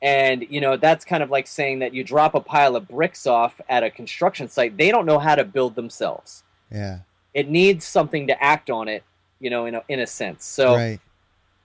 and 0.02 0.46
you 0.50 0.60
know 0.60 0.76
that's 0.76 1.04
kind 1.04 1.22
of 1.22 1.30
like 1.30 1.46
saying 1.46 1.78
that 1.78 1.94
you 1.94 2.04
drop 2.04 2.34
a 2.34 2.40
pile 2.40 2.76
of 2.76 2.86
bricks 2.88 3.26
off 3.26 3.60
at 3.68 3.82
a 3.82 3.90
construction 3.90 4.48
site 4.48 4.76
they 4.76 4.90
don't 4.90 5.06
know 5.06 5.18
how 5.18 5.34
to 5.34 5.44
build 5.44 5.74
themselves. 5.74 6.42
Yeah, 6.70 7.00
it 7.34 7.48
needs 7.48 7.84
something 7.84 8.26
to 8.26 8.42
act 8.42 8.70
on 8.70 8.88
it 8.88 9.04
you 9.40 9.50
know 9.50 9.66
in 9.66 9.74
a, 9.74 9.82
in 9.88 10.00
a 10.00 10.06
sense. 10.06 10.44
So 10.44 10.74
right, 10.74 11.00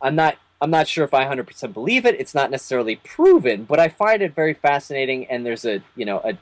i'm 0.02 0.16
not 0.16 0.38
i'm 0.62 0.70
not 0.70 0.88
sure 0.88 1.04
if 1.04 1.14
i 1.14 1.26
100% 1.26 1.74
believe 1.74 2.06
it. 2.06 2.20
It's 2.20 2.36
not 2.36 2.52
necessarily 2.52 2.98
proven 2.98 3.64
but 3.64 3.80
i 3.80 3.90
find 3.90 4.22
it 4.22 4.34
very 4.34 4.54
fascinating 4.54 5.26
and 5.26 5.46
there's 5.46 5.66
a 5.66 5.82
you 5.96 6.06
know 6.06 6.20
a 6.24 6.38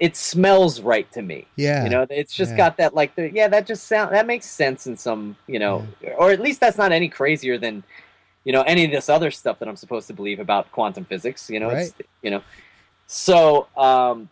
it 0.00 0.16
smells 0.16 0.80
right 0.80 1.10
to 1.12 1.20
me. 1.20 1.46
Yeah. 1.56 1.84
you 1.84 1.90
know 1.90 2.06
it's 2.08 2.34
just 2.34 2.52
yeah. 2.52 2.56
got 2.56 2.76
that 2.78 2.94
like 2.94 3.14
the 3.16 3.30
yeah 3.30 3.48
that 3.48 3.66
just 3.66 3.86
sound 3.86 4.14
that 4.14 4.26
makes 4.26 4.46
sense 4.46 4.86
in 4.86 4.96
some 4.96 5.36
you 5.46 5.58
know 5.58 5.86
or 6.16 6.30
at 6.30 6.40
least 6.40 6.60
that's 6.60 6.78
not 6.78 6.92
any 6.92 7.08
crazier 7.08 7.58
than 7.58 7.84
you 8.44 8.52
know 8.52 8.62
any 8.62 8.84
of 8.84 8.90
this 8.90 9.08
other 9.08 9.30
stuff 9.30 9.58
that 9.58 9.68
i'm 9.68 9.76
supposed 9.76 10.06
to 10.06 10.12
believe 10.12 10.38
about 10.38 10.70
quantum 10.72 11.04
physics 11.04 11.50
you 11.50 11.60
know 11.60 11.70
it's 11.70 11.92
you 12.22 12.30
know. 12.30 12.42
So 13.06 13.68
um 13.76 14.28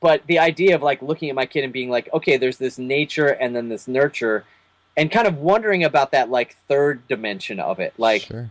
but 0.00 0.26
the 0.26 0.38
idea 0.38 0.74
of 0.74 0.82
like 0.82 1.02
looking 1.02 1.28
at 1.28 1.34
my 1.34 1.46
kid 1.46 1.64
and 1.64 1.72
being 1.72 1.90
like 1.90 2.12
okay 2.12 2.36
there's 2.36 2.58
this 2.58 2.78
nature 2.78 3.28
and 3.28 3.54
then 3.54 3.68
this 3.68 3.88
nurture 3.88 4.44
and 4.96 5.10
kind 5.10 5.26
of 5.26 5.38
wondering 5.38 5.84
about 5.84 6.12
that 6.12 6.30
like 6.30 6.56
third 6.68 7.06
dimension 7.08 7.58
of 7.58 7.80
it 7.80 7.92
like 7.98 8.22
sure, 8.22 8.50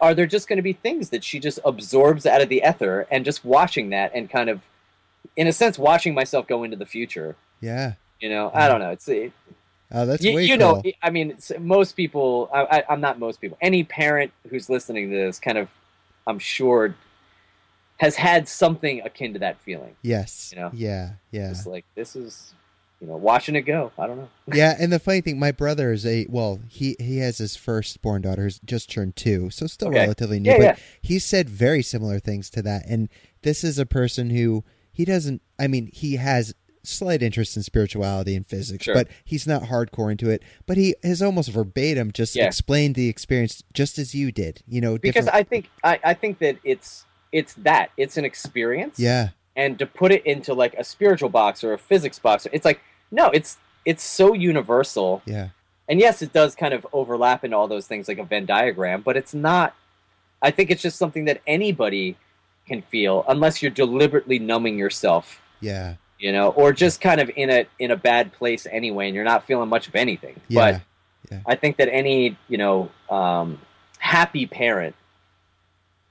are 0.00 0.14
there 0.14 0.26
just 0.26 0.48
going 0.48 0.58
to 0.58 0.62
be 0.62 0.74
things 0.74 1.08
that 1.10 1.24
she 1.24 1.38
just 1.38 1.58
absorbs 1.64 2.26
out 2.26 2.42
of 2.42 2.48
the 2.48 2.62
ether 2.66 3.06
and 3.10 3.24
just 3.24 3.44
watching 3.44 3.90
that 3.90 4.12
and 4.14 4.28
kind 4.28 4.50
of 4.50 4.62
in 5.36 5.46
a 5.46 5.52
sense 5.52 5.78
watching 5.78 6.12
myself 6.12 6.46
go 6.46 6.64
into 6.64 6.76
the 6.76 6.86
future? 6.86 7.36
Yeah. 7.60 7.94
you 8.20 8.28
know 8.28 8.50
i 8.54 8.68
don't 8.68 8.80
know 8.80 8.90
it's 8.90 9.08
it, 9.08 9.32
Oh, 9.92 10.06
that's 10.06 10.22
you, 10.24 10.34
way 10.34 10.44
you 10.44 10.56
cool. 10.56 10.82
know 10.82 10.92
i 11.02 11.10
mean 11.10 11.36
most 11.58 11.92
people 11.96 12.48
I, 12.52 12.60
I, 12.78 12.84
i'm 12.90 13.00
not 13.00 13.18
most 13.18 13.40
people 13.40 13.58
any 13.60 13.82
parent 13.84 14.32
who's 14.48 14.68
listening 14.70 15.10
to 15.10 15.16
this 15.16 15.38
kind 15.40 15.58
of 15.58 15.68
i'm 16.26 16.38
sure 16.38 16.94
has 17.98 18.16
had 18.16 18.48
something 18.48 19.00
akin 19.02 19.32
to 19.34 19.38
that 19.40 19.60
feeling 19.60 19.94
yes, 20.02 20.52
you 20.54 20.60
know. 20.60 20.70
yeah, 20.72 21.12
yeah. 21.32 21.50
it's 21.50 21.66
like 21.66 21.84
this 21.94 22.16
is 22.16 22.54
you 23.00 23.06
know 23.06 23.16
watching 23.16 23.56
it 23.56 23.62
go 23.62 23.90
i 23.98 24.06
don't 24.06 24.16
know 24.18 24.28
yeah, 24.54 24.76
and 24.78 24.92
the 24.92 24.98
funny 24.98 25.20
thing, 25.20 25.38
my 25.38 25.52
brother 25.52 25.92
is 25.92 26.04
a 26.06 26.26
well, 26.28 26.60
he 26.68 26.96
he 26.98 27.18
has 27.18 27.38
his 27.38 27.56
firstborn 27.56 28.22
daughter 28.22 28.42
who's 28.44 28.58
just 28.64 28.90
turned 28.90 29.16
two, 29.16 29.48
so 29.50 29.66
still 29.66 29.88
Okay. 29.88 30.00
relatively 30.00 30.40
new. 30.40 30.50
Yeah, 30.50 30.56
but 30.56 30.64
yeah. 30.64 30.76
he 31.00 31.18
said 31.18 31.48
very 31.48 31.82
similar 31.82 32.18
things 32.18 32.50
to 32.50 32.62
that, 32.62 32.84
and 32.86 33.08
this 33.42 33.62
is 33.64 33.78
a 33.78 33.86
person 33.86 34.30
who 34.30 34.64
he 34.92 35.04
doesn't. 35.04 35.40
I 35.58 35.66
mean, 35.68 35.88
he 35.92 36.16
has 36.16 36.54
slight 36.82 37.22
interest 37.22 37.56
in 37.56 37.62
spirituality 37.62 38.34
and 38.34 38.46
physics, 38.46 38.84
Sure. 38.84 38.94
but 38.94 39.08
he's 39.24 39.46
not 39.46 39.64
hardcore 39.64 40.10
into 40.10 40.30
it. 40.30 40.42
But 40.66 40.76
he 40.76 40.94
has 41.02 41.20
almost 41.22 41.50
verbatim 41.50 42.12
just 42.12 42.34
Yeah. 42.34 42.46
explained 42.46 42.94
the 42.94 43.08
experience 43.08 43.62
just 43.72 43.98
as 43.98 44.14
you 44.14 44.32
did. 44.32 44.62
You 44.66 44.80
know, 44.80 44.96
because 44.98 45.26
different- 45.26 45.34
i 45.34 45.42
think 45.48 45.68
I, 45.84 45.98
I 46.04 46.14
think 46.14 46.38
that 46.38 46.56
it's 46.64 47.04
it's 47.32 47.54
that 47.54 47.90
it's 47.96 48.16
an 48.16 48.24
experience 48.24 48.98
yeah, 48.98 49.28
and 49.54 49.78
to 49.78 49.86
put 49.86 50.10
it 50.10 50.24
into 50.26 50.52
like 50.54 50.74
a 50.74 50.82
spiritual 50.84 51.28
box 51.28 51.62
or 51.62 51.72
a 51.72 51.78
physics 51.78 52.18
box 52.18 52.46
it's 52.52 52.64
like 52.64 52.80
no 53.12 53.30
it's 53.30 53.58
it's 53.84 54.02
so 54.02 54.32
universal 54.34 55.22
yeah, 55.26 55.48
and 55.88 56.00
yes 56.00 56.22
it 56.22 56.32
does 56.32 56.54
kind 56.56 56.74
of 56.74 56.84
overlap 56.92 57.44
into 57.44 57.56
all 57.56 57.68
those 57.68 57.86
things 57.86 58.08
like 58.08 58.18
a 58.18 58.24
venn 58.24 58.46
diagram 58.46 59.00
but 59.00 59.16
it's 59.16 59.32
not 59.32 59.74
i 60.42 60.50
think 60.50 60.70
it's 60.70 60.82
just 60.82 60.98
something 60.98 61.24
that 61.26 61.40
anybody 61.46 62.16
can 62.66 62.82
feel 62.82 63.24
unless 63.28 63.62
you're 63.62 63.70
deliberately 63.70 64.38
numbing 64.40 64.76
yourself 64.78 65.40
yeah, 65.60 65.94
you 66.20 66.30
know 66.32 66.50
or 66.50 66.72
just 66.72 67.00
kind 67.00 67.20
of 67.20 67.30
in 67.34 67.50
a 67.50 67.66
in 67.78 67.90
a 67.90 67.96
bad 67.96 68.32
place 68.32 68.66
anyway 68.70 69.06
and 69.06 69.14
you're 69.16 69.24
not 69.24 69.44
feeling 69.44 69.68
much 69.68 69.88
of 69.88 69.96
anything 69.96 70.40
yeah, 70.48 70.80
but 71.32 71.40
i 71.46 71.54
think 71.56 71.76
that 71.78 71.88
any 71.88 72.36
you 72.48 72.58
know 72.58 72.90
um, 73.10 73.58
happy 73.98 74.46
parent 74.46 74.94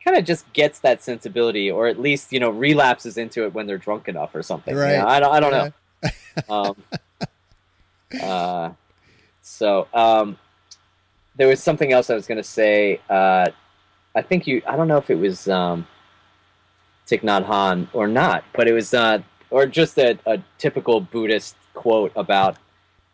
kind 0.04 0.18
of 0.18 0.26
just 0.26 0.52
gets 0.54 0.80
that 0.80 1.02
sensibility 1.02 1.70
or 1.70 1.88
at 1.88 2.00
least 2.00 2.34
you 2.34 2.40
know 2.40 2.50
relapses 2.50 3.18
into 3.18 3.44
it 3.46 3.54
when 3.54 3.68
they're 3.68 3.78
drunk 3.78 4.08
enough 4.08 4.34
or 4.36 4.42
something 4.44 4.74
you 4.74 4.80
Right. 4.82 4.98
know? 4.98 5.08
i 5.08 5.20
don't, 5.20 5.34
I 5.34 5.40
don't 5.40 5.52
Yeah. 5.52 5.70
know 5.70 5.74
um, 6.50 6.76
uh, 8.20 8.72
so 9.42 9.88
um, 9.94 10.38
there 11.36 11.48
was 11.48 11.62
something 11.62 11.94
else 11.94 12.10
I 12.10 12.16
was 12.16 12.28
going 12.28 12.38
to 12.38 12.44
say. 12.44 13.00
Uh, 13.10 13.46
I 14.16 14.22
think 14.22 14.48
you. 14.48 14.62
I 14.68 14.76
don't 14.76 14.88
know 14.88 14.98
if 14.98 15.10
it 15.10 15.16
was 15.16 15.48
um, 15.48 15.88
Thich 17.08 17.22
Nhat 17.22 17.46
Hanh 17.46 17.88
or 17.94 18.08
not, 18.08 18.44
but 18.54 18.68
it 18.68 18.74
was 18.74 18.94
uh, 18.94 19.20
or 19.52 19.66
just 19.66 19.98
a, 19.98 20.18
a 20.26 20.42
typical 20.58 21.02
Buddhist 21.02 21.56
quote 21.74 22.12
about 22.16 22.58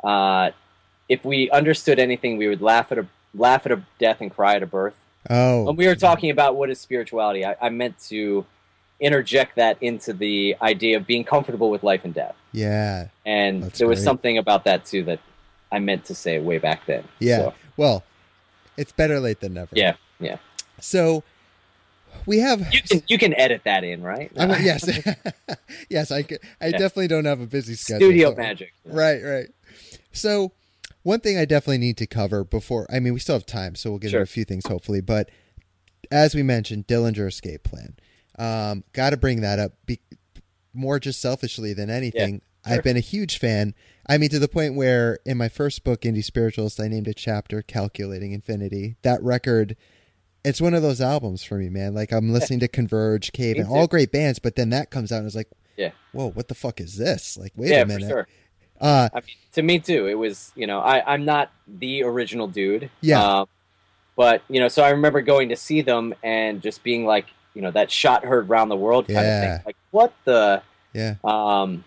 uh, 0.04 0.52
if 1.10 1.24
we 1.24 1.50
understood 1.52 2.00
anything, 2.00 2.38
we 2.38 2.48
would 2.48 2.62
laugh 2.62 2.92
at 2.92 2.98
a 3.00 3.08
laugh 3.34 3.66
at 3.66 3.72
a 3.72 3.84
death 4.00 4.22
and 4.22 4.34
cry 4.34 4.56
at 4.56 4.64
a 4.64 4.66
birth. 4.66 4.96
Oh, 5.30 5.64
When 5.64 5.76
we 5.76 5.88
were 5.88 5.96
talking 5.96 6.30
about 6.30 6.56
what 6.56 6.70
is 6.70 6.80
spirituality, 6.80 7.44
I, 7.46 7.56
I 7.62 7.70
meant 7.70 8.00
to 8.10 8.46
interject 9.00 9.56
that 9.58 9.78
into 9.82 10.14
the 10.14 10.56
idea 10.62 10.98
of 10.98 11.06
being 11.06 11.24
comfortable 11.24 11.70
with 11.70 11.84
life 11.84 12.06
and 12.06 12.14
death. 12.14 12.36
yeah, 12.54 13.08
And 13.26 13.64
there 13.64 13.88
was 13.88 14.00
great. 14.00 14.04
something 14.06 14.38
about 14.38 14.64
that 14.66 14.86
too 14.86 15.04
that 15.04 15.20
I 15.72 15.80
meant 15.80 16.06
to 16.06 16.16
say 16.16 16.40
way 16.40 16.60
back 16.60 16.86
then. 16.86 17.04
Yeah. 17.20 17.38
So, 17.38 17.54
Well, 17.76 18.04
it's 18.78 18.92
better 18.94 19.20
late 19.20 19.40
than 19.42 19.56
never. 19.56 19.70
yeah. 19.74 19.96
Yeah. 20.20 20.38
So 20.80 21.24
we 22.26 22.40
have 22.40 22.74
You 22.74 22.82
can 22.82 23.04
you 23.08 23.18
can 23.18 23.34
edit 23.36 23.62
that 23.66 23.84
in, 23.84 24.02
right? 24.02 24.32
I 24.38 24.46
mean, 24.48 24.64
yes, 24.64 24.88
yes. 25.90 26.12
I, 26.12 26.24
c- 26.24 26.38
I 26.62 26.68
Yeah. 26.68 26.72
definitely 26.78 27.08
don't 27.08 27.26
have 27.26 27.42
a 27.42 27.46
busy 27.48 27.76
schedule. 27.76 28.08
Studio 28.08 28.32
so- 28.32 28.36
magic. 28.38 28.74
Right, 28.86 29.22
right. 29.24 29.48
So 30.12 30.52
one 31.04 31.20
thing 31.20 31.38
I 31.38 31.46
definitely 31.46 31.78
need 31.80 31.98
to 31.98 32.08
cover 32.08 32.44
before. 32.44 32.88
I 32.92 33.00
mean, 33.00 33.14
we 33.14 33.20
still 33.20 33.36
have 33.36 33.46
time, 33.46 33.76
so 33.76 33.90
we'll 33.92 34.00
get 34.00 34.12
Sure. 34.12 34.22
into 34.22 34.30
a 34.32 34.34
few 34.34 34.46
things 34.46 34.66
hopefully. 34.68 35.02
But 35.02 35.30
as 36.12 36.34
we 36.36 36.44
mentioned, 36.44 36.88
Dillinger 36.88 37.28
escape 37.28 37.64
plan. 37.64 37.96
Um, 38.38 38.84
Got 38.94 39.12
to 39.12 39.18
bring 39.18 39.42
that 39.42 39.60
up. 39.60 39.74
Be, 39.86 40.00
more 40.74 41.00
just 41.00 41.22
selfishly 41.22 41.74
than 41.74 41.90
anything. 41.90 42.42
sure. 42.68 42.74
I've 42.78 42.84
been 42.84 42.98
a 42.98 43.02
huge 43.02 43.38
fan. 43.38 43.74
I 44.10 44.18
mean, 44.18 44.30
to 44.30 44.40
the 44.40 44.48
point 44.48 44.76
where 44.76 45.20
in 45.26 45.38
my 45.38 45.48
first 45.50 45.84
book, 45.84 46.02
Indie 46.02 46.24
Spiritualist, 46.24 46.80
I 46.80 46.88
named 46.88 47.08
a 47.08 47.14
chapter 47.14 47.62
"Calculating 47.62 48.32
Infinity." 48.34 48.96
That 49.04 49.22
record. 49.24 49.76
It's 50.46 50.62
one 50.62 50.74
of 50.74 50.82
those 50.82 51.02
albums 51.02 51.44
for 51.44 51.56
me, 51.58 51.70
man. 51.70 51.94
Like 51.94 52.12
I'm 52.14 52.32
listening 52.32 52.60
to 52.62 52.68
Converge, 52.68 53.32
Cave, 53.34 53.58
and 53.58 53.68
all 53.68 53.88
great 53.88 54.12
bands, 54.12 54.40
but 54.40 54.56
then 54.56 54.70
that 54.70 54.92
comes 54.92 55.12
out 55.12 55.18
and 55.18 55.26
it's 55.26 55.36
like, 55.36 55.50
Yeah. 55.76 55.92
whoa, 56.14 56.30
what 56.32 56.48
the 56.48 56.56
fuck 56.56 56.80
is 56.80 56.96
this? 56.98 57.38
Like, 57.38 57.52
wait 57.56 57.72
yeah, 57.72 57.82
a 57.82 57.86
minute. 57.86 58.08
sure. 58.08 58.28
Uh, 58.80 59.10
I 59.14 59.18
mean, 59.22 59.36
to 59.54 59.62
me 59.62 59.80
too. 59.80 60.06
It 60.08 60.14
was 60.16 60.52
you 60.56 60.68
know 60.68 60.80
I 60.80 61.02
I'm 61.14 61.26
not 61.26 61.52
the 61.68 62.04
original 62.04 62.48
dude. 62.48 62.90
Yeah. 63.02 63.40
Um, 63.40 63.48
but 64.16 64.44
you 64.50 64.60
know, 64.60 64.68
so 64.68 64.84
I 64.84 64.90
remember 64.92 65.22
going 65.22 65.50
to 65.50 65.56
see 65.56 65.82
them 65.82 66.14
and 66.24 66.62
just 66.62 66.84
being 66.84 67.06
like, 67.06 67.26
you 67.54 67.62
know, 67.62 67.72
that 67.72 67.90
shot 67.92 68.24
heard 68.24 68.48
round 68.50 68.70
the 68.70 68.76
world 68.76 69.08
kind 69.08 69.20
Yeah. 69.26 69.44
of 69.44 69.58
thing. 69.58 69.64
Like, 69.66 69.78
what 69.92 70.14
the? 70.26 70.62
yeah. 70.94 71.16
Um. 71.24 71.84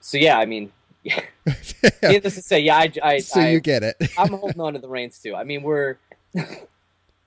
So 0.00 0.16
yeah, 0.18 0.38
I 0.38 0.46
mean, 0.46 0.72
needless 2.02 2.34
to 2.36 2.42
say, 2.42 2.60
yeah, 2.60 2.76
I, 2.78 2.92
I, 3.02 3.18
so 3.18 3.40
I 3.40 3.50
you 3.50 3.60
get 3.60 3.82
it. 3.82 3.96
I'm 4.16 4.32
holding 4.32 4.60
on 4.60 4.72
to 4.74 4.78
the 4.78 4.88
reins 4.88 5.18
too. 5.20 5.34
I 5.34 5.44
mean, 5.44 5.62
we're 5.62 5.96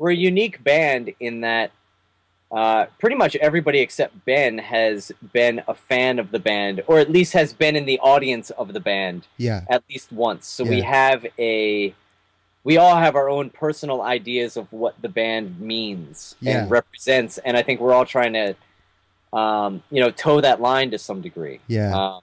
we're 0.03 0.11
a 0.11 0.15
unique 0.15 0.61
band 0.65 1.13
in 1.21 1.39
that 1.39 1.71
uh, 2.51 2.85
pretty 2.99 3.15
much 3.15 3.37
everybody 3.37 3.79
except 3.79 4.25
Ben 4.25 4.57
has 4.57 5.13
been 5.31 5.63
a 5.65 5.73
fan 5.73 6.19
of 6.19 6.29
the 6.31 6.39
band, 6.39 6.83
or 6.87 6.99
at 6.99 7.09
least 7.09 7.31
has 7.31 7.53
been 7.53 7.77
in 7.77 7.85
the 7.85 7.97
audience 7.99 8.49
of 8.49 8.73
the 8.73 8.81
band 8.81 9.25
Yeah. 9.37 9.61
at 9.69 9.81
least 9.89 10.11
once. 10.11 10.45
So 10.45 10.65
we 10.65 10.81
have 10.81 11.25
a, 11.39 11.95
we 12.65 12.75
all 12.75 12.97
have 12.97 13.15
our 13.15 13.29
own 13.29 13.49
personal 13.49 14.01
ideas 14.01 14.57
of 14.57 14.71
what 14.73 15.01
the 15.01 15.07
band 15.07 15.61
means 15.61 16.35
Yeah. 16.41 16.63
and 16.63 16.69
represents, 16.69 17.37
and 17.37 17.55
I 17.55 17.63
think 17.63 17.79
we're 17.79 17.93
all 17.93 18.05
trying 18.05 18.33
to, 18.33 18.55
um, 19.31 19.83
you 19.89 20.01
know, 20.01 20.11
toe 20.11 20.41
that 20.41 20.59
line 20.59 20.91
to 20.91 20.97
some 20.99 21.21
degree. 21.21 21.61
Yeah. 21.67 21.93
Um, 21.95 22.19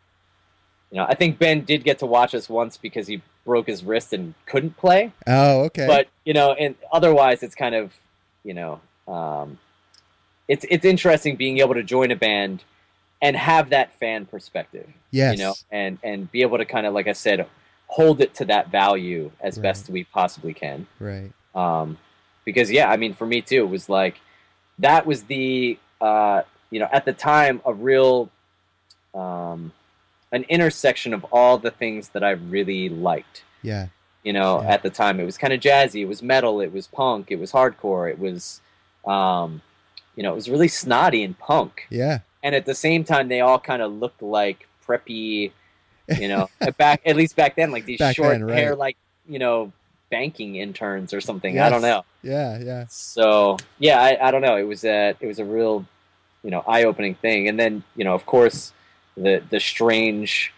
you 0.90 0.98
know, 0.98 1.06
I 1.08 1.14
think 1.14 1.38
Ben 1.38 1.62
did 1.62 1.82
get 1.82 1.98
to 2.00 2.06
watch 2.06 2.34
us 2.34 2.46
once 2.46 2.76
because 2.76 3.06
he 3.06 3.22
broke 3.44 3.66
his 3.66 3.82
wrist 3.84 4.12
and 4.12 4.34
couldn't 4.46 4.76
play. 4.76 5.12
oh, 5.26 5.62
okay. 5.64 5.86
But 5.86 6.08
you 6.24 6.32
know, 6.34 6.52
and 6.52 6.74
otherwise, 6.92 7.42
it's 7.42 7.54
kind 7.54 7.74
of, 7.74 7.94
you 8.44 8.54
know, 8.54 8.80
um, 9.08 9.58
it's 10.48 10.64
it's 10.68 10.84
interesting 10.84 11.36
being 11.36 11.58
able 11.58 11.74
to 11.74 11.82
join 11.82 12.10
a 12.10 12.16
band 12.16 12.64
and 13.22 13.36
have 13.36 13.70
that 13.70 13.92
fan 13.98 14.26
perspective. 14.26 14.88
yes. 15.10 15.36
You 15.38 15.44
know, 15.44 15.54
and 15.70 15.98
and 16.02 16.30
be 16.30 16.42
able 16.42 16.58
to 16.58 16.64
kind 16.64 16.86
of, 16.86 16.94
like 16.94 17.06
I 17.08 17.12
said, 17.12 17.46
hold 17.86 18.20
it 18.20 18.34
to 18.34 18.44
that 18.46 18.68
value 18.70 19.30
as 19.40 19.56
Right. 19.56 19.62
best 19.64 19.88
we 19.90 20.04
possibly 20.04 20.54
can. 20.54 20.86
Right. 20.98 21.32
Um, 21.54 21.98
because 22.44 22.70
yeah, 22.70 22.90
I 22.90 22.96
mean, 22.96 23.14
for 23.14 23.26
me 23.26 23.40
too, 23.42 23.62
it 23.64 23.68
was 23.70 23.88
like 23.88 24.20
that 24.78 25.06
was 25.06 25.24
the 25.24 25.78
uh, 26.00 26.42
you 26.70 26.78
know 26.80 26.88
at 26.92 27.04
the 27.04 27.12
time 27.12 27.60
a 27.66 27.72
real 27.74 28.30
um, 29.14 29.72
an 30.32 30.44
intersection 30.48 31.12
of 31.14 31.24
all 31.32 31.58
the 31.58 31.70
things 31.70 32.10
that 32.10 32.22
I 32.24 32.30
really 32.30 32.88
liked. 32.88 33.42
Yeah. 33.62 33.88
You 34.22 34.32
know, 34.32 34.60
Yeah. 34.62 34.68
at 34.74 34.82
the 34.82 34.90
time 34.90 35.18
it 35.20 35.24
was 35.24 35.38
kind 35.38 35.52
of 35.52 35.60
jazzy, 35.60 36.02
it 36.02 36.04
was 36.06 36.22
metal, 36.22 36.60
it 36.60 36.72
was 36.72 36.86
punk, 36.86 37.30
it 37.30 37.38
was 37.38 37.52
hardcore, 37.52 38.10
it 38.10 38.18
was 38.18 38.60
um, 39.06 39.62
you 40.16 40.22
know, 40.22 40.32
it 40.32 40.34
was 40.36 40.50
really 40.50 40.68
snotty 40.68 41.24
and 41.24 41.38
punk. 41.38 41.86
Yeah. 41.88 42.18
And 42.42 42.54
at 42.54 42.66
the 42.66 42.74
same 42.74 43.04
time, 43.04 43.28
they 43.28 43.40
all 43.40 43.58
kind 43.58 43.80
of 43.80 43.92
looked 43.92 44.22
like 44.22 44.68
preppy, 44.86 45.52
you 46.18 46.28
know, 46.28 46.48
back 46.78 47.00
at 47.06 47.16
least 47.16 47.34
back 47.36 47.56
then, 47.56 47.70
like 47.70 47.86
these 47.86 47.98
Back 47.98 48.16
short 48.16 48.32
then, 48.32 48.44
right. 48.44 48.58
hair, 48.58 48.76
like 48.76 48.96
you 49.28 49.38
know, 49.38 49.72
banking 50.10 50.56
interns 50.56 51.14
or 51.14 51.20
something. 51.20 51.58
I 51.58 51.70
don't 51.70 51.82
know. 51.82 52.04
Yeah. 52.22 52.58
Yeah. 52.58 52.84
So 52.90 53.56
yeah, 53.78 54.00
I, 54.02 54.28
I 54.28 54.30
don't 54.30 54.42
know. 54.42 54.56
It 54.56 54.64
was 54.64 54.84
a 54.84 55.14
it 55.20 55.26
was 55.26 55.38
a 55.38 55.44
real, 55.44 55.86
you 56.42 56.50
know, 56.50 56.62
eye 56.66 56.84
opening 56.84 57.14
thing. 57.14 57.48
And 57.48 57.58
then 57.58 57.82
you 57.96 58.04
know, 58.04 58.14
of 58.14 58.26
course, 58.26 58.72
the 59.22 59.42
the 59.50 59.60
strange 59.60 60.52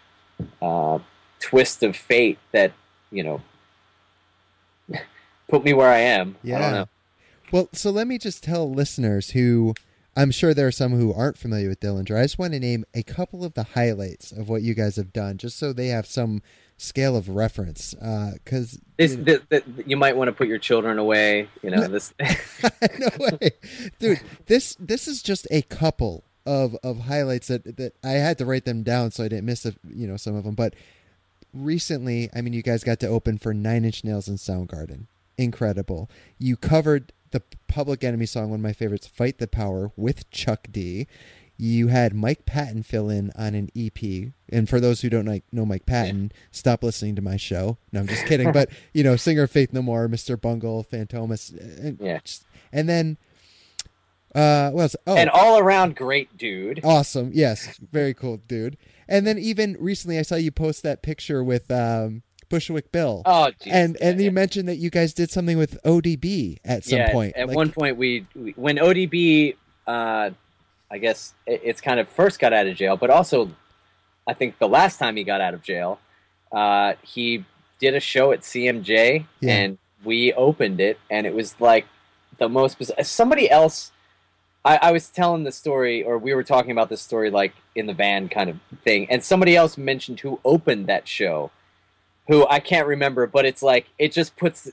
uh, 0.60 0.98
twist 1.40 1.82
of 1.82 1.96
fate 1.96 2.38
that 2.52 2.72
you 3.10 3.22
know 3.22 3.40
put 5.48 5.64
me 5.64 5.72
where 5.72 5.90
I 5.90 5.98
am. 5.98 6.36
I 6.44 6.46
Yeah. 6.46 6.58
don't 6.60 6.72
know. 6.72 6.88
Well, 7.50 7.68
so 7.72 7.90
let 7.90 8.06
me 8.06 8.18
just 8.18 8.42
tell 8.42 8.72
listeners 8.72 9.30
who 9.30 9.74
I'm 10.16 10.30
sure 10.30 10.52
there 10.54 10.66
are 10.66 10.72
some 10.72 10.92
who 10.92 11.12
aren't 11.12 11.38
familiar 11.38 11.68
with 11.68 11.80
Dillinger. 11.80 12.18
I 12.18 12.22
just 12.22 12.38
want 12.38 12.52
to 12.54 12.60
name 12.60 12.84
a 12.94 13.02
couple 13.02 13.44
of 13.44 13.54
the 13.54 13.62
highlights 13.64 14.30
of 14.32 14.48
what 14.48 14.62
you 14.62 14.74
guys 14.74 14.96
have 14.96 15.12
done, 15.12 15.38
just 15.38 15.58
so 15.58 15.72
they 15.72 15.88
have 15.88 16.06
some 16.06 16.42
scale 16.76 17.16
of 17.16 17.28
reference. 17.30 17.94
Because 17.94 18.78
This 18.98 19.14
the, 19.16 19.42
the, 19.48 19.62
you 19.86 19.96
might 19.96 20.16
want 20.16 20.28
to 20.28 20.32
put 20.32 20.48
your 20.48 20.58
children 20.58 20.98
away. 20.98 21.48
You 21.62 21.70
know 21.70 21.88
this. 21.88 22.12
no 22.98 23.08
way, 23.18 23.50
dude. 23.98 24.20
This 24.46 24.76
this 24.78 25.06
is 25.08 25.22
just 25.22 25.46
a 25.50 25.62
couple 25.62 26.24
of 26.47 26.76
of 26.82 27.01
highlights 27.01 27.49
that 27.49 27.76
that 27.76 27.95
I 28.05 28.12
had 28.12 28.38
to 28.38 28.45
write 28.47 28.64
them 28.64 28.82
down 28.82 29.11
so 29.11 29.24
I 29.24 29.28
didn't 29.28 29.47
miss 29.47 29.64
a, 29.66 29.74
you 29.88 30.07
know 30.07 30.16
some 30.16 30.34
of 30.34 30.45
them. 30.45 30.55
But 30.55 30.74
recently, 31.53 32.30
I 32.34 32.40
mean, 32.40 32.53
you 32.53 32.62
guys 32.62 32.84
got 32.84 33.01
to 33.01 33.07
open 33.09 33.38
for 33.38 33.53
Nine 33.55 33.84
Inch 33.84 34.05
Nails 34.05 34.28
and 34.28 34.38
Soundgarden. 34.38 35.07
Incredible. 35.38 36.11
You 36.38 36.57
covered 36.57 37.12
the 37.30 37.43
Public 37.68 38.05
Enemy 38.05 38.26
song, 38.26 38.51
one 38.51 38.61
of 38.61 38.62
my 38.62 38.72
favorites, 38.72 39.07
"Fight 39.07 39.38
the 39.38 39.49
Power" 39.49 39.93
with 39.97 40.28
Chuck 40.30 40.68
D. 40.70 41.07
You 41.59 41.88
had 41.88 42.12
Mike 42.14 42.45
Patton 42.45 42.82
fill 42.82 43.09
in 43.09 43.30
on 43.36 43.55
an 43.55 43.70
EP, 43.76 44.32
and 44.51 44.68
for 44.68 44.80
those 44.80 45.01
who 45.03 45.09
don't 45.11 45.26
like, 45.26 45.45
know 45.53 45.64
Mike 45.64 45.86
Patton, 45.86 46.32
stop 46.51 46.82
listening 46.82 47.14
to 47.16 47.22
my 47.22 47.36
show. 47.36 47.78
No, 47.93 48.01
I'm 48.01 48.09
just 48.09 48.26
kidding. 48.26 48.51
but 48.53 48.68
you 48.93 49.05
know, 49.05 49.16
singer 49.16 49.47
Faith 49.47 49.72
No 49.72 49.80
More, 49.80 50.09
Mr. 50.09 50.40
Bungle, 50.40 50.82
Fantomas, 50.84 51.53
and, 51.78 52.01
uh, 52.01 52.05
uh, 52.05 52.07
Yeah. 52.09 52.20
and 52.72 52.88
then 52.88 53.16
uh, 54.35 54.70
what 54.70 54.83
else? 54.83 54.97
Oh, 55.07 55.16
An 55.16 55.28
all 55.28 55.59
around 55.59 55.97
great 55.97 56.37
dude. 56.39 56.80
awesome! 56.85 57.30
Yes, 57.35 57.78
very 57.93 58.14
cool, 58.14 58.39
dude. 58.49 58.76
And 59.09 59.26
then 59.26 59.39
even 59.39 59.76
recently, 59.78 60.18
I 60.18 60.22
saw 60.22 60.37
you 60.37 60.51
post 60.51 60.83
that 60.85 61.03
picture 61.03 61.43
with 61.45 61.70
um, 61.70 62.22
Bushwick 62.49 62.93
Bill, 62.93 63.22
Oh, 63.26 63.51
geez. 63.61 63.72
and 63.72 63.97
and 64.01 64.18
yeah, 64.20 64.24
you 64.26 64.30
mentioned 64.30 64.68
that 64.68 64.76
you 64.76 64.91
guys 64.91 65.12
did 65.12 65.30
something 65.30 65.59
with 65.59 65.83
ODB 65.85 66.59
at 66.64 66.85
some 66.85 66.99
yeah, 66.99 67.12
point. 67.12 67.35
At 67.37 67.49
Like- 67.49 67.57
one 67.57 67.70
point, 67.72 67.97
we, 67.97 68.26
we 68.35 68.53
when 68.53 68.76
ODB, 68.76 69.57
uh, 69.87 70.30
I 70.91 70.99
guess 70.99 71.35
it, 71.47 71.61
it's 71.64 71.80
kind 71.80 71.99
of 72.01 72.09
first 72.09 72.39
got 72.39 72.53
out 72.53 72.66
of 72.66 72.76
jail, 72.76 72.97
but 72.97 73.11
also, 73.11 73.51
I 74.26 74.33
think 74.35 74.59
the 74.59 74.68
last 74.68 74.99
time 74.99 75.16
he 75.16 75.24
got 75.24 75.41
out 75.41 75.53
of 75.55 75.62
jail, 75.62 75.99
uh, 76.53 76.95
he 77.03 77.45
did 77.80 77.95
a 77.95 78.01
show 78.01 78.33
at 78.33 78.41
CMJ, 78.41 79.26
Yeah. 79.41 79.53
and 79.53 79.78
we 80.05 80.33
opened 80.33 80.80
it, 80.80 80.99
and 81.11 81.26
it 81.26 81.35
was 81.35 81.61
like 81.61 81.87
the 82.39 82.49
most. 82.49 82.78
bizarre- 82.78 83.03
Somebody 83.05 83.51
else. 83.51 83.91
I, 84.64 84.76
I 84.76 84.92
was 84.92 85.08
telling 85.08 85.44
the 85.44 85.52
story, 85.52 86.02
or 86.02 86.18
we 86.18 86.34
were 86.34 86.44
talking 86.44 86.70
about 86.70 86.88
this 86.88 87.02
story, 87.02 87.30
like 87.30 87.52
in 87.74 87.86
the 87.86 87.94
van 87.94 88.28
kind 88.28 88.48
of 88.48 88.58
thing, 88.84 89.06
and 89.10 89.22
somebody 89.24 89.56
else 89.56 89.76
mentioned 89.76 90.20
who 90.20 90.40
opened 90.44 90.86
that 90.86 91.08
show, 91.08 91.50
who 92.28 92.46
I 92.48 92.60
can't 92.60 92.86
remember, 92.86 93.26
but 93.26 93.44
it's 93.44 93.62
like 93.62 93.86
it 93.98 94.12
just 94.12 94.36
puts 94.36 94.70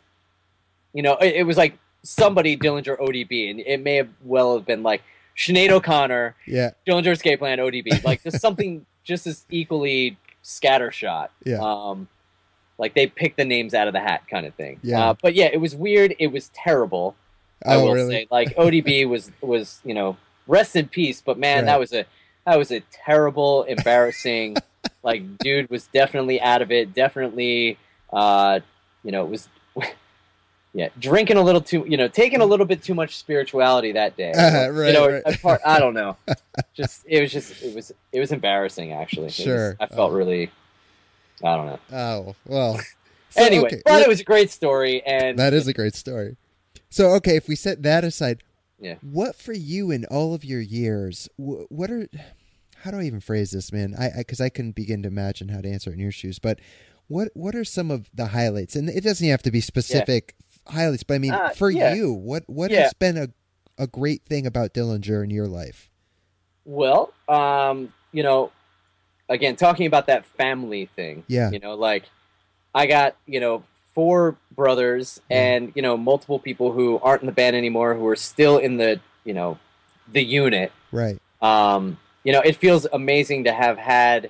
you 0.94 1.04
know, 1.04 1.16
it, 1.18 1.36
it 1.36 1.44
was 1.44 1.58
like 1.58 1.78
somebody 2.04 2.58
Dillinger 2.58 3.00
ODB, 3.00 3.52
and 3.52 3.60
it 3.60 3.82
may 3.82 3.96
have 3.96 4.10
well 4.24 4.56
have 4.56 4.66
been 4.66 4.84
like 4.84 5.02
Sinead 5.38 5.70
O'Connor, 5.70 6.36
yeah, 6.46 6.72
Dillinger 6.88 7.12
Escape 7.12 7.40
Plan 7.40 7.60
ODB, 7.60 8.04
like 8.04 8.24
just 8.24 8.40
something 8.40 8.86
just 9.04 9.28
as 9.28 9.46
equally 9.50 10.18
scattershot. 10.44 11.30
Yeah. 11.44 11.60
Um, 11.62 12.08
like 12.78 12.94
they 12.94 13.08
picked 13.08 13.38
the 13.38 13.46
names 13.46 13.74
out 13.74 13.88
of 13.88 13.94
the 13.94 14.00
hat, 14.00 14.24
kind 14.30 14.46
of 14.46 14.54
thing. 14.56 14.80
Yeah. 14.82 15.10
Uh, 15.10 15.16
but 15.22 15.34
yeah, 15.34 15.50
it 15.52 15.60
was 15.60 15.76
weird. 15.76 16.16
It 16.18 16.28
was 16.28 16.50
terrible. 16.50 17.16
I 17.66 17.76
oh 17.76 17.86
will 17.86 17.94
really? 17.94 18.12
say, 18.14 18.28
like 18.32 18.56
ODB 18.56 19.08
was 19.08 19.32
was 19.42 19.82
you 19.84 19.94
know 19.94 20.18
rest 20.48 20.76
in 20.76 20.88
peace, 20.88 21.22
but 21.26 21.38
man, 21.38 21.60
Right. 21.60 21.66
that 21.66 21.80
was 21.80 21.94
a 21.94 22.06
that 22.46 22.58
was 22.58 22.72
a 22.72 22.80
terrible, 23.06 23.64
embarrassing. 23.64 24.56
like, 25.04 25.38
dude 25.40 25.70
was 25.70 25.88
definitely 25.88 26.40
out 26.42 26.62
of 26.62 26.72
it. 26.72 26.94
Definitely, 26.94 27.78
uh, 28.14 28.60
you 29.04 29.12
know, 29.12 29.24
it 29.26 29.30
was. 29.30 29.50
Yeah, 30.72 30.90
drinking 31.00 31.38
a 31.38 31.42
little 31.42 31.62
too, 31.62 31.84
you 31.90 31.98
know, 31.98 32.08
taking 32.08 32.42
a 32.42 32.46
little 32.46 32.66
bit 32.68 32.84
too 32.84 32.94
much 32.94 33.18
spirituality 33.18 33.92
that 33.94 34.16
day. 34.16 34.32
Uh, 34.34 34.70
right, 34.72 34.88
you 34.90 34.94
know, 34.94 35.10
right. 35.10 35.24
a 35.26 35.36
part, 35.40 35.62
I 35.66 35.80
don't 35.80 35.96
know. 35.96 36.16
Just 36.76 37.06
it 37.08 37.22
was 37.22 37.32
just 37.32 37.64
it 37.64 37.74
was 37.74 37.92
it 38.12 38.20
was 38.20 38.32
embarrassing 38.32 38.94
actually. 38.94 39.24
It 39.24 39.26
was- 39.30 39.34
Sure. 39.36 39.76
I 39.80 39.88
felt 39.88 40.12
Oh. 40.12 40.16
really, 40.16 40.52
I 41.44 41.56
don't 41.56 41.66
know. 41.66 41.80
Oh 41.92 42.36
well. 42.46 42.80
So, 43.32 43.44
anyway, 43.44 43.66
okay, 43.66 43.82
but 43.84 44.04
it 44.04 44.08
was 44.08 44.20
a 44.20 44.24
great 44.24 44.52
story, 44.52 45.02
and 45.08 45.40
that 45.40 45.54
is 45.56 45.68
a 45.68 45.74
great 45.74 45.96
story. 45.96 46.36
So 46.90 47.12
okay, 47.16 47.36
if 47.36 47.48
we 47.48 47.56
set 47.56 47.84
that 47.84 48.04
aside, 48.04 48.44
Yeah. 48.80 48.96
what 49.02 49.36
for 49.36 49.54
you 49.54 49.92
in 49.92 50.06
all 50.06 50.34
of 50.34 50.44
your 50.44 50.62
years? 50.62 51.30
wh- 51.38 51.70
What 51.72 51.92
are 51.92 52.08
how 52.84 52.92
do 52.92 52.98
I 53.00 53.04
even 53.04 53.20
phrase 53.20 53.52
this, 53.52 53.72
man? 53.74 53.94
I 53.98 54.10
because 54.18 54.40
I, 54.40 54.50
couldn't 54.50 54.76
begin 54.76 55.04
to 55.04 55.08
imagine 55.10 55.50
how 55.50 55.62
to 55.62 55.70
answer 55.70 55.90
it 55.90 55.94
in 55.94 56.00
your 56.00 56.12
shoes. 56.12 56.40
But 56.40 56.60
what 57.08 57.30
what 57.34 57.56
are 57.56 57.66
some 57.66 57.92
of 57.92 58.10
the 58.14 58.28
highlights? 58.28 58.76
And 58.76 58.90
it 58.90 59.04
doesn't 59.04 59.28
have 59.28 59.42
to 59.44 59.52
be 59.52 59.62
specific 59.62 60.36
highlights, 60.68 61.04
but 61.04 61.16
I 61.16 61.18
mean, 61.20 61.34
Uh, 61.34 61.50
for 61.50 61.70
yeah. 61.70 61.94
you, 61.94 62.14
what 62.14 62.44
what 62.48 62.72
Yeah. 62.72 62.84
has 62.84 62.94
been 62.94 63.18
a 63.18 63.28
a 63.78 63.88
great 63.88 64.24
thing 64.26 64.46
about 64.46 64.74
Dillinger 64.74 65.24
in 65.24 65.30
your 65.30 65.48
life? 65.48 65.90
Well, 66.66 67.14
um, 67.30 67.94
you 68.12 68.24
know, 68.24 68.52
again, 69.30 69.56
talking 69.56 69.86
about 69.88 70.08
that 70.08 70.26
family 70.26 70.86
thing. 70.96 71.24
Yeah. 71.28 71.50
You 71.52 71.60
know, 71.60 71.76
like 71.76 72.04
I 72.76 72.86
got, 72.88 73.16
you 73.26 73.40
know, 73.40 73.64
four 73.94 74.36
brothers 74.56 75.22
and, 75.30 75.72
you 75.76 75.82
know, 75.82 75.98
multiple 75.98 76.40
people 76.40 76.72
who 76.72 77.00
aren't 77.00 77.22
in 77.22 77.26
the 77.26 77.32
band 77.32 77.56
anymore 77.56 77.94
who 77.96 78.06
are 78.08 78.16
still 78.16 78.58
in 78.58 78.78
the, 78.78 79.00
you 79.24 79.34
know, 79.34 79.58
the 80.12 80.24
unit. 80.24 80.72
Right. 80.92 81.20
Um, 81.42 81.98
you 82.24 82.34
know, 82.34 82.42
it 82.42 82.56
feels 82.58 82.86
amazing 82.92 83.46
to 83.46 83.54
have 83.54 83.78
had 83.78 84.30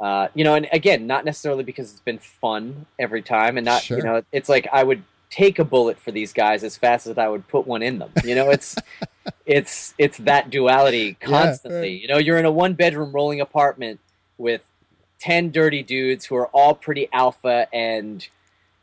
uh, 0.00 0.28
you 0.34 0.44
know, 0.44 0.54
and 0.54 0.68
again, 0.72 1.06
not 1.06 1.24
necessarily 1.24 1.62
because 1.62 1.90
it's 1.92 2.00
been 2.00 2.18
fun 2.18 2.84
every 2.98 3.22
time 3.22 3.56
and 3.56 3.64
not, 3.64 3.80
Sure. 3.82 3.96
you 3.96 4.02
know, 4.04 4.22
it's 4.32 4.48
like 4.48 4.66
I 4.72 4.82
would 4.82 5.02
take 5.30 5.58
a 5.58 5.64
bullet 5.64 5.98
for 5.98 6.10
these 6.10 6.32
guys 6.32 6.62
as 6.64 6.76
fast 6.76 7.06
as 7.06 7.16
I 7.16 7.28
would 7.28 7.46
put 7.48 7.66
one 7.66 7.80
in 7.82 7.98
them. 8.00 8.10
You 8.24 8.34
know, 8.34 8.50
it's 8.50 8.74
it's 9.46 9.94
it's 9.96 10.18
that 10.18 10.50
duality 10.50 11.16
Yeah, 11.22 11.26
constantly. 11.28 11.80
right. 11.80 12.00
You 12.02 12.08
know, 12.08 12.18
you're 12.18 12.38
in 12.38 12.44
a 12.44 12.50
one 12.50 12.74
bedroom 12.74 13.12
rolling 13.12 13.40
apartment 13.40 14.00
with 14.36 14.62
10 15.20 15.52
dirty 15.52 15.82
dudes 15.82 16.26
who 16.26 16.34
are 16.36 16.48
all 16.48 16.74
pretty 16.74 17.08
alpha 17.12 17.66
and 17.72 18.26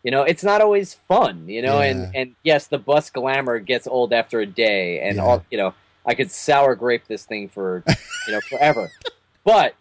you 0.04 0.12
know, 0.12 0.24
it's 0.24 0.44
not 0.44 0.62
always 0.62 0.94
fun, 0.94 1.48
you 1.48 1.62
know, 1.62 1.80
Yeah. 1.82 1.88
and 1.90 2.16
and 2.16 2.36
yes, 2.44 2.68
the 2.68 2.78
bus 2.78 3.10
glamour 3.10 3.60
gets 3.60 3.88
old 3.88 4.14
after 4.14 4.40
a 4.40 4.46
day 4.46 5.00
and 5.02 5.18
Yeah. 5.18 5.24
all, 5.24 5.46
you 5.52 5.58
know, 5.58 5.74
I 6.06 6.16
could 6.16 6.32
sour 6.32 6.76
grape 6.76 7.06
this 7.08 7.26
thing 7.26 7.48
for, 7.50 7.84
you 8.28 8.34
know, 8.34 8.42
forever. 8.50 8.92
but 9.44 9.76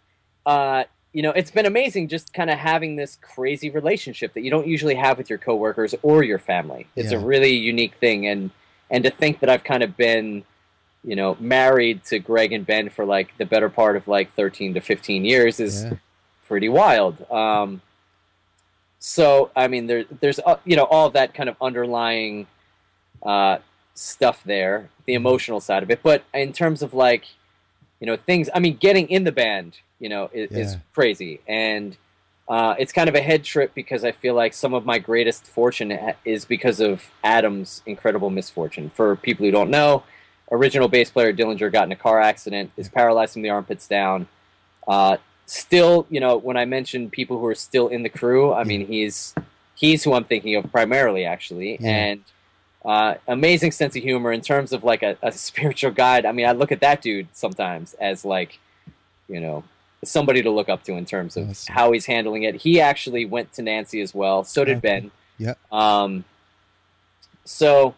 uh 0.45 0.83
you 1.13 1.21
know, 1.21 1.31
it's 1.31 1.51
been 1.51 1.65
amazing 1.65 2.07
just 2.07 2.33
kind 2.33 2.49
of 2.49 2.57
having 2.57 2.95
this 2.95 3.17
crazy 3.21 3.69
relationship 3.69 4.33
that 4.33 4.41
you 4.43 4.49
don't 4.49 4.65
usually 4.65 4.95
have 4.95 5.17
with 5.17 5.29
your 5.29 5.37
coworkers 5.39 5.93
or 6.03 6.23
your 6.23 6.39
family. 6.39 6.87
It's 6.95 7.11
a 7.11 7.19
really 7.19 7.51
unique 7.53 7.95
thing 7.95 8.27
and 8.27 8.51
and 8.89 9.03
to 9.03 9.09
think 9.09 9.39
that 9.41 9.49
I've 9.49 9.63
kind 9.63 9.83
of 9.83 9.97
been 9.97 10.43
you 11.03 11.15
know, 11.15 11.35
married 11.39 12.03
to 12.05 12.19
Greg 12.19 12.51
and 12.53 12.63
Ben 12.63 12.87
for 12.89 13.05
like 13.05 13.35
the 13.39 13.45
better 13.45 13.69
part 13.69 13.95
of 13.95 14.07
like 14.07 14.31
13 14.33 14.75
to 14.75 14.81
15 14.81 15.25
years 15.25 15.59
is 15.59 15.85
Yeah. 15.85 15.93
pretty 16.47 16.69
wild. 16.69 17.29
Um, 17.31 17.81
so 19.03 19.49
I 19.55 19.67
mean, 19.67 19.87
there, 19.87 20.05
there's 20.21 20.39
uh, 20.39 20.57
you 20.63 20.75
know 20.75 20.85
all 20.85 21.09
that 21.09 21.33
kind 21.33 21.49
of 21.49 21.55
underlying 21.59 22.45
uh, 23.23 23.57
stuff 23.95 24.43
there, 24.43 24.89
the 25.05 25.15
emotional 25.15 25.59
side 25.59 25.81
of 25.81 25.89
it. 25.89 26.03
But 26.03 26.23
in 26.35 26.53
terms 26.53 26.83
of 26.83 26.93
like, 26.93 27.25
you 27.99 28.05
know, 28.05 28.15
things. 28.15 28.47
I 28.53 28.59
mean, 28.59 28.77
getting 28.77 29.09
in 29.09 29.23
the 29.23 29.31
band, 29.31 29.79
you 29.99 30.07
know, 30.07 30.29
is, 30.31 30.51
is 30.51 30.77
crazy, 30.93 31.41
and 31.47 31.97
uh, 32.47 32.75
it's 32.77 32.91
kind 32.91 33.09
of 33.09 33.15
a 33.15 33.21
head 33.21 33.43
trip 33.43 33.73
because 33.73 34.03
I 34.03 34.11
feel 34.11 34.35
like 34.35 34.53
some 34.53 34.75
of 34.75 34.85
my 34.85 34.99
greatest 34.99 35.47
fortune 35.47 35.97
is 36.23 36.45
because 36.45 36.79
of 36.79 37.09
Adam's 37.23 37.81
incredible 37.87 38.29
misfortune. 38.29 38.91
For 38.93 39.15
people 39.15 39.47
who 39.47 39.51
don't 39.51 39.71
know, 39.71 40.03
original 40.51 40.87
bass 40.87 41.09
player 41.09 41.33
Dillinger 41.33 41.71
got 41.71 41.85
in 41.85 41.91
a 41.91 41.95
car 41.95 42.21
accident, 42.21 42.71
is 42.77 42.87
paralyzed 42.87 43.33
from 43.33 43.41
the 43.41 43.49
armpits 43.49 43.87
down. 43.87 44.27
Still, 45.53 46.07
you 46.09 46.21
know, 46.21 46.37
when 46.37 46.55
I 46.55 46.63
mention 46.63 47.09
people 47.09 47.37
who 47.37 47.45
are 47.45 47.55
still 47.55 47.89
in 47.89 48.03
the 48.03 48.09
crew, 48.09 48.53
I 48.53 48.63
mean 48.63 48.87
he's 48.87 49.35
he's 49.75 50.01
who 50.01 50.13
I'm 50.13 50.23
thinking 50.23 50.55
of 50.55 50.71
primarily, 50.71 51.25
actually, 51.25 51.77
Yeah. 51.81 51.89
and 51.89 52.23
uh, 52.85 53.15
amazing 53.27 53.71
sense 53.73 53.93
of 53.97 54.01
humor 54.01 54.31
in 54.31 54.39
terms 54.39 54.71
of 54.71 54.85
like 54.85 55.03
a, 55.03 55.17
a 55.21 55.31
spiritual 55.49 55.91
guide. 55.91 56.25
I 56.25 56.31
mean, 56.31 56.47
I 56.47 56.53
look 56.53 56.71
at 56.71 56.79
that 56.79 57.01
dude 57.01 57.27
sometimes 57.33 57.93
as 57.95 58.23
like, 58.23 58.59
you 59.27 59.41
know, 59.41 59.65
somebody 60.05 60.41
to 60.41 60.49
look 60.49 60.69
up 60.69 60.83
to 60.83 60.93
in 60.93 61.03
terms 61.05 61.35
of 61.35 61.49
Awesome. 61.49 61.75
how 61.75 61.91
he's 61.91 62.05
handling 62.05 62.43
it. 62.43 62.55
He 62.61 62.79
actually 62.79 63.25
went 63.25 63.51
to 63.53 63.61
Nancy 63.61 63.99
as 63.99 64.15
well. 64.15 64.45
So 64.45 64.63
did 64.63 64.77
Okay. 64.77 64.87
Ben. 65.01 65.11
Yeah. 65.37 65.55
Um, 65.69 66.23
so 67.43 67.93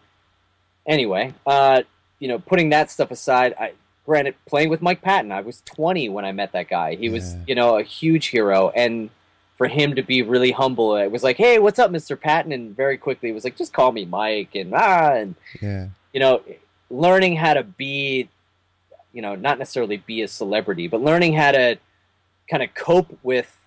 anyway, 0.88 1.34
uh, 1.45 1.84
you 2.20 2.28
know, 2.30 2.39
putting 2.39 2.70
that 2.72 2.89
stuff 2.89 3.12
aside, 3.12 3.54
I 3.60 3.74
granted 4.06 4.36
playing 4.45 4.70
with 4.70 4.82
Mike 4.82 5.01
Patton, 5.01 5.32
I 5.32 5.41
was 5.41 5.62
20 5.66 6.10
when 6.10 6.26
I 6.26 6.32
met 6.32 6.51
that 6.51 6.68
guy. 6.70 6.95
He 6.95 7.10
was, 7.10 7.36
you 7.47 7.56
know, 7.56 7.78
a 7.78 7.84
huge 7.84 8.28
hero, 8.28 8.70
and 8.76 9.10
for 9.56 9.68
him 9.68 9.95
to 9.95 10.01
be 10.01 10.22
really 10.22 10.51
humble, 10.51 10.95
it 10.97 11.12
was 11.12 11.24
like, 11.24 11.38
"Hey, 11.38 11.60
what's 11.60 11.80
up, 11.80 11.91
Mr. 11.91 12.20
Patton?" 12.20 12.51
And 12.51 12.76
very 12.76 12.97
quickly, 12.97 13.30
it 13.30 13.34
was 13.34 13.43
like, 13.43 13.56
"Just 13.56 13.72
call 13.72 13.91
me 13.91 14.04
Mike," 14.06 14.56
and 14.56 14.74
ah, 14.74 15.14
and 15.14 15.36
Yeah. 15.62 15.88
you 16.12 16.20
know, 16.20 16.41
learning 16.89 17.36
how 17.38 17.54
to 17.54 17.64
be, 17.64 18.30
you 19.14 19.22
know, 19.22 19.36
not 19.36 19.60
necessarily 19.60 19.97
be 19.97 20.22
a 20.22 20.28
celebrity, 20.28 20.88
but 20.88 21.01
learning 21.01 21.34
how 21.34 21.51
to 21.51 21.78
kind 22.49 22.64
of 22.64 22.74
cope 22.74 23.18
with 23.24 23.58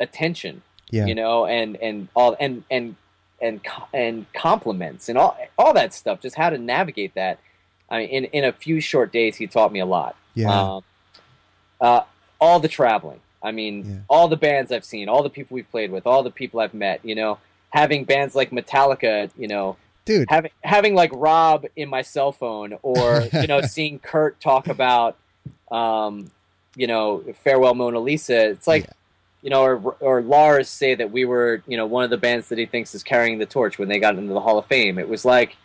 attention 0.00 0.62
Yeah. 0.90 1.06
you 1.06 1.14
know, 1.14 1.46
and 1.46 1.76
and 1.76 2.08
all 2.14 2.36
and 2.38 2.64
and 2.70 2.96
and 3.40 3.60
and 3.94 4.26
compliments 4.34 5.08
and 5.08 5.16
all 5.18 5.36
all 5.58 5.72
that 5.72 5.92
stuff. 5.94 6.20
Just 6.20 6.36
how 6.36 6.50
to 6.50 6.58
navigate 6.58 7.14
that. 7.14 7.38
I 7.92 7.98
mean, 7.98 8.08
in 8.08 8.24
in 8.26 8.44
a 8.44 8.52
few 8.52 8.80
short 8.80 9.12
days, 9.12 9.36
he 9.36 9.46
taught 9.46 9.72
me 9.72 9.78
a 9.80 9.86
lot. 9.86 10.16
Yeah. 10.34 10.48
Um, 10.50 10.82
uh, 11.80 12.00
all 12.40 12.58
the 12.58 12.68
traveling. 12.68 13.20
I 13.42 13.52
mean, 13.52 13.84
Yeah. 13.84 13.96
all 14.08 14.28
the 14.28 14.36
bands 14.36 14.72
I've 14.72 14.84
seen, 14.84 15.08
all 15.08 15.22
the 15.22 15.30
people 15.30 15.54
we've 15.54 15.70
played 15.70 15.90
with, 15.92 16.06
all 16.06 16.22
the 16.22 16.30
people 16.30 16.58
I've 16.60 16.74
met. 16.74 17.00
You 17.04 17.14
know, 17.14 17.38
having 17.70 18.04
bands 18.04 18.34
like 18.34 18.50
Metallica. 18.50 19.30
You 19.36 19.46
know, 19.48 19.76
Dude. 20.04 20.28
having 20.30 20.50
having 20.64 20.94
like 20.94 21.10
Rob 21.12 21.66
in 21.76 21.88
my 21.88 22.02
cell 22.02 22.32
phone, 22.32 22.78
or 22.82 23.28
you 23.32 23.46
know, 23.46 23.60
seeing 23.60 23.98
Kirk 23.98 24.40
talk 24.40 24.68
about, 24.68 25.16
um, 25.70 26.30
you 26.76 26.86
know, 26.86 27.22
farewell 27.44 27.74
Mona 27.74 27.98
Lisa. 28.00 28.48
It's 28.50 28.66
like, 28.66 28.84
Yeah. 28.84 28.90
you 29.42 29.50
know, 29.50 29.62
or 29.62 29.96
or 30.00 30.22
Lars 30.22 30.68
say 30.68 30.94
that 30.94 31.10
we 31.10 31.24
were, 31.26 31.62
you 31.66 31.76
know, 31.76 31.84
one 31.86 32.04
of 32.04 32.10
the 32.10 32.16
bands 32.16 32.48
that 32.48 32.58
he 32.58 32.64
thinks 32.66 32.94
is 32.94 33.02
carrying 33.02 33.38
the 33.38 33.46
torch 33.46 33.78
when 33.78 33.88
they 33.88 33.98
got 33.98 34.16
into 34.16 34.32
the 34.32 34.40
Hall 34.40 34.56
of 34.58 34.64
Fame. 34.66 34.98
It 34.98 35.08
was 35.08 35.24
like, 35.26 35.56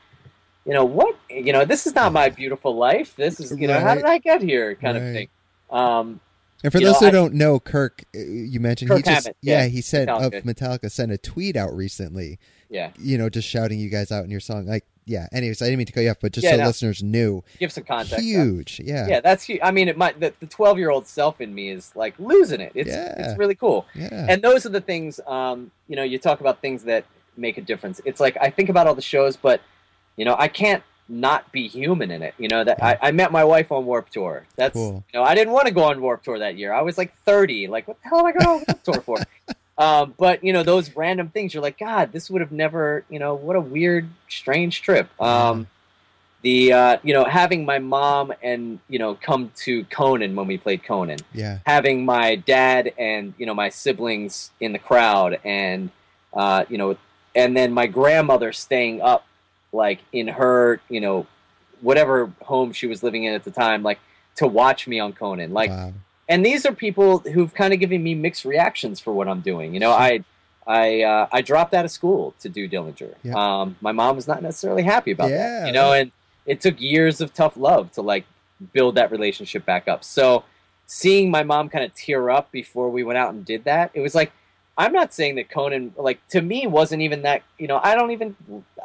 you 0.67 0.73
know, 0.73 0.83
what, 0.85 1.15
you 1.29 1.53
know, 1.53 1.63
this 1.65 1.87
is 1.87 1.95
not 1.95 2.11
my 2.11 2.29
beautiful 2.29 2.75
life. 2.75 3.15
This 3.15 3.39
is, 3.39 3.57
you 3.57 3.67
know, 3.67 3.79
how 3.79 3.95
did 3.95 4.03
I 4.05 4.17
get 4.17 4.41
here, 4.41 4.75
kind 4.75 4.97
of 4.97 5.03
thing. 5.03 5.27
Um, 5.71 6.19
And 6.63 6.71
for 6.73 6.79
those 6.79 6.93
know, 6.93 6.99
who 6.99 7.05
I- 7.07 7.11
don't 7.11 7.33
know, 7.35 7.59
Kirk, 7.59 8.03
uh, 8.15 8.19
you 8.19 8.59
mentioned 8.59 8.91
he 8.91 8.97
just 9.01 9.07
Hammett, 9.25 9.37
yeah, 9.41 9.61
yeah, 9.63 9.67
he 9.67 9.81
said 9.81 10.09
of 10.09 10.31
Metallica. 10.33 10.43
Metallica 10.43 10.91
sent 10.91 11.11
a 11.11 11.17
tweet 11.17 11.55
out 11.55 11.73
recently, 11.73 12.37
yeah, 12.69 12.89
you 12.99 13.17
know, 13.17 13.29
just 13.29 13.47
shouting 13.47 13.79
you 13.79 13.89
guys 13.89 14.11
out 14.11 14.23
in 14.25 14.29
your 14.31 14.39
song. 14.41 14.65
Like, 14.65 14.83
yeah. 15.05 15.27
Anyways, 15.31 15.61
I 15.61 15.65
didn't 15.67 15.77
mean 15.77 15.87
to 15.87 15.93
cut 15.93 16.01
you 16.01 16.09
off, 16.09 16.17
but 16.19 16.33
just 16.33 16.43
Yeah, 16.43 16.51
so 16.51 16.57
no. 16.57 16.65
listeners 16.67 17.01
knew, 17.01 17.43
give 17.59 17.71
some 17.71 17.85
context. 17.85 18.25
huge. 18.25 18.81
Yeah. 18.83 19.07
Yeah, 19.07 19.19
that's 19.21 19.43
huge. 19.45 19.61
I 19.63 19.71
mean, 19.71 19.87
it 19.87 19.97
might 19.97 20.19
the 20.19 20.33
the 20.41 20.47
twelve 20.47 20.77
year 20.77 20.89
old 20.89 21.07
self 21.07 21.39
in 21.39 21.53
me 21.55 21.69
is 21.69 21.95
like 21.95 22.13
losing 22.19 22.59
it. 22.59 22.73
It's 22.75 22.89
Yeah. 22.89 23.13
it's 23.29 23.37
really 23.39 23.55
cool. 23.55 23.85
Yeah. 23.95 24.25
and 24.27 24.41
those 24.41 24.65
are 24.65 24.69
the 24.69 24.81
things 24.81 25.21
um, 25.27 25.71
you 25.87 25.95
know 25.95 26.03
you 26.03 26.17
talk 26.19 26.41
about 26.41 26.59
things 26.61 26.83
that 26.83 27.05
make 27.37 27.57
a 27.57 27.61
difference 27.61 28.01
it's 28.03 28.19
like 28.19 28.35
i 28.41 28.49
think 28.49 28.67
about 28.67 28.87
all 28.87 28.95
the 28.95 29.01
shows 29.01 29.37
but 29.37 29.61
you 30.17 30.25
know 30.25 30.35
i 30.37 30.47
can't 30.47 30.83
not 31.09 31.49
be 31.53 31.67
human 31.69 32.11
in 32.11 32.21
it 32.21 32.33
you 32.37 32.49
know 32.49 32.65
that 32.65 32.83
I, 32.83 32.97
I 33.01 33.11
met 33.11 33.31
my 33.31 33.45
wife 33.45 33.71
on 33.71 33.85
Warped 33.85 34.11
Tour. 34.11 34.45
That's 34.57 34.73
Cool. 34.73 35.05
you 35.13 35.17
know 35.19 35.23
i 35.25 35.33
didn't 35.35 35.53
want 35.53 35.67
to 35.67 35.73
go 35.73 35.83
on 35.83 36.01
Warped 36.01 36.25
Tour 36.25 36.39
that 36.39 36.57
year. 36.57 36.73
I 36.73 36.81
was 36.81 36.97
like 36.97 37.13
30 37.23 37.67
like 37.67 37.87
what 37.87 37.95
the 38.03 38.09
hell 38.09 38.19
am 38.19 38.25
i 38.25 38.31
going 38.33 38.45
on 38.45 38.63
Warped 38.67 38.83
Tour 38.83 39.01
for? 39.01 39.17
Um, 39.79 40.15
but 40.17 40.43
you 40.43 40.53
know 40.53 40.63
those 40.63 40.95
random 40.95 41.29
things 41.29 41.53
you're 41.53 41.61
like 41.61 41.77
god 41.77 42.11
this 42.11 42.31
would 42.31 42.41
have 42.41 42.51
never 42.51 43.05
you 43.11 43.19
know 43.19 43.35
what 43.35 43.55
a 43.55 43.61
weird 43.61 44.09
strange 44.27 44.81
trip. 44.81 45.07
Um, 45.21 45.67
the 46.41 46.73
uh, 46.73 46.97
you 47.03 47.13
know 47.13 47.25
having 47.25 47.63
my 47.63 47.77
mom 47.77 48.33
and 48.41 48.79
you 48.89 48.97
know 48.97 49.13
come 49.13 49.51
to 49.57 49.83
conan 49.85 50.35
when 50.35 50.47
we 50.47 50.57
played 50.57 50.83
conan. 50.83 51.19
Yeah. 51.31 51.59
having 51.67 52.05
my 52.05 52.37
dad 52.37 52.91
and 52.97 53.35
you 53.37 53.45
know 53.45 53.53
my 53.53 53.69
siblings 53.69 54.49
in 54.59 54.73
the 54.73 54.79
crowd 54.79 55.39
and 55.45 55.91
uh, 56.33 56.65
you 56.69 56.79
know 56.79 56.97
and 57.35 57.55
then 57.55 57.71
my 57.71 57.85
grandmother 57.85 58.51
staying 58.53 59.03
up 59.03 59.26
like 59.71 59.99
in 60.11 60.27
her 60.27 60.79
you 60.89 61.01
know 61.01 61.27
whatever 61.81 62.31
home 62.41 62.71
she 62.71 62.87
was 62.87 63.03
living 63.03 63.25
in 63.25 63.33
at 63.33 63.43
the 63.43 63.51
time 63.51 63.83
like 63.83 63.99
to 64.35 64.47
watch 64.47 64.87
me 64.87 64.99
on 64.99 65.13
conan. 65.13 65.51
Like 65.51 65.69
wow. 65.69 65.93
and 66.29 66.45
these 66.45 66.65
are 66.65 66.73
people 66.73 67.19
who've 67.19 67.53
kind 67.53 67.73
of 67.73 67.79
given 67.79 68.03
me 68.03 68.15
mixed 68.15 68.45
reactions 68.45 68.99
for 68.99 69.13
what 69.13 69.27
i'm 69.27 69.41
doing 69.41 69.73
you 69.73 69.79
know? 69.79 69.91
I 69.91 70.23
i 70.65 71.01
uh, 71.01 71.27
i 71.31 71.41
dropped 71.41 71.73
out 71.73 71.85
of 71.85 71.91
school 71.91 72.33
to 72.39 72.49
do 72.49 72.67
dillinger. 72.67 73.15
Yeah. 73.23 73.61
um, 73.61 73.77
my 73.81 73.91
mom 73.91 74.15
was 74.15 74.27
not 74.27 74.41
necessarily 74.41 74.83
happy 74.83 75.11
about 75.11 75.29
Yeah, 75.29 75.61
that 75.61 75.67
you 75.67 75.73
know? 75.73 75.93
And 75.93 76.11
it 76.45 76.61
took 76.61 76.79
years 76.79 77.19
of 77.21 77.33
tough 77.33 77.57
love 77.57 77.91
to 77.93 78.01
like 78.01 78.25
build 78.73 78.95
that 78.95 79.11
relationship 79.11 79.65
back 79.65 79.87
up. 79.87 80.03
So 80.03 80.43
seeing 80.87 81.29
my 81.29 81.43
mom 81.43 81.69
kind 81.69 81.83
of 81.83 81.93
tear 81.93 82.29
up 82.29 82.51
before 82.51 82.89
we 82.89 83.03
went 83.03 83.17
out 83.17 83.33
and 83.33 83.43
did 83.43 83.65
that 83.65 83.91
it 83.93 83.99
was 83.99 84.15
like 84.15 84.31
i'm 84.77 84.91
not 84.93 85.13
saying 85.13 85.35
that 85.35 85.49
conan 85.49 85.93
like 85.97 86.25
to 86.27 86.41
me 86.41 86.67
wasn't 86.67 87.01
even 87.01 87.21
that 87.23 87.41
you 87.57 87.67
know 87.67 87.79
i 87.83 87.95
don't 87.95 88.11
even 88.11 88.35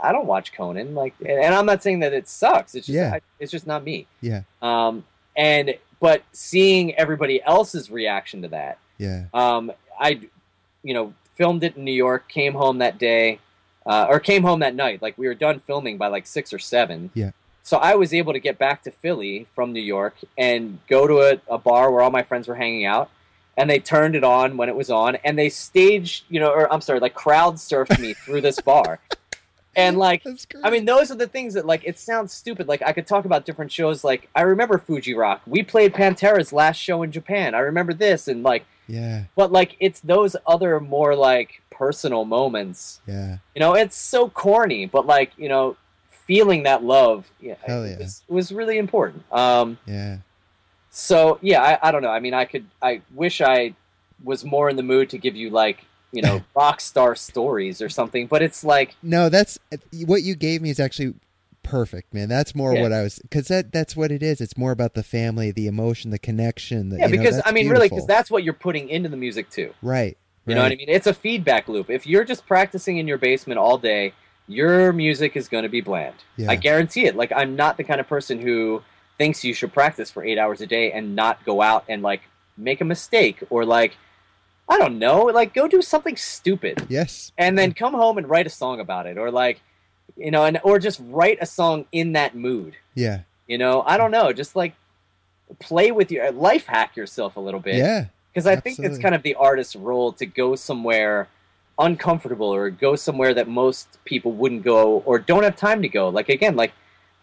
i 0.02 0.10
don't 0.12 0.26
watch 0.26 0.52
conan 0.52 0.94
like 0.94 1.14
and 1.24 1.54
i'm 1.54 1.66
not 1.66 1.82
saying 1.82 2.00
that 2.00 2.12
it 2.12 2.28
sucks 2.28 2.74
it's 2.74 2.86
just 2.86 2.94
Yeah. 2.96 3.14
I, 3.14 3.20
it's 3.38 3.52
just 3.52 3.66
not 3.66 3.84
me 3.84 4.06
Yeah. 4.20 4.42
um 4.62 5.04
and 5.36 5.74
but 6.00 6.22
seeing 6.32 6.94
everybody 6.96 7.42
else's 7.42 7.90
reaction 7.90 8.42
to 8.42 8.48
that 8.48 8.78
Yeah. 8.98 9.24
um 9.34 9.72
i 10.00 10.20
you 10.82 10.94
know 10.94 11.12
filmed 11.36 11.64
it 11.64 11.76
in 11.76 11.84
new 11.84 11.92
york 11.92 12.28
came 12.28 12.54
home 12.54 12.78
that 12.78 12.98
day 12.98 13.38
uh, 13.84 14.06
or 14.08 14.20
came 14.20 14.42
home 14.42 14.60
that 14.60 14.74
night 14.74 15.02
like 15.02 15.16
we 15.18 15.26
were 15.26 15.34
done 15.34 15.58
filming 15.60 15.96
by 15.98 16.06
like 16.08 16.26
six 16.26 16.52
or 16.52 16.58
seven 16.58 17.10
Yeah. 17.14 17.30
so 17.62 17.78
i 17.78 17.94
was 17.94 18.12
able 18.14 18.32
to 18.32 18.38
get 18.38 18.58
back 18.58 18.82
to 18.84 18.90
philly 18.90 19.46
from 19.54 19.72
new 19.72 19.80
york 19.80 20.14
and 20.38 20.78
go 20.88 21.06
to 21.06 21.20
a, 21.20 21.40
a 21.48 21.58
bar 21.58 21.90
where 21.90 22.00
all 22.02 22.10
my 22.10 22.22
friends 22.22 22.46
were 22.48 22.54
hanging 22.54 22.84
out 22.84 23.10
and 23.56 23.68
they 23.68 23.78
turned 23.78 24.14
it 24.14 24.24
on 24.24 24.56
when 24.56 24.68
it 24.68 24.76
was 24.76 24.90
on 24.90 25.16
and 25.16 25.38
they 25.38 25.48
staged 25.48 26.24
you 26.28 26.40
know 26.40 26.50
or 26.50 26.72
i'm 26.72 26.80
sorry 26.80 27.00
like 27.00 27.14
crowd 27.14 27.54
surfed 27.54 27.98
me 27.98 28.14
through 28.14 28.40
this 28.40 28.60
bar 28.60 28.98
and 29.76 29.98
like 29.98 30.24
I 30.62 30.70
mean, 30.70 30.84
those 30.84 31.10
are 31.10 31.14
the 31.14 31.26
things 31.26 31.54
that 31.54 31.66
like 31.66 31.82
it 31.84 31.98
sounds 31.98 32.32
stupid. 32.32 32.68
Like 32.68 32.82
I 32.82 32.92
could 32.92 33.06
talk 33.06 33.24
about 33.24 33.46
different 33.46 33.72
shows. 33.72 34.04
Like 34.04 34.28
I 34.34 34.42
remember 34.42 34.78
Fuji 34.78 35.14
Rock. 35.14 35.42
We 35.46 35.62
played 35.62 35.94
Pantera's 35.94 36.52
last 36.52 36.76
show 36.76 37.02
in 37.02 37.12
Japan. 37.12 37.54
I 37.54 37.60
remember 37.60 37.94
this 37.94 38.28
and 38.28 38.42
like, 38.42 38.64
yeah. 38.86 39.24
but 39.34 39.50
like 39.52 39.76
it's 39.80 40.00
those 40.00 40.36
other 40.46 40.78
more 40.80 41.16
like 41.16 41.62
personal 41.70 42.24
moments. 42.24 43.00
Yeah. 43.06 43.38
You 43.54 43.60
know, 43.60 43.74
it's 43.74 43.96
so 43.96 44.28
corny, 44.28 44.86
but 44.86 45.06
like 45.06 45.32
you 45.38 45.48
know, 45.48 45.76
feeling 46.08 46.64
that 46.64 46.84
love, 46.84 47.30
yeah, 47.40 47.54
Hell 47.62 47.84
it 47.84 47.92
yeah. 47.92 47.98
was, 47.98 48.22
was 48.28 48.52
really 48.52 48.78
important. 48.78 49.24
Um, 49.32 49.78
Yeah. 49.86 50.18
So 50.94 51.38
yeah, 51.40 51.62
I, 51.82 51.88
I 51.88 51.90
don't 51.90 52.02
know. 52.02 52.10
I 52.10 52.20
mean, 52.20 52.34
I 52.34 52.44
could. 52.44 52.64
I 52.80 53.00
wish 53.14 53.40
I 53.40 53.74
was 54.22 54.44
more 54.44 54.68
in 54.70 54.76
the 54.76 54.82
mood 54.84 55.10
to 55.10 55.18
give 55.18 55.34
you 55.34 55.50
like 55.50 55.84
you 56.12 56.22
know 56.22 56.42
rock 56.54 56.80
star 56.80 57.16
stories 57.16 57.80
or 57.82 57.88
something. 57.88 58.26
But 58.26 58.42
it's 58.42 58.62
like 58.62 58.94
No, 59.02 59.28
that's 59.28 59.58
what 60.06 60.22
you 60.22 60.36
gave 60.36 60.62
me 60.62 60.70
is 60.70 60.78
actually 60.78 61.14
perfect, 61.62 62.12
man. 62.12 62.28
That's 62.28 62.54
more 62.54 62.74
Yeah. 62.74 62.82
what 62.82 62.92
I 62.92 63.02
was 63.02 63.18
because 63.20 63.48
that 63.48 63.72
that's 63.72 63.96
what 63.96 64.12
it 64.12 64.22
is. 64.22 64.40
It's 64.40 64.56
more 64.56 64.70
about 64.70 64.92
the 64.94 65.02
family, 65.02 65.50
the 65.50 65.66
emotion, 65.66 66.10
the 66.10 66.18
connection. 66.18 66.90
The, 66.90 66.98
yeah, 66.98 67.06
you 67.06 67.16
know, 67.16 67.18
because 67.22 67.36
that's 67.36 67.48
I 67.48 67.52
mean, 67.52 67.68
really, 67.68 67.88
because 67.88 68.06
that's 68.06 68.30
what 68.30 68.44
you're 68.44 68.52
putting 68.52 68.88
into 68.90 69.08
the 69.08 69.16
music 69.16 69.48
too. 69.50 69.72
right. 69.82 70.16
You 70.44 70.56
know 70.56 70.62
what 70.62 70.72
I 70.72 70.74
mean? 70.74 70.88
It's 70.88 71.06
a 71.06 71.14
feedback 71.14 71.68
loop. 71.68 71.88
If 71.88 72.04
you're 72.04 72.24
just 72.24 72.46
practicing 72.48 72.98
in 72.98 73.06
your 73.06 73.16
basement 73.16 73.58
all 73.60 73.78
day, 73.78 74.12
your 74.48 74.92
music 74.92 75.36
is 75.36 75.46
going 75.48 75.62
to 75.62 75.68
be 75.68 75.80
bland. 75.80 76.16
Yeah. 76.36 76.50
I 76.50 76.56
guarantee 76.56 77.06
it. 77.06 77.14
Like 77.14 77.30
I'm 77.30 77.54
not 77.54 77.76
the 77.76 77.84
kind 77.84 78.00
of 78.00 78.08
person 78.08 78.40
who 78.40 78.82
thinks 79.22 79.44
you 79.44 79.54
should 79.54 79.72
practice 79.72 80.10
for 80.10 80.24
8 80.24 80.36
hours 80.36 80.60
a 80.60 80.66
day 80.66 80.90
and 80.90 81.14
not 81.14 81.44
go 81.44 81.62
out 81.62 81.84
and 81.88 82.02
like 82.02 82.22
make 82.56 82.80
a 82.80 82.84
mistake 82.84 83.38
or 83.50 83.64
like 83.64 83.92
I 84.68 84.78
don't 84.78 84.98
know, 84.98 85.18
like 85.40 85.54
go 85.54 85.68
do 85.68 85.80
something 85.82 86.16
stupid 86.16 86.84
Yes. 86.88 87.30
and 87.38 87.56
then 87.58 87.72
come 87.72 87.94
home 87.94 88.18
and 88.18 88.26
write 88.28 88.46
a 88.46 88.50
song 88.62 88.80
about 88.80 89.06
it 89.06 89.16
or 89.18 89.30
like 89.30 89.60
you 90.16 90.30
know 90.32 90.44
and 90.44 90.58
or 90.64 90.78
just 90.80 90.98
write 91.18 91.38
a 91.40 91.46
song 91.46 91.84
in 91.92 92.14
that 92.18 92.34
mood. 92.34 92.74
Yeah. 92.94 93.18
You 93.18 93.22
You 93.52 93.58
know, 93.58 93.82
I 93.92 93.94
don't 93.96 94.10
know, 94.10 94.32
just 94.32 94.56
like 94.56 94.72
play 95.60 95.92
with 95.92 96.10
your 96.10 96.32
life 96.32 96.66
hack 96.66 96.96
yourself 96.96 97.36
a 97.36 97.40
little 97.40 97.60
bit. 97.60 97.76
Yeah. 97.76 98.06
Because 98.32 98.46
I 98.46 98.56
think 98.56 98.78
it's 98.86 98.98
kind 98.98 99.14
of 99.14 99.22
the 99.22 99.34
artist's 99.36 99.76
role 99.76 100.10
to 100.20 100.26
go 100.26 100.56
somewhere 100.56 101.28
uncomfortable 101.78 102.50
or 102.52 102.70
go 102.70 102.96
somewhere 102.96 103.34
that 103.34 103.46
most 103.46 103.86
people 104.04 104.32
wouldn't 104.32 104.62
go 104.64 104.82
or 105.08 105.18
don't 105.18 105.42
have 105.42 105.56
time 105.68 105.80
to 105.82 105.88
go. 105.88 106.08
Like 106.08 106.28
again, 106.28 106.56
like 106.56 106.72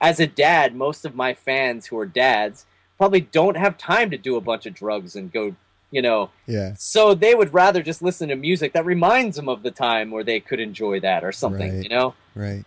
as 0.02 0.20
a 0.20 0.28
dad, 0.28 0.76
most 0.76 1.06
of 1.06 1.16
my 1.16 1.34
fans 1.34 1.88
who 1.88 1.97
are 2.00 2.06
dads 2.06 2.66
probably 2.97 3.22
don't 3.22 3.58
have 3.58 3.78
time 3.78 4.10
to 4.12 4.18
do 4.18 4.36
a 4.36 4.41
bunch 4.41 4.66
of 4.66 4.74
drugs 4.74 5.16
and 5.16 5.32
go, 5.32 5.56
you 5.91 6.02
know, 6.02 6.30
Yeah. 6.47 6.74
so 6.78 7.14
they 7.14 7.34
would 7.36 7.54
rather 7.54 7.82
just 7.82 8.02
listen 8.02 8.30
to 8.30 8.36
music 8.36 8.74
that 8.74 8.86
reminds 8.86 9.36
them 9.36 9.50
of 9.50 9.64
the 9.64 9.72
time 9.72 10.12
where 10.12 10.24
they 10.24 10.39
could 10.39 10.60
enjoy 10.60 11.00
that 11.02 11.24
or 11.24 11.32
something, 11.32 11.76
Right. 11.76 11.84
you 11.84 11.89
know? 11.89 12.14
Right. 12.36 12.64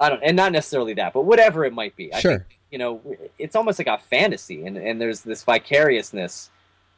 I 0.00 0.08
don't, 0.08 0.22
and 0.22 0.36
not 0.36 0.52
necessarily 0.52 0.94
that, 0.94 1.12
but 1.12 1.24
whatever 1.24 1.64
it 1.64 1.72
might 1.72 1.94
be. 1.96 2.12
I 2.12 2.20
Sure. 2.20 2.38
think, 2.38 2.58
you 2.70 2.78
know, 2.78 3.00
it's 3.38 3.54
almost 3.54 3.78
like 3.78 3.86
a 3.88 3.98
fantasy, 3.98 4.64
and, 4.64 4.76
and 4.76 5.00
there's 5.00 5.20
this 5.20 5.42
vicariousness 5.44 6.50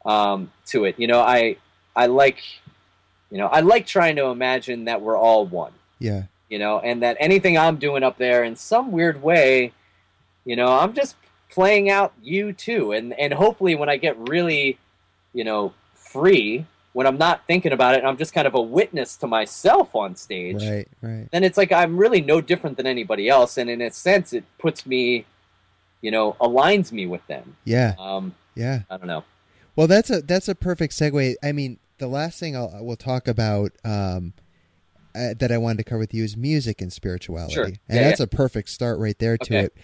um, 0.07 0.53
to 0.67 0.85
it. 0.85 0.99
You 0.99 1.07
know, 1.07 1.21
I 1.21 1.57
I 1.97 2.07
like, 2.07 2.39
you 3.31 3.39
know, 3.39 3.47
I 3.47 3.61
like 3.61 3.87
trying 3.87 4.17
to 4.17 4.27
imagine 4.27 4.85
that 4.87 5.01
we're 5.01 5.17
all 5.17 5.47
one. 5.47 5.73
Yeah. 5.99 6.25
You 6.49 6.59
know, 6.59 6.79
and 6.79 7.03
that 7.03 7.17
anything 7.21 7.57
I'm 7.59 7.77
doing 7.77 8.03
up 8.03 8.19
there 8.19 8.45
in 8.45 8.55
some 8.57 8.93
weird 8.93 9.23
way, 9.23 9.73
you 10.45 10.57
know, 10.57 10.69
I'm 10.79 10.93
just 10.93 11.17
playing 11.51 11.89
out 11.91 12.13
you 12.23 12.53
too, 12.53 12.93
and 12.93 13.13
and 13.19 13.33
hopefully 13.33 13.75
when 13.75 13.89
I 13.89 13.97
get 13.97 14.17
really, 14.29 14.79
you 15.33 15.45
know, 15.45 15.73
free, 15.95 16.67
when 16.93 17.07
I'm 17.07 17.19
not 17.19 17.47
thinking 17.47 17.73
about 17.73 17.95
it, 17.95 17.99
and 17.99 18.07
I'm 18.07 18.17
just 18.17 18.35
kind 18.35 18.47
of 18.47 18.55
a 18.55 18.61
witness 18.61 19.17
to 19.17 19.27
myself 19.27 19.95
on 19.95 20.17
stage 20.17 20.63
Right. 20.63 20.89
Right. 21.03 21.29
then 21.33 21.45
it's 21.45 21.57
like 21.57 21.73
I'm 21.73 21.97
really 21.97 22.21
no 22.21 22.41
different 22.41 22.77
than 22.77 22.87
anybody 22.87 23.29
else, 23.29 23.57
and 23.57 23.71
in 23.71 23.81
a 23.81 23.91
sense, 23.91 24.33
it 24.33 24.45
puts 24.59 24.85
me, 24.87 25.25
you 26.03 26.11
know, 26.11 26.35
aligns 26.41 26.93
me 26.93 27.07
with 27.07 27.27
them. 27.27 27.57
Yeah. 27.65 27.95
Um, 27.99 28.35
Yeah. 28.55 28.83
I 28.91 28.97
don't 28.97 29.07
know. 29.09 29.25
Well, 29.77 29.89
that's 29.89 30.11
a 30.11 30.23
that's 30.23 30.49
a 30.49 30.55
perfect 30.55 30.93
segue. 30.93 31.35
I 31.43 31.51
mean, 31.53 31.79
the 31.99 32.07
last 32.07 32.39
thing 32.39 32.57
I'll 32.57 32.77
we'll 32.81 32.97
talk 32.97 33.27
about 33.27 33.73
um, 33.85 34.33
uh, 35.15 35.35
that 35.39 35.51
I 35.53 35.59
wanted 35.59 35.79
to 35.79 35.85
cover 35.85 35.99
with 36.01 36.15
you 36.15 36.25
is 36.25 36.37
music 36.37 36.81
and 36.81 36.93
spirituality, 36.93 37.55
Sure. 37.55 37.65
and 37.65 37.77
Yeah, 37.89 38.03
that's 38.05 38.21
a 38.21 38.27
perfect 38.27 38.69
start 38.69 38.99
right 38.99 39.19
there 39.19 39.37
to 39.39 39.45
Okay. 39.45 39.65
it. 39.67 39.77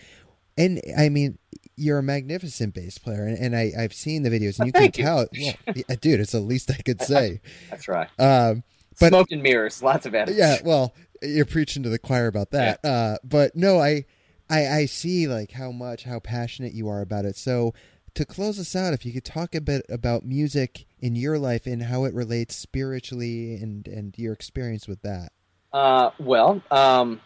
And 0.59 0.81
I 0.99 1.09
mean, 1.09 1.39
you're 1.77 1.99
a 1.99 2.03
magnificent 2.03 2.75
bass 2.75 2.99
player, 2.99 3.25
and, 3.25 3.39
and 3.39 3.57
I 3.57 3.73
I've 3.79 3.95
seen 3.95 4.23
the 4.25 4.31
videos, 4.31 4.59
and 4.59 4.67
you 4.67 4.73
can 4.73 4.83
thank 4.83 4.99
you. 4.99 5.05
tell. 5.05 5.17
Well, 5.41 5.55
yeah, 5.75 5.95
dude, 6.01 6.21
it's 6.21 6.33
the 6.33 6.41
least 6.41 6.71
I 6.71 6.77
could 6.83 7.01
say. 7.01 7.41
That's 7.71 7.89
right. 7.89 8.09
Um, 8.19 8.65
But- 8.99 9.09
Smoke 9.09 9.31
and 9.31 9.43
mirrors, 9.43 9.83
lots 9.83 10.05
of 10.07 10.15
edits. 10.15 10.37
yeah, 10.37 10.59
well, 10.65 10.95
you're 11.23 11.47
preaching 11.47 11.83
to 11.85 11.89
the 11.89 11.99
choir 11.99 12.27
about 12.27 12.51
that. 12.51 12.85
Uh, 12.85 13.17
but 13.25 13.55
no, 13.57 13.79
I, 13.79 14.05
I, 14.51 14.67
I 14.69 14.87
see 14.87 15.27
like 15.29 15.53
how 15.53 15.71
much 15.71 16.05
how 16.05 16.19
passionate 16.19 16.73
you 16.75 16.89
are 16.89 17.01
about 17.01 17.25
it. 17.25 17.37
So 17.37 17.73
to 18.15 18.25
close 18.27 18.59
us 18.59 18.75
out, 18.75 18.93
if 18.93 19.07
you 19.07 19.13
could 19.13 19.25
talk 19.25 19.55
a 19.55 19.61
bit 19.61 19.87
about 19.89 20.25
music 20.27 20.87
in 21.01 21.17
your 21.17 21.39
life 21.39 21.67
and 21.67 21.83
how 21.83 22.05
it 22.05 22.15
relates 22.15 22.55
spiritually 22.57 23.55
and 23.57 23.87
and 23.89 24.17
your 24.19 24.33
experience 24.33 24.87
with 24.87 25.03
that. 25.03 25.33
Uh, 25.73 26.11
well, 26.19 26.61
um, 26.71 27.21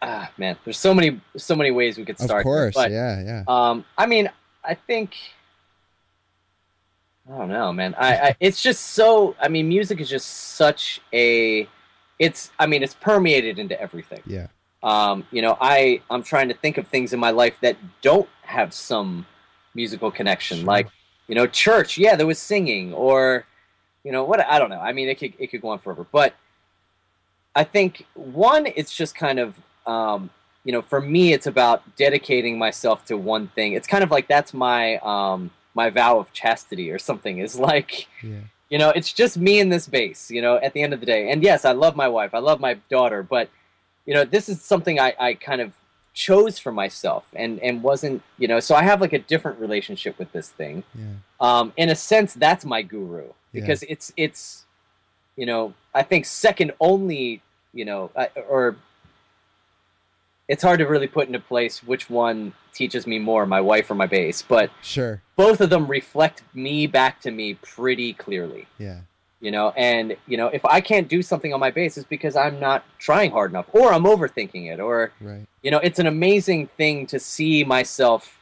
ah, 0.00 0.30
man, 0.38 0.56
there's 0.64 0.78
so 0.78 0.92
many, 0.94 1.20
so 1.36 1.54
many 1.54 1.70
ways 1.70 1.96
we 1.96 2.04
could 2.04 2.18
start. 2.18 2.38
here, 2.38 2.42
course, 2.42 2.74
but, 2.74 2.90
yeah, 2.90 3.22
yeah, 3.22 3.42
Um, 3.46 3.84
I 3.96 4.06
mean, 4.06 4.30
I 4.64 4.74
think. 4.74 5.14
I 7.32 7.38
don't 7.38 7.48
know, 7.50 7.72
man. 7.72 7.94
I, 7.96 8.16
I 8.16 8.36
it's 8.40 8.60
just 8.60 8.82
so. 8.82 9.36
I 9.40 9.46
mean, 9.48 9.68
music 9.68 10.00
is 10.00 10.08
just 10.10 10.26
such 10.28 11.00
a. 11.12 11.68
It's. 12.18 12.50
I 12.58 12.66
mean, 12.66 12.82
it's 12.82 12.94
permeated 12.94 13.58
into 13.60 13.80
everything. 13.80 14.20
yeah, 14.26 14.48
um, 14.82 15.24
you 15.30 15.40
know 15.42 15.56
i 15.60 16.00
i'm 16.10 16.24
trying 16.24 16.48
to 16.48 16.54
think 16.54 16.76
of 16.78 16.88
things 16.88 17.12
in 17.12 17.20
my 17.20 17.30
life 17.30 17.56
that 17.60 17.76
don't 18.00 18.28
have 18.42 18.74
some 18.74 19.24
musical 19.74 20.10
connection 20.10 20.58
Sure. 20.58 20.66
like 20.66 20.88
you 21.28 21.34
know 21.34 21.46
church 21.46 21.98
yeah 21.98 22.16
there 22.16 22.26
was 22.26 22.38
singing 22.38 22.92
or 22.92 23.44
you 24.04 24.12
know 24.12 24.24
what 24.24 24.40
i 24.40 24.58
don't 24.58 24.70
know. 24.70 24.80
I 24.80 24.92
mean 24.92 25.08
it 25.08 25.18
could 25.18 25.34
it 25.38 25.48
could 25.48 25.62
go 25.62 25.68
on 25.68 25.78
forever. 25.78 26.06
But 26.10 26.34
i 27.54 27.64
think 27.64 28.06
one 28.14 28.66
it's 28.66 28.94
just 28.94 29.14
kind 29.14 29.38
of 29.38 29.54
um, 29.86 30.30
you 30.64 30.72
know 30.72 30.82
for 30.82 31.00
me 31.00 31.32
it's 31.32 31.46
about 31.46 31.96
dedicating 31.96 32.58
myself 32.58 33.04
to 33.06 33.16
one 33.16 33.48
thing. 33.48 33.72
It's 33.72 33.86
kind 33.86 34.04
of 34.04 34.10
like 34.10 34.28
that's 34.28 34.54
my 34.54 34.96
um, 34.98 35.50
my 35.74 35.90
vow 35.90 36.18
of 36.18 36.32
chastity 36.32 36.90
or 36.90 36.98
something. 36.98 37.38
Is 37.38 37.58
like 37.58 38.08
yeah, 38.22 38.40
you 38.70 38.78
know 38.78 38.90
it's 38.90 39.12
just 39.12 39.36
me 39.36 39.60
in 39.60 39.68
this 39.68 39.86
bass, 39.86 40.30
you 40.30 40.42
know 40.42 40.56
at 40.56 40.72
the 40.72 40.82
end 40.82 40.92
of 40.94 41.00
the 41.00 41.06
day. 41.06 41.30
And 41.30 41.42
yes 41.42 41.64
i 41.64 41.72
love 41.72 41.96
my 41.96 42.08
wife. 42.08 42.34
I 42.34 42.38
love 42.38 42.60
my 42.60 42.74
daughter. 42.90 43.22
But 43.22 43.48
you 44.06 44.14
know 44.14 44.24
this 44.24 44.48
is 44.48 44.60
something 44.60 44.98
i, 44.98 45.14
I 45.18 45.34
kind 45.34 45.60
of 45.60 45.72
chose 46.14 46.58
for 46.58 46.72
myself 46.72 47.26
and 47.34 47.58
and 47.60 47.82
wasn't 47.82 48.22
you 48.38 48.46
know 48.46 48.60
so 48.60 48.74
i 48.74 48.82
have 48.82 49.00
like 49.00 49.12
a 49.12 49.18
different 49.18 49.58
relationship 49.58 50.18
with 50.18 50.30
this 50.32 50.50
thing. 50.50 50.84
Yeah, 50.94 51.04
um 51.40 51.72
in 51.76 51.88
a 51.88 51.94
sense 51.94 52.34
that's 52.34 52.64
my 52.64 52.82
guru 52.82 53.28
because 53.52 53.82
it's 53.84 54.12
it's 54.16 54.64
you 55.36 55.46
know 55.46 55.74
i 55.94 56.02
think 56.02 56.26
second 56.26 56.72
only 56.80 57.42
you 57.72 57.84
know 57.84 58.10
uh, 58.14 58.26
or 58.48 58.76
it's 60.48 60.62
hard 60.62 60.80
to 60.80 60.86
really 60.86 61.06
put 61.06 61.26
into 61.28 61.40
place 61.40 61.82
which 61.82 62.10
one 62.10 62.52
teaches 62.74 63.06
me 63.06 63.18
more 63.18 63.46
my 63.46 63.60
wife 63.60 63.90
or 63.90 63.94
my 63.94 64.06
bass 64.06 64.42
but 64.42 64.70
sure, 64.82 65.22
both 65.36 65.60
of 65.60 65.70
them 65.70 65.86
reflect 65.86 66.42
me 66.54 66.86
back 66.86 67.20
to 67.20 67.30
me 67.30 67.54
pretty 67.54 68.12
clearly. 68.12 68.66
Yeah, 68.78 69.00
you 69.42 69.50
know 69.50 69.70
and 69.76 70.16
you 70.26 70.38
know 70.38 70.46
if 70.46 70.64
i 70.64 70.80
can't 70.80 71.08
do 71.08 71.20
something 71.20 71.52
on 71.52 71.60
my 71.60 71.70
bass 71.70 71.98
it's 71.98 72.06
because 72.06 72.36
i'm 72.36 72.58
not 72.58 72.82
trying 72.98 73.30
hard 73.30 73.50
enough 73.50 73.66
or 73.72 73.92
i'm 73.92 74.04
overthinking 74.04 74.72
it 74.72 74.80
or 74.80 75.12
right, 75.20 75.46
you 75.62 75.70
know 75.70 75.78
it's 75.78 75.98
an 75.98 76.06
amazing 76.06 76.66
thing 76.78 77.06
to 77.06 77.18
see 77.18 77.62
myself 77.64 78.38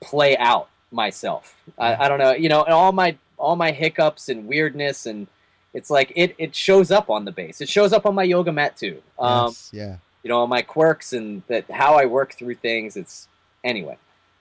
play 0.00 0.36
out 0.38 0.68
myself. 0.92 1.54
I, 1.78 1.94
I 1.94 2.08
don't 2.08 2.18
know 2.18 2.32
you 2.32 2.48
know 2.48 2.64
and 2.64 2.74
all 2.74 2.90
my 2.90 3.16
all 3.36 3.54
my 3.54 3.70
hiccups 3.70 4.28
and 4.28 4.48
weirdness 4.48 5.06
and 5.06 5.28
it's 5.72 5.90
like 5.90 6.12
it 6.16 6.34
it 6.38 6.56
shows 6.56 6.90
up 6.90 7.10
on 7.10 7.24
the 7.24 7.30
bass 7.30 7.60
it 7.60 7.68
shows 7.68 7.92
up 7.92 8.06
on 8.06 8.14
my 8.16 8.24
yoga 8.24 8.50
mat 8.50 8.76
too. 8.76 9.00
Um 9.18 9.48
yes, 9.48 9.70
yeah, 9.72 9.96
you 10.22 10.28
know, 10.28 10.46
my 10.46 10.62
quirks 10.62 11.12
and 11.12 11.42
that 11.48 11.70
how 11.70 11.94
I 11.94 12.06
work 12.06 12.34
through 12.34 12.56
things. 12.56 12.96
It's 12.96 13.28
anyway. 13.64 13.96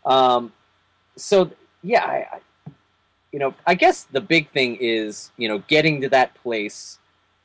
Um, 0.06 0.52
so 1.16 1.52
yeah, 1.84 2.04
I, 2.04 2.28
I, 2.36 2.40
you 3.32 3.40
know, 3.40 3.54
I 3.66 3.76
guess 3.76 4.06
the 4.06 4.22
big 4.22 4.50
thing 4.50 4.78
is 4.80 5.32
you 5.38 5.48
know 5.48 5.60
getting 5.68 6.02
to 6.02 6.10
that 6.10 6.34
place 6.36 7.00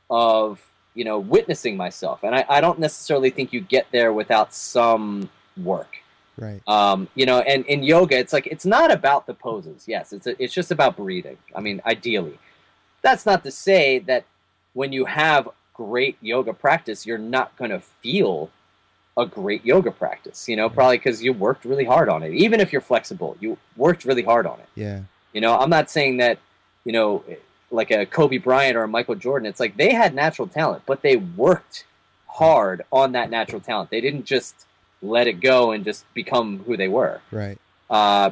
of 0.09 0.61
you 0.93 1.03
know 1.03 1.19
witnessing 1.19 1.77
myself, 1.77 2.23
and 2.23 2.35
I, 2.35 2.45
I 2.49 2.61
don't 2.61 2.79
necessarily 2.79 3.29
think 3.29 3.53
you 3.53 3.61
get 3.61 3.87
there 3.91 4.13
without 4.13 4.53
some 4.53 5.29
work. 5.57 5.97
right, 6.37 6.61
Um, 6.67 7.07
you 7.15 7.25
know, 7.25 7.39
and 7.39 7.65
in 7.65 7.83
yoga, 7.83 8.17
it's 8.17 8.33
like 8.33 8.47
it's 8.47 8.65
not 8.65 8.91
about 8.91 9.27
the 9.27 9.33
poses. 9.33 9.87
Yes, 9.87 10.13
it's 10.13 10.27
a, 10.27 10.41
it's 10.41 10.53
just 10.53 10.71
about 10.71 10.97
breathing. 10.97 11.37
I 11.55 11.61
mean, 11.61 11.81
ideally, 11.85 12.39
that's 13.01 13.25
not 13.25 13.43
to 13.43 13.51
say 13.51 13.99
that 13.99 14.25
when 14.73 14.91
you 14.91 15.05
have 15.05 15.49
great 15.73 16.17
yoga 16.21 16.53
practice, 16.53 17.05
you're 17.05 17.17
not 17.17 17.55
going 17.57 17.71
to 17.71 17.79
feel 17.79 18.49
a 19.17 19.25
great 19.25 19.63
yoga 19.65 19.91
practice. 19.91 20.49
You 20.49 20.55
know, 20.55 20.69
probably 20.69 20.97
because 20.97 21.23
you 21.23 21.33
worked 21.33 21.65
really 21.65 21.85
hard 21.85 22.09
on 22.09 22.23
it. 22.23 22.33
Even 22.33 22.59
if 22.59 22.71
you're 22.71 22.81
flexible, 22.81 23.37
you 23.39 23.57
worked 23.77 24.05
really 24.05 24.23
hard 24.23 24.45
on 24.45 24.59
it. 24.59 24.67
yeah, 24.75 25.01
You 25.35 25.41
know, 25.41 25.57
I'm 25.57 25.69
not 25.69 25.89
saying 25.89 26.17
that, 26.17 26.39
you 26.85 26.93
know, 26.93 27.21
like 27.69 27.91
a 27.91 28.05
Kobe 28.05 28.37
Bryant 28.37 28.77
or 28.77 28.83
a 28.83 28.87
Michael 28.87 29.15
Jordan. 29.15 29.45
It's 29.45 29.59
like 29.59 29.75
they 29.75 29.93
had 29.93 30.15
natural 30.15 30.47
talent, 30.47 30.83
but 30.85 31.01
they 31.01 31.17
worked 31.17 31.83
hard 32.25 32.83
on 32.89 33.11
that 33.11 33.29
natural 33.29 33.59
talent. 33.59 33.89
They 33.89 33.99
didn't 33.99 34.23
just 34.23 34.65
let 35.01 35.27
it 35.27 35.41
go 35.41 35.71
and 35.71 35.83
just 35.83 36.05
become 36.13 36.59
who 36.59 36.77
they 36.77 36.87
were. 36.87 37.19
right, 37.31 37.59
Uh, 37.89 38.31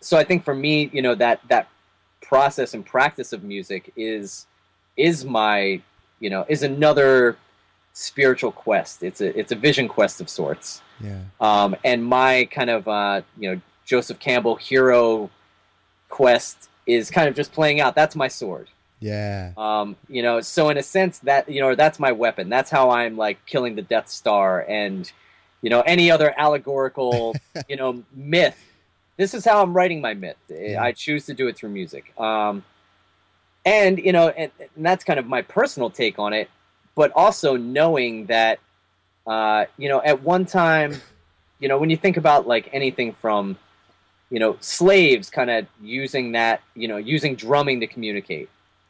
so 0.00 0.18
I 0.18 0.24
think 0.24 0.44
for 0.44 0.54
me, 0.54 0.90
you 0.92 1.00
know, 1.00 1.14
that 1.14 1.40
that 1.48 1.66
process 2.20 2.74
and 2.74 2.84
practice 2.84 3.32
of 3.32 3.42
music 3.42 3.90
is 3.96 4.46
is 4.98 5.24
my, 5.24 5.80
you 6.20 6.28
know, 6.28 6.44
is 6.46 6.62
another 6.62 7.38
spiritual 7.94 8.52
quest. 8.52 9.02
It's 9.02 9.22
a 9.22 9.36
it's 9.36 9.50
a 9.50 9.56
vision 9.56 9.88
quest 9.88 10.20
of 10.20 10.28
sorts. 10.28 10.82
yeah, 11.00 11.20
Um, 11.40 11.74
and 11.84 12.04
my 12.04 12.44
kind 12.50 12.68
of 12.68 12.86
uh, 12.86 13.22
you 13.38 13.50
know 13.50 13.60
Joseph 13.86 14.18
Campbell 14.18 14.56
hero 14.56 15.30
quest 16.16 16.70
is 16.86 17.10
kind 17.10 17.28
of 17.28 17.36
just 17.36 17.52
playing 17.52 17.78
out. 17.78 17.94
That's 17.94 18.16
my 18.16 18.28
sword. 18.28 18.68
yeah, 19.00 19.52
Um, 19.58 19.96
you 20.08 20.22
know, 20.22 20.40
so 20.40 20.70
in 20.70 20.78
a 20.78 20.82
sense 20.82 21.18
that 21.20 21.46
you 21.50 21.60
know 21.60 21.74
that's 21.74 21.98
my 21.98 22.12
weapon. 22.12 22.48
That's 22.48 22.70
how 22.70 22.88
I'm 22.88 23.18
like 23.18 23.44
killing 23.44 23.74
the 23.74 23.82
Death 23.82 24.08
Star 24.08 24.64
and 24.66 25.12
you 25.60 25.68
know 25.68 25.82
any 25.82 26.10
other 26.10 26.32
allegorical 26.38 27.34
you 27.68 27.76
know 27.76 28.02
myth. 28.14 28.58
This 29.18 29.34
is 29.34 29.44
how 29.44 29.62
I'm 29.62 29.74
writing 29.74 30.00
my 30.00 30.14
myth. 30.14 30.38
Yeah. 30.48 30.82
I 30.82 30.92
choose 30.92 31.26
to 31.26 31.34
do 31.34 31.48
it 31.48 31.56
through 31.56 31.70
music. 31.70 32.18
Um, 32.18 32.64
and 33.66 33.98
you 33.98 34.12
know, 34.12 34.28
and, 34.28 34.50
and 34.58 34.86
that's 34.86 35.04
kind 35.04 35.18
of 35.18 35.26
my 35.26 35.42
personal 35.42 35.90
take 35.90 36.18
on 36.18 36.32
it. 36.32 36.48
But 36.94 37.12
also 37.14 37.58
knowing 37.58 38.26
that, 38.26 38.58
uh, 39.26 39.66
you 39.76 39.90
know, 39.90 40.00
at 40.02 40.22
one 40.22 40.46
time, 40.46 40.94
you 41.60 41.68
know, 41.68 41.76
when 41.76 41.90
you 41.90 41.98
think 41.98 42.16
about 42.16 42.46
like 42.46 42.70
anything 42.72 43.12
from, 43.12 43.58
you 44.30 44.38
know, 44.40 44.56
slaves 44.60 45.30
kind 45.30 45.50
of 45.50 45.66
using 45.82 46.32
that, 46.32 46.60
you 46.74 46.88
know, 46.88 46.96
using 46.96 47.34
drumming 47.36 47.80
to 47.80 47.86
communicate, 47.86 48.48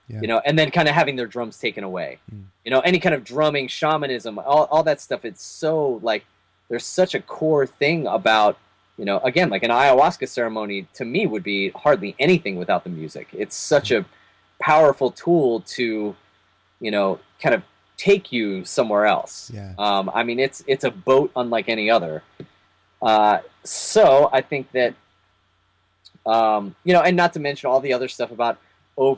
Yeah. 0.09 0.21
you 0.23 0.29
know, 0.29 0.41
and 0.47 0.59
then 0.59 0.71
kind 0.71 0.89
of 0.89 0.95
having 0.95 1.17
their 1.17 1.27
drums 1.27 1.59
taken 1.59 1.85
away, 1.85 2.19
Mm. 2.33 2.45
you 2.65 2.71
know, 2.71 2.81
any 2.81 2.99
kind 2.99 3.15
of 3.15 3.23
drumming, 3.25 3.69
shamanism, 3.69 4.39
all, 4.39 4.65
all 4.71 4.83
that 4.85 5.01
stuff. 5.01 5.25
It's 5.25 5.43
so 5.43 6.01
like 6.03 6.25
there's 6.69 6.87
such 6.87 7.15
a 7.15 7.21
core 7.21 7.67
thing 7.67 8.07
about 8.07 8.57
you 8.99 9.05
know 9.05 9.19
again 9.19 9.51
like 9.51 9.63
an 9.63 9.71
ayahuasca 9.71 10.27
ceremony 10.27 10.87
to 10.95 11.05
me 11.05 11.27
would 11.27 11.43
be 11.43 11.69
hardly 11.71 12.17
anything 12.19 12.57
without 12.57 12.83
the 12.83 12.89
music 12.89 13.29
it's 13.35 13.55
such 13.55 13.91
a 13.91 14.07
powerful 14.59 15.11
tool 15.11 15.61
to 15.61 16.17
you 16.81 16.91
know 16.91 17.21
kind 17.39 17.55
of 17.55 17.63
take 17.99 18.33
you 18.33 18.65
somewhere 18.65 19.05
else 19.05 19.51
Yeah. 19.55 19.75
um, 19.79 20.11
i 20.15 20.23
mean 20.25 20.41
it's 20.41 20.65
it's 20.67 20.83
a 20.83 20.91
boat 20.91 21.31
unlike 21.37 21.69
any 21.69 21.91
other 21.91 22.23
uh, 23.03 23.39
so 23.65 24.31
i 24.33 24.41
think 24.41 24.73
that 24.73 24.95
um, 26.27 26.75
you 26.85 26.93
know 26.93 27.03
and 27.03 27.17
not 27.17 27.33
to 27.33 27.41
mention 27.41 27.69
all 27.71 27.81
the 27.81 27.93
other 27.93 28.09
stuff 28.09 28.31
about 28.31 28.59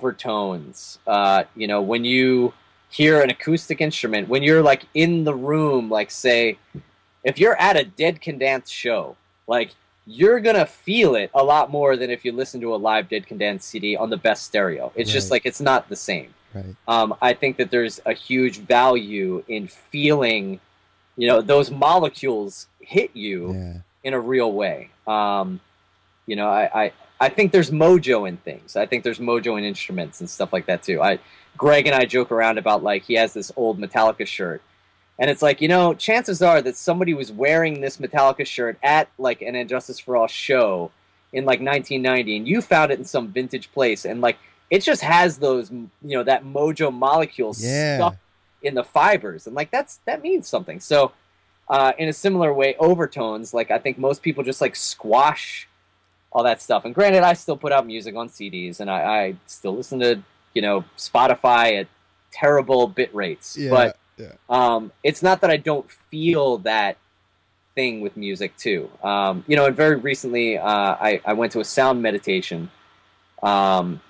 overtones 0.02 0.98
uh, 1.06 1.44
you 1.56 1.66
know 1.66 1.80
when 1.82 2.04
you 2.04 2.52
hear 2.90 3.20
an 3.20 3.30
acoustic 3.30 3.80
instrument 3.80 4.28
when 4.28 4.42
you're 4.42 4.62
like 4.62 4.84
in 4.94 5.24
the 5.24 5.34
room 5.34 5.90
like 5.90 6.10
say 6.10 6.56
if 7.24 7.38
you're 7.38 7.56
at 7.60 7.76
a 7.76 7.84
dead 7.84 8.20
can 8.20 8.38
dance 8.38 8.70
show 8.70 9.16
like 9.46 9.70
you're 10.06 10.40
gonna 10.40 10.64
feel 10.64 11.14
it 11.14 11.30
a 11.34 11.42
lot 11.44 11.70
more 11.70 11.96
than 11.96 12.10
if 12.10 12.24
you 12.24 12.32
listen 12.32 12.60
to 12.60 12.74
a 12.74 12.76
live 12.76 13.08
dead 13.08 13.26
can 13.26 13.36
dance 13.38 13.64
cd 13.66 13.96
on 13.96 14.08
the 14.10 14.16
best 14.16 14.44
stereo 14.44 14.90
it's 14.94 15.12
just 15.12 15.30
like 15.30 15.44
it's 15.44 15.60
not 15.60 15.88
the 15.88 15.96
same 15.96 16.32
Right. 16.54 16.74
um, 16.88 17.14
i 17.20 17.34
think 17.34 17.58
that 17.58 17.70
there's 17.70 18.00
a 18.06 18.14
huge 18.14 18.56
value 18.60 19.44
in 19.48 19.66
feeling 19.68 20.60
you 21.16 21.26
know 21.28 21.42
those 21.42 21.70
molecules 21.70 22.68
hit 22.80 23.10
you 23.14 23.52
Yeah. 23.52 23.74
in 24.04 24.14
a 24.14 24.20
real 24.20 24.50
way. 24.52 24.88
Um, 25.06 25.60
you 26.28 26.36
know, 26.36 26.48
I, 26.48 26.84
I 26.84 26.92
I 27.20 27.28
think 27.30 27.50
there's 27.50 27.70
mojo 27.70 28.28
in 28.28 28.36
things. 28.36 28.76
I 28.76 28.86
think 28.86 29.02
there's 29.02 29.18
mojo 29.18 29.58
in 29.58 29.64
instruments 29.64 30.20
and 30.20 30.30
stuff 30.30 30.52
like 30.52 30.66
that 30.66 30.82
too. 30.82 31.02
I 31.02 31.18
Greg 31.56 31.86
and 31.86 31.94
I 31.96 32.04
joke 32.04 32.30
around 32.30 32.58
about 32.58 32.82
like 32.84 33.02
he 33.02 33.14
has 33.14 33.32
this 33.32 33.50
old 33.56 33.80
Metallica 33.80 34.26
shirt. 34.26 34.62
And 35.18 35.28
it's 35.28 35.42
like, 35.42 35.60
you 35.60 35.66
know, 35.66 35.94
chances 35.94 36.40
are 36.42 36.62
that 36.62 36.76
somebody 36.76 37.12
was 37.12 37.32
wearing 37.32 37.80
this 37.80 37.96
Metallica 37.96 38.46
shirt 38.46 38.78
at 38.84 39.08
like 39.18 39.42
an 39.42 39.56
And 39.56 39.68
Justice 39.68 39.98
for 39.98 40.16
All 40.16 40.28
show 40.28 40.92
in 41.32 41.44
like 41.44 41.60
1990 41.60 42.36
and 42.36 42.46
you 42.48 42.60
found 42.62 42.92
it 42.92 42.98
in 43.00 43.04
some 43.04 43.28
vintage 43.28 43.72
place 43.72 44.04
and 44.04 44.20
like 44.20 44.38
it 44.70 44.82
just 44.82 45.02
has 45.02 45.38
those, 45.38 45.70
you 45.70 45.88
know, 46.02 46.22
that 46.22 46.44
mojo 46.44 46.92
molecules 46.92 47.64
Yeah. 47.64 47.96
stuck 47.96 48.16
in 48.62 48.74
the 48.74 48.84
fibers 48.84 49.46
and 49.46 49.56
like 49.56 49.70
that's 49.70 49.98
that 50.04 50.22
means 50.22 50.46
something. 50.46 50.78
So 50.78 51.12
uh, 51.68 51.92
in 51.98 52.08
a 52.08 52.12
similar 52.12 52.52
way, 52.54 52.76
overtones, 52.78 53.52
like 53.52 53.70
I 53.70 53.78
think 53.78 53.98
most 53.98 54.22
people 54.22 54.44
just 54.44 54.60
like 54.60 54.76
squash 54.76 55.67
all 56.38 56.44
that 56.44 56.62
stuff. 56.62 56.84
And 56.84 56.94
granted, 56.94 57.24
I 57.24 57.32
still 57.32 57.56
put 57.56 57.72
out 57.72 57.84
music 57.84 58.14
on 58.14 58.28
CDs, 58.28 58.78
and 58.78 58.88
I, 58.88 59.00
I 59.02 59.36
still 59.46 59.74
listen 59.74 59.98
to 59.98 60.22
you 60.54 60.62
know 60.62 60.84
Spotify 60.96 61.80
at 61.80 61.88
terrible 62.30 62.86
bit 62.86 63.12
rates. 63.12 63.56
Yeah. 63.56 63.70
But 63.70 63.98
yeah. 64.16 64.32
um, 64.48 64.92
it's 65.02 65.20
not 65.20 65.40
that 65.40 65.50
I 65.50 65.56
don't 65.56 65.90
feel 65.90 66.58
that 66.58 66.96
thing 67.74 68.00
with 68.00 68.16
music 68.16 68.56
too. 68.56 68.88
Um, 69.02 69.44
you 69.48 69.56
know, 69.56 69.66
and 69.66 69.74
very 69.74 69.96
recently, 69.96 70.56
uh, 70.56 70.64
I, 70.68 71.20
I 71.24 71.32
went 71.32 71.50
to 71.52 71.60
a 71.60 71.64
sound 71.64 72.02
meditation, 72.02 72.70
um, 73.42 74.00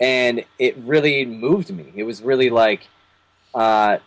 and 0.00 0.46
it 0.58 0.78
really 0.78 1.26
moved 1.26 1.70
me. 1.70 1.92
It 1.94 2.04
was 2.04 2.22
really 2.22 2.48
like, 2.48 2.88
uh, 3.54 3.98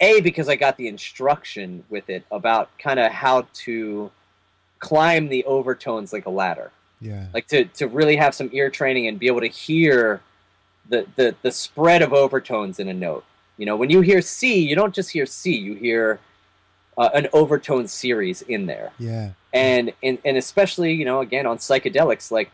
a 0.00 0.20
because 0.22 0.48
I 0.48 0.56
got 0.56 0.78
the 0.78 0.88
instruction 0.88 1.84
with 1.90 2.08
it 2.08 2.24
about 2.30 2.70
kind 2.78 2.98
of 2.98 3.12
how 3.12 3.46
to 3.64 4.10
climb 4.80 5.28
the 5.28 5.44
overtones 5.44 6.12
like 6.12 6.26
a 6.26 6.30
ladder 6.30 6.70
Yeah. 7.00 7.26
like 7.34 7.46
to, 7.48 7.64
to 7.66 7.86
really 7.86 8.16
have 8.16 8.34
some 8.34 8.48
ear 8.52 8.70
training 8.70 9.06
and 9.06 9.18
be 9.18 9.26
able 9.28 9.40
to 9.42 9.46
hear 9.46 10.20
the, 10.88 11.06
the 11.16 11.34
the 11.42 11.52
spread 11.52 12.02
of 12.02 12.12
overtones 12.12 12.80
in 12.80 12.88
a 12.88 12.94
note. 12.94 13.24
You 13.58 13.66
know, 13.66 13.76
when 13.76 13.90
you 13.90 14.00
hear 14.00 14.20
C, 14.22 14.58
you 14.58 14.74
don't 14.74 14.94
just 14.94 15.10
hear 15.10 15.24
C, 15.26 15.54
you 15.54 15.74
hear 15.74 16.18
uh, 16.98 17.10
an 17.14 17.28
overtone 17.32 17.86
series 17.86 18.42
in 18.42 18.66
there. 18.66 18.90
Yeah. 18.98 19.30
And, 19.52 19.92
and 20.02 20.18
and 20.24 20.36
especially, 20.36 20.92
you 20.94 21.04
know, 21.04 21.20
again 21.20 21.46
on 21.46 21.58
psychedelics, 21.58 22.30
like 22.32 22.50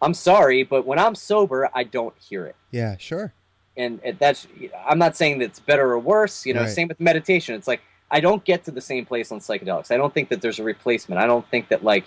I'm 0.00 0.14
sorry, 0.14 0.62
but 0.62 0.84
when 0.86 0.98
I'm 0.98 1.14
sober, 1.14 1.68
I 1.74 1.84
don't 1.84 2.14
hear 2.18 2.44
it. 2.46 2.56
Yeah. 2.70 2.96
Sure. 2.98 3.32
And, 3.76 4.00
and 4.04 4.18
that's 4.18 4.46
I'm 4.86 4.98
not 4.98 5.16
saying 5.16 5.38
that's 5.38 5.58
better 5.60 5.90
or 5.92 5.98
worse. 5.98 6.44
You 6.46 6.54
know, 6.54 6.60
Right. 6.62 6.68
same 6.70 6.88
with 6.88 7.00
meditation. 7.00 7.54
It's 7.54 7.66
like 7.66 7.80
I 8.12 8.20
don't 8.20 8.44
get 8.44 8.64
to 8.66 8.70
the 8.70 8.80
same 8.80 9.06
place 9.06 9.32
on 9.32 9.40
psychedelics. 9.40 9.90
I 9.90 9.96
don't 9.96 10.12
think 10.12 10.28
that 10.28 10.40
there's 10.42 10.58
a 10.58 10.62
replacement. 10.62 11.20
I 11.20 11.26
don't 11.26 11.48
think 11.50 11.68
that 11.68 11.82
like 11.82 12.04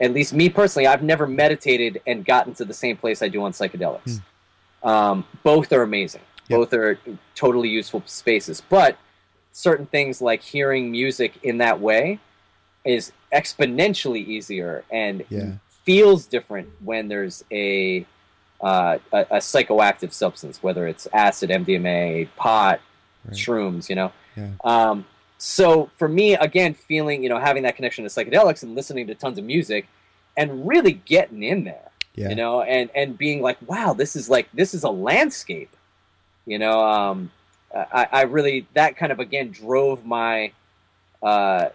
at 0.00 0.12
least 0.14 0.32
me 0.32 0.48
personally, 0.48 0.86
I've 0.86 1.02
never 1.02 1.26
meditated 1.26 2.00
and 2.06 2.24
gotten 2.24 2.54
to 2.54 2.64
the 2.64 2.72
same 2.74 2.96
place 2.96 3.22
I 3.22 3.28
do 3.28 3.42
on 3.42 3.52
psychedelics. 3.52 4.20
Um, 4.82 5.24
both 5.42 5.72
are 5.72 5.82
amazing. 5.82 6.22
Yep. 6.48 6.58
Both 6.58 6.72
are 6.74 6.98
totally 7.34 7.68
useful 7.68 8.02
spaces. 8.06 8.62
But 8.68 8.96
certain 9.52 9.86
things 9.86 10.22
like 10.22 10.42
hearing 10.42 10.90
music 10.90 11.34
in 11.42 11.58
that 11.58 11.80
way 11.80 12.18
is 12.84 13.12
exponentially 13.32 14.26
easier 14.26 14.84
and 14.90 15.24
Yeah. 15.28 15.52
feels 15.84 16.26
different 16.26 16.68
when 16.84 17.08
there's 17.08 17.44
a, 17.52 18.06
uh, 18.60 18.98
a 19.12 19.18
a 19.30 19.36
psychoactive 19.38 20.12
substance, 20.12 20.62
whether 20.62 20.86
it's 20.86 21.06
acid, 21.12 21.50
MDMA, 21.50 22.28
pot, 22.36 22.80
Right. 23.24 23.36
shrooms. 23.36 23.88
You 23.88 23.96
know. 23.96 24.12
Yeah. 24.36 24.48
Um, 24.64 25.04
so 25.44 25.90
for 25.98 26.06
me, 26.06 26.34
again, 26.34 26.72
feeling 26.72 27.22
you 27.24 27.28
know 27.28 27.38
having 27.38 27.64
that 27.64 27.74
connection 27.74 28.04
to 28.04 28.10
psychedelics 28.10 28.62
and 28.62 28.76
listening 28.76 29.08
to 29.08 29.14
tons 29.16 29.38
of 29.38 29.44
music, 29.44 29.88
and 30.36 30.68
really 30.68 30.92
getting 30.92 31.42
in 31.42 31.64
there, 31.64 31.90
Yeah. 32.14 32.28
you 32.28 32.36
know, 32.36 32.62
and 32.62 32.90
and 32.94 33.18
being 33.18 33.42
like, 33.42 33.58
wow, 33.66 33.92
this 33.92 34.14
is 34.14 34.30
like 34.30 34.46
this 34.54 34.72
is 34.72 34.84
a 34.84 34.90
landscape, 34.90 35.74
you 36.46 36.60
know. 36.60 36.80
Um, 36.84 37.32
I, 37.74 38.06
I 38.12 38.22
really 38.22 38.66
that 38.74 38.96
kind 38.96 39.10
of 39.10 39.18
again 39.18 39.50
drove 39.50 40.06
my, 40.06 40.52
uh, 41.22 41.70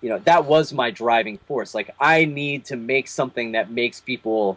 you 0.00 0.08
know, 0.08 0.18
that 0.20 0.46
was 0.46 0.72
my 0.72 0.90
driving 0.90 1.36
force. 1.38 1.74
Like 1.74 1.94
I 2.00 2.24
need 2.24 2.64
to 2.66 2.76
make 2.76 3.06
something 3.06 3.52
that 3.52 3.70
makes 3.70 4.00
people 4.00 4.56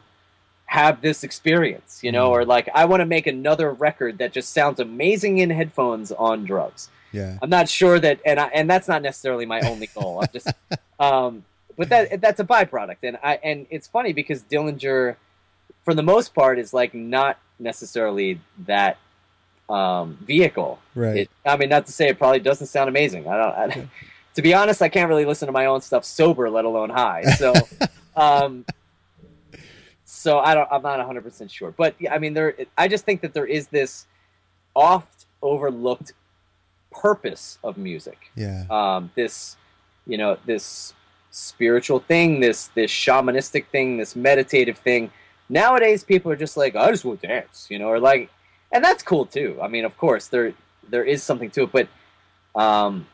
have 0.68 1.02
this 1.02 1.24
experience, 1.26 2.00
you 2.02 2.12
know, 2.14 2.30
Mhm. 2.30 2.32
or 2.32 2.46
like 2.46 2.70
I 2.74 2.86
want 2.86 3.02
to 3.02 3.06
make 3.06 3.28
another 3.28 3.72
record 3.74 4.20
that 4.20 4.32
just 4.32 4.54
sounds 4.54 4.80
amazing 4.80 5.38
in 5.40 5.50
headphones 5.50 6.14
on 6.14 6.46
drugs. 6.46 6.90
Yeah. 7.16 7.38
I'm 7.42 7.50
not 7.50 7.70
sure 7.70 8.00
that, 8.00 8.20
and 8.26 8.40
I, 8.40 8.48
and 8.48 8.70
that's 8.70 8.88
not 8.88 9.02
necessarily 9.02 9.46
my 9.46 9.62
only 9.62 9.88
goal. 9.88 10.22
I'm 10.22 10.28
just, 10.34 10.48
um, 11.00 11.46
but 11.78 11.90
that 11.90 12.22
that's 12.22 12.40
a 12.40 12.44
byproduct, 12.44 12.98
and 13.04 13.18
I 13.24 13.40
and 13.44 13.68
it's 13.70 13.88
funny 13.88 14.14
because 14.14 14.44
Dillinger, 14.44 15.16
for 15.84 15.94
the 15.94 16.04
most 16.04 16.34
part, 16.34 16.60
is 16.60 16.74
like 16.74 16.94
not 16.94 17.38
necessarily 17.60 18.40
that 18.66 18.98
um, 19.70 20.18
vehicle. 20.22 20.80
Right. 20.94 21.18
It, 21.18 21.30
I 21.46 21.58
mean, 21.58 21.70
not 21.70 21.86
to 21.88 21.92
say 21.92 22.08
it 22.08 22.18
probably 22.18 22.40
doesn't 22.40 22.68
sound 22.68 22.90
amazing. 22.90 23.28
I 23.28 23.38
don't. 23.38 23.72
I, 23.72 23.88
to 24.36 24.42
be 24.42 24.54
honest, 24.54 24.82
I 24.82 24.90
can't 24.90 25.10
really 25.10 25.26
listen 25.26 25.48
to 25.48 25.52
my 25.52 25.66
own 25.66 25.82
stuff 25.82 26.04
sober, 26.06 26.50
let 26.50 26.66
alone 26.66 26.90
high. 26.90 27.24
So, 27.24 27.54
um, 28.16 28.66
so 30.06 30.40
I 30.40 30.54
don't. 30.54 30.68
I'm 30.72 30.82
not 30.82 30.98
100 30.98 31.24
percent 31.24 31.52
sure, 31.52 31.72
but 31.72 31.96
yeah, 32.00 32.14
I 32.14 32.20
mean, 32.20 32.34
there. 32.34 32.56
I 32.78 32.88
just 32.88 33.06
think 33.06 33.22
that 33.22 33.34
there 33.34 33.46
is 33.46 33.68
this 33.68 34.06
oft 34.76 35.26
overlooked 35.42 36.14
purpose 37.02 37.58
of 37.64 37.78
music. 37.78 38.32
yeah. 38.36 38.66
Um, 38.70 39.12
this, 39.16 39.58
you 40.08 40.18
know, 40.18 40.38
this 40.46 40.94
spiritual 41.32 42.00
thing, 42.00 42.40
this 42.40 42.70
this 42.76 42.92
shamanistic 42.92 43.68
thing, 43.68 43.98
this 43.98 44.16
meditative 44.16 44.78
thing. 44.78 45.12
Nowadays, 45.50 46.04
people 46.04 46.32
are 46.32 46.36
just 46.36 46.58
like, 46.58 46.76
I 46.76 46.90
just 46.90 47.06
want 47.06 47.22
to 47.22 47.28
dance, 47.28 47.68
you 47.70 47.78
know, 47.78 47.88
or 47.88 48.00
like, 48.00 48.30
and 48.72 48.84
that's 48.84 49.04
cool 49.04 49.26
too. 49.26 49.60
I 49.62 49.68
mean, 49.68 49.86
of 49.86 49.98
course, 49.98 50.28
there 50.28 50.54
there 50.90 51.04
is 51.04 51.24
something 51.24 51.52
to 51.52 51.64
it, 51.64 51.72
but 51.72 51.88
um, 52.60 53.06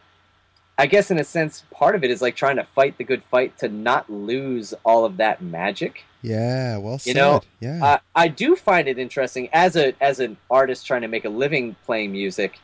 I 0.78 0.86
guess 0.86 1.12
in 1.12 1.20
a 1.20 1.24
sense, 1.24 1.64
part 1.72 1.96
of 1.96 2.04
it 2.04 2.12
is 2.12 2.22
like 2.22 2.36
trying 2.36 2.58
to 2.58 2.64
fight 2.64 2.98
the 2.98 3.04
good 3.04 3.24
fight 3.24 3.58
to 3.60 3.70
not 3.70 4.10
lose 4.10 4.74
all 4.84 5.06
of 5.06 5.18
that 5.18 5.42
magic. 5.42 6.04
Yeah. 6.22 6.78
Well 6.78 7.00
said. 7.00 7.10
You 7.10 7.16
know, 7.16 7.42
yeah. 7.60 7.84
Uh, 7.84 7.98
I 8.16 8.28
do 8.28 8.56
find 8.56 8.88
it 8.88 8.98
interesting 8.98 9.50
as 9.52 9.76
a 9.76 9.94
as 10.02 10.20
an 10.20 10.38
artist 10.50 10.86
trying 10.86 11.02
to 11.02 11.08
make 11.08 11.26
a 11.26 11.30
living 11.30 11.76
playing 11.86 12.12
music. 12.12 12.60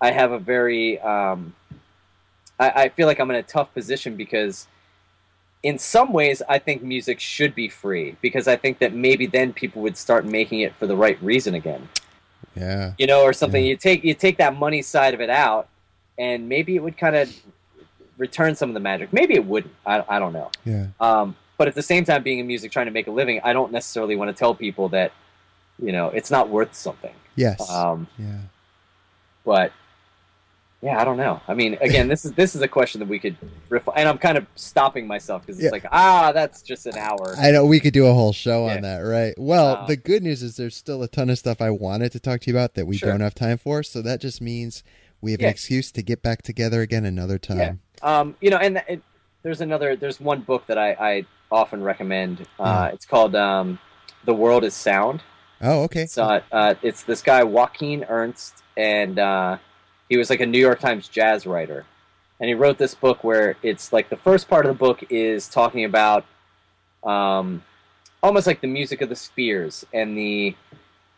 I 0.00 0.10
have 0.10 0.32
a 0.32 0.38
very 0.38 0.98
um, 1.00 1.54
I, 2.58 2.70
I 2.84 2.88
feel 2.88 3.06
like 3.06 3.20
I'm 3.20 3.30
in 3.30 3.36
a 3.36 3.42
tough 3.42 3.72
position 3.74 4.16
because 4.16 4.66
in 5.62 5.78
some 5.78 6.12
ways 6.12 6.42
I 6.48 6.58
think 6.58 6.82
music 6.82 7.20
should 7.20 7.54
be 7.54 7.68
free 7.68 8.16
because 8.20 8.46
I 8.46 8.56
think 8.56 8.78
that 8.78 8.94
maybe 8.94 9.26
then 9.26 9.52
people 9.52 9.82
would 9.82 9.96
start 9.96 10.24
making 10.24 10.60
it 10.60 10.74
for 10.76 10.86
the 10.86 10.96
right 10.96 11.20
reason 11.22 11.54
again. 11.54 11.88
yeah. 12.54 12.92
You 12.98 13.06
know, 13.06 13.22
or 13.22 13.32
something. 13.32 13.62
Yeah. 13.62 13.70
You 13.70 13.76
take 13.76 14.04
you 14.04 14.14
take 14.14 14.38
that 14.38 14.56
money 14.56 14.82
side 14.82 15.14
of 15.14 15.20
it 15.20 15.30
out, 15.30 15.68
and 16.18 16.48
maybe 16.48 16.76
it 16.76 16.82
would 16.82 16.96
kind 16.96 17.16
of 17.16 17.32
return 18.18 18.54
some 18.54 18.70
of 18.70 18.74
the 18.74 18.80
magic. 18.80 19.12
Maybe 19.12 19.34
it 19.34 19.44
wouldn't. 19.44 19.74
I, 19.86 20.04
I 20.08 20.18
don't 20.18 20.32
know. 20.32 20.50
Yeah. 20.64 20.86
Um, 21.00 21.36
but 21.56 21.68
at 21.68 21.74
the 21.74 21.82
same 21.82 22.04
time, 22.04 22.22
being 22.22 22.38
in 22.38 22.46
music, 22.46 22.70
trying 22.70 22.86
to 22.86 22.92
make 22.92 23.06
a 23.08 23.10
living, 23.10 23.40
I 23.42 23.52
don't 23.52 23.72
necessarily 23.72 24.16
want 24.16 24.28
to 24.28 24.34
tell 24.34 24.54
people 24.54 24.88
that, 24.90 25.12
you 25.82 25.90
know, 25.90 26.08
it's 26.08 26.30
not 26.30 26.48
worth 26.48 26.74
something. 26.74 27.14
Yes. 27.34 27.68
Um, 27.68 28.06
yeah. 28.16 28.38
but 29.44 29.72
yeah, 30.80 31.00
I 31.00 31.04
don't 31.04 31.16
know. 31.16 31.40
I 31.48 31.54
mean, 31.54 31.76
again, 31.80 32.06
this 32.08 32.24
is 32.24 32.32
this 32.32 32.54
is 32.54 32.62
a 32.62 32.68
question 32.68 33.00
that 33.00 33.08
we 33.08 33.18
could, 33.18 33.36
ref- 33.68 33.88
and 33.96 34.08
I'm 34.08 34.18
kind 34.18 34.38
of 34.38 34.46
stopping 34.54 35.06
myself 35.06 35.42
because 35.42 35.56
it's 35.58 35.64
Yeah. 35.64 35.70
like, 35.70 35.86
ah, 35.90 36.30
that's 36.32 36.62
just 36.62 36.86
an 36.86 36.96
hour. 36.96 37.34
I 37.38 37.50
know 37.50 37.64
we 37.66 37.80
could 37.80 37.92
do 37.92 38.06
a 38.06 38.12
whole 38.14 38.32
show 38.32 38.66
Yeah. 38.66 38.76
on 38.76 38.82
that, 38.82 38.98
right? 39.00 39.34
Well, 39.36 39.78
Um, 39.78 39.86
the 39.88 39.96
good 39.96 40.22
news 40.22 40.42
is 40.42 40.56
there's 40.56 40.76
still 40.76 41.02
a 41.02 41.08
ton 41.08 41.30
of 41.30 41.38
stuff 41.38 41.60
I 41.60 41.70
wanted 41.70 42.12
to 42.12 42.20
talk 42.20 42.40
to 42.42 42.50
you 42.50 42.56
about 42.56 42.74
that 42.74 42.86
we 42.86 42.96
Sure. 42.96 43.10
don't 43.10 43.20
have 43.20 43.34
time 43.34 43.58
for. 43.58 43.82
So 43.82 44.02
that 44.02 44.20
just 44.20 44.40
means 44.40 44.84
we 45.20 45.32
have 45.32 45.40
Yeah. 45.40 45.48
an 45.48 45.52
excuse 45.52 45.90
to 45.92 46.02
get 46.02 46.22
back 46.22 46.42
together 46.42 46.80
again 46.80 47.04
another 47.04 47.38
time. 47.38 47.80
Um, 48.02 48.36
you 48.40 48.50
know, 48.50 48.58
and 48.58 48.82
it, 48.88 49.02
there's 49.42 49.60
another. 49.60 49.96
There's 49.96 50.20
one 50.20 50.40
book 50.42 50.66
that 50.68 50.78
I, 50.78 50.90
I 50.92 51.26
often 51.50 51.82
recommend. 51.82 52.46
Uh, 52.60 52.88
Mm. 52.88 52.92
It's 52.94 53.04
called 53.06 53.34
um, 53.34 53.80
"The 54.24 54.34
World 54.34 54.62
Is 54.62 54.74
Sound." 54.74 55.22
Oh, 55.60 55.82
okay. 55.84 56.02
It's 56.02 56.16
uh, 56.16 56.40
uh, 56.52 56.74
it's 56.82 57.02
this 57.02 57.20
guy 57.22 57.42
Joachim 57.42 58.04
Ernst, 58.08 58.62
and 58.76 59.18
uh, 59.18 59.58
he 60.08 60.16
was 60.16 60.30
like 60.30 60.40
a 60.40 60.46
New 60.46 60.58
York 60.58 60.80
Times 60.80 61.08
jazz 61.08 61.46
writer, 61.46 61.84
and 62.40 62.48
he 62.48 62.54
wrote 62.54 62.78
this 62.78 62.94
book 62.94 63.24
where 63.24 63.56
it's 63.62 63.92
like 63.92 64.08
the 64.08 64.16
first 64.16 64.48
part 64.48 64.66
of 64.66 64.72
the 64.74 64.78
book 64.78 65.04
is 65.10 65.48
talking 65.48 65.84
about, 65.84 66.24
um, 67.04 67.62
almost 68.22 68.46
like 68.46 68.60
the 68.60 68.66
music 68.68 69.00
of 69.00 69.08
the 69.08 69.16
spheres 69.16 69.84
and 69.92 70.16
the, 70.16 70.54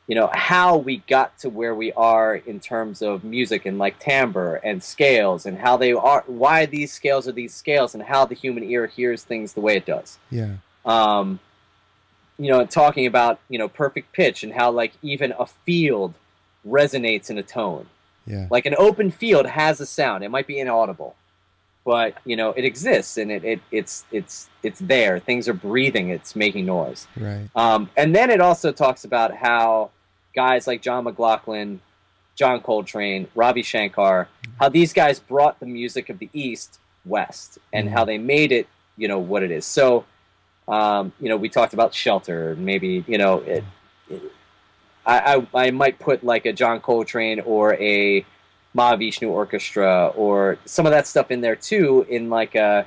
you 0.06 0.14
know, 0.14 0.28
how 0.32 0.76
we 0.76 0.98
got 1.08 1.38
to 1.38 1.48
where 1.48 1.74
we 1.74 1.92
are 1.92 2.36
in 2.36 2.58
terms 2.58 3.00
of 3.00 3.22
music 3.22 3.64
and 3.66 3.78
like 3.78 3.98
timbre 3.98 4.56
and 4.56 4.82
scales 4.82 5.46
and 5.46 5.56
how 5.58 5.76
they 5.76 5.92
are, 5.92 6.24
why 6.26 6.66
these 6.66 6.92
scales 6.92 7.28
are 7.28 7.32
these 7.32 7.54
scales, 7.54 7.94
and 7.94 8.02
how 8.02 8.24
the 8.24 8.34
human 8.34 8.64
ear 8.64 8.86
hears 8.86 9.22
things 9.22 9.52
the 9.52 9.60
way 9.60 9.76
it 9.76 9.86
does 9.86 10.18
Yeah. 10.30 10.54
um, 10.84 11.38
you 12.38 12.50
know, 12.50 12.64
talking 12.64 13.06
about 13.06 13.38
you 13.50 13.58
know 13.58 13.68
perfect 13.68 14.12
pitch 14.12 14.42
and 14.42 14.52
how 14.54 14.70
like 14.70 14.92
even 15.02 15.32
a 15.38 15.44
field 15.46 16.14
resonates 16.66 17.28
in 17.30 17.36
a 17.38 17.42
tone. 17.42 17.86
Yeah. 18.26 18.46
Like 18.50 18.66
an 18.66 18.74
open 18.78 19.10
field 19.10 19.46
has 19.46 19.80
a 19.80 19.86
sound. 19.86 20.22
It 20.24 20.30
might 20.30 20.46
be 20.46 20.58
inaudible, 20.60 21.16
but 21.84 22.14
you 22.24 22.36
know 22.36 22.50
it 22.50 22.64
exists 22.64 23.16
and 23.16 23.30
it, 23.32 23.44
it 23.44 23.60
it's 23.70 24.04
it's 24.12 24.48
it's 24.62 24.78
there. 24.80 25.18
Things 25.18 25.48
are 25.48 25.54
breathing. 25.54 26.10
It's 26.10 26.36
making 26.36 26.66
noise. 26.66 27.06
Right. 27.16 27.48
Um, 27.56 27.90
and 27.96 28.14
then 28.14 28.30
it 28.30 28.40
also 28.40 28.72
talks 28.72 29.04
about 29.04 29.34
how 29.34 29.90
guys 30.34 30.66
like 30.66 30.80
John 30.82 31.04
McLaughlin, 31.04 31.80
John 32.36 32.60
Coltrane, 32.60 33.26
Ravi 33.34 33.62
Shankar, 33.62 34.28
how 34.60 34.68
these 34.68 34.92
guys 34.92 35.18
brought 35.18 35.58
the 35.60 35.66
music 35.66 36.08
of 36.08 36.18
the 36.18 36.28
East 36.32 36.78
west 37.04 37.58
and 37.72 37.88
Mhm. 37.88 37.92
how 37.92 38.04
they 38.04 38.18
made 38.18 38.52
it, 38.52 38.68
you 38.96 39.08
know, 39.08 39.18
what 39.18 39.42
it 39.42 39.50
is. 39.50 39.64
So, 39.64 40.04
um, 40.68 41.12
you 41.18 41.28
know, 41.28 41.36
we 41.36 41.48
talked 41.48 41.72
about 41.74 41.94
Shelter, 41.94 42.54
maybe, 42.56 43.04
you 43.08 43.18
know, 43.18 43.38
it, 43.40 43.64
it- 44.08 44.22
I, 45.10 45.34
I, 45.54 45.66
I 45.66 45.70
might 45.72 45.98
put 45.98 46.22
like 46.22 46.46
a 46.46 46.52
John 46.52 46.80
Coltrane 46.80 47.40
or 47.40 47.74
a 47.74 48.24
Mahavishnu 48.76 49.28
Orchestra 49.28 50.08
or 50.14 50.58
some 50.64 50.86
of 50.86 50.92
that 50.92 51.06
stuff 51.06 51.30
in 51.30 51.40
there 51.40 51.56
too, 51.56 52.06
in 52.08 52.30
like 52.30 52.54
a, 52.54 52.86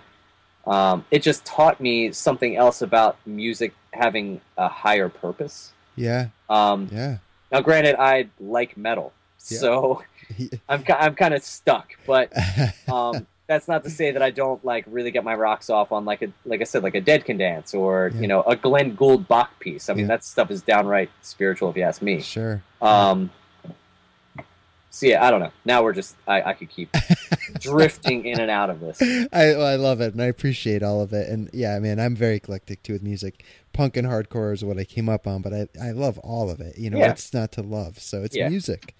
um, 0.66 1.06
it 1.12 1.22
just 1.22 1.44
taught 1.46 1.82
me 1.82 2.14
something 2.14 2.56
else 2.56 2.82
about 2.82 3.18
music 3.26 3.74
having 3.92 4.40
a 4.58 4.70
higher 4.70 5.10
purpose. 5.10 5.74
Yeah. 5.96 6.28
Um, 6.50 6.88
Yeah. 6.92 7.18
now, 7.52 7.60
granted, 7.62 7.96
I 8.00 8.28
like 8.40 8.78
metal, 8.78 9.12
Yeah. 9.50 9.58
so 9.60 10.04
I'm 10.70 10.84
I'm 10.90 11.16
kind 11.16 11.34
of 11.34 11.44
stuck. 11.44 11.90
But 12.08 12.32
um, 12.88 13.28
that's 13.48 13.68
not 13.68 13.84
to 13.84 13.90
say 13.90 14.12
that 14.12 14.22
I 14.22 14.32
don't 14.32 14.64
like 14.64 14.86
really 14.88 15.12
get 15.12 15.24
my 15.24 15.36
rocks 15.36 15.70
off 15.70 15.92
on 15.92 16.06
like 16.06 16.22
a 16.22 16.30
like 16.46 16.62
I 16.62 16.64
said 16.64 16.82
like 16.84 16.96
a 16.96 17.02
Dead 17.02 17.26
Can 17.26 17.38
Dance 17.38 17.74
or 17.74 18.12
Yeah. 18.14 18.22
you 18.22 18.28
know 18.28 18.42
a 18.44 18.56
Glenn 18.56 18.96
Gould 18.96 19.28
Bach 19.28 19.60
piece. 19.60 19.90
I 19.90 19.94
mean 19.94 20.02
Yeah. 20.06 20.08
that 20.16 20.24
stuff 20.24 20.50
is 20.52 20.62
downright 20.62 21.10
spiritual 21.22 21.70
if 21.70 21.76
you 21.78 21.84
ask 21.84 22.02
me. 22.02 22.22
sure. 22.22 22.64
Um, 22.82 23.32
so 24.90 25.08
yeah, 25.08 25.26
I 25.26 25.32
don't 25.32 25.40
know. 25.40 25.52
Now 25.66 25.82
we're 25.84 25.94
just 25.94 26.16
I, 26.28 26.42
I 26.44 26.54
could 26.54 26.70
keep 26.70 26.90
drifting 27.60 28.26
in 28.26 28.40
and 28.40 28.52
out 28.52 28.70
of 28.70 28.80
this. 28.80 29.02
I 29.34 29.54
I 29.54 29.76
love 29.76 30.02
it 30.02 30.14
and 30.14 30.22
I 30.22 30.26
appreciate 30.28 30.84
all 30.84 31.02
of 31.02 31.14
it 31.14 31.28
and 31.30 31.50
yeah, 31.52 31.80
man, 31.80 32.00
I'm 32.00 32.16
very 32.16 32.36
eclectic 32.36 32.84
too 32.84 32.94
with 32.94 33.04
music. 33.04 33.44
Punk 33.74 33.98
and 33.98 34.08
hardcore 34.08 34.54
is 34.54 34.64
what 34.64 34.78
I 34.78 34.84
came 34.84 35.10
up 35.10 35.26
on, 35.28 35.42
but 35.42 35.52
I 35.54 35.68
I 35.82 35.92
love 35.92 36.20
all 36.20 36.52
of 36.52 36.62
it. 36.62 36.78
You 36.78 36.92
know, 36.92 37.00
Yeah. 37.00 37.12
it's 37.12 37.34
not 37.34 37.52
to 37.54 37.62
love, 37.62 38.00
so 38.00 38.24
it's 38.24 38.36
Yeah. 38.36 38.50
music. 38.50 38.96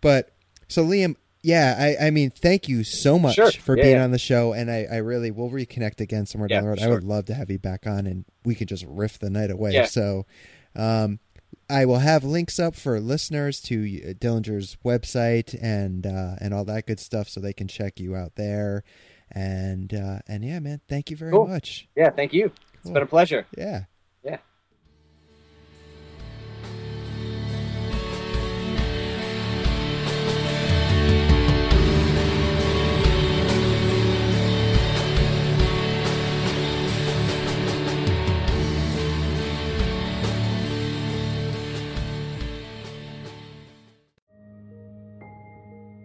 But 0.00 0.30
so 0.68 0.84
Liam, 0.86 1.16
yeah, 1.42 1.74
I 2.00 2.06
I 2.06 2.10
mean, 2.10 2.30
thank 2.30 2.68
you 2.68 2.84
so 2.84 3.18
much 3.18 3.34
Sure. 3.36 3.50
for 3.52 3.76
Yeah, 3.76 3.82
being 3.84 3.96
yeah. 3.96 4.04
on 4.04 4.10
the 4.10 4.18
show, 4.18 4.52
and 4.52 4.70
I 4.70 4.86
I 4.90 4.96
really 4.98 5.30
will 5.30 5.50
reconnect 5.50 6.00
again 6.00 6.26
somewhere 6.26 6.48
down 6.48 6.62
the 6.64 6.68
road. 6.70 6.80
I 6.80 6.88
would 6.88 7.04
love 7.04 7.24
to 7.26 7.34
have 7.34 7.50
you 7.50 7.58
back 7.58 7.86
on, 7.86 8.06
and 8.06 8.24
we 8.44 8.54
could 8.54 8.68
just 8.68 8.84
riff 8.88 9.18
the 9.18 9.30
night 9.30 9.50
away. 9.50 9.84
So, 9.86 10.26
um. 10.74 11.20
I 11.70 11.84
will 11.84 11.98
have 11.98 12.24
links 12.24 12.58
up 12.58 12.74
for 12.74 12.98
listeners 12.98 13.60
to 13.62 13.76
uh, 13.76 14.12
Dillinger's 14.14 14.78
website 14.86 15.54
and 15.62 16.06
uh, 16.06 16.36
and 16.40 16.54
all 16.54 16.64
that 16.64 16.86
good 16.86 16.98
stuff, 16.98 17.28
so 17.28 17.40
they 17.40 17.52
can 17.52 17.68
check 17.68 18.00
you 18.00 18.16
out 18.16 18.36
there. 18.36 18.84
And 19.30 19.92
uh, 19.92 20.20
and 20.26 20.42
yeah, 20.44 20.60
man, 20.60 20.80
thank 20.88 21.10
you 21.10 21.16
very 21.16 21.32
Cool. 21.32 21.46
much. 21.46 21.86
Yeah, 21.94 22.08
thank 22.10 22.32
you. 22.32 22.52
It's 22.80 22.88
been 22.90 23.02
a 23.02 23.06
pleasure. 23.06 23.46
Yeah. 23.56 23.84